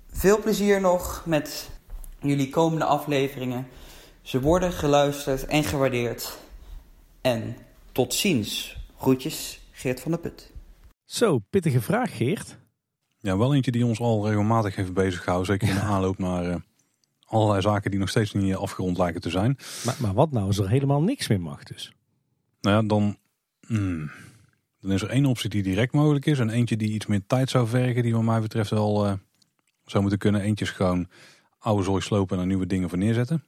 Veel 0.07 0.39
plezier 0.39 0.81
nog 0.81 1.23
met 1.25 1.69
jullie 2.19 2.49
komende 2.49 2.85
afleveringen. 2.85 3.67
Ze 4.21 4.41
worden 4.41 4.71
geluisterd 4.71 5.45
en 5.45 5.63
gewaardeerd. 5.63 6.37
En 7.21 7.55
tot 7.91 8.13
ziens. 8.13 8.77
Groetjes, 8.97 9.61
Geert 9.71 9.99
van 9.99 10.11
der 10.11 10.19
Put. 10.19 10.51
Zo, 11.05 11.39
pittige 11.39 11.81
vraag 11.81 12.17
Geert. 12.17 12.57
Ja, 13.17 13.37
wel 13.37 13.55
eentje 13.55 13.71
die 13.71 13.85
ons 13.85 13.99
al 13.99 14.27
regelmatig 14.27 14.75
heeft 14.75 14.93
bezig 14.93 15.23
gehouden. 15.23 15.45
Zeker 15.45 15.67
in 15.67 15.81
de 15.81 15.81
aanloop 15.93 16.17
naar 16.17 16.49
eh, 16.49 16.55
allerlei 17.25 17.61
zaken 17.61 17.91
die 17.91 17.99
nog 17.99 18.09
steeds 18.09 18.33
niet 18.33 18.51
eh, 18.51 18.57
afgerond 18.57 18.97
lijken 18.97 19.21
te 19.21 19.29
zijn. 19.29 19.57
Maar, 19.85 19.95
maar 19.99 20.13
wat 20.13 20.31
nou 20.31 20.45
als 20.45 20.57
er 20.57 20.69
helemaal 20.69 21.01
niks 21.01 21.27
meer 21.27 21.41
mag 21.41 21.63
dus? 21.63 21.93
Nou 22.61 22.75
ja, 22.75 22.87
dan, 22.87 23.17
hmm, 23.67 24.11
dan 24.85 24.93
is 24.93 25.01
er 25.01 25.09
één 25.09 25.25
optie 25.25 25.49
die 25.49 25.63
direct 25.63 25.93
mogelijk 25.93 26.25
is. 26.25 26.39
En 26.39 26.49
eentje 26.49 26.77
die 26.77 26.91
iets 26.91 27.05
meer 27.05 27.21
tijd 27.27 27.49
zou 27.49 27.67
vergen. 27.67 28.03
Die 28.03 28.13
wat 28.13 28.23
mij 28.23 28.41
betreft 28.41 28.69
wel 28.69 29.05
eh, 29.05 29.13
zou 29.85 30.01
moeten 30.01 30.19
kunnen. 30.19 30.41
Eentje 30.41 30.65
is 30.65 30.71
gewoon 30.71 31.07
oude 31.59 31.83
zooi 31.83 32.01
slopen 32.01 32.35
en 32.35 32.41
er 32.41 32.47
nieuwe 32.47 32.65
dingen 32.65 32.89
voor 32.89 32.97
neerzetten. 32.97 33.43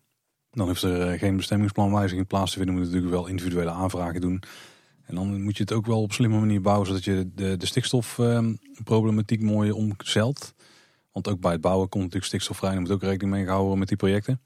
Dan 0.51 0.67
heeft 0.67 0.81
er 0.81 1.01
eh, 1.01 1.19
geen 1.19 1.37
bestemmingsplanwijziging 1.37 2.27
plaats 2.27 2.51
te 2.51 2.57
vinden. 2.57 2.75
Moet 2.75 2.85
natuurlijk 2.85 3.11
wel 3.11 3.27
individuele 3.27 3.69
aanvragen 3.69 4.21
doen. 4.21 4.43
En 5.05 5.15
dan 5.15 5.41
moet 5.41 5.57
je 5.57 5.63
het 5.63 5.73
ook 5.73 5.85
wel 5.85 6.01
op 6.01 6.13
slimme 6.13 6.39
manier 6.39 6.61
bouwen, 6.61 6.87
zodat 6.87 7.03
je 7.03 7.31
de, 7.35 7.57
de 7.57 7.65
stikstofproblematiek 7.65 9.41
mooi 9.41 9.71
omzeilt. 9.71 10.53
Want 11.11 11.27
ook 11.27 11.39
bij 11.39 11.51
het 11.51 11.61
bouwen 11.61 11.89
komt 11.89 12.03
natuurlijk 12.03 12.31
stikstof 12.31 12.57
vrij. 12.57 12.71
En 12.71 12.79
moet 12.79 12.91
ook 12.91 13.01
rekening 13.01 13.31
mee 13.31 13.45
gehouden 13.45 13.79
met 13.79 13.87
die 13.87 13.97
projecten. 13.97 14.41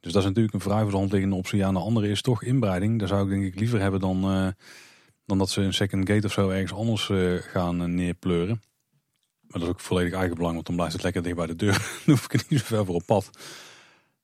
Dus 0.00 0.12
dat 0.12 0.22
is 0.22 0.28
natuurlijk 0.28 0.54
een 0.54 0.60
vrij 0.60 0.82
voor 0.82 0.90
de 0.90 0.96
hand 0.96 1.12
liggende 1.12 1.36
optie. 1.36 1.58
Ja, 1.58 1.72
de 1.72 1.78
andere 1.78 2.08
is 2.08 2.22
toch 2.22 2.42
inbreiding. 2.42 2.98
Daar 2.98 3.08
zou 3.08 3.22
ik 3.24 3.30
denk 3.30 3.44
ik 3.44 3.60
liever 3.60 3.80
hebben 3.80 4.00
dan, 4.00 4.22
eh, 4.22 4.48
dan 5.32 5.40
dat 5.40 5.50
ze 5.50 5.60
een 5.60 5.74
second 5.74 6.08
gate 6.08 6.26
of 6.26 6.32
zo 6.32 6.48
ergens 6.48 6.72
anders 6.72 7.10
eh, 7.10 7.34
gaan 7.34 7.82
uh, 7.82 7.88
neerpleuren. 7.88 8.62
Maar 9.40 9.60
dat 9.60 9.62
is 9.62 9.68
ook 9.68 9.80
volledig 9.80 10.12
eigen 10.12 10.36
belang, 10.36 10.54
want 10.54 10.66
dan 10.66 10.74
blijft 10.74 10.92
het 10.92 11.02
lekker 11.02 11.22
dicht 11.22 11.36
bij 11.36 11.46
de 11.46 11.56
deur. 11.56 11.72
dan 12.04 12.14
hoef 12.14 12.24
ik 12.24 12.32
er 12.32 12.44
niet 12.48 12.58
zo 12.58 12.66
ver 12.66 12.84
voor 12.84 12.94
op 12.94 13.06
pad. 13.06 13.30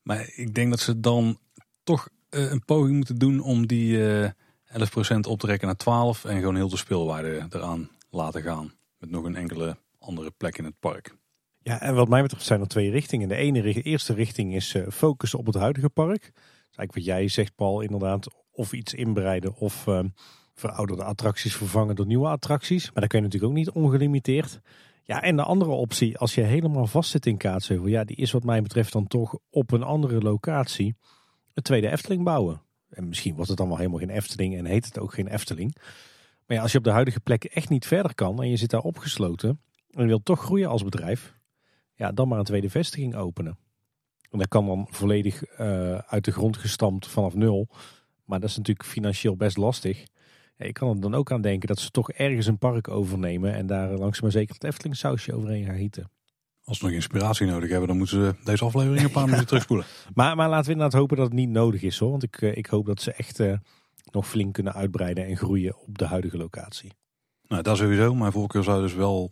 Maar 0.03 0.31
ik 0.35 0.55
denk 0.55 0.71
dat 0.71 0.81
ze 0.81 1.01
dan 1.01 1.39
toch 1.83 2.09
een 2.31 2.65
poging 2.65 2.97
moeten 2.97 3.19
doen 3.19 3.41
om 3.41 3.67
die 3.67 3.99
11% 3.99 4.31
op 5.29 5.39
te 5.41 5.47
rekken 5.47 5.67
naar 5.67 5.77
12 5.77 6.25
en 6.25 6.39
gewoon 6.39 6.57
heel 6.57 6.69
de 6.69 6.77
speelwaarde 6.77 7.47
eraan 7.51 7.91
laten 8.11 8.43
gaan. 8.43 8.73
Met 8.99 9.11
nog 9.11 9.25
een 9.25 9.37
enkele 9.37 9.77
andere 9.99 10.31
plek 10.31 10.59
in 10.59 10.65
het 10.65 10.79
park. 10.81 11.17
Ja, 11.59 11.81
en 11.81 11.95
wat 11.95 12.09
mij 12.09 12.23
betreft 12.23 12.45
zijn 12.45 12.61
er 12.61 12.69
twee 12.69 12.91
richtingen. 12.91 13.29
De 13.29 13.37
ene 13.37 13.83
eerste 13.83 14.15
richting 14.15 14.55
is 14.55 14.77
focussen 14.91 15.39
op 15.39 15.47
het 15.47 15.55
huidige 15.55 15.89
park. 15.89 16.23
Dat 16.23 16.33
is 16.71 16.77
eigenlijk 16.77 16.95
wat 16.95 17.05
jij 17.05 17.29
zegt, 17.29 17.55
Paul, 17.55 17.81
inderdaad. 17.81 18.27
Of 18.51 18.73
iets 18.73 18.95
inbreiden 18.95 19.57
of 19.57 19.87
verouderde 20.59 21.05
attracties 21.05 21.57
vervangen 21.57 21.97
door 21.97 22.07
nieuwe 22.07 22.29
attracties. 22.29 22.85
Maar 22.85 23.01
dat 23.01 23.09
kun 23.09 23.19
je 23.19 23.25
natuurlijk 23.25 23.53
ook 23.53 23.59
niet 23.59 23.71
ongelimiteerd. 23.71 24.61
Ja, 25.03 25.23
en 25.23 25.37
de 25.37 25.43
andere 25.43 25.71
optie, 25.71 26.19
als 26.19 26.35
je 26.35 26.41
helemaal 26.41 26.87
vast 26.87 27.11
zit 27.11 27.27
in 27.27 27.37
Kaatsheuvel, 27.37 27.87
ja, 27.87 28.05
die 28.05 28.17
is 28.17 28.33
wat 28.33 28.45
mij 28.45 28.63
betreft 28.63 28.93
dan 28.93 29.07
toch 29.07 29.39
op 29.51 29.73
een 29.73 29.83
andere 29.83 30.21
locatie 30.21 30.97
een 31.55 31.63
tweede 31.63 31.91
Efteling 31.91 32.25
bouwen. 32.25 32.63
En 32.91 33.09
misschien 33.09 33.35
wordt 33.35 33.49
het 33.49 33.59
dan 33.59 33.69
wel 33.69 33.77
helemaal 33.77 33.99
geen 33.99 34.11
Efteling 34.11 34.57
en 34.57 34.65
heet 34.65 34.85
het 34.85 34.99
ook 34.99 35.15
geen 35.15 35.29
Efteling. 35.29 35.77
Maar 36.47 36.57
ja, 36.57 36.63
als 36.63 36.73
je 36.73 36.79
op 36.79 36.85
de 36.85 36.91
huidige 36.91 37.21
plek 37.21 37.45
echt 37.45 37.69
niet 37.69 37.87
verder 37.87 38.15
kan 38.15 38.43
en 38.43 38.49
je 38.49 38.57
zit 38.57 38.71
daar 38.71 38.81
opgesloten 38.81 39.61
en 39.91 40.07
wilt 40.07 40.25
toch 40.25 40.41
groeien 40.41 40.69
als 40.69 40.85
bedrijf, 40.85 41.37
ja, 41.95 42.13
dan 42.13 42.29
maar 42.29 42.39
een 42.39 42.45
tweede 42.45 42.71
vestiging 42.71 43.15
openen. 43.15 43.59
En 44.31 44.39
dat 44.39 44.49
kan 44.49 44.67
dan 44.67 44.87
volledig 44.91 45.61
uh, 45.61 45.99
uit 45.99 46.25
de 46.25 46.33
grond 46.33 46.57
gestampt 46.57 47.07
vanaf 47.07 47.35
nul. 47.35 47.69
Maar 48.25 48.41
dat 48.41 48.49
is 48.49 48.57
natuurlijk 48.57 48.89
financieel 48.89 49.37
best 49.37 49.57
lastig. 49.57 50.05
Je 50.67 50.73
kan 50.73 50.89
er 50.89 51.01
dan 51.01 51.15
ook 51.15 51.33
aan 51.33 51.41
denken 51.41 51.69
dat 51.69 51.79
ze 51.79 51.91
toch 51.91 52.11
ergens 52.11 52.47
een 52.47 52.59
park 52.59 52.89
overnemen 52.89 53.55
en 53.55 53.67
daar 53.67 53.89
langzaam 53.89 54.23
maar 54.23 54.33
zeker 54.33 54.55
het 54.55 54.65
Efteling 54.65 54.97
sausje 54.97 55.35
overheen 55.35 55.65
gaan 55.65 55.77
gieten. 55.77 56.11
Als 56.65 56.79
ze 56.79 56.85
nog 56.85 56.95
inspiratie 56.95 57.47
nodig 57.47 57.71
hebben, 57.71 57.89
dan 57.89 57.97
moeten 57.97 58.25
ze 58.25 58.35
deze 58.45 58.65
aflevering 58.65 59.05
een 59.05 59.11
paar 59.11 59.25
minuten 59.25 59.47
terugspoelen. 59.49 59.87
Maar, 60.15 60.37
maar 60.37 60.49
laten 60.49 60.67
we 60.67 60.73
inderdaad 60.73 61.01
hopen 61.01 61.17
dat 61.17 61.27
het 61.27 61.35
niet 61.35 61.49
nodig 61.49 61.83
is 61.83 61.99
hoor. 61.99 62.11
Want 62.11 62.23
ik, 62.23 62.41
ik 62.41 62.67
hoop 62.67 62.87
dat 62.87 63.03
ze 63.03 63.13
echt 63.13 63.39
uh, 63.41 63.53
nog 64.13 64.29
flink 64.29 64.55
kunnen 64.55 64.75
uitbreiden 64.75 65.27
en 65.27 65.37
groeien 65.37 65.77
op 65.87 65.99
de 65.99 66.05
huidige 66.07 66.37
locatie. 66.37 66.93
Nou, 67.49 67.63
dat 67.63 67.77
sowieso. 67.77 68.15
Mijn 68.15 68.33
voorkeur 68.33 68.63
zou 68.63 68.83
dus 68.83 68.95
wel 68.95 69.31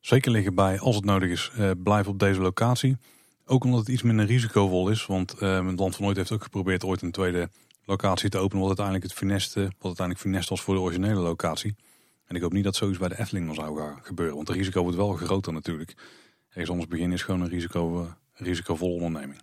zeker 0.00 0.30
liggen 0.30 0.54
bij, 0.54 0.80
als 0.80 0.96
het 0.96 1.04
nodig 1.04 1.30
is, 1.30 1.52
uh, 1.58 1.70
blijf 1.82 2.06
op 2.08 2.18
deze 2.18 2.40
locatie. 2.40 2.96
Ook 3.44 3.64
omdat 3.64 3.80
het 3.80 3.88
iets 3.88 4.02
minder 4.02 4.26
risicovol 4.26 4.88
is. 4.88 5.06
Want 5.06 5.34
uh, 5.40 5.66
het 5.66 5.78
Land 5.78 5.96
van 5.96 6.04
Nooit 6.04 6.16
heeft 6.16 6.32
ook 6.32 6.42
geprobeerd 6.42 6.84
ooit 6.84 7.02
een 7.02 7.10
tweede 7.10 7.48
locatie 7.84 8.30
te 8.30 8.38
openen. 8.38 8.58
Wat 8.58 8.78
uiteindelijk 8.78 9.06
het 9.06 9.14
fineste, 9.14 9.60
wat 9.60 9.84
uiteindelijk 9.84 10.26
finest 10.26 10.48
was 10.48 10.60
voor 10.60 10.74
de 10.74 10.80
originele 10.80 11.20
locatie. 11.20 11.74
En 12.24 12.36
ik 12.36 12.42
hoop 12.42 12.52
niet 12.52 12.64
dat 12.64 12.76
zoiets 12.76 12.98
bij 12.98 13.08
de 13.08 13.18
Efteling 13.18 13.54
zou 13.54 13.78
gaan 13.78 13.98
gebeuren. 14.02 14.34
Want 14.36 14.48
het 14.48 14.56
risico 14.56 14.82
wordt 14.82 14.96
wel 14.96 15.12
groter 15.12 15.52
natuurlijk. 15.52 15.94
Ergens 16.48 16.70
anders 16.70 16.88
beginnen 16.88 17.16
is 17.16 17.22
gewoon 17.22 17.40
een 17.40 17.48
risico, 17.48 18.02
uh, 18.02 18.10
risicovolle 18.32 18.92
onderneming. 18.92 19.40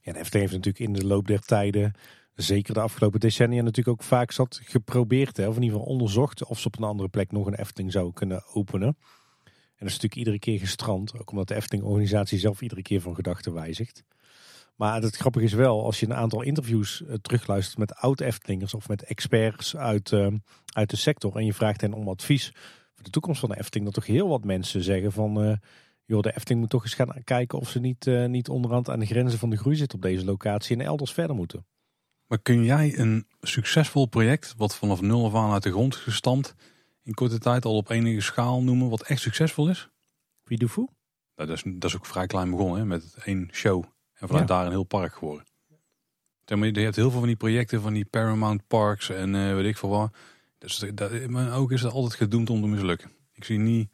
Ja, 0.00 0.12
de 0.12 0.18
Efteling 0.18 0.50
heeft 0.50 0.64
natuurlijk 0.64 0.78
in 0.78 0.92
de 0.92 1.06
loop 1.06 1.26
der 1.26 1.40
tijden, 1.40 1.92
zeker 2.34 2.74
de 2.74 2.80
afgelopen 2.80 3.20
decennia, 3.20 3.62
natuurlijk 3.62 4.00
ook 4.00 4.06
vaak 4.06 4.32
zat 4.32 4.60
geprobeerd. 4.62 5.36
Hè, 5.36 5.48
of 5.48 5.56
in 5.56 5.62
ieder 5.62 5.78
geval 5.78 5.92
onderzocht 5.92 6.44
of 6.44 6.60
ze 6.60 6.66
op 6.66 6.78
een 6.78 6.84
andere 6.84 7.08
plek 7.08 7.32
nog 7.32 7.46
een 7.46 7.54
Efteling 7.54 7.92
zouden 7.92 8.14
kunnen 8.14 8.44
openen. 8.52 8.96
En 9.74 9.80
dat 9.80 9.88
is 9.88 10.02
natuurlijk 10.02 10.14
iedere 10.14 10.38
keer 10.38 10.58
gestrand. 10.58 11.18
Ook 11.18 11.30
omdat 11.30 11.48
de 11.48 11.54
Efteling-organisatie 11.54 12.38
zelf 12.38 12.60
iedere 12.60 12.82
keer 12.82 13.00
van 13.00 13.14
gedachten 13.14 13.52
wijzigt. 13.52 14.04
Maar 14.76 15.02
het 15.02 15.16
grappige 15.16 15.44
is 15.44 15.52
wel, 15.52 15.84
als 15.84 16.00
je 16.00 16.06
een 16.06 16.14
aantal 16.14 16.42
interviews 16.42 17.00
uh, 17.00 17.14
terugluistert 17.14 17.78
met 17.78 17.94
oud-Eftelingers 17.94 18.74
of 18.74 18.88
met 18.88 19.02
experts 19.02 19.76
uit, 19.76 20.10
uh, 20.10 20.26
uit 20.72 20.90
de 20.90 20.96
sector. 20.96 21.36
En 21.36 21.44
je 21.44 21.54
vraagt 21.54 21.80
hen 21.80 21.92
om 21.92 22.08
advies 22.08 22.52
voor 22.94 23.04
de 23.04 23.10
toekomst 23.10 23.40
van 23.40 23.48
de 23.48 23.58
Efteling. 23.58 23.84
Dat 23.84 23.94
toch 23.94 24.14
heel 24.14 24.28
wat 24.28 24.44
mensen 24.44 24.82
zeggen 24.82 25.12
van, 25.12 25.46
uh, 25.46 25.56
joh, 26.04 26.22
de 26.22 26.36
Efteling 26.36 26.60
moet 26.60 26.70
toch 26.70 26.82
eens 26.82 26.94
gaan 26.94 27.22
kijken 27.24 27.58
of 27.58 27.68
ze 27.68 27.80
niet, 27.80 28.06
niet 28.26 28.48
onderhand 28.48 28.90
aan 28.90 29.00
de 29.00 29.06
grenzen 29.06 29.38
van 29.38 29.50
de 29.50 29.56
groei 29.56 29.76
zit 29.76 29.94
op 29.94 30.02
deze 30.02 30.24
locatie 30.24 30.76
en 30.76 30.84
elders 30.84 31.12
verder 31.12 31.36
moeten. 31.36 31.66
Maar 32.26 32.38
kun 32.38 32.64
jij 32.64 32.98
een 32.98 33.26
succesvol 33.40 34.06
project, 34.06 34.54
wat 34.56 34.76
vanaf 34.76 35.00
nul 35.00 35.24
af 35.24 35.34
aan 35.34 35.52
uit 35.52 35.62
de 35.62 35.70
grond 35.70 35.96
gestampt, 35.96 36.54
in 37.02 37.14
korte 37.14 37.38
tijd 37.38 37.64
al 37.64 37.76
op 37.76 37.90
enige 37.90 38.20
schaal 38.20 38.62
noemen 38.62 38.88
wat 38.88 39.02
echt 39.02 39.20
succesvol 39.20 39.68
is? 39.68 39.88
Wie 40.44 40.58
doet 40.58 40.76
Nou, 40.76 41.48
dat, 41.48 41.50
is, 41.50 41.62
dat 41.66 41.90
is 41.90 41.96
ook 41.96 42.06
vrij 42.06 42.26
klein 42.26 42.50
begonnen, 42.50 42.78
hè, 42.78 42.84
met 42.84 43.16
één 43.24 43.48
show. 43.52 43.84
En 44.24 44.30
vanuit 44.30 44.48
ja. 44.48 44.54
daar 44.54 44.64
een 44.64 44.70
heel 44.70 44.84
park 44.84 45.14
geworden. 45.14 45.44
Je 46.44 46.54
hebt 46.56 46.96
heel 46.96 47.10
veel 47.10 47.18
van 47.18 47.26
die 47.26 47.36
projecten, 47.36 47.80
van 47.80 47.92
die 47.92 48.04
Paramount 48.04 48.66
Parks 48.66 49.10
en 49.10 49.34
uh, 49.34 49.54
weet 49.54 49.64
ik 49.64 49.76
veel 49.76 49.88
wat. 49.88 50.14
Dus 50.58 50.84
dat, 50.94 51.10
in 51.10 51.32
mijn 51.32 51.50
ogen 51.50 51.74
is 51.74 51.82
het 51.82 51.92
altijd 51.92 52.14
gedoemd 52.14 52.50
om 52.50 52.60
te 52.60 52.66
mislukken. 52.66 53.10
Ik 53.32 53.44
zie 53.44 53.58
niet, 53.58 53.90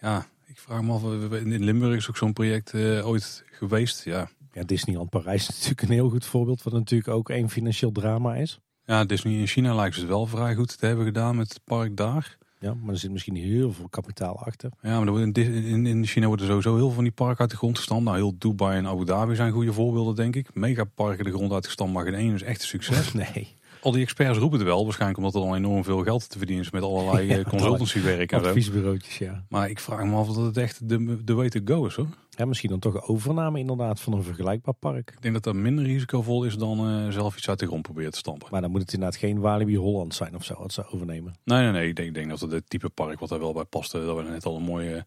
ja, 0.00 0.26
ik 0.46 0.58
vraag 0.58 0.82
me 0.82 0.92
af, 0.92 1.02
in 1.32 1.64
Limburg 1.64 1.96
is 1.96 2.08
ook 2.08 2.16
zo'n 2.16 2.32
project 2.32 2.72
uh, 2.72 3.06
ooit 3.06 3.44
geweest, 3.50 4.04
ja. 4.04 4.28
Ja, 4.52 4.62
Disneyland 4.62 5.10
Parijs 5.10 5.48
is 5.48 5.54
natuurlijk 5.54 5.82
een 5.82 5.94
heel 5.94 6.10
goed 6.10 6.24
voorbeeld, 6.24 6.62
wat 6.62 6.72
natuurlijk 6.72 7.10
ook 7.10 7.28
een 7.28 7.50
financieel 7.50 7.92
drama 7.92 8.34
is. 8.34 8.60
Ja, 8.84 9.04
Disney 9.04 9.34
in 9.34 9.46
China 9.46 9.74
lijkt 9.74 9.94
ze 9.94 10.00
het 10.00 10.08
wel 10.10 10.26
vrij 10.26 10.54
goed 10.54 10.78
te 10.78 10.86
hebben 10.86 11.04
gedaan 11.04 11.36
met 11.36 11.48
het 11.48 11.64
park 11.64 11.96
daar. 11.96 12.38
Ja, 12.60 12.74
maar 12.74 12.92
er 12.92 13.00
zit 13.00 13.10
misschien 13.10 13.36
heel 13.36 13.72
veel 13.72 13.88
kapitaal 13.88 14.38
achter. 14.38 14.70
Ja, 14.82 15.00
maar 15.00 15.20
in, 15.20 15.32
in, 15.32 15.86
in 15.86 16.06
China 16.06 16.26
worden 16.26 16.46
sowieso 16.46 16.74
heel 16.74 16.86
veel 16.86 16.94
van 16.94 17.04
die 17.04 17.12
parken 17.12 17.38
uit 17.38 17.50
de 17.50 17.56
grond 17.56 17.76
gestampt. 17.76 18.04
Nou, 18.04 18.16
heel 18.16 18.34
Dubai 18.38 18.76
en 18.76 18.86
Abu 18.86 19.04
Dhabi 19.04 19.34
zijn 19.34 19.52
goede 19.52 19.72
voorbeelden, 19.72 20.14
denk 20.14 20.36
ik. 20.36 20.54
Megaparken 20.54 21.24
de 21.24 21.32
grond 21.32 21.52
uitgestampt, 21.52 21.92
maar 21.92 22.04
geen 22.04 22.14
één 22.14 22.34
is 22.34 22.42
echt 22.42 22.60
een 22.60 22.66
succes. 22.66 23.12
nee. 23.32 23.56
Al 23.80 23.92
die 23.92 24.02
experts 24.02 24.38
roepen 24.38 24.58
het 24.58 24.68
wel, 24.68 24.84
waarschijnlijk 24.84 25.18
omdat 25.18 25.34
er 25.34 25.40
dan 25.40 25.54
enorm 25.54 25.84
veel 25.84 26.02
geld 26.02 26.30
te 26.30 26.38
verdienen 26.38 26.64
is 26.64 26.70
met 26.70 26.82
allerlei 26.82 27.26
ja, 27.36 27.42
consultancywerk 27.42 28.32
en 28.32 28.38
Adviesbureautjes, 28.38 29.18
ja. 29.18 29.44
Maar 29.48 29.70
ik 29.70 29.80
vraag 29.80 30.04
me 30.04 30.16
af 30.16 30.28
of 30.28 30.36
het 30.36 30.56
echt 30.56 30.88
de, 30.88 31.24
de 31.24 31.34
way 31.34 31.48
to 31.48 31.60
go 31.64 31.86
is, 31.86 31.94
hoor. 31.94 32.08
Ja, 32.30 32.44
misschien 32.44 32.70
dan 32.70 32.78
toch 32.78 33.08
overname 33.08 33.58
inderdaad 33.58 34.00
van 34.00 34.12
een 34.12 34.22
vergelijkbaar 34.22 34.74
park. 34.74 35.10
Ik 35.10 35.22
denk 35.22 35.34
dat 35.34 35.42
dat 35.42 35.54
minder 35.54 35.84
risicovol 35.84 36.44
is 36.44 36.56
dan 36.56 36.90
uh, 36.90 37.12
zelf 37.12 37.36
iets 37.36 37.48
uit 37.48 37.58
de 37.58 37.66
grond 37.66 37.82
proberen 37.82 38.12
te 38.12 38.18
stampen. 38.18 38.48
Maar 38.50 38.60
dan 38.60 38.70
moet 38.70 38.80
het 38.80 38.92
inderdaad 38.92 39.18
geen 39.18 39.40
Walibi 39.40 39.76
Holland 39.76 40.14
zijn 40.14 40.34
of 40.34 40.44
zo, 40.44 40.54
wat 40.58 40.72
ze 40.72 40.86
overnemen. 40.86 41.34
Nee, 41.44 41.62
nee, 41.62 41.72
nee. 41.72 41.88
Ik 41.88 41.96
denk, 41.96 42.08
ik 42.08 42.14
denk 42.14 42.28
dat 42.28 42.40
het 42.40 42.50
het 42.52 42.70
type 42.70 42.88
park 42.88 43.20
wat 43.20 43.30
er 43.30 43.38
wel 43.38 43.52
bij 43.52 43.64
past, 43.64 43.92
dat 43.92 44.16
we 44.16 44.22
net 44.22 44.44
al 44.44 44.56
een 44.56 44.62
mooie 44.62 45.06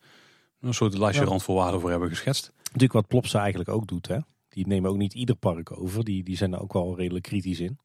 een 0.62 0.74
soort 0.74 0.98
lijstje 0.98 1.24
ja. 1.24 1.30
randvoorwaarden 1.30 1.82
voor 1.82 1.90
hebben 1.90 2.10
geschetst. 2.10 2.52
Natuurlijk 2.64 2.94
wat 2.94 3.08
Plopsa 3.08 3.40
eigenlijk 3.40 3.70
ook 3.70 3.88
doet, 3.88 4.08
hè. 4.08 4.18
Die 4.50 4.68
nemen 4.68 4.90
ook 4.90 4.98
niet 4.98 5.14
ieder 5.14 5.36
park 5.36 5.80
over. 5.80 6.04
Die, 6.04 6.24
die 6.24 6.38
zijn 6.38 6.54
er 6.54 6.62
ook 6.62 6.74
wel 6.74 6.98
redelijk 6.98 7.24
kritisch 7.24 7.60
in. 7.60 7.78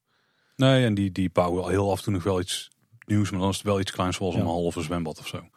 Nee, 0.56 0.84
en 0.84 0.94
die, 0.94 1.12
die 1.12 1.30
bouwen 1.30 1.62
al 1.62 1.68
heel 1.68 1.90
af 1.90 1.98
en 1.98 2.04
toe 2.04 2.12
nog 2.12 2.22
wel 2.22 2.40
iets 2.40 2.70
nieuws, 3.06 3.30
maar 3.30 3.40
dan 3.40 3.48
is 3.48 3.56
het 3.56 3.66
wel 3.66 3.80
iets 3.80 3.90
kleins 3.90 4.16
zoals 4.16 4.34
ja. 4.34 4.40
een 4.40 4.46
halve 4.46 4.82
zwembad 4.82 5.18
of 5.18 5.26
zo. 5.26 5.48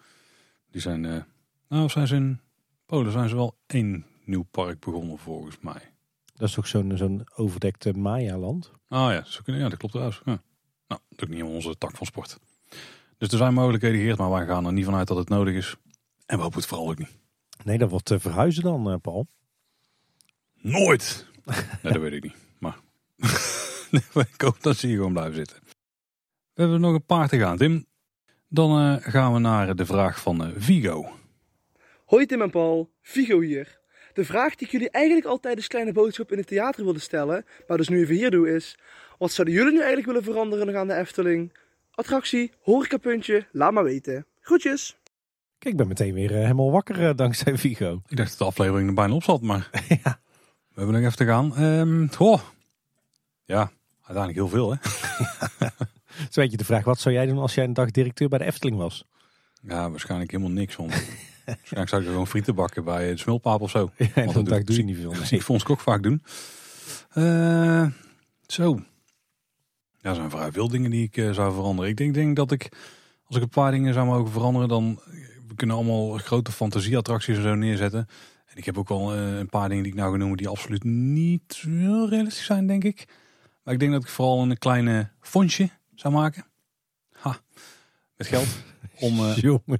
Die 0.71 0.81
zijn, 0.81 1.03
uh, 1.03 1.21
nou 1.67 1.89
zijn 1.89 2.07
ze 2.07 2.15
in 2.15 2.39
Polen 2.85 3.11
zijn 3.11 3.29
ze 3.29 3.35
wel 3.35 3.57
één 3.65 4.05
nieuw 4.25 4.45
park 4.51 4.79
begonnen 4.79 5.17
volgens 5.17 5.59
mij. 5.59 5.93
Dat 6.33 6.49
is 6.49 6.57
ook 6.57 6.67
zo'n 6.67 6.97
zo'n 6.97 7.27
overdekte 7.35 7.93
Maya-land? 7.93 8.71
Ah 8.87 9.11
ja, 9.11 9.23
zo 9.23 9.41
kunnen, 9.43 9.61
ja, 9.61 9.69
dat 9.69 9.77
klopt 9.77 9.93
trouwens. 9.93 10.21
Ja. 10.25 10.41
Nou, 10.87 11.01
dat 11.09 11.29
is 11.29 11.35
niet 11.35 11.43
onze 11.43 11.77
tak 11.77 11.97
van 11.97 12.05
sport. 12.05 12.39
Dus 13.17 13.29
er 13.29 13.37
zijn 13.37 13.53
mogelijkheden 13.53 13.99
hier, 13.99 14.17
maar 14.17 14.29
wij 14.29 14.45
gaan 14.45 14.65
er 14.65 14.73
niet 14.73 14.85
vanuit 14.85 15.07
dat 15.07 15.17
het 15.17 15.29
nodig 15.29 15.55
is. 15.55 15.75
En 16.25 16.37
we 16.37 16.43
hopen 16.43 16.59
het 16.59 16.67
vooral 16.67 16.89
ook 16.89 16.97
niet. 16.97 17.17
Nee, 17.63 17.77
dat 17.77 17.89
wordt 17.89 18.11
uh, 18.11 18.19
verhuizen 18.19 18.63
dan, 18.63 18.91
uh, 18.91 18.95
Paul. 19.01 19.27
Nooit! 20.53 21.27
nee, 21.83 21.93
dat 21.93 22.01
weet 22.01 22.13
ik 22.13 22.23
niet. 22.23 22.35
Maar 22.59 22.79
ik 24.33 24.41
hoop 24.41 24.61
dat 24.61 24.77
ze 24.77 24.87
hier 24.87 24.95
gewoon 24.95 25.13
blijven 25.13 25.35
zitten. 25.35 25.57
We 26.53 26.61
hebben 26.61 26.81
nog 26.81 26.93
een 26.93 27.05
paar 27.05 27.29
te 27.29 27.39
gaan, 27.39 27.57
Tim. 27.57 27.85
Dan 28.47 28.81
uh, 28.81 28.95
gaan 28.99 29.33
we 29.33 29.39
naar 29.39 29.75
de 29.75 29.85
vraag 29.85 30.21
van 30.21 30.45
uh, 30.45 30.49
Vigo. 30.57 31.09
Hoi 32.05 32.25
Tim 32.25 32.41
en 32.41 32.49
Paul, 32.49 32.91
Vigo 33.01 33.39
hier. 33.39 33.79
De 34.13 34.25
vraag 34.25 34.55
die 34.55 34.67
ik 34.67 34.73
jullie 34.73 34.89
eigenlijk 34.89 35.25
al 35.25 35.39
tijdens 35.39 35.67
Kleine 35.67 35.91
Boodschap 35.91 36.31
in 36.31 36.37
het 36.37 36.47
theater 36.47 36.83
wilde 36.83 36.99
stellen, 36.99 37.45
maar 37.67 37.77
dus 37.77 37.87
nu 37.87 37.99
even 37.99 38.15
hier 38.15 38.31
doe 38.31 38.55
is... 38.55 38.77
Wat 39.17 39.31
zouden 39.31 39.55
jullie 39.55 39.71
nu 39.71 39.77
eigenlijk 39.77 40.07
willen 40.07 40.23
veranderen 40.23 40.65
nog 40.65 40.75
aan 40.75 40.87
de 40.87 40.93
Efteling? 40.93 41.53
Attractie, 41.91 42.51
horecapuntje, 42.61 43.47
laat 43.51 43.71
maar 43.71 43.83
weten. 43.83 44.25
Groetjes! 44.39 44.97
Kijk, 45.57 45.73
ik 45.73 45.77
ben 45.77 45.87
meteen 45.87 46.13
weer 46.13 46.31
uh, 46.31 46.37
helemaal 46.37 46.71
wakker 46.71 46.99
uh, 46.99 47.09
dankzij 47.15 47.57
Vigo. 47.57 48.01
Ik 48.07 48.17
dacht 48.17 48.29
dat 48.29 48.37
de 48.37 48.45
aflevering 48.45 48.87
er 48.87 48.93
bijna 48.93 49.13
op 49.13 49.23
zat, 49.23 49.41
maar 49.41 49.69
ja. 50.03 50.19
we 50.69 50.75
hebben 50.75 50.93
nog 50.93 51.03
even 51.03 51.17
te 51.17 51.25
gaan. 51.25 51.63
Um, 51.63 52.09
goh. 52.11 52.41
Ja, 53.45 53.71
uiteindelijk 54.09 54.35
heel 54.35 54.47
veel 54.47 54.71
hè. 54.71 54.77
Je 56.49 56.57
de 56.57 56.65
vraag, 56.65 56.83
wat 56.83 56.99
zou 56.99 57.15
jij 57.15 57.25
doen 57.25 57.37
als 57.37 57.53
jij 57.53 57.63
een 57.63 57.73
dag 57.73 57.91
directeur 57.91 58.29
bij 58.29 58.39
de 58.39 58.45
Efteling 58.45 58.77
was? 58.77 59.05
Ja, 59.61 59.89
waarschijnlijk 59.89 60.31
helemaal 60.31 60.51
niks. 60.51 60.75
Want 60.75 60.93
Waarschijnlijk 61.55 61.89
zou 61.89 62.01
ik 62.01 62.07
er 62.07 62.13
gewoon 62.13 62.27
frieten 62.27 62.55
bakken 62.55 62.83
bij 62.83 63.09
de 63.09 63.17
smulpaap 63.17 63.61
of 63.61 63.69
zo. 63.69 63.91
en 63.97 64.09
Want 64.13 64.33
dat 64.33 64.45
dag 64.45 64.63
doe 64.63 64.75
je 64.75 64.83
niet 64.83 64.97
veel. 64.97 65.15
zie 65.15 65.37
ik 65.39 65.43
Fons 65.43 65.65
ook 65.65 65.79
vaak 65.79 66.03
doen. 66.03 66.23
Eh, 67.09 67.87
zo. 68.47 68.79
Ja, 70.01 70.09
er 70.09 70.15
zijn 70.15 70.29
vrij 70.29 70.51
veel 70.51 70.67
dingen 70.67 70.91
die 70.91 71.03
ik 71.03 71.17
eh, 71.17 71.31
zou 71.31 71.53
veranderen. 71.53 71.89
Ik 71.89 71.97
denk, 71.97 72.13
denk 72.13 72.35
dat 72.35 72.51
ik, 72.51 72.69
als 73.23 73.35
ik 73.37 73.43
een 73.43 73.49
paar 73.49 73.71
dingen 73.71 73.93
zou 73.93 74.05
mogen 74.05 74.31
veranderen, 74.31 74.67
dan 74.67 74.99
we 75.47 75.55
kunnen 75.55 75.75
allemaal 75.75 76.17
grote 76.17 76.51
fantasieattracties 76.51 77.37
en 77.37 77.43
zo 77.43 77.55
neerzetten. 77.55 78.07
En 78.45 78.57
ik 78.57 78.65
heb 78.65 78.77
ook 78.77 78.89
wel 78.89 79.13
eh, 79.13 79.37
een 79.37 79.49
paar 79.49 79.69
dingen 79.69 79.83
die 79.83 79.91
ik 79.91 79.97
nou 79.97 80.11
ga 80.11 80.17
noemen 80.17 80.37
die 80.37 80.47
absoluut 80.47 80.83
niet 80.83 81.61
heel 81.65 82.09
realistisch 82.09 82.45
zijn, 82.45 82.67
denk 82.67 82.83
ik. 82.83 83.07
Maar 83.69 83.77
ik 83.77 83.83
denk 83.83 83.99
dat 83.99 84.03
ik 84.09 84.15
vooral 84.15 84.41
een 84.41 84.57
kleine 84.57 85.09
fondsje 85.21 85.69
zou 85.95 86.13
maken. 86.13 86.45
Ha, 87.11 87.39
met 88.15 88.27
geld. 88.27 88.47
Om, 88.99 89.19
eh, 89.19 89.35
Jongen, 89.35 89.61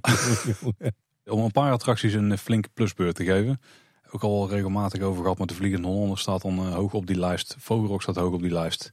jongen. 0.60 0.94
om 1.24 1.44
een 1.44 1.50
paar 1.50 1.72
attracties 1.72 2.12
een 2.12 2.38
flinke 2.38 2.68
plusbeurt 2.74 3.14
te 3.14 3.24
geven. 3.24 3.60
Ook 4.10 4.22
al 4.22 4.48
regelmatig 4.48 5.02
over 5.02 5.22
gehad 5.22 5.38
met 5.38 5.48
de 5.48 5.54
Vliegende 5.54 5.88
Hollander 5.88 6.18
staat 6.18 6.42
dan 6.42 6.58
eh, 6.58 6.74
hoog 6.74 6.94
op 6.94 7.06
die 7.06 7.18
lijst. 7.18 7.56
Vogelrok 7.58 8.02
staat 8.02 8.16
hoog 8.16 8.32
op 8.32 8.42
die 8.42 8.52
lijst. 8.52 8.90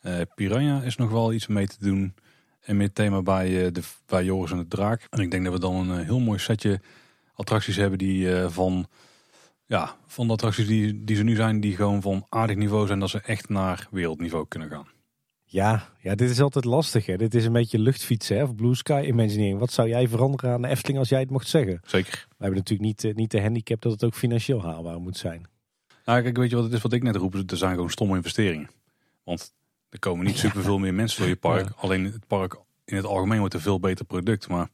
Eh, 0.00 0.20
Piranha 0.34 0.82
is 0.82 0.96
nog 0.96 1.10
wel 1.10 1.32
iets 1.32 1.46
mee 1.46 1.66
te 1.66 1.78
doen. 1.78 2.14
En 2.60 2.76
meer 2.76 2.92
thema 2.92 3.22
bij, 3.22 3.72
de, 3.72 3.82
bij 4.06 4.24
Joris 4.24 4.50
en 4.50 4.58
de 4.58 4.68
Draak. 4.68 5.06
En 5.10 5.20
ik 5.20 5.30
denk 5.30 5.44
dat 5.44 5.52
we 5.52 5.60
dan 5.60 5.90
een 5.90 6.04
heel 6.04 6.20
mooi 6.20 6.38
setje 6.38 6.80
attracties 7.34 7.76
hebben 7.76 7.98
die 7.98 8.48
van... 8.48 8.86
Ja, 9.66 9.96
van 10.06 10.26
de 10.26 10.32
attracties 10.32 10.66
die, 10.66 11.04
die 11.04 11.16
ze 11.16 11.22
nu 11.22 11.34
zijn, 11.34 11.60
die 11.60 11.76
gewoon 11.76 12.02
van 12.02 12.26
aardig 12.28 12.56
niveau 12.56 12.86
zijn, 12.86 13.00
dat 13.00 13.10
ze 13.10 13.20
echt 13.20 13.48
naar 13.48 13.88
wereldniveau 13.90 14.46
kunnen 14.48 14.68
gaan. 14.68 14.86
Ja, 15.44 15.88
ja, 16.00 16.14
dit 16.14 16.30
is 16.30 16.40
altijd 16.40 16.64
lastig. 16.64 17.06
Hè? 17.06 17.16
Dit 17.16 17.34
is 17.34 17.44
een 17.44 17.52
beetje 17.52 17.78
luchtfietsen 17.78 18.36
hè? 18.36 18.42
of 18.42 18.54
blue 18.54 18.74
sky 18.74 19.04
imagineering. 19.06 19.58
Wat 19.58 19.72
zou 19.72 19.88
jij 19.88 20.08
veranderen 20.08 20.52
aan 20.52 20.62
de 20.62 20.68
Efteling 20.68 20.98
als 20.98 21.08
jij 21.08 21.20
het 21.20 21.30
mocht 21.30 21.48
zeggen? 21.48 21.80
Zeker. 21.84 22.26
We 22.28 22.34
hebben 22.38 22.58
natuurlijk 22.58 22.88
niet, 22.88 23.04
eh, 23.04 23.14
niet 23.14 23.30
de 23.30 23.40
handicap 23.40 23.82
dat 23.82 23.92
het 23.92 24.04
ook 24.04 24.14
financieel 24.14 24.62
haalbaar 24.62 25.00
moet 25.00 25.16
zijn. 25.16 25.46
Nou, 26.04 26.22
kijk, 26.22 26.36
weet 26.36 26.50
je 26.50 26.56
wat 26.56 26.64
het 26.64 26.74
is 26.74 26.82
wat 26.82 26.92
ik 26.92 27.02
net 27.02 27.16
roep? 27.16 27.34
Er 27.34 27.56
zijn 27.56 27.74
gewoon 27.74 27.90
stomme 27.90 28.16
investeringen. 28.16 28.70
Want 29.24 29.54
er 29.88 29.98
komen 29.98 30.26
niet 30.26 30.38
superveel 30.38 30.78
meer 30.78 30.94
mensen 30.94 31.20
door 31.20 31.28
je 31.28 31.36
park. 31.36 31.64
Ja. 31.64 31.74
Alleen 31.76 32.04
het 32.04 32.26
park 32.26 32.56
in 32.84 32.96
het 32.96 33.04
algemeen 33.04 33.38
wordt 33.38 33.54
een 33.54 33.60
veel 33.60 33.80
beter 33.80 34.04
product. 34.04 34.48
Maar 34.48 34.68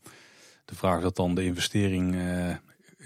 de 0.65 0.75
vraag 0.75 0.97
is 0.97 1.03
dat 1.03 1.17
dan 1.17 1.35
de 1.35 1.45
investering 1.45 2.15
eh, 2.15 2.57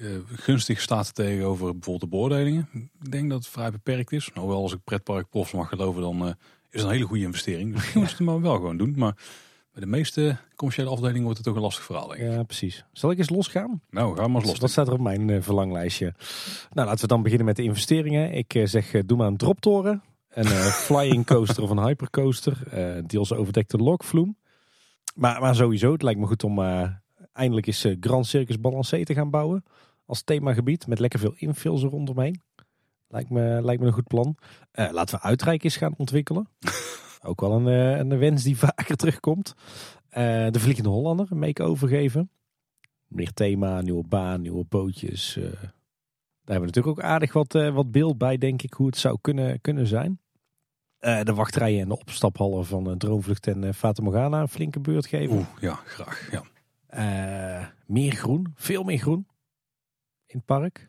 eh, 0.01 0.09
gunstig 0.27 0.81
staat 0.81 1.15
tegenover 1.15 1.73
bijvoorbeeld 1.73 2.01
de 2.01 2.09
beoordelingen. 2.17 2.69
Ik 3.03 3.11
denk 3.11 3.31
dat 3.31 3.39
het 3.39 3.49
vrij 3.49 3.71
beperkt 3.71 4.13
is. 4.13 4.31
Nou, 4.35 4.49
wel 4.49 4.63
als 4.63 4.73
ik 4.73 4.85
pretparkprofs 4.85 5.53
mag 5.53 5.69
geloven, 5.69 6.03
dan 6.03 6.27
eh, 6.27 6.29
is 6.71 6.81
het 6.81 6.83
een 6.83 6.91
hele 6.91 7.05
goede 7.05 7.23
investering. 7.23 7.75
Dus 7.75 7.93
je 7.93 7.99
moet 7.99 8.11
het 8.11 8.21
maar 8.21 8.41
wel 8.41 8.55
gewoon 8.55 8.77
doen. 8.77 8.95
Maar 8.97 9.15
bij 9.73 9.83
de 9.83 9.87
meeste 9.87 10.37
commerciële 10.57 10.91
afdelingen 10.91 11.23
wordt 11.23 11.37
het 11.37 11.47
toch 11.47 11.57
een 11.57 11.63
lastig 11.63 11.85
verhaal. 11.85 12.09
Denk 12.09 12.21
ik. 12.21 12.31
Ja, 12.31 12.43
precies. 12.43 12.85
Zal 12.93 13.11
ik 13.11 13.19
eens 13.19 13.31
losgaan? 13.31 13.81
Nou, 13.91 14.17
ga 14.17 14.27
maar 14.27 14.41
eens 14.41 14.51
los. 14.51 14.59
Wat 14.59 14.71
staat 14.71 14.87
er 14.87 14.93
op 14.93 15.01
mijn 15.01 15.31
eh, 15.31 15.43
verlanglijstje? 15.43 16.15
Nou, 16.73 16.87
laten 16.87 17.01
we 17.01 17.07
dan 17.07 17.23
beginnen 17.23 17.47
met 17.47 17.57
de 17.57 17.63
investeringen. 17.63 18.33
Ik 18.33 18.61
zeg, 18.65 18.91
doe 18.91 19.17
maar 19.17 19.27
een 19.27 19.37
droptoren. 19.37 20.03
Een 20.29 20.47
flying 20.87 21.27
coaster 21.27 21.63
of 21.63 21.71
een 21.71 21.85
hypercoaster. 21.87 22.59
deels 23.07 23.33
overdekte 23.33 23.77
lokvloem. 23.77 24.37
Maar, 25.15 25.41
maar 25.41 25.55
sowieso, 25.55 25.93
het 25.93 26.03
lijkt 26.03 26.21
me 26.21 26.27
goed 26.27 26.45
om 26.45 26.59
eindelijk 27.37 27.67
eens 27.67 27.85
eh, 27.85 27.97
Grand 28.01 28.27
Circus 28.27 28.61
Balancé 28.61 29.05
te 29.05 29.15
gaan 29.15 29.31
bouwen. 29.31 29.65
Als 30.07 30.23
themagebied 30.23 30.87
met 30.87 30.99
lekker 30.99 31.19
veel 31.19 31.35
infills 31.37 31.83
rondomheen. 31.83 32.43
Lijkt 33.09 33.31
me, 33.31 33.61
lijkt 33.63 33.81
me 33.81 33.87
een 33.87 33.93
goed 33.93 34.09
plan. 34.09 34.37
Eh, 34.71 34.91
laten 34.93 35.17
we 35.19 35.23
Uitrijk 35.23 35.65
eens 35.65 35.77
gaan 35.77 35.95
ontwikkelen. 35.97 36.49
Ook 37.23 37.41
wel 37.41 37.53
een, 37.53 37.69
eh, 37.69 37.99
een 37.99 38.19
wens 38.19 38.43
die 38.43 38.59
vaker 38.67 38.97
terugkomt. 38.97 39.55
De 40.11 40.59
Vliegende 40.59 40.89
Hollander 40.89 41.27
een 41.31 41.39
make-over 41.39 41.89
geven. 41.89 42.31
Meer 43.07 43.33
thema, 43.33 43.81
nieuwe 43.81 44.05
baan, 44.09 44.41
nieuwe 44.41 44.65
bootjes. 44.69 45.35
daar 45.35 45.43
hebben 46.45 46.61
we 46.61 46.67
natuurlijk 46.67 46.99
ook 46.99 47.01
aardig 47.05 47.33
wat, 47.33 47.53
wat 47.53 47.91
beeld 47.91 48.19
bij, 48.19 48.39
denk 48.39 48.63
ik, 48.63 48.73
hoe 48.73 48.87
het 48.87 48.97
zou 48.97 49.19
kunnen, 49.21 49.61
kunnen 49.61 49.87
zijn. 49.87 50.21
De 50.99 51.35
wachtrijen 51.35 51.81
en 51.81 51.89
de 51.89 51.99
opstaphallen 51.99 52.67
van 52.67 52.99
Droomvlucht 52.99 53.47
en 53.47 53.75
Fata 53.75 54.03
Morgana 54.03 54.41
een 54.41 54.49
flinke 54.49 54.81
beurt 54.81 55.07
geven. 55.07 55.37
Oeh, 55.37 55.47
ja, 55.61 55.75
graag. 55.85 56.31
Ja. 56.31 56.43
Eh, 56.97 57.67
meer 57.87 58.13
groen, 58.13 58.53
veel 58.55 58.83
meer 58.83 58.99
groen 58.99 59.27
in 60.27 60.37
het 60.37 60.45
park. 60.45 60.89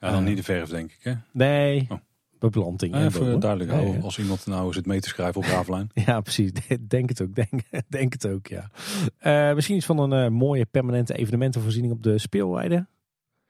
Ja, 0.00 0.10
dan 0.10 0.20
Eh. 0.20 0.26
niet 0.28 0.36
de 0.36 0.42
verf, 0.42 0.68
denk 0.68 0.90
ik. 0.92 0.98
Hè? 1.02 1.14
Nee, 1.32 1.86
Oh. 1.88 1.98
beplanting. 2.38 2.94
en 2.94 3.04
Even 3.06 3.40
duidelijk. 3.40 4.02
Als 4.02 4.18
iemand 4.18 4.46
nou 4.46 4.72
zit 4.72 4.86
mee 4.86 5.00
te 5.00 5.08
schrijven 5.08 5.40
op 5.40 5.46
Ravelijn. 5.56 5.90
Ja, 5.94 6.20
precies. 6.20 6.50
Denk 6.88 7.08
het 7.08 7.22
ook. 7.22 7.34
Denk, 7.34 7.50
denk 7.88 8.12
het 8.12 8.26
ook, 8.28 8.46
ja. 8.46 8.70
Eh, 9.18 9.54
misschien 9.54 9.76
iets 9.76 9.86
van 9.86 10.10
een 10.12 10.32
mooie 10.32 10.66
permanente 10.66 11.14
evenementenvoorziening 11.14 11.92
op 11.92 12.02
de 12.02 12.18
speelweide. 12.18 12.86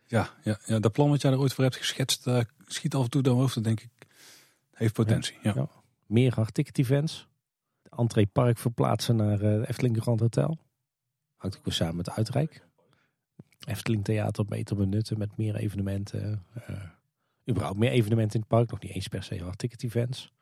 Ja, 0.07 0.29
ja, 0.43 0.59
ja, 0.67 0.79
dat 0.79 0.93
plan 0.93 1.09
wat 1.11 1.23
jij 1.23 1.33
er 1.33 1.39
ooit 1.39 1.53
voor 1.55 1.65
hebt 1.65 1.77
geschetst, 1.77 2.27
schiet 2.67 2.95
af 2.95 3.05
en 3.05 3.11
toe 3.11 3.23
door 3.23 3.33
mijn 3.35 3.45
hoofd. 3.47 3.65
Denk 3.65 3.81
ik, 3.81 3.91
heeft 4.73 4.93
potentie. 4.95 5.37
Ja. 5.43 5.53
Ja. 5.55 5.69
Meer 6.07 6.35
hardticket 6.35 6.79
events. 6.79 7.29
De 7.83 7.91
entree 7.97 8.27
park 8.27 8.59
verplaatsen 8.59 9.17
naar 9.17 9.41
Efteling 9.63 9.97
Grand 10.03 10.21
Hotel. 10.21 10.59
Hangt 11.47 11.59
ook 11.59 11.65
weer 11.65 11.75
samen 11.75 11.97
met 11.97 12.11
Uitrijk. 12.11 12.65
Efteling 13.69 14.05
Theater 14.05 14.45
beter 14.45 14.77
benutten 14.77 15.19
met 15.19 15.37
meer 15.37 15.55
evenementen. 15.57 16.45
eh 16.67 16.75
überhaupt 17.51 17.79
meer 17.79 17.91
evenementen 17.91 18.35
in 18.35 18.41
het 18.41 18.49
park. 18.49 18.71
Nog 18.71 18.81
niet 18.81 18.93
eens 18.93 19.09
per 19.09 19.23
se 19.23 19.43
hardticket 19.43 19.83
events. 19.83 20.33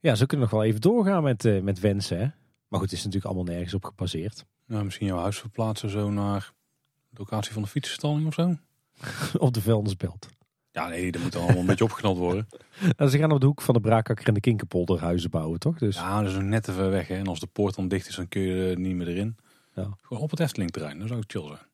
Ja, 0.00 0.14
zo 0.14 0.26
kunnen 0.26 0.46
we 0.46 0.52
nog 0.52 0.60
wel 0.60 0.70
even 0.70 0.80
doorgaan 0.80 1.22
met, 1.22 1.44
eh, 1.44 1.60
met 1.60 1.80
wensen. 1.80 2.18
Hè? 2.18 2.24
Maar 2.68 2.80
goed, 2.80 2.90
het 2.90 2.92
is 2.92 3.04
natuurlijk 3.04 3.24
allemaal 3.34 3.52
nergens 3.54 3.74
op 3.74 3.84
gebaseerd. 3.84 4.44
Nou, 4.66 4.84
misschien 4.84 5.06
jouw 5.06 5.18
huis 5.18 5.38
verplaatsen 5.38 5.90
zo 5.90 6.10
naar 6.10 6.52
de 7.10 7.18
locatie 7.18 7.52
van 7.52 7.62
de 7.62 7.68
fietsenstalling 7.68 8.26
of 8.26 8.34
zo. 8.34 8.56
op 9.38 9.54
de 9.54 9.60
vuilnisbelt. 9.60 10.28
Ja, 10.70 10.88
nee, 10.88 11.12
dat 11.12 11.22
moet 11.22 11.36
allemaal 11.36 11.56
een 11.56 11.66
beetje 11.66 11.84
opgeknapt 11.84 12.18
worden. 12.18 12.48
Nou, 12.96 13.10
ze 13.10 13.18
gaan 13.18 13.32
op 13.32 13.40
de 13.40 13.46
hoek 13.46 13.60
van 13.62 13.74
de 13.74 13.80
Braakakker 13.80 14.26
en 14.26 14.34
de 14.34 14.40
Kinkerpolder 14.40 15.00
huizen 15.00 15.30
bouwen, 15.30 15.58
toch? 15.58 15.78
Dus 15.78 15.96
Ja, 15.96 16.22
dat 16.22 16.30
is 16.30 16.38
net 16.38 16.62
te 16.62 16.72
ver 16.72 16.90
weg. 16.90 17.08
Hè. 17.08 17.14
En 17.14 17.26
als 17.26 17.40
de 17.40 17.46
poort 17.46 17.74
dan 17.74 17.88
dicht 17.88 18.08
is, 18.08 18.16
dan 18.16 18.28
kun 18.28 18.42
je 18.42 18.70
er 18.70 18.78
niet 18.78 18.94
meer 18.94 19.08
erin. 19.08 19.36
Ja. 19.74 19.96
Gewoon 20.02 20.22
op 20.22 20.30
het 20.30 20.40
Efteling-terrein, 20.40 20.98
dat 20.98 21.08
zou 21.08 21.20
ook 21.20 21.30
chill 21.30 21.46
zijn. 21.46 21.66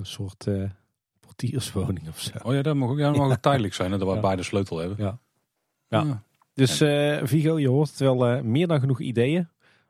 een 0.00 0.06
soort 0.06 0.46
eh, 0.46 0.70
portierswoning 1.20 2.08
of 2.08 2.20
zo. 2.20 2.30
Oh 2.42 2.54
ja, 2.54 2.62
dat 2.62 2.76
mag 2.76 2.90
ook, 2.90 2.98
ja, 2.98 3.08
dat 3.08 3.16
mag 3.22 3.30
ook 3.30 3.36
tijdelijk 3.42 3.74
zijn, 3.74 3.92
hè, 3.92 3.98
dat 3.98 4.08
we 4.08 4.14
Ja. 4.14 4.20
beide 4.20 4.42
sleutel 4.42 4.78
hebben. 4.78 4.96
Ja. 4.98 5.18
Ja. 5.88 6.22
Dus 6.54 6.80
eh, 6.80 7.20
Vigo, 7.22 7.58
je 7.58 7.68
hoort 7.68 7.88
het 7.90 7.98
wel 7.98 8.26
eh, 8.26 8.40
meer 8.42 8.66
dan 8.66 8.80
genoeg 8.80 9.00
ideeën. 9.00 9.48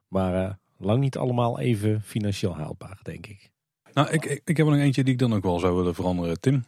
Maar 0.08 0.58
lang 0.76 1.00
niet 1.00 1.16
allemaal 1.16 1.58
even 1.60 2.02
financieel 2.02 2.56
haalbaar, 2.56 2.98
denk 3.02 3.26
ik. 3.26 3.50
Nou, 3.92 4.08
ik, 4.10 4.24
ik, 4.24 4.40
ik 4.44 4.56
heb 4.56 4.66
er 4.66 4.72
nog 4.72 4.80
eentje 4.82 5.04
die 5.04 5.12
ik 5.12 5.18
dan 5.18 5.34
ook 5.34 5.42
wel 5.42 5.58
zou 5.58 5.76
willen 5.76 5.94
veranderen, 5.94 6.40
Tim. 6.40 6.64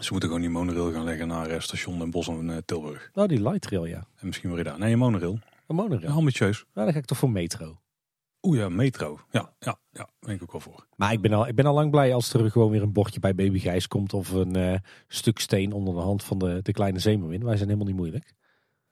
Ze 0.00 0.08
moeten 0.10 0.28
gewoon 0.28 0.44
die 0.44 0.52
monorail 0.54 0.92
gaan 0.92 1.04
leggen 1.04 1.28
naar 1.28 1.62
station 1.62 1.98
Den 1.98 2.10
Bosch 2.10 2.28
en 2.28 2.62
Tilburg. 2.64 3.10
Nou, 3.14 3.28
die 3.28 3.42
light 3.42 3.66
rail, 3.66 3.84
ja. 3.84 4.06
En 4.16 4.26
misschien 4.26 4.52
weer 4.54 4.64
daar. 4.64 4.78
Nee, 4.78 4.92
een 4.92 4.98
monorail. 4.98 5.38
Een 5.66 5.76
monorail. 5.76 6.08
Ja, 6.10 6.14
ambitieus. 6.16 6.56
Nou, 6.56 6.84
dan 6.86 6.92
ga 6.92 6.98
ik 6.98 7.04
toch 7.04 7.18
voor 7.18 7.30
metro. 7.30 7.78
Oeh 8.46 8.58
ja, 8.58 8.68
metro. 8.68 9.18
Ja, 9.30 9.52
ja, 9.58 9.78
ja, 9.92 10.08
ben 10.20 10.34
ik 10.34 10.42
ook 10.42 10.52
wel 10.52 10.60
voor. 10.60 10.86
Maar 10.96 11.12
ik 11.12 11.20
ben, 11.20 11.32
al, 11.32 11.48
ik 11.48 11.54
ben 11.54 11.66
al 11.66 11.74
lang 11.74 11.90
blij 11.90 12.14
als 12.14 12.32
er 12.32 12.50
gewoon 12.50 12.70
weer 12.70 12.82
een 12.82 12.92
bordje 12.92 13.20
bij 13.20 13.34
Baby 13.34 13.58
Gijs 13.58 13.88
komt. 13.88 14.12
Of 14.14 14.30
een 14.30 14.56
eh, 14.56 14.78
stuk 15.08 15.38
steen 15.38 15.72
onder 15.72 15.94
de 15.94 16.00
hand 16.00 16.24
van 16.24 16.38
de, 16.38 16.60
de 16.62 16.72
kleine 16.72 16.98
zeemermin. 16.98 17.44
Wij 17.44 17.56
zijn 17.56 17.68
helemaal 17.68 17.88
niet 17.88 17.96
moeilijk. 17.96 18.32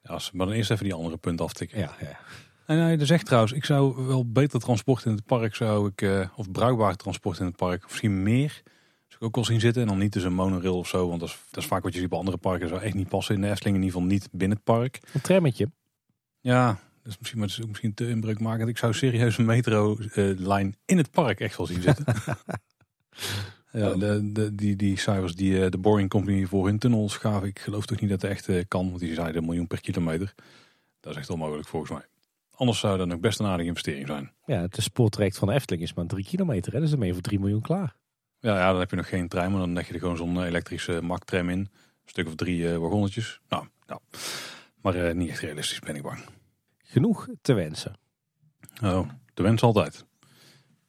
Ja, 0.00 0.10
als- 0.12 0.32
maar 0.32 0.46
dan 0.46 0.54
eerst 0.54 0.70
even 0.70 0.84
die 0.84 0.94
andere 0.94 1.16
punt 1.16 1.40
aftikken. 1.40 1.78
Ja, 1.78 1.94
ja. 2.00 2.18
En 2.66 2.78
hij 2.78 2.96
dus 2.96 3.08
zegt 3.08 3.24
trouwens, 3.26 3.52
ik 3.52 3.64
zou 3.64 4.06
wel 4.06 4.30
beter 4.30 4.60
transport 4.60 5.04
in 5.04 5.12
het 5.12 5.24
park 5.26 5.54
zou 5.54 5.88
ik, 5.88 6.02
eh, 6.02 6.28
of 6.36 6.50
bruikbaar 6.50 6.96
transport 6.96 7.38
in 7.38 7.46
het 7.46 7.56
park, 7.56 7.84
of 7.84 7.90
misschien 7.90 8.22
meer, 8.22 8.62
zou 9.06 9.16
ik 9.18 9.22
ook 9.22 9.34
wel 9.34 9.44
zien 9.44 9.60
zitten. 9.60 9.82
En 9.82 9.88
dan 9.88 9.98
niet 9.98 10.12
dus 10.12 10.22
een 10.24 10.34
monorail 10.34 10.78
of 10.78 10.88
zo, 10.88 11.08
want 11.08 11.20
dat 11.20 11.28
is, 11.28 11.38
dat 11.50 11.62
is 11.62 11.68
vaak 11.68 11.82
wat 11.82 11.92
je 11.94 12.00
ziet 12.00 12.08
bij 12.08 12.18
andere 12.18 12.36
parken. 12.36 12.68
zou 12.68 12.80
echt 12.80 12.94
niet 12.94 13.08
passen 13.08 13.34
in 13.34 13.40
de 13.40 13.50
Efteling, 13.50 13.76
in 13.76 13.82
ieder 13.82 13.96
geval 14.00 14.12
niet 14.14 14.28
binnen 14.32 14.56
het 14.56 14.66
park. 14.66 15.00
Een 15.12 15.20
trammetje. 15.20 15.70
Ja, 16.40 16.78
dus 17.04 17.18
misschien, 17.18 17.38
maar 17.38 17.48
het 17.48 17.56
is 17.56 17.62
ook 17.62 17.68
misschien 17.68 17.94
te 17.94 18.08
inbreukmakend. 18.08 18.68
Ik 18.68 18.78
zou 18.78 18.94
serieus 18.94 19.38
een 19.38 19.44
metro-lijn 19.44 20.76
in 20.84 20.96
het 20.96 21.10
park 21.10 21.40
echt 21.40 21.56
wel 21.56 21.66
zien 21.66 21.82
zitten. 21.82 22.04
ja, 23.72 23.94
de, 23.94 24.32
de, 24.32 24.54
die, 24.54 24.76
die 24.76 24.98
cijfers 24.98 25.34
die 25.34 25.64
eh, 25.64 25.70
de 25.70 25.78
Boring 25.78 26.08
Company 26.08 26.46
voor 26.46 26.66
hun 26.66 26.78
tunnels 26.78 27.16
gaven, 27.16 27.48
ik 27.48 27.58
geloof 27.58 27.86
toch 27.86 28.00
niet 28.00 28.10
dat 28.10 28.22
het 28.22 28.30
echt 28.30 28.48
eh, 28.48 28.62
kan, 28.68 28.88
want 28.88 29.00
die 29.00 29.14
zeiden 29.14 29.36
een 29.36 29.48
miljoen 29.48 29.66
per 29.66 29.80
kilometer. 29.80 30.34
Dat 31.00 31.12
is 31.12 31.18
echt 31.18 31.30
onmogelijk 31.30 31.68
volgens 31.68 31.92
mij. 31.92 32.04
Anders 32.54 32.78
zou 32.78 32.98
dat 32.98 33.06
nog 33.06 33.20
best 33.20 33.40
een 33.40 33.46
aardige 33.46 33.68
investering 33.68 34.06
zijn. 34.06 34.32
Ja, 34.46 34.60
het 34.60 34.76
spoortraject 34.80 35.38
van 35.38 35.48
de 35.48 35.54
Efteling 35.54 35.82
is 35.82 35.94
maar 35.94 36.06
drie 36.06 36.24
kilometer. 36.24 36.72
Hè? 36.72 36.80
Dus 36.80 36.90
dan 36.90 36.98
ben 36.98 37.08
je 37.08 37.14
voor 37.14 37.22
3 37.22 37.40
miljoen 37.40 37.60
klaar. 37.60 37.96
Ja, 38.38 38.58
ja, 38.58 38.70
dan 38.70 38.80
heb 38.80 38.90
je 38.90 38.96
nog 38.96 39.08
geen 39.08 39.28
trein, 39.28 39.50
maar 39.50 39.60
dan 39.60 39.72
leg 39.72 39.86
je 39.86 39.94
er 39.94 39.98
gewoon 39.98 40.16
zo'n 40.16 40.40
eh, 40.40 40.46
elektrische 40.46 41.02
maktram 41.02 41.48
in. 41.48 41.58
Een 41.58 41.68
stuk 42.04 42.26
of 42.26 42.34
drie 42.34 42.72
eh, 42.72 42.76
wagonnetjes. 42.76 43.40
Nou, 43.48 43.66
nou. 43.86 44.00
maar 44.82 44.94
eh, 44.94 45.14
niet 45.14 45.30
echt 45.30 45.40
realistisch, 45.40 45.78
ben 45.78 45.96
ik 45.96 46.02
bang. 46.02 46.18
Genoeg 46.86 47.28
te 47.42 47.52
wensen. 47.52 47.98
Oh, 48.82 49.08
de 49.34 49.42
wens 49.42 49.62
altijd. 49.62 50.04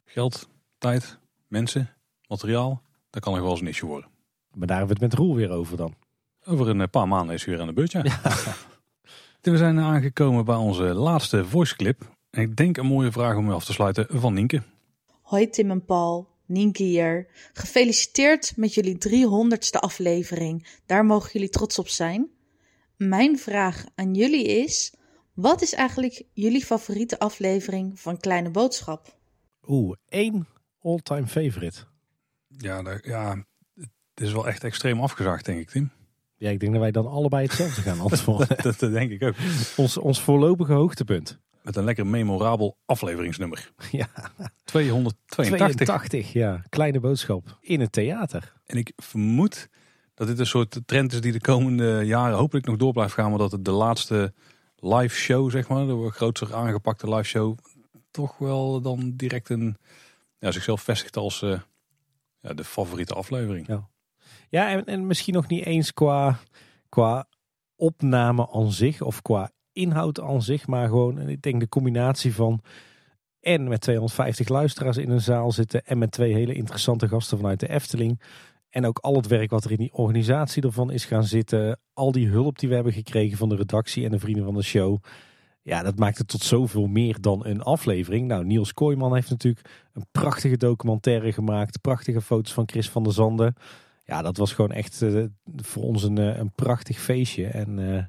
Geld, 0.06 0.50
tijd, 0.78 1.20
mensen, 1.48 1.90
materiaal, 2.28 2.82
dat 3.10 3.24
kan 3.24 3.34
nog 3.34 3.42
wel 3.42 3.52
eens 3.52 3.62
een 3.62 3.68
issue 3.68 3.90
worden. 3.90 4.10
Maar 4.54 4.68
daar 4.68 4.78
hebben 4.78 4.98
we 4.98 5.04
het 5.04 5.12
met 5.12 5.22
Roel 5.22 5.36
weer 5.36 5.50
over 5.50 5.78
dan. 5.78 5.96
Over 6.44 6.68
een 6.68 6.82
eh, 6.82 6.88
paar 6.88 7.08
maanden 7.08 7.36
is 7.36 7.46
hij 7.46 7.54
weer 7.54 7.62
aan 7.62 7.68
de 7.68 7.74
beurt, 7.74 7.92
ja. 7.92 8.04
We 9.42 9.58
zijn 9.58 9.80
aangekomen 9.80 10.46
bij 10.46 10.56
onze 10.56 10.84
laatste 10.84 11.46
voice 11.46 11.76
clip. 11.76 12.16
En 12.30 12.42
ik 12.42 12.56
denk 12.56 12.78
een 12.78 12.86
mooie 12.86 13.12
vraag 13.12 13.36
om 13.36 13.46
mee 13.46 13.54
af 13.54 13.66
te 13.66 13.74
sluiten 13.74 14.08
van 14.10 14.34
Nienke. 14.34 14.62
Hoi 15.22 15.50
Tim 15.50 15.72
en 15.72 15.86
Paul. 15.86 16.28
Nienke 16.46 16.84
hier. 16.84 17.28
Gefeliciteerd 17.54 18.54
met 18.56 18.74
jullie 18.74 18.98
300ste 19.10 19.80
aflevering. 19.80 20.68
Daar 20.86 21.06
mogen 21.06 21.30
jullie 21.34 21.50
trots 21.50 21.80
op 21.80 21.88
zijn. 21.88 22.30
Mijn 22.98 23.40
vraag 23.40 23.86
aan 23.96 24.14
jullie 24.14 24.46
is: 24.46 24.94
wat 25.36 25.62
is 25.62 25.74
eigenlijk 25.74 26.24
jullie 26.34 26.66
favoriete 26.66 27.20
aflevering 27.20 28.00
van 28.00 28.18
Kleine 28.18 28.50
Boodschap? 28.50 29.18
Oeh, 29.68 29.96
één 30.10 30.48
all-time 30.82 31.28
favorite. 31.28 31.80
Ja, 32.48 32.82
daar- 32.84 33.08
ja, 33.08 33.46
het 33.76 34.26
is 34.26 34.32
wel 34.32 34.48
echt 34.48 34.64
extreem 34.64 35.02
afgezaagd, 35.02 35.46
denk 35.46 35.60
ik, 35.60 35.70
Tim. 35.70 35.92
Ja, 36.38 36.50
ik 36.50 36.60
denk 36.60 36.72
dat 36.72 36.82
wij 36.82 36.92
dan 36.92 37.08
allebei 37.08 37.46
hetzelfde 37.46 37.82
gaan 37.82 38.00
antwoorden. 38.10 38.58
dat, 38.64 38.80
dat 38.80 38.92
denk 38.92 39.12
ik 39.12 39.24
ook. 39.24 39.36
ons, 39.78 39.98
ons 39.98 40.22
voorlopige 40.22 40.74
hoogtepunt. 40.74 41.40
Met 41.62 41.76
een 41.76 41.84
lekker 41.84 42.08
memorabel 42.08 42.78
afleveringsnummer. 42.86 43.72
Ja. 43.92 44.08
282. 44.64 45.86
82, 45.86 46.34
ja. 46.34 46.64
Kleine 46.70 47.00
boodschap. 47.00 47.58
In 47.62 47.80
het 47.80 47.92
theater. 47.92 48.54
En 48.66 48.78
ik 48.78 48.92
vermoed 48.96 49.68
dat 50.14 50.28
dit 50.28 50.40
een 50.40 50.46
soort 50.46 50.80
trend 50.86 51.14
is 51.14 51.22
die 51.22 51.32
de 51.32 51.42
komende 51.42 52.02
jaren 52.06 52.38
hopelijk 52.38 52.66
nog 52.66 52.78
door 52.78 52.94
blijft 52.94 53.14
gaan. 53.14 53.30
Maar 53.30 53.40
dat 53.40 53.52
het 53.52 53.66
de 53.66 53.72
laatste 53.72 54.34
live 54.86 55.16
show, 55.16 55.52
zeg 55.52 55.68
maar, 55.68 55.86
de 55.86 56.10
grootste 56.12 56.56
aangepakte 56.56 57.10
live 57.10 57.24
show, 57.24 57.58
toch 58.12 58.38
wel 58.38 58.82
dan 58.82 59.14
direct 59.16 59.50
een, 59.50 59.78
ja, 60.40 60.52
zichzelf 60.52 60.82
vestigt 60.82 61.18
als 61.18 61.42
eh, 61.42 61.60
ja, 62.40 62.54
de 62.54 62.64
favoriete 62.64 63.14
aflevering. 63.14 63.68
Ja, 63.68 63.90
ja 64.50 64.70
en, 64.70 64.86
en 64.86 65.08
misschien 65.08 65.34
nog 65.34 65.48
niet 65.48 65.66
eens 65.66 65.94
qua, 65.94 66.40
qua 66.90 67.28
opname 67.76 68.52
aan 68.52 68.72
zich 68.72 69.02
of 69.02 69.22
qua 69.22 69.52
inhoud 69.72 70.22
aan 70.22 70.42
zich. 70.42 70.68
Maar 70.68 70.88
gewoon, 70.88 71.20
ik 71.20 71.42
denk 71.42 71.60
de 71.60 71.70
combinatie 71.70 72.34
van 72.34 72.62
en 73.40 73.68
met 73.68 73.82
250 73.82 74.48
luisteraars 74.48 74.98
in 74.98 75.10
een 75.10 75.22
zaal 75.22 75.52
zitten 75.52 75.86
en 75.86 75.98
met 75.98 76.12
twee 76.12 76.34
hele 76.34 76.54
interessante 76.54 77.08
gasten 77.08 77.38
vanuit 77.38 77.60
de 77.60 77.70
Efteling. 77.70 78.22
En 78.76 78.86
ook 78.86 78.98
al 78.98 79.16
het 79.16 79.28
werk 79.28 79.50
wat 79.50 79.64
er 79.64 79.72
in 79.72 79.78
die 79.78 79.94
organisatie 79.94 80.64
ervan 80.64 80.92
is 80.92 81.06
gaan 81.06 81.24
zitten. 81.24 81.80
Al 81.94 82.12
die 82.12 82.28
hulp 82.28 82.60
die 82.60 82.70
we 82.70 82.76
hebben 82.76 82.94
gekregen 82.94 83.38
van 83.38 83.50
de 83.50 83.56
redactie 83.56 84.06
en 84.06 84.12
de 84.12 84.20
vrienden 84.20 84.44
van 84.44 84.54
de 84.54 84.64
show. 84.64 84.98
Ja, 85.62 85.84
dat 85.84 86.00
maakt 86.00 86.18
het 86.18 86.28
tot 86.28 86.42
zoveel 86.42 86.88
meer 86.88 87.22
dan 87.22 87.46
een 87.46 87.62
aflevering. 87.62 88.28
Nou, 88.28 88.46
Niels 88.46 88.74
Kooijman 88.74 89.14
heeft 89.14 89.30
natuurlijk 89.30 89.70
een 89.94 90.06
prachtige 90.12 90.58
documentaire 90.58 91.32
gemaakt. 91.32 91.82
Prachtige 91.82 92.22
foto's 92.22 92.54
van 92.54 92.68
Chris 92.70 92.90
van 92.90 93.04
der 93.04 93.14
Zanden. 93.14 93.54
Ja, 94.06 94.22
dat 94.22 94.38
was 94.38 94.54
gewoon 94.54 94.72
echt 94.72 95.02
eh, 95.02 95.24
voor 95.56 95.84
ons 95.84 96.04
een, 96.04 96.18
eh, 96.18 96.38
een 96.38 96.52
prachtig 96.52 97.00
feestje. 97.00 97.48
En 97.48 97.80
eh, 97.80 98.04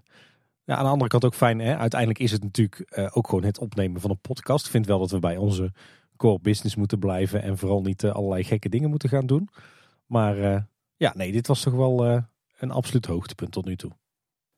ja, 0.64 0.76
aan 0.76 0.84
de 0.84 0.90
andere 0.90 1.10
kant 1.10 1.24
ook 1.24 1.34
fijn. 1.34 1.58
Hè? 1.58 1.76
Uiteindelijk 1.76 2.20
is 2.20 2.32
het 2.32 2.42
natuurlijk 2.42 3.10
ook 3.16 3.28
gewoon 3.28 3.44
het 3.44 3.58
opnemen 3.58 4.00
van 4.00 4.10
een 4.10 4.20
podcast. 4.20 4.64
Ik 4.64 4.70
vind 4.70 4.86
wel 4.86 4.98
dat 4.98 5.10
we 5.10 5.18
bij 5.18 5.36
onze 5.36 5.72
core 6.16 6.40
business 6.42 6.76
moeten 6.76 6.98
blijven. 6.98 7.42
En 7.42 7.58
vooral 7.58 7.82
niet 7.82 8.04
allerlei 8.04 8.44
gekke 8.44 8.68
dingen 8.68 8.90
moeten 8.90 9.08
gaan 9.08 9.26
doen. 9.26 9.48
Maar 10.06 10.38
eh, 10.38 10.60
ja, 10.96 11.12
nee, 11.16 11.32
dit 11.32 11.46
was 11.46 11.60
toch 11.62 11.74
wel 11.74 12.04
eh, 12.06 12.22
een 12.58 12.70
absoluut 12.70 13.06
hoogtepunt 13.06 13.52
tot 13.52 13.64
nu 13.64 13.76
toe. 13.76 13.90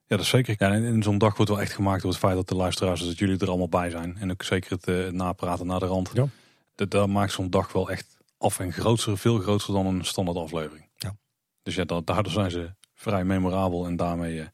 Ja, 0.07 0.17
dat 0.17 0.21
is 0.25 0.29
zeker. 0.29 0.55
Ja, 0.59 0.73
en 0.73 1.03
zo'n 1.03 1.19
dag 1.19 1.37
wordt 1.37 1.51
wel 1.51 1.61
echt 1.61 1.73
gemaakt 1.73 2.03
door 2.03 2.11
het 2.11 2.21
feit 2.21 2.35
dat 2.35 2.49
de 2.49 2.55
luisteraars, 2.55 3.05
dat 3.07 3.19
jullie 3.19 3.39
er 3.39 3.49
allemaal 3.49 3.69
bij 3.69 3.91
zijn. 3.91 4.17
En 4.17 4.31
ook 4.31 4.43
zeker 4.43 4.71
het 4.71 4.87
eh, 4.89 5.09
napraten 5.09 5.67
naar 5.67 5.81
de 5.81 5.87
rand. 5.87 6.11
Ja. 6.15 6.27
Dat, 6.75 6.91
dat 6.91 7.09
maakt 7.09 7.33
zo'n 7.33 7.51
dag 7.51 7.73
wel 7.73 7.91
echt 7.91 8.17
af 8.39 8.59
en 8.61 8.73
groter, 8.73 9.19
veel 9.19 9.39
groter 9.39 9.73
dan 9.73 9.87
een 9.87 10.05
standaard 10.05 10.37
aflevering. 10.39 10.89
Ja. 10.97 11.17
Dus 11.63 11.75
ja, 11.75 11.85
da- 11.85 12.01
daardoor 12.05 12.33
zijn 12.33 12.51
ze 12.51 12.75
vrij 12.95 13.25
memorabel 13.25 13.87
en 13.87 13.97
daarmee 13.97 14.45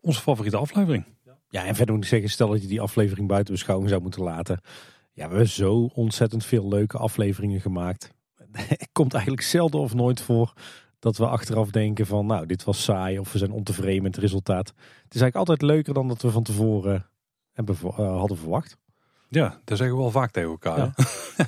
onze 0.00 0.20
favoriete 0.20 0.56
aflevering. 0.56 1.04
Ja, 1.50 1.64
en 1.64 1.74
verder 1.74 1.94
moet 1.94 2.04
ik 2.04 2.10
zeggen, 2.10 2.30
stel 2.30 2.48
dat 2.48 2.62
je 2.62 2.68
die 2.68 2.80
aflevering 2.80 3.28
buiten 3.28 3.52
beschouwing 3.54 3.88
zou 3.90 4.02
moeten 4.02 4.22
laten. 4.22 4.60
Ja, 5.12 5.24
we 5.28 5.30
hebben 5.34 5.48
zo 5.48 5.90
ontzettend 5.94 6.44
veel 6.44 6.68
leuke 6.68 6.98
afleveringen 6.98 7.60
gemaakt. 7.60 8.12
Het 8.82 8.88
komt 8.92 9.14
eigenlijk 9.14 9.42
zelden 9.42 9.80
of 9.80 9.94
nooit 9.94 10.20
voor 10.20 10.52
dat 10.98 11.16
we 11.16 11.26
achteraf 11.26 11.70
denken 11.70 12.06
van, 12.06 12.26
nou, 12.26 12.46
dit 12.46 12.64
was 12.64 12.84
saai 12.84 13.18
of 13.18 13.32
we 13.32 13.38
zijn 13.38 13.50
ontevreden 13.50 14.02
met 14.02 14.14
het 14.14 14.24
resultaat. 14.24 14.68
Het 14.68 15.14
is 15.14 15.20
eigenlijk 15.20 15.36
altijd 15.36 15.62
leuker 15.62 15.94
dan 15.94 16.08
dat 16.08 16.22
we 16.22 16.30
van 16.30 16.42
tevoren 16.42 17.06
hebben, 17.52 17.76
eh, 17.82 17.96
hadden 17.96 18.36
verwacht. 18.36 18.76
Ja, 19.28 19.60
daar 19.64 19.76
zeggen 19.76 19.96
we 19.96 20.02
wel 20.02 20.10
vaak 20.10 20.30
tegen 20.30 20.50
elkaar. 20.50 20.78
Ja. 20.78 20.94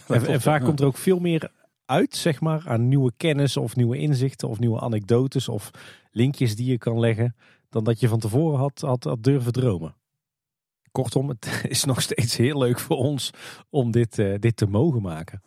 En, 0.07 0.41
vaak 0.41 0.61
ja. 0.61 0.67
komt 0.67 0.81
er 0.81 0.87
ook 0.87 0.97
veel 0.97 1.19
meer 1.19 1.51
uit, 1.85 2.17
zeg 2.17 2.41
maar, 2.41 2.63
aan 2.69 2.89
nieuwe 2.89 3.13
kennis 3.17 3.57
of 3.57 3.77
nieuwe 3.77 3.99
inzichten 3.99 4.49
of 4.49 4.59
nieuwe 4.59 4.81
anekdotes 4.81 5.49
of 5.49 5.71
linkjes 6.11 6.57
die 6.57 6.71
je 6.71 6.79
kan 6.79 7.01
leggen, 7.01 7.37
dan 7.69 7.85
dat 7.85 8.01
je 8.01 8.09
van 8.09 8.19
tevoren 8.19 8.59
had, 8.59 8.81
had, 8.81 9.05
had 9.05 9.23
durven 9.23 9.53
dromen. 9.53 9.97
Kortom, 10.91 11.29
het 11.29 11.63
is 11.69 11.85
nog 11.85 12.01
steeds 12.01 12.37
heel 12.37 12.59
leuk 12.59 12.79
voor 12.79 12.97
ons 12.97 13.31
om 13.71 13.91
dit, 13.91 14.19
eh, 14.19 14.35
dit 14.39 14.57
te 14.57 14.67
mogen 14.67 15.03
maken. 15.03 15.43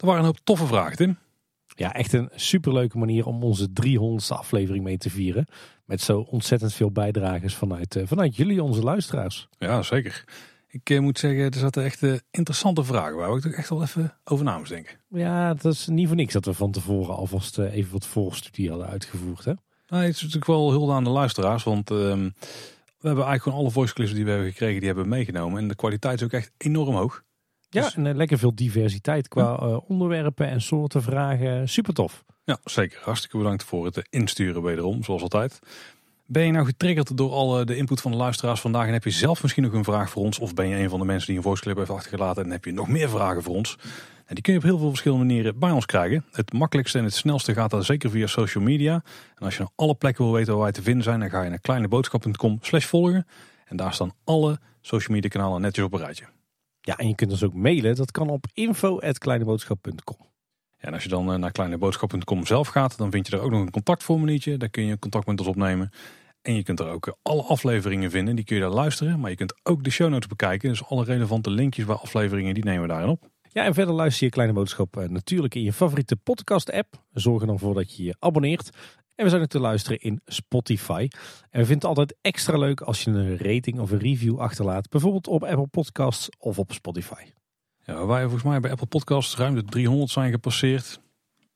Er 0.00 0.06
waren 0.06 0.20
een 0.20 0.26
hoop 0.26 0.40
toffe 0.44 0.66
vragen, 0.66 0.96
Tim. 0.96 1.18
Ja, 1.66 1.92
echt 1.92 2.12
een 2.12 2.30
superleuke 2.34 2.98
manier 2.98 3.26
om 3.26 3.42
onze 3.42 3.68
300ste 3.68 4.36
aflevering 4.36 4.84
mee 4.84 4.98
te 4.98 5.10
vieren. 5.10 5.46
Met 5.84 6.00
zo 6.00 6.20
ontzettend 6.20 6.72
veel 6.72 6.90
bijdragers 6.90 7.54
vanuit, 7.54 7.96
eh, 7.96 8.06
vanuit 8.06 8.36
jullie, 8.36 8.62
onze 8.62 8.82
luisteraars. 8.82 9.48
Ja, 9.58 9.82
zeker. 9.82 10.24
Ik 10.68 10.90
eh, 10.90 10.98
moet 10.98 11.18
zeggen, 11.18 11.44
er 11.44 11.58
zaten 11.58 11.84
echt 11.84 12.02
eh, 12.02 12.14
interessante 12.30 12.84
vragen 12.84 13.16
waar 13.16 13.36
ik 13.36 13.42
toch 13.42 13.52
echt 13.52 13.68
wel 13.68 13.82
even 13.82 14.16
over 14.24 14.44
na 14.44 14.58
moest 14.58 14.70
denken. 14.70 14.96
Ja, 15.08 15.54
dat 15.54 15.72
is 15.72 15.86
niet 15.86 16.06
voor 16.06 16.16
niks 16.16 16.32
dat 16.32 16.44
we 16.44 16.54
van 16.54 16.70
tevoren 16.70 17.16
alvast 17.16 17.58
even 17.58 17.92
wat 17.92 18.06
voorstudie 18.06 18.68
hadden 18.68 18.88
uitgevoerd. 18.88 19.44
Hè? 19.44 19.52
Nou, 19.86 20.02
het 20.02 20.14
is 20.14 20.20
natuurlijk 20.20 20.46
wel 20.46 20.70
hulde 20.70 20.92
aan 20.92 21.04
de 21.04 21.10
luisteraars, 21.10 21.62
want 21.62 21.90
ehm, 21.90 22.28
we 23.00 23.08
hebben 23.08 23.24
eigenlijk 23.24 23.42
gewoon 23.42 23.58
alle 23.58 23.70
voice 23.70 23.94
clips 23.94 24.12
die 24.12 24.24
we 24.24 24.30
hebben 24.30 24.48
gekregen, 24.48 24.78
die 24.78 24.86
hebben 24.86 25.04
we 25.04 25.10
meegenomen. 25.10 25.58
En 25.58 25.68
de 25.68 25.74
kwaliteit 25.74 26.18
is 26.18 26.24
ook 26.24 26.32
echt 26.32 26.52
enorm 26.56 26.94
hoog. 26.94 27.22
Ja, 27.70 27.90
en 27.94 28.06
eh, 28.06 28.14
lekker 28.14 28.38
veel 28.38 28.54
diversiteit 28.54 29.28
qua 29.28 29.56
eh, 29.56 29.90
onderwerpen 29.90 30.48
en 30.48 30.60
soorten 30.60 31.02
vragen. 31.02 31.68
Super 31.68 31.94
tof. 31.94 32.24
Ja, 32.44 32.58
zeker. 32.64 33.00
Hartstikke 33.02 33.36
bedankt 33.36 33.64
voor 33.64 33.84
het 33.84 33.96
eh, 33.96 34.02
insturen 34.10 34.62
wederom, 34.62 35.04
zoals 35.04 35.22
altijd. 35.22 35.58
Ben 36.26 36.44
je 36.44 36.52
nou 36.52 36.66
getriggerd 36.66 37.16
door 37.16 37.32
alle 37.32 37.64
de 37.64 37.76
input 37.76 38.00
van 38.00 38.10
de 38.10 38.16
luisteraars 38.16 38.60
vandaag 38.60 38.86
en 38.86 38.92
heb 38.92 39.04
je 39.04 39.10
zelf 39.10 39.42
misschien 39.42 39.62
nog 39.62 39.72
een 39.72 39.84
vraag 39.84 40.10
voor 40.10 40.22
ons? 40.22 40.38
Of 40.38 40.54
ben 40.54 40.68
je 40.68 40.76
een 40.76 40.88
van 40.90 40.98
de 40.98 41.04
mensen 41.04 41.26
die 41.26 41.36
een 41.36 41.42
voice 41.42 41.62
clip 41.62 41.76
heeft 41.76 41.90
achtergelaten 41.90 42.44
en 42.44 42.50
heb 42.50 42.64
je 42.64 42.72
nog 42.72 42.88
meer 42.88 43.08
vragen 43.08 43.42
voor 43.42 43.54
ons? 43.54 43.78
En 44.26 44.34
die 44.34 44.44
kun 44.44 44.52
je 44.52 44.58
op 44.58 44.64
heel 44.64 44.78
veel 44.78 44.88
verschillende 44.88 45.24
manieren 45.24 45.58
bij 45.58 45.70
ons 45.70 45.86
krijgen. 45.86 46.24
Het 46.32 46.52
makkelijkste 46.52 46.98
en 46.98 47.04
het 47.04 47.14
snelste 47.14 47.54
gaat 47.54 47.70
dan 47.70 47.84
zeker 47.84 48.10
via 48.10 48.26
social 48.26 48.64
media. 48.64 48.94
En 49.34 49.44
als 49.44 49.54
je 49.54 49.60
naar 49.60 49.72
alle 49.74 49.94
plekken 49.94 50.24
wil 50.24 50.32
weten 50.32 50.52
waar 50.52 50.62
wij 50.62 50.72
te 50.72 50.82
vinden 50.82 51.04
zijn, 51.04 51.20
dan 51.20 51.30
ga 51.30 51.42
je 51.42 51.48
naar 51.48 51.60
kleineboodschap.com 51.60 52.58
slash 52.60 52.84
volgen. 52.84 53.26
En 53.64 53.76
daar 53.76 53.94
staan 53.94 54.12
alle 54.24 54.58
social 54.80 55.14
media 55.14 55.30
kanalen 55.30 55.60
netjes 55.60 55.84
op 55.84 55.92
een 55.92 55.98
rijtje. 55.98 56.24
Ja, 56.90 56.96
en 56.96 57.08
je 57.08 57.14
kunt 57.14 57.30
ons 57.30 57.44
ook 57.44 57.54
mailen. 57.54 57.96
Dat 57.96 58.10
kan 58.10 58.28
op 58.28 58.44
info.kleineboodschap.com. 58.52 60.16
Ja, 60.76 60.88
en 60.88 60.92
als 60.92 61.02
je 61.02 61.08
dan 61.08 61.32
eh, 61.32 61.38
naar 61.38 61.52
kleineboodschap.com 61.52 62.46
zelf 62.46 62.68
gaat, 62.68 62.98
dan 62.98 63.10
vind 63.10 63.26
je 63.26 63.36
er 63.36 63.42
ook 63.42 63.50
nog 63.50 63.60
een 63.60 63.70
contactformuliertje. 63.70 64.56
Daar 64.56 64.68
kun 64.68 64.84
je 64.84 64.98
contact 64.98 65.26
met 65.26 65.38
ons 65.38 65.48
opnemen. 65.48 65.90
En 66.42 66.54
je 66.54 66.62
kunt 66.62 66.80
er 66.80 66.88
ook 66.88 67.06
eh, 67.06 67.14
alle 67.22 67.42
afleveringen 67.42 68.10
vinden. 68.10 68.36
Die 68.36 68.44
kun 68.44 68.56
je 68.56 68.62
daar 68.62 68.70
luisteren. 68.70 69.20
Maar 69.20 69.30
je 69.30 69.36
kunt 69.36 69.60
ook 69.62 69.84
de 69.84 69.90
show 69.90 70.08
notes 70.10 70.26
bekijken. 70.26 70.68
Dus 70.68 70.84
alle 70.84 71.04
relevante 71.04 71.50
linkjes 71.50 71.84
bij 71.84 71.94
afleveringen, 71.94 72.54
die 72.54 72.64
nemen 72.64 72.82
we 72.82 72.88
daarin 72.88 73.08
op. 73.08 73.28
Ja, 73.52 73.64
en 73.64 73.74
verder 73.74 73.94
luister 73.94 74.24
je 74.24 74.30
Kleine 74.30 74.52
Boodschap 74.52 74.96
eh, 74.96 75.08
natuurlijk 75.08 75.54
in 75.54 75.62
je 75.62 75.72
favoriete 75.72 76.16
podcast-app. 76.16 77.04
Zorg 77.12 77.40
er 77.40 77.46
dan 77.46 77.58
voor 77.58 77.74
dat 77.74 77.96
je 77.96 78.04
je 78.04 78.16
abonneert. 78.18 78.70
En 79.20 79.26
we 79.26 79.32
zijn 79.32 79.42
ook 79.42 79.48
te 79.48 79.60
luisteren 79.60 79.98
in 79.98 80.20
Spotify. 80.26 81.08
En 81.50 81.60
we 81.60 81.66
vinden 81.66 81.74
het 81.74 81.84
altijd 81.84 82.18
extra 82.20 82.58
leuk 82.58 82.80
als 82.80 83.04
je 83.04 83.10
een 83.10 83.38
rating 83.38 83.80
of 83.80 83.90
een 83.90 83.98
review 83.98 84.38
achterlaat. 84.38 84.88
Bijvoorbeeld 84.88 85.26
op 85.26 85.44
Apple 85.44 85.66
Podcasts 85.66 86.28
of 86.38 86.58
op 86.58 86.72
Spotify. 86.72 87.22
Ja, 87.84 88.06
wij 88.06 88.22
volgens 88.22 88.42
mij 88.42 88.60
bij 88.60 88.70
Apple 88.70 88.86
Podcasts 88.86 89.36
ruim 89.36 89.54
de 89.54 89.64
300 89.64 90.10
zijn 90.10 90.30
gepasseerd. 90.30 91.00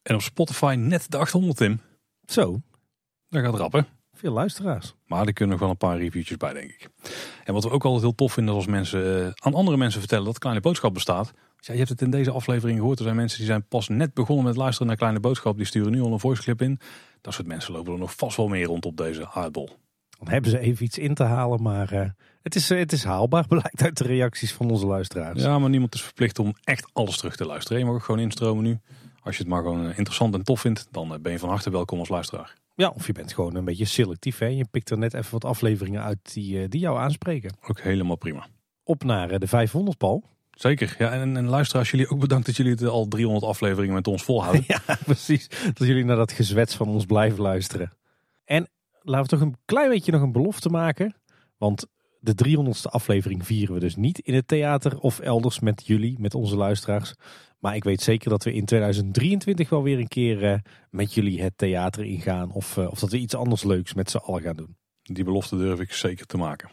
En 0.03 0.15
op 0.15 0.23
Spotify 0.23 0.75
net 0.79 1.11
de 1.11 1.17
800, 1.17 1.57
Tim. 1.57 1.81
Zo. 2.27 2.61
Dat 3.29 3.45
gaat 3.45 3.55
rappen. 3.55 3.87
Veel 4.13 4.33
luisteraars. 4.33 4.95
Maar 5.07 5.27
er 5.27 5.33
kunnen 5.33 5.53
nog 5.53 5.61
wel 5.61 5.71
een 5.71 5.89
paar 5.89 5.99
reviewtjes 5.99 6.37
bij, 6.37 6.53
denk 6.53 6.71
ik. 6.71 6.89
En 7.45 7.55
wat 7.55 7.65
we 7.65 7.71
ook 7.71 7.85
altijd 7.85 8.03
heel 8.03 8.15
tof 8.15 8.33
vinden 8.33 8.55
is 8.55 8.61
als 8.61 8.71
mensen 8.71 9.27
eh, 9.27 9.33
aan 9.35 9.55
andere 9.55 9.77
mensen 9.77 10.01
vertellen 10.01 10.25
dat 10.25 10.39
Kleine 10.39 10.61
Boodschap 10.61 10.95
bestaat. 10.95 11.33
Ja, 11.67 11.73
je 11.73 11.79
hebt 11.79 11.91
het 11.91 12.03
in 12.03 12.11
deze 12.11 12.31
aflevering 12.31 12.79
gehoord. 12.79 12.99
Er 12.99 13.05
zijn 13.05 13.17
mensen 13.17 13.39
die 13.39 13.47
zijn 13.47 13.67
pas 13.69 13.89
net 13.89 14.15
begonnen 14.15 14.45
met 14.45 14.57
luisteren 14.57 14.87
naar 14.87 14.97
Kleine 14.97 15.21
Boodschap. 15.21 15.57
Die 15.57 15.67
sturen 15.67 15.93
nu 15.93 16.01
al 16.01 16.13
een 16.13 16.21
voice 16.21 16.43
clip 16.43 16.63
in. 16.63 16.81
Dat 17.21 17.35
soort 17.35 17.47
mensen 17.47 17.73
lopen 17.73 17.93
er 17.93 17.99
nog 17.99 18.17
vast 18.17 18.37
wel 18.37 18.49
meer 18.49 18.67
rond 18.67 18.87
op 18.87 18.97
deze 18.97 19.31
aardbol. 19.31 19.69
Dan 20.19 20.29
hebben 20.29 20.51
ze 20.51 20.59
even 20.59 20.85
iets 20.85 20.99
in 20.99 21.15
te 21.15 21.23
halen, 21.23 21.63
maar 21.63 21.93
eh, 21.93 22.09
het, 22.43 22.55
is, 22.55 22.71
eh, 22.71 22.79
het 22.79 22.93
is 22.93 23.05
haalbaar, 23.05 23.47
blijkt 23.57 23.83
uit 23.83 23.99
de 23.99 24.05
reacties 24.05 24.53
van 24.53 24.71
onze 24.71 24.87
luisteraars. 24.87 25.43
Ja, 25.43 25.59
maar 25.59 25.71
niemand 25.71 25.95
is 25.95 26.03
verplicht 26.03 26.39
om 26.39 26.55
echt 26.65 26.91
alles 26.93 27.17
terug 27.17 27.37
te 27.37 27.47
luisteren. 27.47 27.79
Je 27.79 27.85
mag 27.85 27.95
ook 27.95 28.05
gewoon 28.05 28.21
instromen 28.21 28.65
nu. 28.65 28.79
Als 29.23 29.37
je 29.37 29.43
het 29.43 29.53
maar 29.53 29.63
gewoon 29.63 29.89
eh, 29.89 29.99
interessant 29.99 30.35
en 30.35 30.43
tof 30.43 30.61
vindt, 30.61 30.89
dan 30.91 31.19
ben 31.23 31.33
je 31.33 31.39
van 31.39 31.49
harte 31.49 31.71
welkom 31.71 31.99
als 31.99 32.09
luisteraar. 32.09 32.55
Ja, 32.75 32.89
of 32.89 33.07
je 33.07 33.13
bent 33.13 33.33
gewoon 33.33 33.55
een 33.55 33.65
beetje 33.65 33.85
selectief. 33.85 34.39
Hè? 34.39 34.47
Je 34.47 34.67
pikt 34.71 34.91
er 34.91 34.99
net 34.99 35.15
even 35.15 35.33
wat 35.33 35.45
afleveringen 35.45 36.03
uit 36.03 36.35
die, 36.35 36.69
die 36.69 36.81
jou 36.81 36.99
aanspreken. 36.99 37.57
Ook 37.69 37.81
helemaal 37.81 38.17
prima. 38.17 38.47
Op 38.83 39.05
naar 39.05 39.39
de 39.39 39.47
500, 39.47 39.99
Paul. 39.99 40.34
Zeker. 40.55 40.95
Ja, 40.99 41.13
en, 41.13 41.37
en 41.37 41.49
luisteraars, 41.49 41.91
jullie 41.91 42.11
ook 42.11 42.21
bedankt 42.21 42.47
dat 42.47 42.57
jullie 42.57 42.73
het 42.73 42.85
al 42.85 43.09
300 43.09 43.45
afleveringen 43.47 43.95
met 43.95 44.07
ons 44.07 44.23
volhouden. 44.23 44.65
ja, 44.87 44.99
precies. 45.05 45.49
Dat 45.49 45.87
jullie 45.87 46.05
naar 46.05 46.17
dat 46.17 46.33
gezwets 46.33 46.75
van 46.75 46.89
ons 46.89 47.05
blijven 47.05 47.41
luisteren. 47.41 47.93
En 48.45 48.69
laten 49.03 49.23
we 49.23 49.37
toch 49.37 49.49
een 49.49 49.57
klein 49.65 49.89
beetje 49.89 50.13
nog 50.13 50.23
een 50.23 50.33
belofte 50.33 50.69
maken. 50.69 51.15
Want 51.57 51.87
de 52.21 52.35
300ste 52.49 52.91
aflevering 52.91 53.47
vieren 53.47 53.75
we 53.75 53.81
dus 53.81 53.97
niet 53.97 54.19
in 54.19 54.35
het 54.35 54.49
theater 54.49 54.99
of 54.99 55.19
elders 55.19 55.61
met 55.61 55.87
jullie, 55.87 56.17
met 56.19 56.35
onze 56.35 56.57
luisteraars. 56.57 57.15
Maar 57.59 57.77
ik 57.77 57.85
weet 57.85 58.03
zeker 58.03 58.31
dat 58.31 58.45
we 58.45 58.53
in 58.53 58.65
2023 58.65 59.69
wel 59.69 59.83
weer 59.83 59.99
een 59.99 60.09
keer 60.09 60.45
eh, 60.45 60.59
met 60.91 61.15
jullie 61.15 61.43
het 61.43 61.53
theater 61.59 62.05
ingaan. 62.05 62.53
Of, 62.53 62.77
eh, 62.77 62.91
of 62.91 62.99
dat 62.99 63.11
we 63.11 63.19
iets 63.19 63.35
anders 63.35 63.65
leuks 63.65 63.95
met 63.95 64.11
z'n 64.11 64.17
allen 64.17 64.43
gaan 64.43 64.57
doen. 64.57 64.77
Die 65.03 65.25
belofte 65.25 65.57
durf 65.57 65.81
ik 65.81 65.93
zeker 65.93 66.27
te 66.27 66.37
maken. 66.37 66.71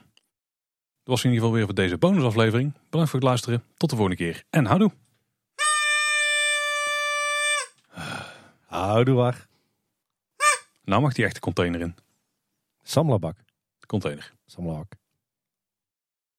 Dat 1.04 1.14
was 1.14 1.24
in 1.24 1.30
ieder 1.30 1.44
geval 1.44 1.58
weer 1.58 1.66
voor 1.66 1.76
deze 1.76 1.98
bonusaflevering. 1.98 2.74
Bedankt 2.90 3.10
voor 3.10 3.20
het 3.20 3.28
luisteren. 3.28 3.64
Tot 3.78 3.90
de 3.90 3.96
volgende 3.96 4.24
keer. 4.24 4.44
En 4.50 4.66
houdoe. 4.66 4.92
Houdoe 8.66 9.16
waar. 9.16 9.48
Nou 10.84 11.02
mag 11.02 11.14
die 11.14 11.26
echte 11.26 11.40
container 11.40 11.82
in. 11.82 11.96
Samlabak. 12.84 13.38
De 13.80 13.88
container. 13.88 14.34
Samlabak. 14.46 15.01